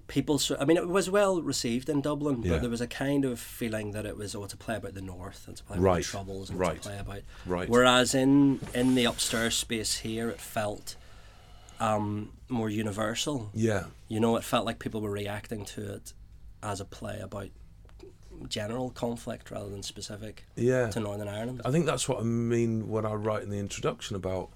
people. 0.08 0.38
So, 0.38 0.56
I 0.60 0.66
mean, 0.66 0.76
it 0.76 0.88
was 0.88 1.08
well 1.10 1.40
received 1.40 1.88
in 1.88 2.02
Dublin, 2.02 2.42
Yeah. 2.42 2.52
but 2.52 2.60
there 2.60 2.70
was 2.70 2.82
a 2.82 2.86
kind 2.86 3.24
of 3.24 3.40
feeling 3.40 3.92
that 3.92 4.04
it 4.04 4.18
was 4.18 4.34
oh, 4.34 4.44
to 4.46 4.56
play 4.56 4.76
about 4.76 4.92
the 4.92 5.00
North 5.00 5.48
and 5.48 5.56
to 5.56 5.64
play 5.64 5.78
about 5.78 5.84
Right, 5.86 6.02
the 6.04 6.08
Troubles 6.10 6.50
and 6.50 6.58
right, 6.58 6.74
to 6.82 6.88
play 6.88 6.98
about. 6.98 7.20
right. 7.46 7.68
Whereas 7.68 8.14
in 8.14 8.60
in 8.74 8.94
the 8.94 9.06
upstairs 9.06 9.54
space 9.56 9.98
here, 10.00 10.28
it 10.28 10.40
felt 10.40 10.96
um, 11.80 12.32
more 12.48 12.68
universal. 12.70 13.50
Yeah, 13.54 13.84
You 14.08 14.20
know, 14.20 14.36
it 14.36 14.44
felt 14.44 14.64
like 14.66 14.78
people 14.78 15.00
were 15.00 15.10
reacting 15.10 15.64
to 15.66 15.94
it 15.94 16.12
as 16.66 16.80
a 16.80 16.84
play 16.84 17.20
about 17.20 17.48
general 18.48 18.90
conflict 18.90 19.50
rather 19.50 19.68
than 19.70 19.82
specific 19.82 20.44
yeah. 20.56 20.90
to 20.90 21.00
Northern 21.00 21.28
Ireland. 21.28 21.62
I 21.64 21.70
think 21.70 21.86
that's 21.86 22.08
what 22.08 22.18
I 22.20 22.22
mean 22.22 22.88
when 22.88 23.06
I 23.06 23.14
write 23.14 23.42
in 23.42 23.50
the 23.50 23.58
introduction 23.58 24.16
about. 24.16 24.50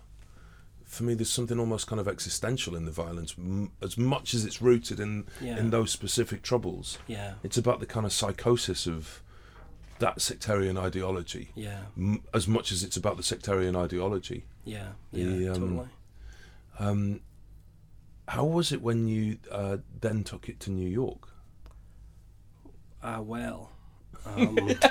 For 0.85 1.05
me, 1.05 1.15
there's 1.15 1.31
something 1.31 1.61
almost 1.61 1.87
kind 1.87 2.01
of 2.01 2.09
existential 2.09 2.75
in 2.75 2.85
the 2.85 2.91
violence, 2.91 3.37
m- 3.39 3.71
as 3.81 3.97
much 3.97 4.35
as 4.35 4.45
it's 4.45 4.61
rooted 4.61 4.99
in 4.99 5.25
Yeah. 5.41 5.57
in 5.57 5.71
those 5.71 5.93
specific 5.93 6.43
troubles. 6.43 6.99
Yeah, 7.07 7.35
It's 7.45 7.57
about 7.57 7.79
the 7.79 7.87
kind 7.87 8.05
of 8.05 8.13
psychosis 8.13 8.89
of 8.89 9.23
that 10.01 10.21
sectarian 10.21 10.77
ideology, 10.77 11.53
yeah, 11.55 11.83
m- 11.97 12.23
as 12.35 12.49
much 12.49 12.73
as 12.73 12.83
it's 12.83 12.97
about 12.97 13.17
the 13.19 13.23
sectarian 13.23 13.77
ideology. 13.77 14.47
yeah, 14.65 14.89
yeah, 15.13 15.25
The, 15.27 15.49
um, 15.51 15.55
totally. 15.61 15.89
Um, 16.81 17.21
how 18.27 18.45
was 18.47 18.73
it 18.73 18.83
when 18.83 19.07
you 19.07 19.39
uh, 19.51 19.77
then 20.01 20.25
took 20.25 20.49
it 20.49 20.59
to 20.61 20.71
New 20.73 20.89
York? 20.89 21.29
Ah, 23.03 23.21
well. 23.21 23.71
Um, 24.27 24.59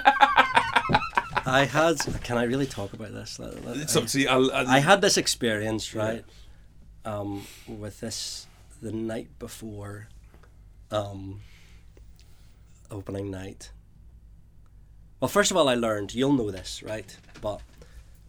I 1.45 1.67
had. 1.71 1.97
Can 2.23 2.37
I 2.37 2.43
really 2.43 2.65
talk 2.65 2.93
about 2.93 3.11
this? 3.13 3.39
It's 3.41 3.95
up 3.95 4.07
to 4.07 4.19
you. 4.19 4.27
I'll, 4.27 4.51
I'll- 4.51 4.67
I 4.67 4.79
had 4.79 5.01
this 5.01 5.17
experience, 5.17 5.93
right, 5.95 6.23
um, 7.05 7.45
with 7.67 7.99
this 7.99 8.47
the 8.81 8.91
night 8.91 9.27
before 9.39 10.07
um, 10.91 11.41
opening 12.91 13.29
night. 13.31 13.71
Well, 15.19 15.29
first 15.29 15.51
of 15.51 15.57
all, 15.57 15.67
I 15.67 15.75
learned 15.75 16.13
you'll 16.15 16.33
know 16.33 16.49
this, 16.51 16.81
right? 16.83 17.15
But 17.41 17.61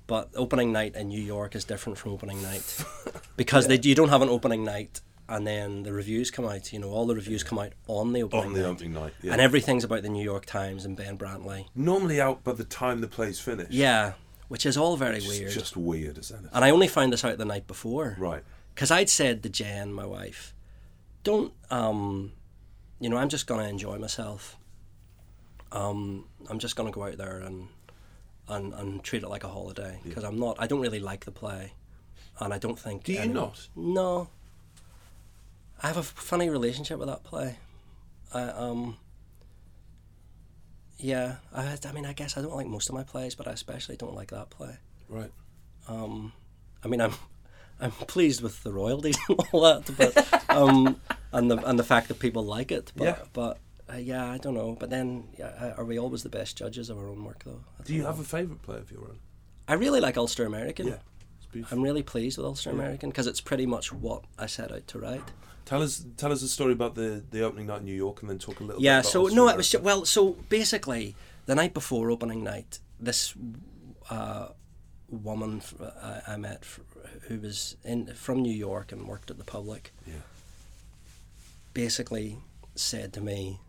but 0.07 0.31
opening 0.35 0.73
night 0.73 0.97
in 0.97 1.09
New 1.09 1.21
York 1.23 1.55
is 1.55 1.65
different 1.65 1.99
from 1.99 2.13
opening 2.13 2.43
night 2.43 2.85
because 3.37 3.69
they, 3.69 3.79
you 3.81 3.95
don't 3.95 4.09
have 4.09 4.23
an 4.23 4.29
opening 4.29 4.65
night 4.65 5.01
and 5.31 5.47
then 5.47 5.85
the 5.85 5.93
reviews 5.93 6.31
come 6.31 6.45
out. 6.45 6.73
You 6.73 6.81
know, 6.81 6.91
all 6.91 7.07
the 7.07 7.15
reviews 7.15 7.43
come 7.43 7.59
out 7.59 7.73
on 7.87 8.13
the 8.13 8.23
opening 8.25 8.45
on 8.47 8.53
the 8.53 8.61
night. 8.61 8.67
opening 8.69 8.93
night. 8.93 9.13
Yeah. 9.23 9.33
And 9.33 9.41
everything's 9.41 9.85
about 9.85 10.03
the 10.03 10.09
New 10.11 10.23
York 10.25 10.45
Times 10.45 10.85
and 10.85 10.97
Ben 10.97 11.17
Brantley. 11.17 11.67
Normally 11.75 12.21
out 12.21 12.45
by 12.45 12.53
the 12.53 12.65
time 12.65 13.01
the 13.01 13.09
play's 13.09 13.41
finished. 13.41 13.71
Yeah, 13.73 14.13
which 14.49 14.67
is 14.67 14.77
all 14.77 14.97
very 14.97 15.17
It's 15.19 15.29
weird. 15.29 15.51
just 15.53 15.77
weird 15.77 16.19
as 16.19 16.31
anything. 16.31 16.51
And 16.53 16.65
I 16.65 16.71
only 16.71 16.89
found 16.89 17.13
this 17.13 17.25
out 17.25 17.39
the 17.39 17.45
night 17.47 17.67
before. 17.67 18.17
Right. 18.19 18.43
Because 18.75 18.91
I'd 18.91 19.09
said 19.09 19.43
to 19.45 19.49
Jen, 19.49 19.93
my 19.93 20.05
wife, 20.07 20.55
don't, 21.25 21.53
um, 21.71 22.33
you 22.99 23.09
know, 23.09 23.17
I'm 23.17 23.29
just 23.29 23.47
going 23.47 23.61
to 23.63 23.69
enjoy 23.69 23.99
myself. 23.99 24.57
Um, 25.73 26.25
I'm 26.49 26.59
just 26.59 26.77
going 26.77 26.91
to 26.91 26.95
go 26.95 27.05
out 27.05 27.17
there 27.17 27.39
and, 27.41 27.69
and, 28.49 28.73
and 28.75 29.03
treat 29.05 29.23
it 29.23 29.29
like 29.29 29.45
a 29.45 29.49
holiday. 29.49 30.01
Because 30.03 30.25
I'm 30.25 30.39
not, 30.39 30.57
I 30.59 30.67
don't 30.67 30.81
really 30.81 31.01
like 31.01 31.25
the 31.25 31.31
play. 31.31 31.73
And 32.41 32.55
I 32.55 32.59
don't 32.59 32.79
think. 32.79 33.05
Do 33.05 33.13
you 33.13 33.19
any- 33.21 33.33
not? 33.35 33.69
No. 33.77 34.29
I 35.83 35.87
have 35.87 35.97
a 35.97 36.03
funny 36.03 36.49
relationship 36.51 36.99
with 36.99 37.09
that 37.09 37.25
play. 37.25 37.57
I, 38.33 38.43
um, 38.43 38.97
yeah, 40.99 41.37
I, 41.55 41.77
I 41.85 41.93
mean, 41.93 42.05
I 42.05 42.13
guess 42.13 42.37
I 42.37 42.43
don't 42.43 42.55
like 42.55 42.67
most 42.67 42.89
of 42.89 42.95
my 42.95 43.03
plays, 43.03 43.35
but 43.35 43.49
I 43.49 43.53
especially 43.53 43.97
don't 43.97 44.15
like 44.15 44.31
that 44.31 44.51
play. 44.51 44.77
Right. 45.09 45.33
Um, 45.89 46.33
I 46.85 46.89
mean, 46.89 47.01
I'm 47.01 47.15
I'm 47.81 47.91
pleased 47.91 48.43
with 48.43 48.63
the 48.63 48.73
royalties 48.73 49.19
and 49.29 49.41
all 49.53 49.63
that, 49.63 49.91
but 49.97 50.51
um, 50.51 51.01
and 51.33 51.51
the 51.51 51.57
and 51.67 51.79
the 51.79 51.85
fact 51.85 52.09
that 52.09 52.19
people 52.19 52.45
like 52.45 52.71
it. 52.71 52.93
But, 52.95 53.05
Yeah. 53.05 53.19
But 53.33 53.59
uh, 53.93 53.97
yeah, 53.97 54.31
I 54.31 54.39
don't 54.39 54.55
know. 54.55 54.77
But 54.79 54.91
then, 54.91 55.29
yeah, 55.39 55.75
are 55.77 55.85
we 55.85 55.99
always 55.99 56.23
the 56.23 56.29
best 56.29 56.57
judges 56.57 56.91
of 56.91 56.99
our 56.99 57.09
own 57.09 57.25
work, 57.25 57.43
though? 57.45 57.61
Do 57.85 57.95
you 57.95 58.03
don't 58.03 58.11
have 58.11 58.21
a 58.21 58.25
favourite 58.25 58.63
play 58.63 58.77
of 58.77 58.91
your 58.91 59.01
own? 59.03 59.19
I 59.67 59.75
really 59.75 60.01
like 60.01 60.17
Ulster 60.17 60.45
American. 60.45 60.89
Yeah. 60.89 60.99
It's 61.39 61.47
beautiful. 61.47 61.79
I'm 61.79 61.83
really 61.83 62.03
pleased 62.03 62.37
with 62.37 62.47
Ulster 62.47 62.71
American 62.71 63.11
because 63.11 63.27
it's 63.27 63.41
pretty 63.41 63.67
much 63.67 63.93
what 63.93 64.25
I 64.39 64.47
set 64.47 64.71
out 64.71 64.87
to 64.89 64.99
write. 64.99 65.25
Tell 65.71 65.85
us, 65.85 66.05
tell 66.17 66.33
us 66.33 66.43
a 66.43 66.49
story 66.49 66.73
about 66.73 66.97
the, 66.97 67.23
the 67.31 67.43
opening 67.43 67.69
night 67.69 67.79
in 67.79 67.85
New 67.85 67.95
York, 67.95 68.23
and 68.23 68.29
then 68.29 68.41
talk 68.41 68.59
a 68.59 68.65
little. 68.65 68.83
Yeah. 68.83 69.03
bit 69.03 69.15
about 69.15 69.29
So 69.31 69.35
no, 69.37 69.49
it 69.49 69.57
was 69.57 69.73
well. 69.81 70.05
So 70.05 70.31
basically, 70.49 71.15
the 71.47 71.55
night 71.55 71.75
before 71.75 72.11
opening 72.11 72.43
night, 72.43 72.81
this 72.99 73.35
uh, 74.11 74.49
woman 75.09 75.63
I 76.27 76.37
met 76.39 76.65
who 77.29 77.39
was 77.39 77.77
in 77.85 78.13
from 78.15 78.43
New 78.43 78.53
York 78.53 78.91
and 78.91 79.07
worked 79.07 79.31
at 79.31 79.39
the 79.39 79.45
Public. 79.45 79.93
Yeah. 80.09 80.15
basically 81.73 82.39
said 82.75 83.13
to 83.13 83.21
me, 83.21 83.61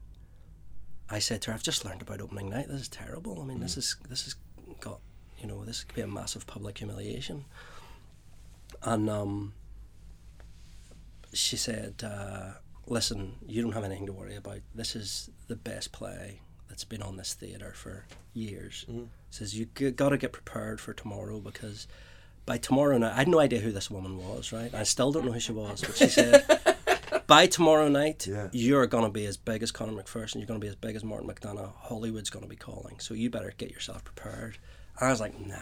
I 1.07 1.19
said 1.19 1.43
to 1.43 1.51
her, 1.51 1.53
I've 1.53 1.61
just 1.61 1.85
learned 1.85 2.01
about 2.01 2.19
opening 2.19 2.49
night. 2.49 2.67
This 2.67 2.81
is 2.81 2.89
terrible. 2.89 3.39
I 3.39 3.45
mean, 3.45 3.59
this 3.59 3.77
is 3.77 3.95
this 4.09 4.23
has 4.23 4.35
got 4.79 5.01
you 5.39 5.47
know 5.47 5.63
this 5.65 5.83
could 5.83 5.95
be 5.95 6.01
a 6.01 6.07
massive 6.07 6.47
public 6.47 6.79
humiliation. 6.79 7.45
And 8.81 9.07
um, 9.07 9.53
she 11.33 11.57
said, 11.57 12.03
uh, 12.03 12.53
"Listen, 12.87 13.35
you 13.45 13.61
don't 13.61 13.71
have 13.73 13.83
anything 13.83 14.05
to 14.07 14.13
worry 14.13 14.35
about. 14.35 14.59
This 14.75 14.95
is 14.95 15.29
the 15.47 15.55
best 15.55 15.91
play 15.91 16.41
that's 16.67 16.83
been 16.83 17.01
on 17.01 17.17
this 17.17 17.33
theatre 17.33 17.73
for 17.75 18.05
years." 18.33 18.85
Says 19.29 19.57
you 19.57 19.67
g- 19.75 19.91
got 19.91 20.09
to 20.09 20.17
get 20.17 20.33
prepared 20.33 20.79
for 20.81 20.93
tomorrow 20.93 21.39
because 21.39 21.87
by 22.45 22.57
tomorrow 22.57 22.97
night, 22.97 23.13
I 23.13 23.17
had 23.19 23.27
no 23.27 23.39
idea 23.39 23.59
who 23.59 23.71
this 23.71 23.89
woman 23.91 24.17
was. 24.17 24.51
Right, 24.51 24.73
I 24.73 24.83
still 24.83 25.11
don't 25.11 25.25
know 25.25 25.31
who 25.31 25.39
she 25.39 25.51
was, 25.53 25.81
but 25.81 25.95
she 25.95 26.07
said 26.07 26.43
by 27.27 27.47
tomorrow 27.47 27.87
night, 27.87 28.27
Yeah. 28.27 28.49
you're 28.51 28.87
going 28.87 29.05
to 29.05 29.09
be 29.09 29.25
as 29.25 29.37
big 29.37 29.63
as 29.63 29.71
Conor 29.71 29.93
McPherson. 30.01 30.35
You're 30.35 30.47
going 30.47 30.59
to 30.59 30.63
be 30.65 30.69
as 30.69 30.75
big 30.75 30.95
as 30.95 31.03
Martin 31.03 31.29
McDonagh. 31.29 31.71
Hollywood's 31.77 32.29
going 32.29 32.43
to 32.43 32.49
be 32.49 32.55
calling. 32.57 32.99
So 32.99 33.13
you 33.13 33.29
better 33.29 33.53
get 33.57 33.71
yourself 33.71 34.03
prepared. 34.03 34.57
And 34.99 35.07
I 35.07 35.11
was 35.11 35.21
like, 35.21 35.39
nah. 35.39 35.55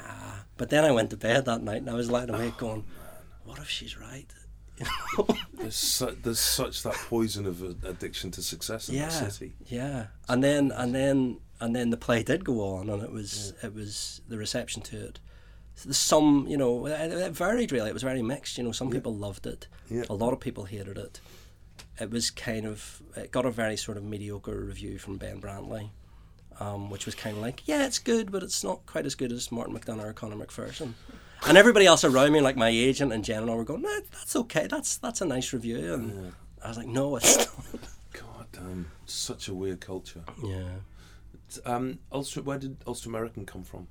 But 0.58 0.70
then 0.72 0.84
I 0.84 0.92
went 0.92 1.12
to 1.12 1.18
bed 1.18 1.46
that 1.46 1.62
night 1.62 1.78
and 1.82 1.90
I 1.90 1.94
was 1.94 2.10
lying 2.10 2.30
awake 2.32 2.58
going, 2.58 2.86
what 3.44 3.60
if 3.60 3.70
she's 3.70 3.98
right? 4.00 4.26
There's, 5.54 5.76
su- 5.76 6.18
there's 6.24 6.40
such 6.40 6.84
that 6.84 6.94
poison 6.94 7.46
of 7.46 7.62
addiction 7.84 8.32
to 8.32 8.42
success 8.42 8.88
in 8.88 8.96
yeah, 8.96 9.08
the 9.08 9.30
city. 9.30 9.54
yeah. 9.68 10.08
And 10.30 10.42
then 10.42 10.72
and 10.72 10.96
then 10.96 11.40
and 11.60 11.76
then 11.76 11.90
the 11.90 11.98
play 11.98 12.24
did 12.24 12.46
go 12.46 12.62
on, 12.62 12.90
and 12.90 13.04
it 13.04 13.12
was 13.12 13.54
it 13.62 13.74
was 13.74 14.22
the 14.30 14.38
reception 14.38 14.82
to 14.84 15.08
it. 15.08 15.20
Some, 15.76 16.46
you 16.48 16.58
know, 16.58 16.86
it, 16.88 17.12
it 17.12 17.32
varied 17.32 17.72
really. 17.72 17.90
It 17.90 17.94
was 17.94 18.04
very 18.04 18.22
mixed. 18.22 18.58
You 18.58 18.64
know, 18.64 18.72
some 18.72 18.90
people 18.90 19.16
loved 19.16 19.48
it. 19.48 19.68
Yeah. 19.90 20.04
A 20.10 20.14
lot 20.14 20.34
of 20.34 20.40
people 20.40 20.66
hated 20.66 20.98
it. 20.98 21.22
It 22.00 22.10
was 22.10 22.32
kind 22.32 22.66
of 22.66 23.02
it 23.16 23.32
got 23.32 23.46
a 23.46 23.52
very 23.52 23.78
sort 23.78 23.98
of 23.98 24.04
mediocre 24.04 24.58
review 24.60 24.98
from 24.98 25.18
Ben 25.18 25.42
Brantley, 25.42 25.90
um, 26.60 26.90
which 26.90 27.06
was 27.06 27.16
kind 27.16 27.36
of 27.36 27.42
like, 27.42 27.68
yeah, 27.68 27.86
it's 27.86 28.00
good, 28.00 28.32
but 28.32 28.44
it's 28.44 28.64
not 28.64 28.86
quite 28.86 29.06
as 29.06 29.16
good 29.16 29.32
as 29.32 29.52
Martin 29.52 29.78
McDonagh 29.78 30.06
or 30.06 30.14
Conor 30.14 30.36
McPherson. 30.38 30.94
And 31.48 31.58
everybody 31.58 31.86
else 31.86 32.04
around 32.04 32.32
me, 32.34 32.42
like 32.42 32.58
my 32.58 32.70
agent 32.70 33.14
and 33.14 33.24
Jen 33.24 33.42
and 33.42 33.50
all, 33.50 33.58
were 33.58 33.64
going, 33.64 33.82
nah, 33.82 34.00
that's 34.12 34.36
okay. 34.36 34.68
That's 34.68 34.98
that's 34.98 35.22
a 35.22 35.26
nice 35.26 35.54
review. 35.54 35.94
And 35.94 36.34
I 36.64 36.68
was 36.68 36.78
like, 36.78 36.88
no, 36.88 37.16
it's 37.16 37.38
not. 37.74 37.82
God 38.14 38.48
damn, 38.52 38.92
such 39.06 39.48
a 39.48 39.54
weird 39.54 39.80
culture. 39.82 40.24
yeah. 40.44 40.64
Um, 41.66 41.98
Ulster, 42.12 42.44
where 42.44 42.60
did 42.60 42.78
Ulster 42.86 43.10
American 43.10 43.44
come 43.46 43.64
from? 43.64 43.88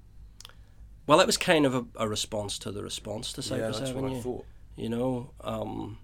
Well, 1.08 1.18
it 1.20 1.26
was 1.26 1.36
kind 1.36 1.66
of 1.66 1.74
a, 1.74 1.84
a 1.96 2.08
response 2.08 2.56
to 2.60 2.70
the 2.70 2.82
response 2.84 3.32
to 3.32 3.40
yeah, 3.40 3.46
Cypress 3.48 3.78
that's 3.80 3.92
what 3.92 4.04
Avenue. 4.04 4.18
I 4.18 4.22
thought. 4.22 4.46
you 4.76 4.88
know, 4.90 5.30
um, 5.40 5.98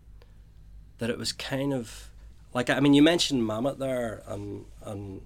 that 0.99 1.11
it 1.11 1.19
was 1.19 1.33
kind 1.33 1.73
of 1.73 2.11
like 2.55 2.71
I 2.71 2.81
mean, 2.81 2.95
you 2.95 3.03
mentioned 3.03 3.43
Mamet 3.43 3.79
there, 3.79 4.23
um, 4.27 4.67
and 4.85 5.21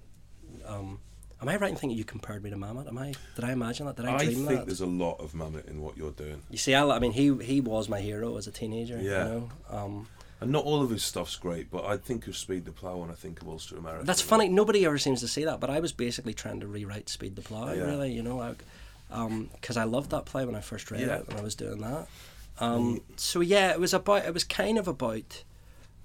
um, 0.67 0.99
am 1.43 1.49
I 1.49 1.57
right 1.57 1.71
in 1.71 1.77
thinking 1.77 1.97
you 1.99 2.05
compared 2.05 2.43
me 2.43 2.51
to 2.51 2.57
Mamet? 2.57 2.89
Am 2.89 2.99
I? 2.99 3.15
Did 3.35 3.45
I 3.45 3.53
imagine 3.53 3.87
that? 3.87 3.97
Did 3.97 4.07
I 4.07 4.17
I 4.17 4.25
dream 4.25 4.45
that? 4.45 4.51
I 4.51 4.55
think 4.57 4.67
there's 4.67 4.81
a 4.81 4.87
lot 4.87 5.21
of 5.21 5.33
Mamet 5.33 5.69
in 5.69 5.81
what 5.81 5.97
you're 5.97 6.11
doing. 6.13 6.43
You 6.51 6.59
see, 6.59 6.75
I, 6.75 6.87
I 6.89 6.99
mean, 6.99 7.13
he 7.13 7.35
he 7.45 7.61
was 7.61 7.89
my 7.89 8.01
hero 8.01 8.37
as 8.37 8.47
a 8.47 8.53
teenager. 8.53 8.99
Yeah. 9.01 9.03
You 9.03 9.31
know? 9.31 9.51
um, 9.71 10.09
And 10.41 10.53
not 10.53 10.65
all 10.65 10.83
of 10.83 10.91
his 10.91 11.03
stuff's 11.03 11.37
great, 11.37 11.71
but 11.71 11.85
I 11.85 11.97
think 11.97 12.27
of 12.29 12.37
Speed 12.37 12.65
the 12.65 12.73
Plough 12.73 13.03
and 13.03 13.11
I 13.11 13.15
think 13.15 13.43
of 13.43 13.49
Ulster 13.49 13.77
America. 13.77 14.05
that's 14.05 14.21
funny. 14.23 14.49
Nobody 14.49 14.85
ever 14.87 14.99
seems 14.99 15.21
to 15.21 15.29
say 15.29 15.45
that, 15.45 15.59
but 15.61 15.69
I 15.71 15.81
was 15.81 15.93
basically 15.93 16.35
trying 16.35 16.61
to 16.61 16.67
rewrite 16.67 17.09
Speed 17.09 17.35
the 17.37 17.43
Plough. 17.43 17.73
Yeah. 17.73 17.83
Really, 17.85 18.13
you 18.13 18.23
know, 18.23 18.55
because 19.53 19.77
I 19.77 19.85
loved 19.85 20.11
that 20.11 20.27
play 20.27 20.45
when 20.45 20.55
I 20.55 20.61
first 20.61 20.91
read 20.91 21.01
Yeah. 21.01 21.17
it, 21.19 21.29
and 21.29 21.39
I 21.39 21.43
was 21.43 21.55
doing 21.55 21.79
that. 21.81 22.07
Um, 22.61 23.01
so 23.17 23.41
yeah, 23.41 23.71
it 23.71 23.81
was 23.81 23.95
about. 23.95 24.27
It 24.27 24.35
was 24.35 24.45
kind 24.45 24.79
of 24.79 24.89
about 24.89 25.45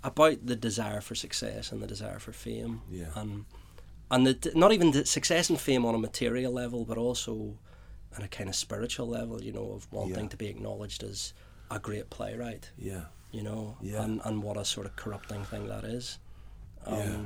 about 0.04 0.46
the 0.46 0.56
desire 0.56 1.02
for 1.02 1.16
success 1.16 1.72
and 1.72 1.82
the 1.82 1.88
desire 1.88 2.20
for 2.20 2.32
fame. 2.32 2.82
Yeah. 2.92 3.06
And 3.16 3.46
and 4.12 4.28
the 4.28 4.52
not 4.56 4.72
even 4.72 4.92
the 4.92 5.06
success 5.06 5.50
and 5.50 5.60
fame 5.60 5.86
on 5.86 5.96
a 5.96 5.98
material 5.98 6.52
level, 6.54 6.86
but 6.86 6.98
also 6.98 7.58
on 8.16 8.24
a 8.24 8.28
kind 8.28 8.50
of 8.50 8.56
spiritual 8.56 9.08
level. 9.08 9.42
You 9.42 9.52
know, 9.54 9.72
of 9.74 9.88
wanting 9.92 10.24
Yeah. 10.26 10.30
to 10.30 10.38
be 10.38 10.48
acknowledged 10.48 11.04
as 11.04 11.34
a 11.72 11.80
great 11.80 12.10
playwright. 12.10 12.72
Yeah. 12.78 13.06
you 13.32 13.42
know, 13.42 13.78
Yeah. 13.82 14.04
and, 14.04 14.22
and 14.26 14.44
what 14.44 14.58
a 14.58 14.64
sort 14.66 14.86
of 14.86 14.96
corrupting 14.96 15.44
thing 15.46 15.68
that 15.68 15.84
is. 15.84 16.20
Um, 16.86 16.98
Yeah. 16.98 17.18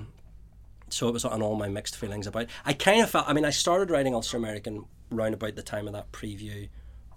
So 0.89 1.09
it 1.09 1.11
was 1.11 1.25
on 1.25 1.41
all 1.41 1.55
my 1.55 1.67
mixed 1.67 1.97
feelings 1.97 2.27
about. 2.27 2.47
I 2.63 2.71
kind 2.71 3.01
of 3.01 3.09
felt. 3.09 3.27
I 3.27 3.33
mean, 3.33 3.43
I 3.43 3.49
started 3.49 3.89
writing 3.91 4.15
Ulster 4.15 4.37
American 4.37 4.85
round 5.11 5.33
about 5.33 5.55
the 5.57 5.61
time 5.63 5.85
of 5.85 5.91
that 5.93 6.13
preview, 6.13 6.69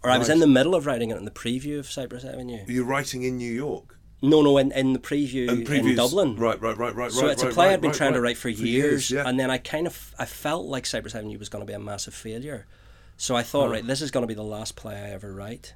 or 0.03 0.11
I 0.11 0.19
was 0.19 0.29
in 0.29 0.41
the 0.41 0.49
middle 0.49 0.75
of 0.75 0.87
writing 0.87 1.11
it 1.11 1.19
in 1.19 1.25
the 1.25 1.31
preview 1.31 1.79
of 1.79 1.87
Cypress 1.89 2.25
Avenue. 2.25 2.65
You're 2.67 2.85
writing 2.85 3.23
in 3.23 3.37
New 3.39 3.53
York. 3.53 3.97
No, 4.23 4.43
no, 4.43 4.59
in, 4.59 4.71
in 4.73 4.93
the 4.93 4.99
preview 4.99 5.49
previews, 5.67 5.91
in 5.91 5.97
Dublin. 5.97 6.37
Right, 6.37 6.61
right, 6.61 6.77
right, 6.77 6.95
right, 6.95 7.11
So 7.11 7.23
right. 7.23 7.33
it's 7.33 7.43
a 7.43 7.47
play 7.49 7.69
right, 7.69 7.73
I'd 7.75 7.81
been 7.81 7.93
trying 7.93 8.13
to 8.13 8.21
write 8.21 8.37
for, 8.37 8.51
years, 8.51 9.11
yeah. 9.11 9.27
and 9.27 9.41
then 9.41 9.51
I 9.51 9.57
kind 9.59 9.87
of 9.87 10.15
I 10.19 10.27
felt 10.27 10.67
like 10.67 10.85
Cypress 10.87 11.15
Avenue 11.15 11.39
was 11.39 11.49
going 11.49 11.63
to 11.63 11.67
be 11.67 11.73
a 11.73 11.79
massive 11.79 12.13
failure. 12.15 12.67
So 13.17 13.35
I 13.37 13.43
thought, 13.43 13.69
Oh. 13.69 13.73
right, 13.73 13.87
this 13.87 14.03
is 14.03 14.11
going 14.11 14.23
to 14.23 14.27
be 14.29 14.35
the 14.35 14.43
last 14.43 14.77
play 14.77 14.95
I 14.95 15.11
ever 15.11 15.33
write, 15.33 15.75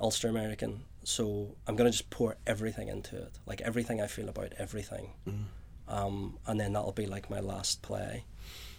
Ulster 0.00 0.28
American. 0.28 0.82
So 1.04 1.56
I'm 1.66 1.74
going 1.76 1.90
to 1.90 1.96
just 1.96 2.10
pour 2.10 2.36
everything 2.46 2.88
into 2.88 3.16
it, 3.16 3.38
like 3.46 3.60
everything 3.62 4.00
I 4.00 4.06
feel 4.08 4.28
about 4.28 4.52
everything, 4.58 5.10
Mm. 5.26 5.44
um, 5.88 6.38
and 6.46 6.58
then 6.60 6.72
that'll 6.72 6.92
be 6.92 7.06
like 7.06 7.30
my 7.30 7.40
last 7.40 7.82
play. 7.82 8.24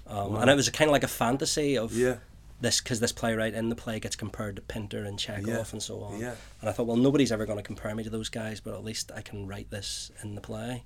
Um, 0.07 0.35
And 0.35 0.49
it 0.49 0.55
was 0.55 0.69
kind 0.69 0.89
of 0.89 0.93
like 0.93 1.03
a 1.03 1.07
fantasy 1.07 1.77
of 1.77 1.93
Yeah. 1.95 2.17
This 2.61 2.81
because 2.81 2.99
this 2.99 3.11
playwright 3.11 3.53
in 3.53 3.69
the 3.69 3.75
play 3.75 3.99
gets 3.99 4.15
compared 4.15 4.55
to 4.57 4.61
Pinter 4.61 5.03
and 5.03 5.17
Chekhov 5.17 5.47
Yeah. 5.47 5.63
and 5.71 5.81
so 5.81 6.01
on. 6.01 6.19
Yeah. 6.19 6.35
And 6.61 6.69
I 6.69 6.73
thought, 6.73 6.87
well, 6.87 6.97
nobody's 6.97 7.31
ever 7.31 7.45
going 7.45 7.57
to 7.57 7.63
compare 7.63 7.93
me 7.95 8.03
to 8.03 8.09
those 8.09 8.29
guys, 8.29 8.59
but 8.59 8.73
at 8.73 8.83
least 8.83 9.11
I 9.15 9.21
can 9.21 9.47
write 9.47 9.69
this 9.69 10.11
in 10.23 10.35
the 10.35 10.41
play. 10.41 10.83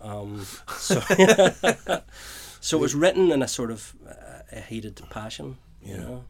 Um, 0.00 0.44
so, 0.76 1.00
so 2.60 2.78
it 2.78 2.80
was 2.80 2.94
written 2.94 3.32
in 3.32 3.42
a 3.42 3.48
sort 3.48 3.70
of 3.70 3.94
uh, 4.08 4.12
a 4.52 4.60
heated 4.60 5.00
passion. 5.10 5.58
You 5.82 5.98
know? 5.98 6.24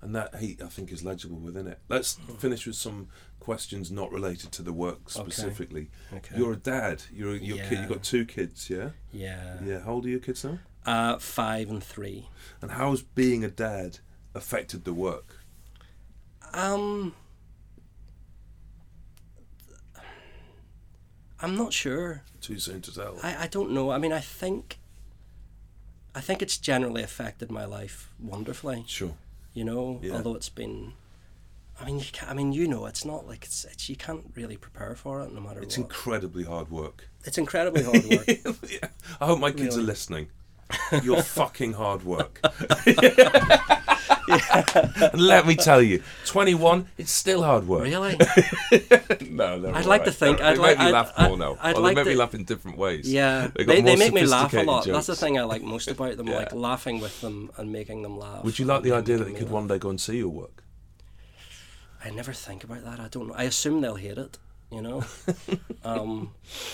And 0.00 0.14
that 0.14 0.36
heat, 0.36 0.62
I 0.62 0.68
think, 0.68 0.92
is 0.92 1.04
legible 1.04 1.38
within 1.38 1.66
it. 1.66 1.80
Let's 1.88 2.18
finish 2.38 2.66
with 2.66 2.76
some 2.76 3.08
questions 3.40 3.90
not 3.90 4.12
related 4.12 4.52
to 4.52 4.62
the 4.62 4.72
work 4.72 5.10
specifically. 5.10 5.90
Okay. 6.12 6.36
You're 6.36 6.52
a 6.52 6.56
dad. 6.56 7.02
You're 7.12 7.34
a, 7.34 7.38
you're 7.38 7.58
a 7.58 7.68
kid. 7.68 7.78
You've 7.80 7.88
got 7.88 8.02
two 8.02 8.24
kids, 8.24 8.70
yeah? 8.70 8.90
Yeah. 9.12 9.56
Yeah. 9.64 9.80
How 9.80 9.92
old 9.94 10.06
are 10.06 10.10
your 10.10 10.20
kids 10.20 10.44
now? 10.44 10.58
Uh, 10.88 11.18
five 11.18 11.68
and 11.68 11.84
three. 11.84 12.28
And 12.62 12.70
how's 12.72 13.02
being 13.02 13.44
a 13.44 13.50
dad 13.50 13.98
affected 14.34 14.84
the 14.84 14.92
work? 14.94 15.38
Um, 16.54 17.14
I'm 21.40 21.56
not 21.56 21.72
sure. 21.72 22.22
Too 22.40 22.58
soon 22.58 22.80
to 22.82 22.94
tell. 22.94 23.18
I, 23.22 23.44
I 23.44 23.46
don't 23.48 23.70
know. 23.72 23.90
I 23.90 23.98
mean, 23.98 24.12
I 24.12 24.20
think. 24.20 24.78
I 26.14 26.20
think 26.20 26.42
it's 26.42 26.56
generally 26.58 27.02
affected 27.02 27.50
my 27.50 27.64
life 27.64 28.10
wonderfully. 28.18 28.84
Sure. 28.88 29.14
you 29.52 29.64
know 29.64 30.00
Yeah. 30.02 30.14
although 30.14 30.34
it's 30.34 30.48
been 30.48 30.94
i 31.80 31.84
mean 31.86 31.98
you 31.98 32.04
can 32.12 32.28
i 32.28 32.34
mean 32.34 32.52
you 32.52 32.66
know 32.66 32.86
it's 32.86 33.04
not 33.04 33.26
like 33.26 33.44
it's, 33.44 33.64
it's 33.64 33.88
you 33.88 33.94
can't 33.96 34.24
really 34.34 34.56
prepare 34.56 34.94
for 34.96 35.20
it 35.22 35.32
no 35.32 35.40
matter 35.40 35.60
It's 35.62 35.78
what 35.78 35.84
incredibly 35.84 36.44
hard 36.44 36.70
work. 36.70 37.08
it's 37.24 37.38
incredibly 37.38 37.82
hard 37.84 38.04
work 38.04 38.26
Yeah. 38.76 38.88
I 39.20 39.26
hope 39.26 39.38
my 39.38 39.52
kids 39.52 39.76
are 39.78 39.82
listening. 39.94 40.28
You're 41.02 41.22
fucking 41.22 41.72
hard 41.74 42.04
work. 42.04 42.40
yeah. 42.86 43.80
and 45.12 45.20
let 45.20 45.46
me 45.46 45.56
tell 45.56 45.80
you, 45.80 46.02
21, 46.26 46.86
it's 46.98 47.10
still 47.12 47.42
hard 47.42 47.66
work. 47.66 47.84
really 47.84 48.16
No, 49.30 49.60
they're 49.60 49.74
I'd 49.74 49.86
like 49.86 50.04
to 50.04 50.12
think- 50.12 50.38
They 50.38 50.44
I'd 50.44 50.58
make 50.58 50.60
like- 50.66 50.78
me 50.78 50.84
I'd- 50.84 50.92
laugh 50.92 51.12
I'd- 51.16 51.28
more 51.28 51.38
now. 51.38 51.58
I'd 51.60 51.76
Or 51.76 51.80
like 51.80 51.94
they 51.96 52.02
make 52.04 52.12
me 52.12 52.14
laugh 52.16 52.34
in 52.34 52.44
different 52.44 52.76
ways. 52.78 53.10
yeah 53.10 53.48
They 53.54 53.64
they, 53.64 53.80
they 53.80 53.96
make 53.96 54.12
me 54.12 54.26
laugh 54.26 54.52
a 54.54 54.62
lot 54.62 54.84
that's 54.84 55.06
the 55.06 55.16
thing 55.16 55.38
i 55.38 55.42
like 55.44 55.62
most 55.62 55.88
about 55.96 56.16
them 56.18 56.26
Yeah. 56.28 56.36
like 56.36 56.52
laughing 56.52 57.00
with 57.00 57.20
them 57.22 57.50
and 57.56 57.72
making 57.72 58.02
them 58.02 58.18
laugh 58.18 58.44
Would 58.44 58.58
you 58.58 58.66
like 58.66 58.82
the 58.82 58.92
idea 58.92 59.16
that 59.18 59.24
they 59.24 59.32
could 59.32 59.44
laugh. 59.44 59.52
one 59.52 59.66
day 59.68 59.78
go 59.78 59.88
and 59.90 60.00
see 60.00 60.18
your 60.18 60.28
work? 60.28 60.62
i 62.04 62.10
never 62.10 62.32
think 62.32 62.62
about 62.64 62.84
that 62.84 63.00
i 63.00 63.08
don't 63.08 63.28
know 63.28 63.34
i 63.34 63.44
assume 63.44 63.80
they'll 63.80 63.96
hate 63.96 64.18
it 64.18 64.38
you 64.70 64.80
know 64.82 65.02
um, 65.84 66.32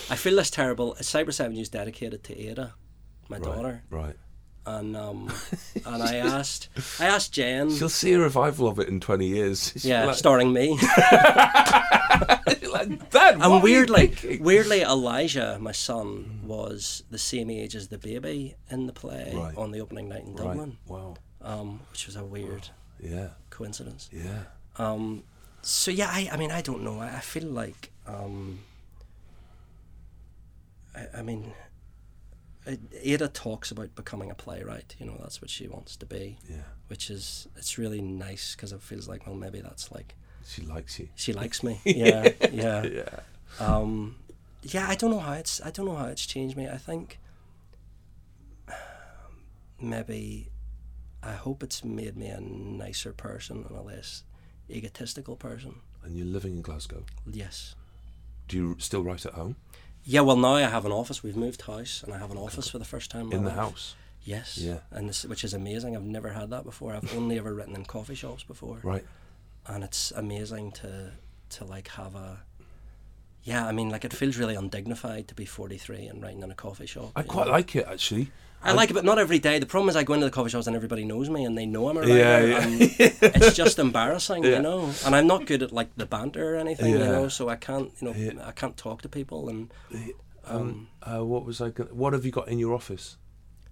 i 0.09 0.15
feel 0.15 0.35
this 0.35 0.49
terrible 0.51 0.95
Cypress 1.01 1.39
Avenue 1.39 1.61
is 1.61 1.69
dedicated 1.69 2.23
to 2.25 2.37
ada 2.39 2.73
my 3.29 3.39
daughter 3.39 3.83
Right. 3.89 4.15
and 4.65 4.95
um, 4.97 5.31
and 5.85 6.01
i 6.03 6.15
asked 6.15 6.69
i 6.99 7.05
asked 7.05 7.31
jen 7.33 7.69
She'll 7.75 7.89
see 7.89 8.13
a 8.13 8.19
revival 8.19 8.67
of 8.67 8.79
it 8.79 8.87
in 8.87 8.99
20 8.99 9.25
years. 9.27 9.73
She'll 9.77 9.89
yeah 9.91 10.05
like, 10.05 10.15
starring 10.15 10.51
me 10.53 10.77
like, 12.71 13.09
Dad, 13.09 13.37
And 13.41 13.63
weirdly, 13.63 14.13
weirdly, 14.39 14.81
Elijah, 14.81 15.57
my 15.59 15.71
son, 15.71 16.41
was 16.45 17.03
the 17.09 17.17
same 17.17 17.49
age 17.49 17.75
as 17.75 17.87
the 17.89 17.97
baby 17.97 18.55
in 18.69 18.85
the 18.87 18.93
play 18.93 19.31
Right. 19.35 19.55
on 19.57 19.71
the 19.71 19.79
opening 19.81 20.09
night 20.09 20.23
in 20.23 20.35
Right. 20.35 20.47
Dublin, 20.47 20.77
Wow. 20.87 21.15
um, 21.41 21.79
which 21.91 22.05
was 22.07 22.15
a 22.15 22.23
weird 22.23 22.69
Yeah. 22.99 23.29
coincidence. 23.49 24.09
Yeah. 24.11 24.43
Um, 24.77 25.23
so 25.61 25.91
yeah, 25.91 26.09
I, 26.11 26.29
I 26.31 26.37
mean, 26.37 26.51
I 26.51 26.61
don't 26.61 26.83
know. 26.83 26.99
I, 26.99 27.07
I 27.17 27.19
feel 27.21 27.47
like, 27.47 27.91
um, 28.07 28.59
I, 30.95 31.19
I 31.19 31.21
mean, 31.21 31.53
Ada 33.01 33.27
talks 33.27 33.71
about 33.71 33.93
becoming 33.95 34.31
a 34.31 34.35
playwright. 34.35 34.95
You 34.99 35.05
know, 35.05 35.17
that's 35.19 35.41
what 35.41 35.49
she 35.49 35.67
wants 35.67 35.95
to 35.97 36.05
be, 36.05 36.37
Yeah. 36.49 36.63
which 36.87 37.09
is 37.09 37.47
it's 37.55 37.77
really 37.77 38.01
nice 38.01 38.55
because 38.55 38.71
it 38.71 38.81
feels 38.81 39.07
like 39.07 39.25
well, 39.27 39.35
maybe 39.35 39.61
that's 39.61 39.91
like 39.91 40.15
She 40.45 40.61
likes 40.63 40.99
you. 40.99 41.09
she 41.15 41.33
likes 41.33 41.63
me. 41.63 41.79
Yeah, 41.85 42.31
yeah. 42.51 42.83
Yeah. 42.99 43.19
Um, 43.59 44.15
yeah, 44.63 44.87
I 44.89 44.95
don't 44.95 45.11
know 45.11 45.19
how 45.19 45.33
it's. 45.33 45.61
I 45.61 45.69
don't 45.71 45.85
know 45.85 45.95
how 45.95 46.05
it's 46.07 46.25
changed 46.25 46.57
me. 46.57 46.67
I 46.67 46.77
think 46.77 47.19
maybe 49.79 50.49
I 51.23 51.33
hope 51.33 51.63
it's 51.63 51.83
made 51.83 52.15
me 52.17 52.27
a 52.27 52.39
nicer 52.39 53.13
person 53.13 53.65
and 53.67 53.77
a 53.77 53.81
less 53.81 54.23
egotistical 54.69 55.35
person. 55.35 55.75
And 56.03 56.15
you're 56.15 56.25
living 56.25 56.55
in 56.55 56.61
Glasgow. 56.61 57.03
Yes. 57.31 57.75
Do 58.47 58.57
you 58.57 58.75
still 58.79 59.03
write 59.03 59.25
at 59.25 59.33
home? 59.33 59.55
Yeah. 60.05 60.21
Well, 60.21 60.37
now 60.37 60.53
I 60.55 60.61
have 60.61 60.85
an 60.85 60.91
office. 60.91 61.23
We've 61.23 61.35
moved 61.35 61.61
house, 61.63 62.03
and 62.03 62.13
I 62.13 62.17
have 62.19 62.31
an 62.31 62.37
office 62.37 62.69
for 62.69 62.77
the 62.79 62.85
first 62.85 63.11
time. 63.11 63.29
my 63.29 63.35
In 63.35 63.43
the 63.43 63.49
life. 63.49 63.57
house? 63.57 63.95
Yes. 64.23 64.57
Yeah. 64.57 64.79
And 64.91 65.09
this, 65.09 65.23
which 65.25 65.43
is 65.43 65.53
amazing. 65.53 65.95
I've 65.95 66.03
never 66.03 66.29
had 66.29 66.49
that 66.51 66.63
before. 66.63 66.93
I've 66.93 67.15
only 67.15 67.37
ever 67.37 67.53
written 67.53 67.75
in 67.75 67.85
coffee 67.85 68.15
shops 68.15 68.43
before. 68.43 68.79
Right. 68.83 69.05
and 69.67 69.83
it's 69.83 70.11
amazing 70.11 70.71
to 70.73 71.11
to 71.49 71.63
like 71.65 71.87
have 71.89 72.13
a 72.15 72.41
yeah 73.43 73.65
i 73.67 73.71
mean 73.71 73.89
like 73.89 74.03
it 74.05 74.13
feels 74.13 74.35
really 74.37 74.55
undignified 74.55 75.27
to 75.27 75.33
be 75.35 75.45
43 75.45 76.05
and 76.07 76.21
writing 76.23 76.41
in 76.43 76.51
a 76.51 76.55
coffee 76.55 76.85
shop 76.87 77.11
I 77.15 77.21
quite 77.23 77.45
know. 77.47 77.53
like 77.53 77.75
it, 77.75 77.85
actually. 77.87 78.31
I 78.65 78.71
like 78.73 78.89
it 78.89 78.93
but 78.93 79.05
not 79.05 79.17
every 79.19 79.39
day 79.39 79.59
the 79.59 79.65
problem 79.65 79.89
is 79.89 79.95
i 79.95 80.03
go 80.03 80.13
into 80.13 80.25
the 80.25 80.31
coffee 80.31 80.49
shops 80.49 80.67
and 80.67 80.75
everybody 80.75 81.03
knows 81.05 81.29
me 81.29 81.43
and 81.45 81.57
they 81.57 81.65
know 81.65 81.87
i'm 81.89 81.97
a 81.97 82.01
writer 82.01 82.13
Yeah, 82.17 82.39
yeah. 82.67 83.11
it's 83.21 83.55
just 83.55 83.79
embarrassing 83.79 84.43
Yeah. 84.45 84.57
you 84.57 84.61
know 84.61 84.91
and 85.05 85.15
i'm 85.15 85.27
not 85.27 85.45
good 85.45 85.61
at 85.63 85.71
like 85.71 85.95
the 85.95 86.05
banter 86.05 86.55
or 86.55 86.57
anything 86.57 86.91
you 86.91 86.99
know 86.99 87.27
so 87.27 87.49
i 87.49 87.55
can't 87.55 87.91
you 87.99 88.11
know 88.11 88.43
i 88.45 88.51
can't 88.51 88.75
talk 88.77 89.01
to 89.03 89.09
people 89.09 89.49
and 89.49 89.71
Um, 90.47 90.89
uh, 91.01 91.23
what 91.25 91.43
was 91.43 91.59
I 91.59 91.69
going 91.69 91.89
What 91.89 92.13
have 92.13 92.23
you 92.23 92.31
got 92.31 92.47
in 92.49 92.59
your 92.59 92.75
office? 92.75 93.17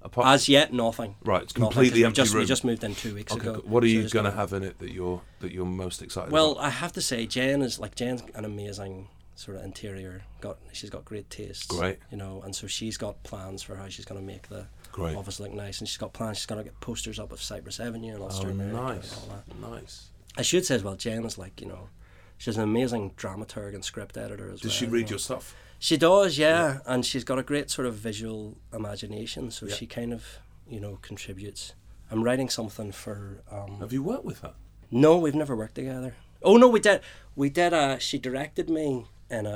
Apart 0.02 0.26
as 0.28 0.50
yet 0.50 0.74
nothing 0.74 1.16
Right, 1.24 1.44
it's 1.44 1.54
completely 1.54 2.00
we 2.00 2.06
empty 2.06 2.22
just, 2.24 2.34
we 2.36 2.46
just 2.46 2.64
moved 2.66 2.84
in 2.84 2.96
two 2.96 3.14
weeks 3.14 3.32
Okay, 3.32 3.42
ago 3.48 3.54
good. 3.62 3.70
what 3.70 3.84
are 3.84 3.88
so 3.88 3.92
you 3.94 4.00
going 4.02 4.10
to 4.26 4.32
gonna- 4.32 4.32
have 4.32 4.54
in 4.54 4.64
it 4.64 4.80
that 4.80 4.92
you're 4.92 5.22
that 5.42 5.52
you're 5.52 5.66
most 5.68 6.02
excited 6.02 6.32
Well, 6.32 6.54
about? 6.54 6.64
I 6.66 6.70
have 6.72 6.92
to 6.94 7.02
say, 7.02 7.28
Jen 7.28 7.62
is 7.62 7.80
like 7.80 7.94
Jen's 7.96 8.24
an 8.34 8.44
amazing 8.44 9.08
sort 9.36 9.58
of 9.58 9.64
interior. 9.64 10.24
Got 10.42 10.58
she's 10.72 10.90
got 10.90 11.06
great 11.06 11.30
tastes. 11.30 11.68
Great. 11.68 12.00
You 12.12 12.18
know, 12.18 12.42
and 12.44 12.56
so 12.56 12.66
she's 12.68 12.98
got 12.98 13.22
plans 13.24 13.62
for 13.62 13.76
how 13.76 13.88
she's 13.88 14.06
going 14.06 14.20
to 14.20 14.26
make 14.26 14.50
the 14.50 14.66
Great. 14.94 15.18
office 15.18 15.40
look 15.42 15.52
nice, 15.52 15.80
and 15.80 15.88
she's 15.90 15.98
got 15.98 16.14
plans. 16.14 16.38
She's 16.38 16.46
going 16.46 16.60
to 16.60 16.64
get 16.64 16.80
posters 16.80 17.20
up 17.20 17.32
of 17.34 17.42
Cypress 17.42 17.80
Avenue 17.82 18.14
and 18.14 18.24
Ulster 18.24 18.50
Oh, 18.50 18.54
nice, 18.54 19.12
and 19.24 19.32
all 19.32 19.38
that. 19.38 19.72
nice. 19.82 20.10
I 20.38 20.42
should 20.44 20.66
say 20.66 20.76
as 20.76 20.84
well, 20.84 20.96
Jen 20.96 21.26
is 21.26 21.38
like 21.38 21.60
you 21.60 21.68
know, 21.68 21.90
she's 22.38 22.56
an 22.58 22.64
amazing 22.64 23.12
dramaturg 23.18 23.74
and 23.76 23.84
script 23.84 24.18
editor 24.18 24.46
as 24.46 24.50
well. 24.52 24.58
Does 24.62 24.74
she 24.74 24.86
you 24.86 24.92
read 24.92 25.06
know. 25.06 25.10
your 25.12 25.20
stuff? 25.20 25.56
She 25.80 25.98
does, 25.98 26.38
yeah, 26.38 26.80
and 26.86 27.06
she's 27.06 27.26
got 27.26 27.38
a 27.40 27.44
great 27.44 27.70
sort 27.70 27.88
of 27.88 27.96
visual 27.96 28.58
imagination. 28.74 29.52
So 29.52 29.66
Yeah. 29.66 29.76
she 29.76 29.86
kind 29.86 30.14
of 30.14 30.40
you 30.68 30.80
know 30.80 30.98
contributes. 31.02 31.74
I'm 32.10 32.24
writing 32.24 32.48
something 32.50 32.92
for. 32.92 33.44
Um, 33.52 33.80
Have 33.80 33.92
you 33.94 34.02
worked 34.04 34.26
with 34.26 34.40
her? 34.42 34.54
no, 34.92 35.18
we've 35.18 35.36
never 35.36 35.56
worked 35.56 35.76
together. 35.76 36.16
Oh 36.44 36.58
no, 36.58 36.68
we 36.68 36.80
did. 36.80 37.02
We 37.36 37.50
did. 37.50 37.74
Uh, 37.74 37.98
she 37.98 38.18
directed 38.20 38.70
me 38.70 39.06
in 39.30 39.48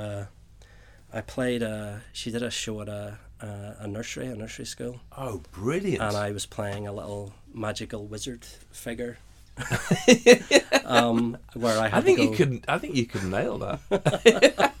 I 1.12 1.20
played 1.22 1.62
a. 1.62 2.02
She 2.12 2.30
did 2.30 2.42
a 2.42 2.50
show 2.50 2.80
at 2.82 2.88
a 2.88 3.18
a, 3.40 3.76
a 3.80 3.86
nursery, 3.86 4.26
a 4.26 4.34
nursery 4.36 4.64
school, 4.66 5.00
Oh, 5.16 5.42
brilliant! 5.52 6.02
and 6.02 6.16
I 6.16 6.30
was 6.32 6.46
playing 6.46 6.86
a 6.86 6.92
little 6.92 7.32
magical 7.52 8.06
wizard 8.06 8.44
figure. 8.70 9.18
um, 10.84 11.36
where 11.54 11.78
I 11.80 11.86
I 11.98 12.00
think 12.00 12.20
you 12.20 12.30
could. 12.30 12.64
I 12.68 12.78
think 12.78 12.94
you 12.94 13.06
could 13.06 13.24
nail 13.24 13.58
that. 13.58 13.80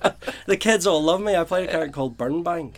The 0.46 0.56
kids 0.56 0.86
all 0.86 1.02
love 1.02 1.20
me. 1.20 1.36
I 1.36 1.44
played 1.44 1.68
a 1.68 1.72
character 1.72 1.92
called 1.98 2.16
Burnbank, 2.16 2.76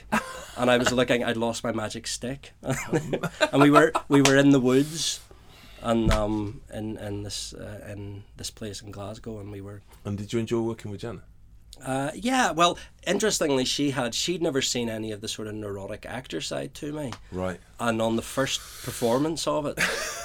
and 0.57 0.69
I 0.69 0.77
was 0.77 0.91
looking. 0.93 1.23
I'd 1.23 1.37
lost 1.37 1.63
my 1.63 1.71
magic 1.71 2.09
stick, 2.09 2.53
and 2.63 3.63
we 3.63 3.71
were 3.71 3.93
we 4.09 4.23
were 4.23 4.37
in 4.37 4.51
the 4.51 4.59
woods, 4.59 5.21
and 5.81 6.11
um 6.13 6.63
in 6.75 6.97
in 6.99 7.23
this 7.23 7.53
uh, 7.55 7.87
in 7.89 8.25
this 8.37 8.51
place 8.51 8.83
in 8.83 8.91
Glasgow, 8.91 9.39
and 9.39 9.53
we 9.53 9.61
were 9.61 9.83
and 10.05 10.19
did 10.19 10.33
you 10.33 10.41
enjoy 10.41 10.61
working 10.63 10.91
with 10.91 11.01
Jenna? 11.03 11.23
Uh, 11.85 12.11
yeah, 12.15 12.51
well, 12.51 12.79
interestingly, 13.07 13.65
she 13.65 13.91
had 13.91 14.15
she'd 14.15 14.43
never 14.43 14.61
seen 14.61 14.89
any 14.91 15.13
of 15.13 15.21
the 15.21 15.29
sort 15.29 15.49
of 15.49 15.55
neurotic 15.55 16.05
actor 16.07 16.41
side 16.41 16.75
to 16.75 16.93
me, 16.93 17.13
Right. 17.33 17.59
and 17.79 18.03
on 18.03 18.17
the 18.17 18.23
first 18.23 18.61
performance 18.85 19.47
of 19.47 19.65
it, 19.67 19.79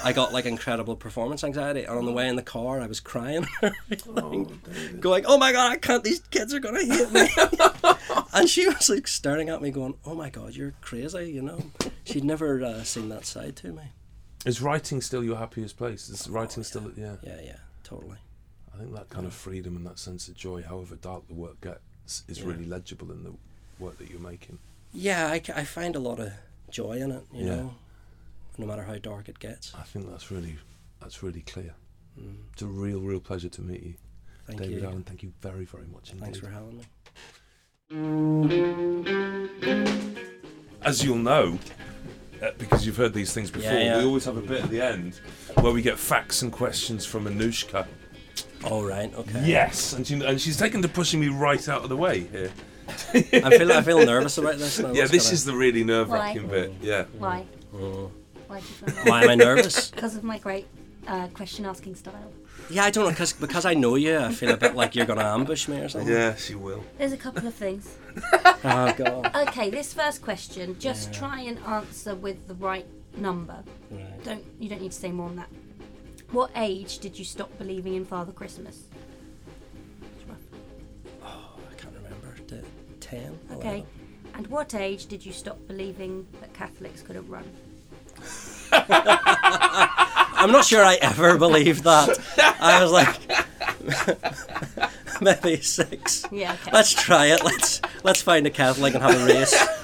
I 0.04 0.12
got 0.12 0.32
like 0.32 0.44
incredible 0.46 0.96
performance 0.96 1.42
anxiety, 1.44 1.84
and 1.84 1.98
on 1.98 2.04
the 2.04 2.12
way 2.12 2.28
in 2.28 2.36
the 2.36 2.42
car, 2.42 2.80
I 2.80 2.86
was 2.86 3.00
crying, 3.00 3.46
like, 3.62 5.00
going, 5.00 5.24
"Oh 5.26 5.38
my 5.38 5.52
god, 5.52 5.72
I 5.72 5.76
can't! 5.76 6.04
These 6.04 6.20
kids 6.30 6.52
are 6.52 6.60
gonna 6.60 6.84
hate 6.84 7.10
me." 7.12 7.28
and 8.34 8.48
she 8.48 8.66
was 8.66 8.88
like 8.90 9.08
staring 9.08 9.48
at 9.48 9.62
me, 9.62 9.70
going, 9.70 9.94
"Oh 10.04 10.14
my 10.14 10.28
god, 10.30 10.54
you're 10.54 10.74
crazy," 10.82 11.30
you 11.32 11.42
know. 11.42 11.58
She'd 12.04 12.24
never 12.24 12.62
uh, 12.62 12.82
seen 12.84 13.08
that 13.08 13.24
side 13.24 13.56
to 13.56 13.72
me. 13.72 13.82
Is 14.44 14.60
writing 14.60 15.00
still 15.00 15.24
your 15.24 15.36
happiest 15.38 15.76
place? 15.76 16.08
Is 16.08 16.28
writing 16.28 16.62
still? 16.62 16.92
Yeah. 16.96 17.16
Yeah, 17.22 17.40
yeah, 17.42 17.56
totally. 17.82 18.18
I 18.76 18.80
think 18.80 18.94
that 18.94 19.08
kind 19.08 19.24
of 19.26 19.32
freedom 19.32 19.74
and 19.76 19.86
that 19.86 19.98
sense 19.98 20.28
of 20.28 20.34
joy, 20.36 20.62
however 20.62 20.96
dark 20.96 21.26
the 21.28 21.34
work 21.34 21.58
gets, 21.62 22.24
is 22.28 22.42
really 22.42 22.66
legible 22.66 23.10
in 23.10 23.22
the 23.24 23.32
work 23.78 23.96
that 23.98 24.10
you're 24.10 24.20
making. 24.20 24.58
Yeah, 24.92 25.28
I, 25.28 25.40
I 25.54 25.64
find 25.64 25.96
a 25.96 25.98
lot 25.98 26.20
of 26.20 26.32
joy 26.70 26.92
in 26.98 27.10
it, 27.10 27.22
you 27.32 27.46
Yeah. 27.46 27.56
know, 27.56 27.74
no 28.58 28.66
matter 28.66 28.82
how 28.82 28.98
dark 28.98 29.28
it 29.30 29.38
gets. 29.38 29.72
I 29.74 29.82
think 29.82 30.10
that's 30.10 30.30
really 30.30 30.56
that's 31.00 31.22
really 31.22 31.40
clear. 31.42 31.74
It's 32.52 32.62
a 32.62 32.66
real, 32.66 33.00
real 33.00 33.20
pleasure 33.20 33.48
to 33.50 33.60
meet 33.62 33.82
you, 33.82 33.94
Thank 34.46 34.60
David 34.60 34.78
you. 34.80 34.86
Ireland. 34.86 35.06
Thank 35.06 35.22
you 35.22 35.32
very, 35.42 35.64
very 35.66 35.86
much 35.86 36.10
indeed. 36.12 36.22
Thanks 36.24 36.38
for 36.38 36.48
having 36.48 36.78
me. 36.78 36.84
As 40.82 41.04
you'll 41.04 41.16
know, 41.18 41.58
uh, 42.42 42.50
because 42.58 42.86
you've 42.86 42.96
heard 42.96 43.12
these 43.12 43.32
things 43.34 43.50
before, 43.50 43.72
Yeah, 43.72 43.78
yeah. 43.84 43.98
we 43.98 44.04
always 44.04 44.24
have 44.24 44.36
a 44.38 44.42
bit 44.42 44.62
at 44.64 44.70
the 44.70 44.80
end 44.80 45.20
where 45.60 45.72
we 45.72 45.82
get 45.82 45.98
facts 45.98 46.40
and 46.42 46.50
questions 46.52 47.04
from 47.04 47.24
Anushka. 47.26 47.86
All 48.64 48.84
right, 48.84 49.12
okay. 49.14 49.42
Yes, 49.44 49.92
and, 49.92 50.06
she, 50.06 50.14
and 50.14 50.40
she's 50.40 50.56
taken 50.56 50.82
to 50.82 50.88
pushing 50.88 51.20
me 51.20 51.28
right 51.28 51.68
out 51.68 51.82
of 51.82 51.88
the 51.88 51.96
way 51.96 52.20
here. 52.20 52.50
I 52.88 53.56
feel 53.58 53.72
I 53.72 53.82
feel 53.82 54.04
nervous 54.04 54.38
about 54.38 54.58
this 54.58 54.78
now. 54.78 54.88
yeah, 54.92 55.02
What's 55.02 55.10
this 55.12 55.24
gonna- 55.24 55.34
is 55.34 55.44
the 55.44 55.54
really 55.54 55.84
nerve-wracking 55.84 56.46
bit. 56.48 56.72
Yeah. 56.80 57.04
Why? 57.18 57.44
Mm. 57.74 58.10
Why 58.46 58.60
do 58.60 58.66
you? 58.86 59.10
Why 59.10 59.22
am 59.24 59.30
I 59.30 59.34
nervous? 59.34 59.90
Because 59.94 60.16
of 60.16 60.22
my 60.24 60.38
great 60.38 60.66
uh, 61.06 61.26
question 61.28 61.64
asking 61.66 61.96
style. 61.96 62.32
Yeah, 62.70 62.84
I 62.84 62.90
don't 62.90 63.08
know, 63.08 63.14
cause, 63.14 63.32
because 63.32 63.64
I 63.64 63.74
know 63.74 63.94
you, 63.96 64.18
I 64.18 64.32
feel 64.32 64.50
a 64.50 64.56
bit 64.56 64.74
like 64.74 64.96
you're 64.96 65.06
going 65.06 65.18
to 65.18 65.24
ambush 65.24 65.68
me 65.68 65.78
or 65.78 65.88
something. 65.88 66.10
Yeah, 66.12 66.34
she 66.34 66.54
will. 66.56 66.82
There's 66.98 67.12
a 67.12 67.16
couple 67.16 67.46
of 67.46 67.54
things. 67.54 67.96
Oh, 68.64 68.92
God. 68.96 69.30
Okay, 69.48 69.70
this 69.70 69.92
first 69.94 70.22
question, 70.22 70.76
just 70.80 71.12
try 71.12 71.40
and 71.42 71.58
answer 71.60 72.16
with 72.16 72.48
the 72.48 72.54
right 72.54 72.86
number. 73.16 73.62
Right. 73.92 74.24
Don't 74.24 74.42
you 74.58 74.68
don't 74.68 74.80
need 74.82 74.90
to 74.90 74.98
say 74.98 75.12
more 75.12 75.28
than 75.28 75.36
that. 75.36 75.48
What 76.32 76.50
age 76.56 76.98
did 76.98 77.18
you 77.18 77.24
stop 77.24 77.56
believing 77.58 77.94
in 77.94 78.04
Father 78.04 78.32
Christmas? 78.32 78.84
Rough. 80.28 80.38
I 81.22 81.74
can't 81.76 81.94
remember. 81.94 82.34
The 82.46 82.62
10? 83.00 83.38
Okay. 83.52 83.84
And 84.34 84.46
what 84.48 84.74
age 84.74 85.06
did 85.06 85.24
you 85.24 85.32
stop 85.32 85.58
believing 85.66 86.26
that 86.40 86.52
Catholics 86.52 87.02
couldn't 87.02 87.28
run? 87.28 87.44
I'm 88.72 90.52
not 90.52 90.64
sure 90.64 90.84
I 90.84 90.96
ever 91.00 91.38
believed 91.38 91.84
that. 91.84 92.18
I 92.60 92.82
was 92.82 92.92
like, 92.92 93.16
maybe 95.20 95.62
six. 95.62 96.26
Yeah, 96.30 96.52
okay. 96.52 96.70
Let's 96.72 96.92
try 96.92 97.26
it. 97.26 97.44
Let's 97.44 97.80
let's 98.02 98.20
find 98.20 98.46
a 98.46 98.50
Catholic 98.50 98.94
and 98.94 99.02
have 99.02 99.20
a 99.20 99.24
race. 99.24 99.66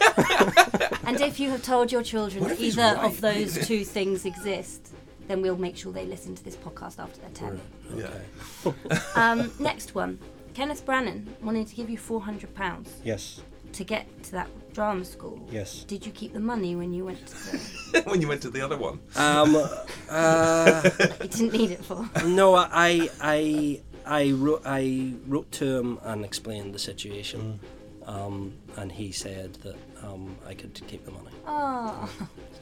And 1.04 1.20
if 1.20 1.40
you 1.40 1.50
have 1.50 1.62
told 1.62 1.90
your 1.92 2.02
children 2.02 2.44
that 2.44 2.60
either 2.60 2.80
right? 2.80 3.04
of 3.04 3.20
those 3.20 3.66
two 3.66 3.84
things 3.84 4.24
exist, 4.24 4.91
then 5.32 5.40
we'll 5.40 5.56
make 5.56 5.78
sure 5.78 5.92
they 5.92 6.04
listen 6.04 6.34
to 6.34 6.44
this 6.44 6.56
podcast 6.56 6.98
after 6.98 7.18
they're 7.22 7.30
10. 7.30 7.60
Yeah. 7.96 8.72
Um, 9.16 9.50
next 9.58 9.94
one. 9.94 10.18
Kenneth 10.52 10.84
Branagh 10.84 11.24
wanted 11.42 11.66
to 11.68 11.74
give 11.74 11.88
you 11.88 11.96
£400 11.96 12.86
Yes. 13.02 13.40
to 13.72 13.82
get 13.82 14.04
to 14.24 14.32
that 14.32 14.48
drama 14.74 15.04
school. 15.06 15.40
Yes. 15.50 15.84
Did 15.84 16.04
you 16.04 16.12
keep 16.12 16.34
the 16.34 16.40
money 16.40 16.76
when 16.76 16.92
you 16.92 17.06
went 17.06 17.26
to 17.26 17.34
the... 17.34 18.02
when 18.10 18.20
you 18.20 18.28
went 18.28 18.42
to 18.42 18.50
the 18.50 18.60
other 18.60 18.76
one. 18.76 19.00
Um. 19.16 19.56
Uh. 20.10 20.82
you 21.22 21.28
didn't 21.28 21.52
need 21.54 21.70
it 21.70 21.82
for? 21.82 22.06
No, 22.26 22.54
I 22.54 23.08
I 23.22 23.80
I 24.04 24.32
wrote 24.32 24.60
I 24.66 25.14
wrote 25.26 25.50
to 25.52 25.78
him 25.78 25.98
and 26.02 26.22
explained 26.22 26.74
the 26.74 26.78
situation, 26.78 27.58
um, 28.04 28.52
and 28.76 28.92
he 28.92 29.10
said 29.10 29.54
that 29.64 29.76
um, 30.02 30.36
I 30.46 30.52
could 30.52 30.78
keep 30.86 31.06
the 31.06 31.12
money. 31.12 31.31
Oh. 31.46 32.10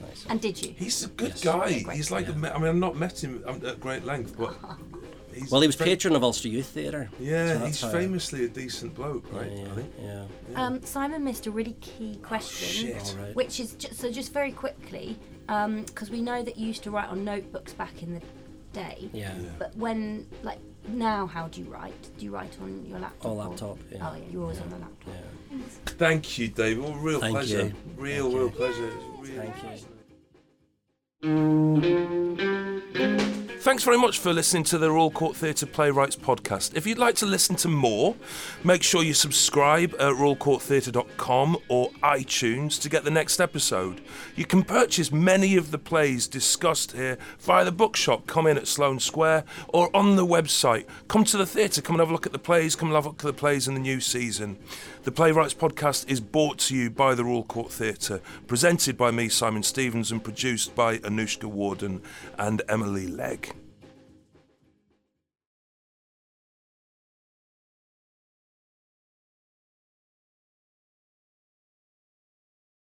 Nice. 0.01 0.27
And 0.29 0.41
did 0.41 0.63
you? 0.63 0.75
He's 0.77 1.05
a 1.05 1.09
good 1.09 1.29
Yes. 1.31 1.45
guy. 1.45 1.83
Great. 1.83 1.97
He's 1.97 2.11
like, 2.11 2.29
a 2.29 2.33
me- 2.33 2.49
I 2.49 2.59
mean, 2.59 2.69
I've 2.69 2.75
not 2.77 2.97
met 2.97 3.23
him 3.23 3.43
um, 3.47 3.61
at 3.67 3.81
great 3.81 4.05
length, 4.05 4.37
but 4.39 4.57
he's 5.35 5.51
well, 5.51 5.61
he 5.61 5.67
was 5.67 5.77
fa- 5.77 5.85
patron 5.85 6.17
of 6.17 6.23
Ulster 6.25 6.49
Youth 6.49 6.67
Theatre. 6.67 7.11
Yeah, 7.21 7.59
so 7.59 7.67
he's 7.67 7.81
famously 7.85 8.45
a 8.47 8.49
decent 8.49 8.95
bloke, 8.95 9.31
right? 9.33 9.51
Yeah, 9.53 9.65
I 9.65 9.75
think. 9.75 9.93
yeah. 10.03 10.25
Um, 10.55 10.83
Simon 10.83 11.23
missed 11.25 11.47
a 11.47 11.51
really 11.51 11.77
key 11.81 12.17
question, 12.23 12.69
shit. 12.89 13.15
All 13.19 13.25
right. 13.27 13.35
which 13.37 13.61
is 13.61 13.73
just, 13.75 13.97
so 14.01 14.11
just 14.11 14.33
very 14.33 14.53
quickly, 14.53 15.19
because 15.47 16.11
we 16.11 16.23
know 16.23 16.43
that 16.43 16.57
you 16.57 16.67
used 16.69 16.83
to 16.85 16.91
write 16.91 17.09
on 17.09 17.25
notebooks 17.25 17.73
back 17.75 18.03
in 18.03 18.15
the 18.15 18.23
day. 18.73 19.11
Yeah. 19.13 19.35
But 19.59 19.77
when, 19.77 20.27
like, 20.43 20.59
now, 20.89 21.27
how 21.27 21.49
do 21.49 21.61
you 21.61 21.67
write? 21.69 22.09
Do 22.19 22.25
you 22.25 22.31
write 22.33 22.57
on 22.63 22.87
your 22.87 23.01
laptop? 23.01 23.27
On 23.33 23.37
or- 23.37 23.49
laptop, 23.51 23.79
yeah. 23.93 23.99
Oh, 24.11 24.17
yeah, 24.17 24.23
you're 24.33 24.43
always 24.43 24.61
on 24.61 24.71
the 24.71 24.77
laptop. 24.79 25.15
Thank 25.85 26.39
you, 26.39 26.49
David. 26.49 26.83
Well, 26.83 26.95
real 26.95 27.21
Thank 27.21 27.33
pleasure. 27.35 27.67
you. 27.67 27.75
Real, 27.97 28.31
Thank 28.31 28.35
real 28.35 28.45
you. 28.45 28.51
pleasure. 28.51 28.93
Really 29.19 29.37
Thank 29.37 29.63
you. 29.65 29.81
Thanks 33.61 33.85
very 33.85 33.99
much 33.99 34.19
for 34.19 34.33
listening 34.33 34.65
to 34.65 34.79
the 34.79 34.91
Royal 34.91 35.11
Court 35.11 35.37
Theatre 35.37 35.67
Playwrights 35.67 36.17
podcast. 36.17 36.75
If 36.75 36.87
you'd 36.87 36.97
like 36.97 37.15
to 37.17 37.27
listen 37.27 37.57
to 37.57 37.69
more, 37.69 38.17
make 38.65 38.83
sure 38.83 39.03
you 39.03 39.13
subscribe 39.13 39.93
at 39.95 40.15
royalcourttheatre.com 40.15 41.59
or 41.69 41.91
iTunes 42.03 42.81
to 42.81 42.89
get 42.89 43.05
the 43.05 43.11
next 43.11 43.39
episode. 43.39 44.01
You 44.35 44.47
can 44.47 44.63
purchase 44.65 45.13
many 45.13 45.57
of 45.57 45.73
the 45.73 45.79
plays 45.79 46.27
discussed 46.27 46.93
here 46.93 47.19
via 47.41 47.67
the 47.67 47.71
bookshop, 47.71 48.27
come 48.27 48.47
in 48.47 48.57
at 48.57 48.67
Sloane 48.67 48.99
Square, 48.99 49.45
or 49.69 49.95
on 49.95 50.17
the 50.17 50.27
website. 50.27 50.87
Come 51.09 51.25
to 51.25 51.37
the 51.37 51.47
theatre, 51.47 51.83
come 51.83 51.97
and 51.97 52.01
have 52.01 52.09
a 52.09 52.13
look 52.13 52.25
at 52.25 52.33
the 52.33 52.39
plays, 52.39 52.75
come 52.75 52.89
and 52.89 52.97
have 52.97 53.05
a 53.05 53.11
look 53.11 53.21
at 53.21 53.27
the 53.27 53.33
plays 53.35 53.69
in 53.69 53.75
the 53.75 53.81
new 53.81 54.01
season. 54.01 54.57
The 55.03 55.13
Playwrights 55.13 55.55
podcast 55.55 56.11
is 56.11 56.21
brought 56.21 56.59
to 56.59 56.77
you 56.77 56.91
by 56.91 57.15
the 57.15 57.25
Royal 57.25 57.43
Court 57.43 57.73
Theatre, 57.73 58.21
presented 58.47 58.99
by 58.99 59.11
me, 59.11 59.31
Simon 59.31 59.63
Stephens, 59.63 60.13
and 60.13 60.23
produced 60.23 60.75
by 60.75 60.99
Anushka 60.99 61.45
Warden 61.45 62.03
and 62.37 62.61
Emily 62.69 63.07
Legg. 63.07 63.55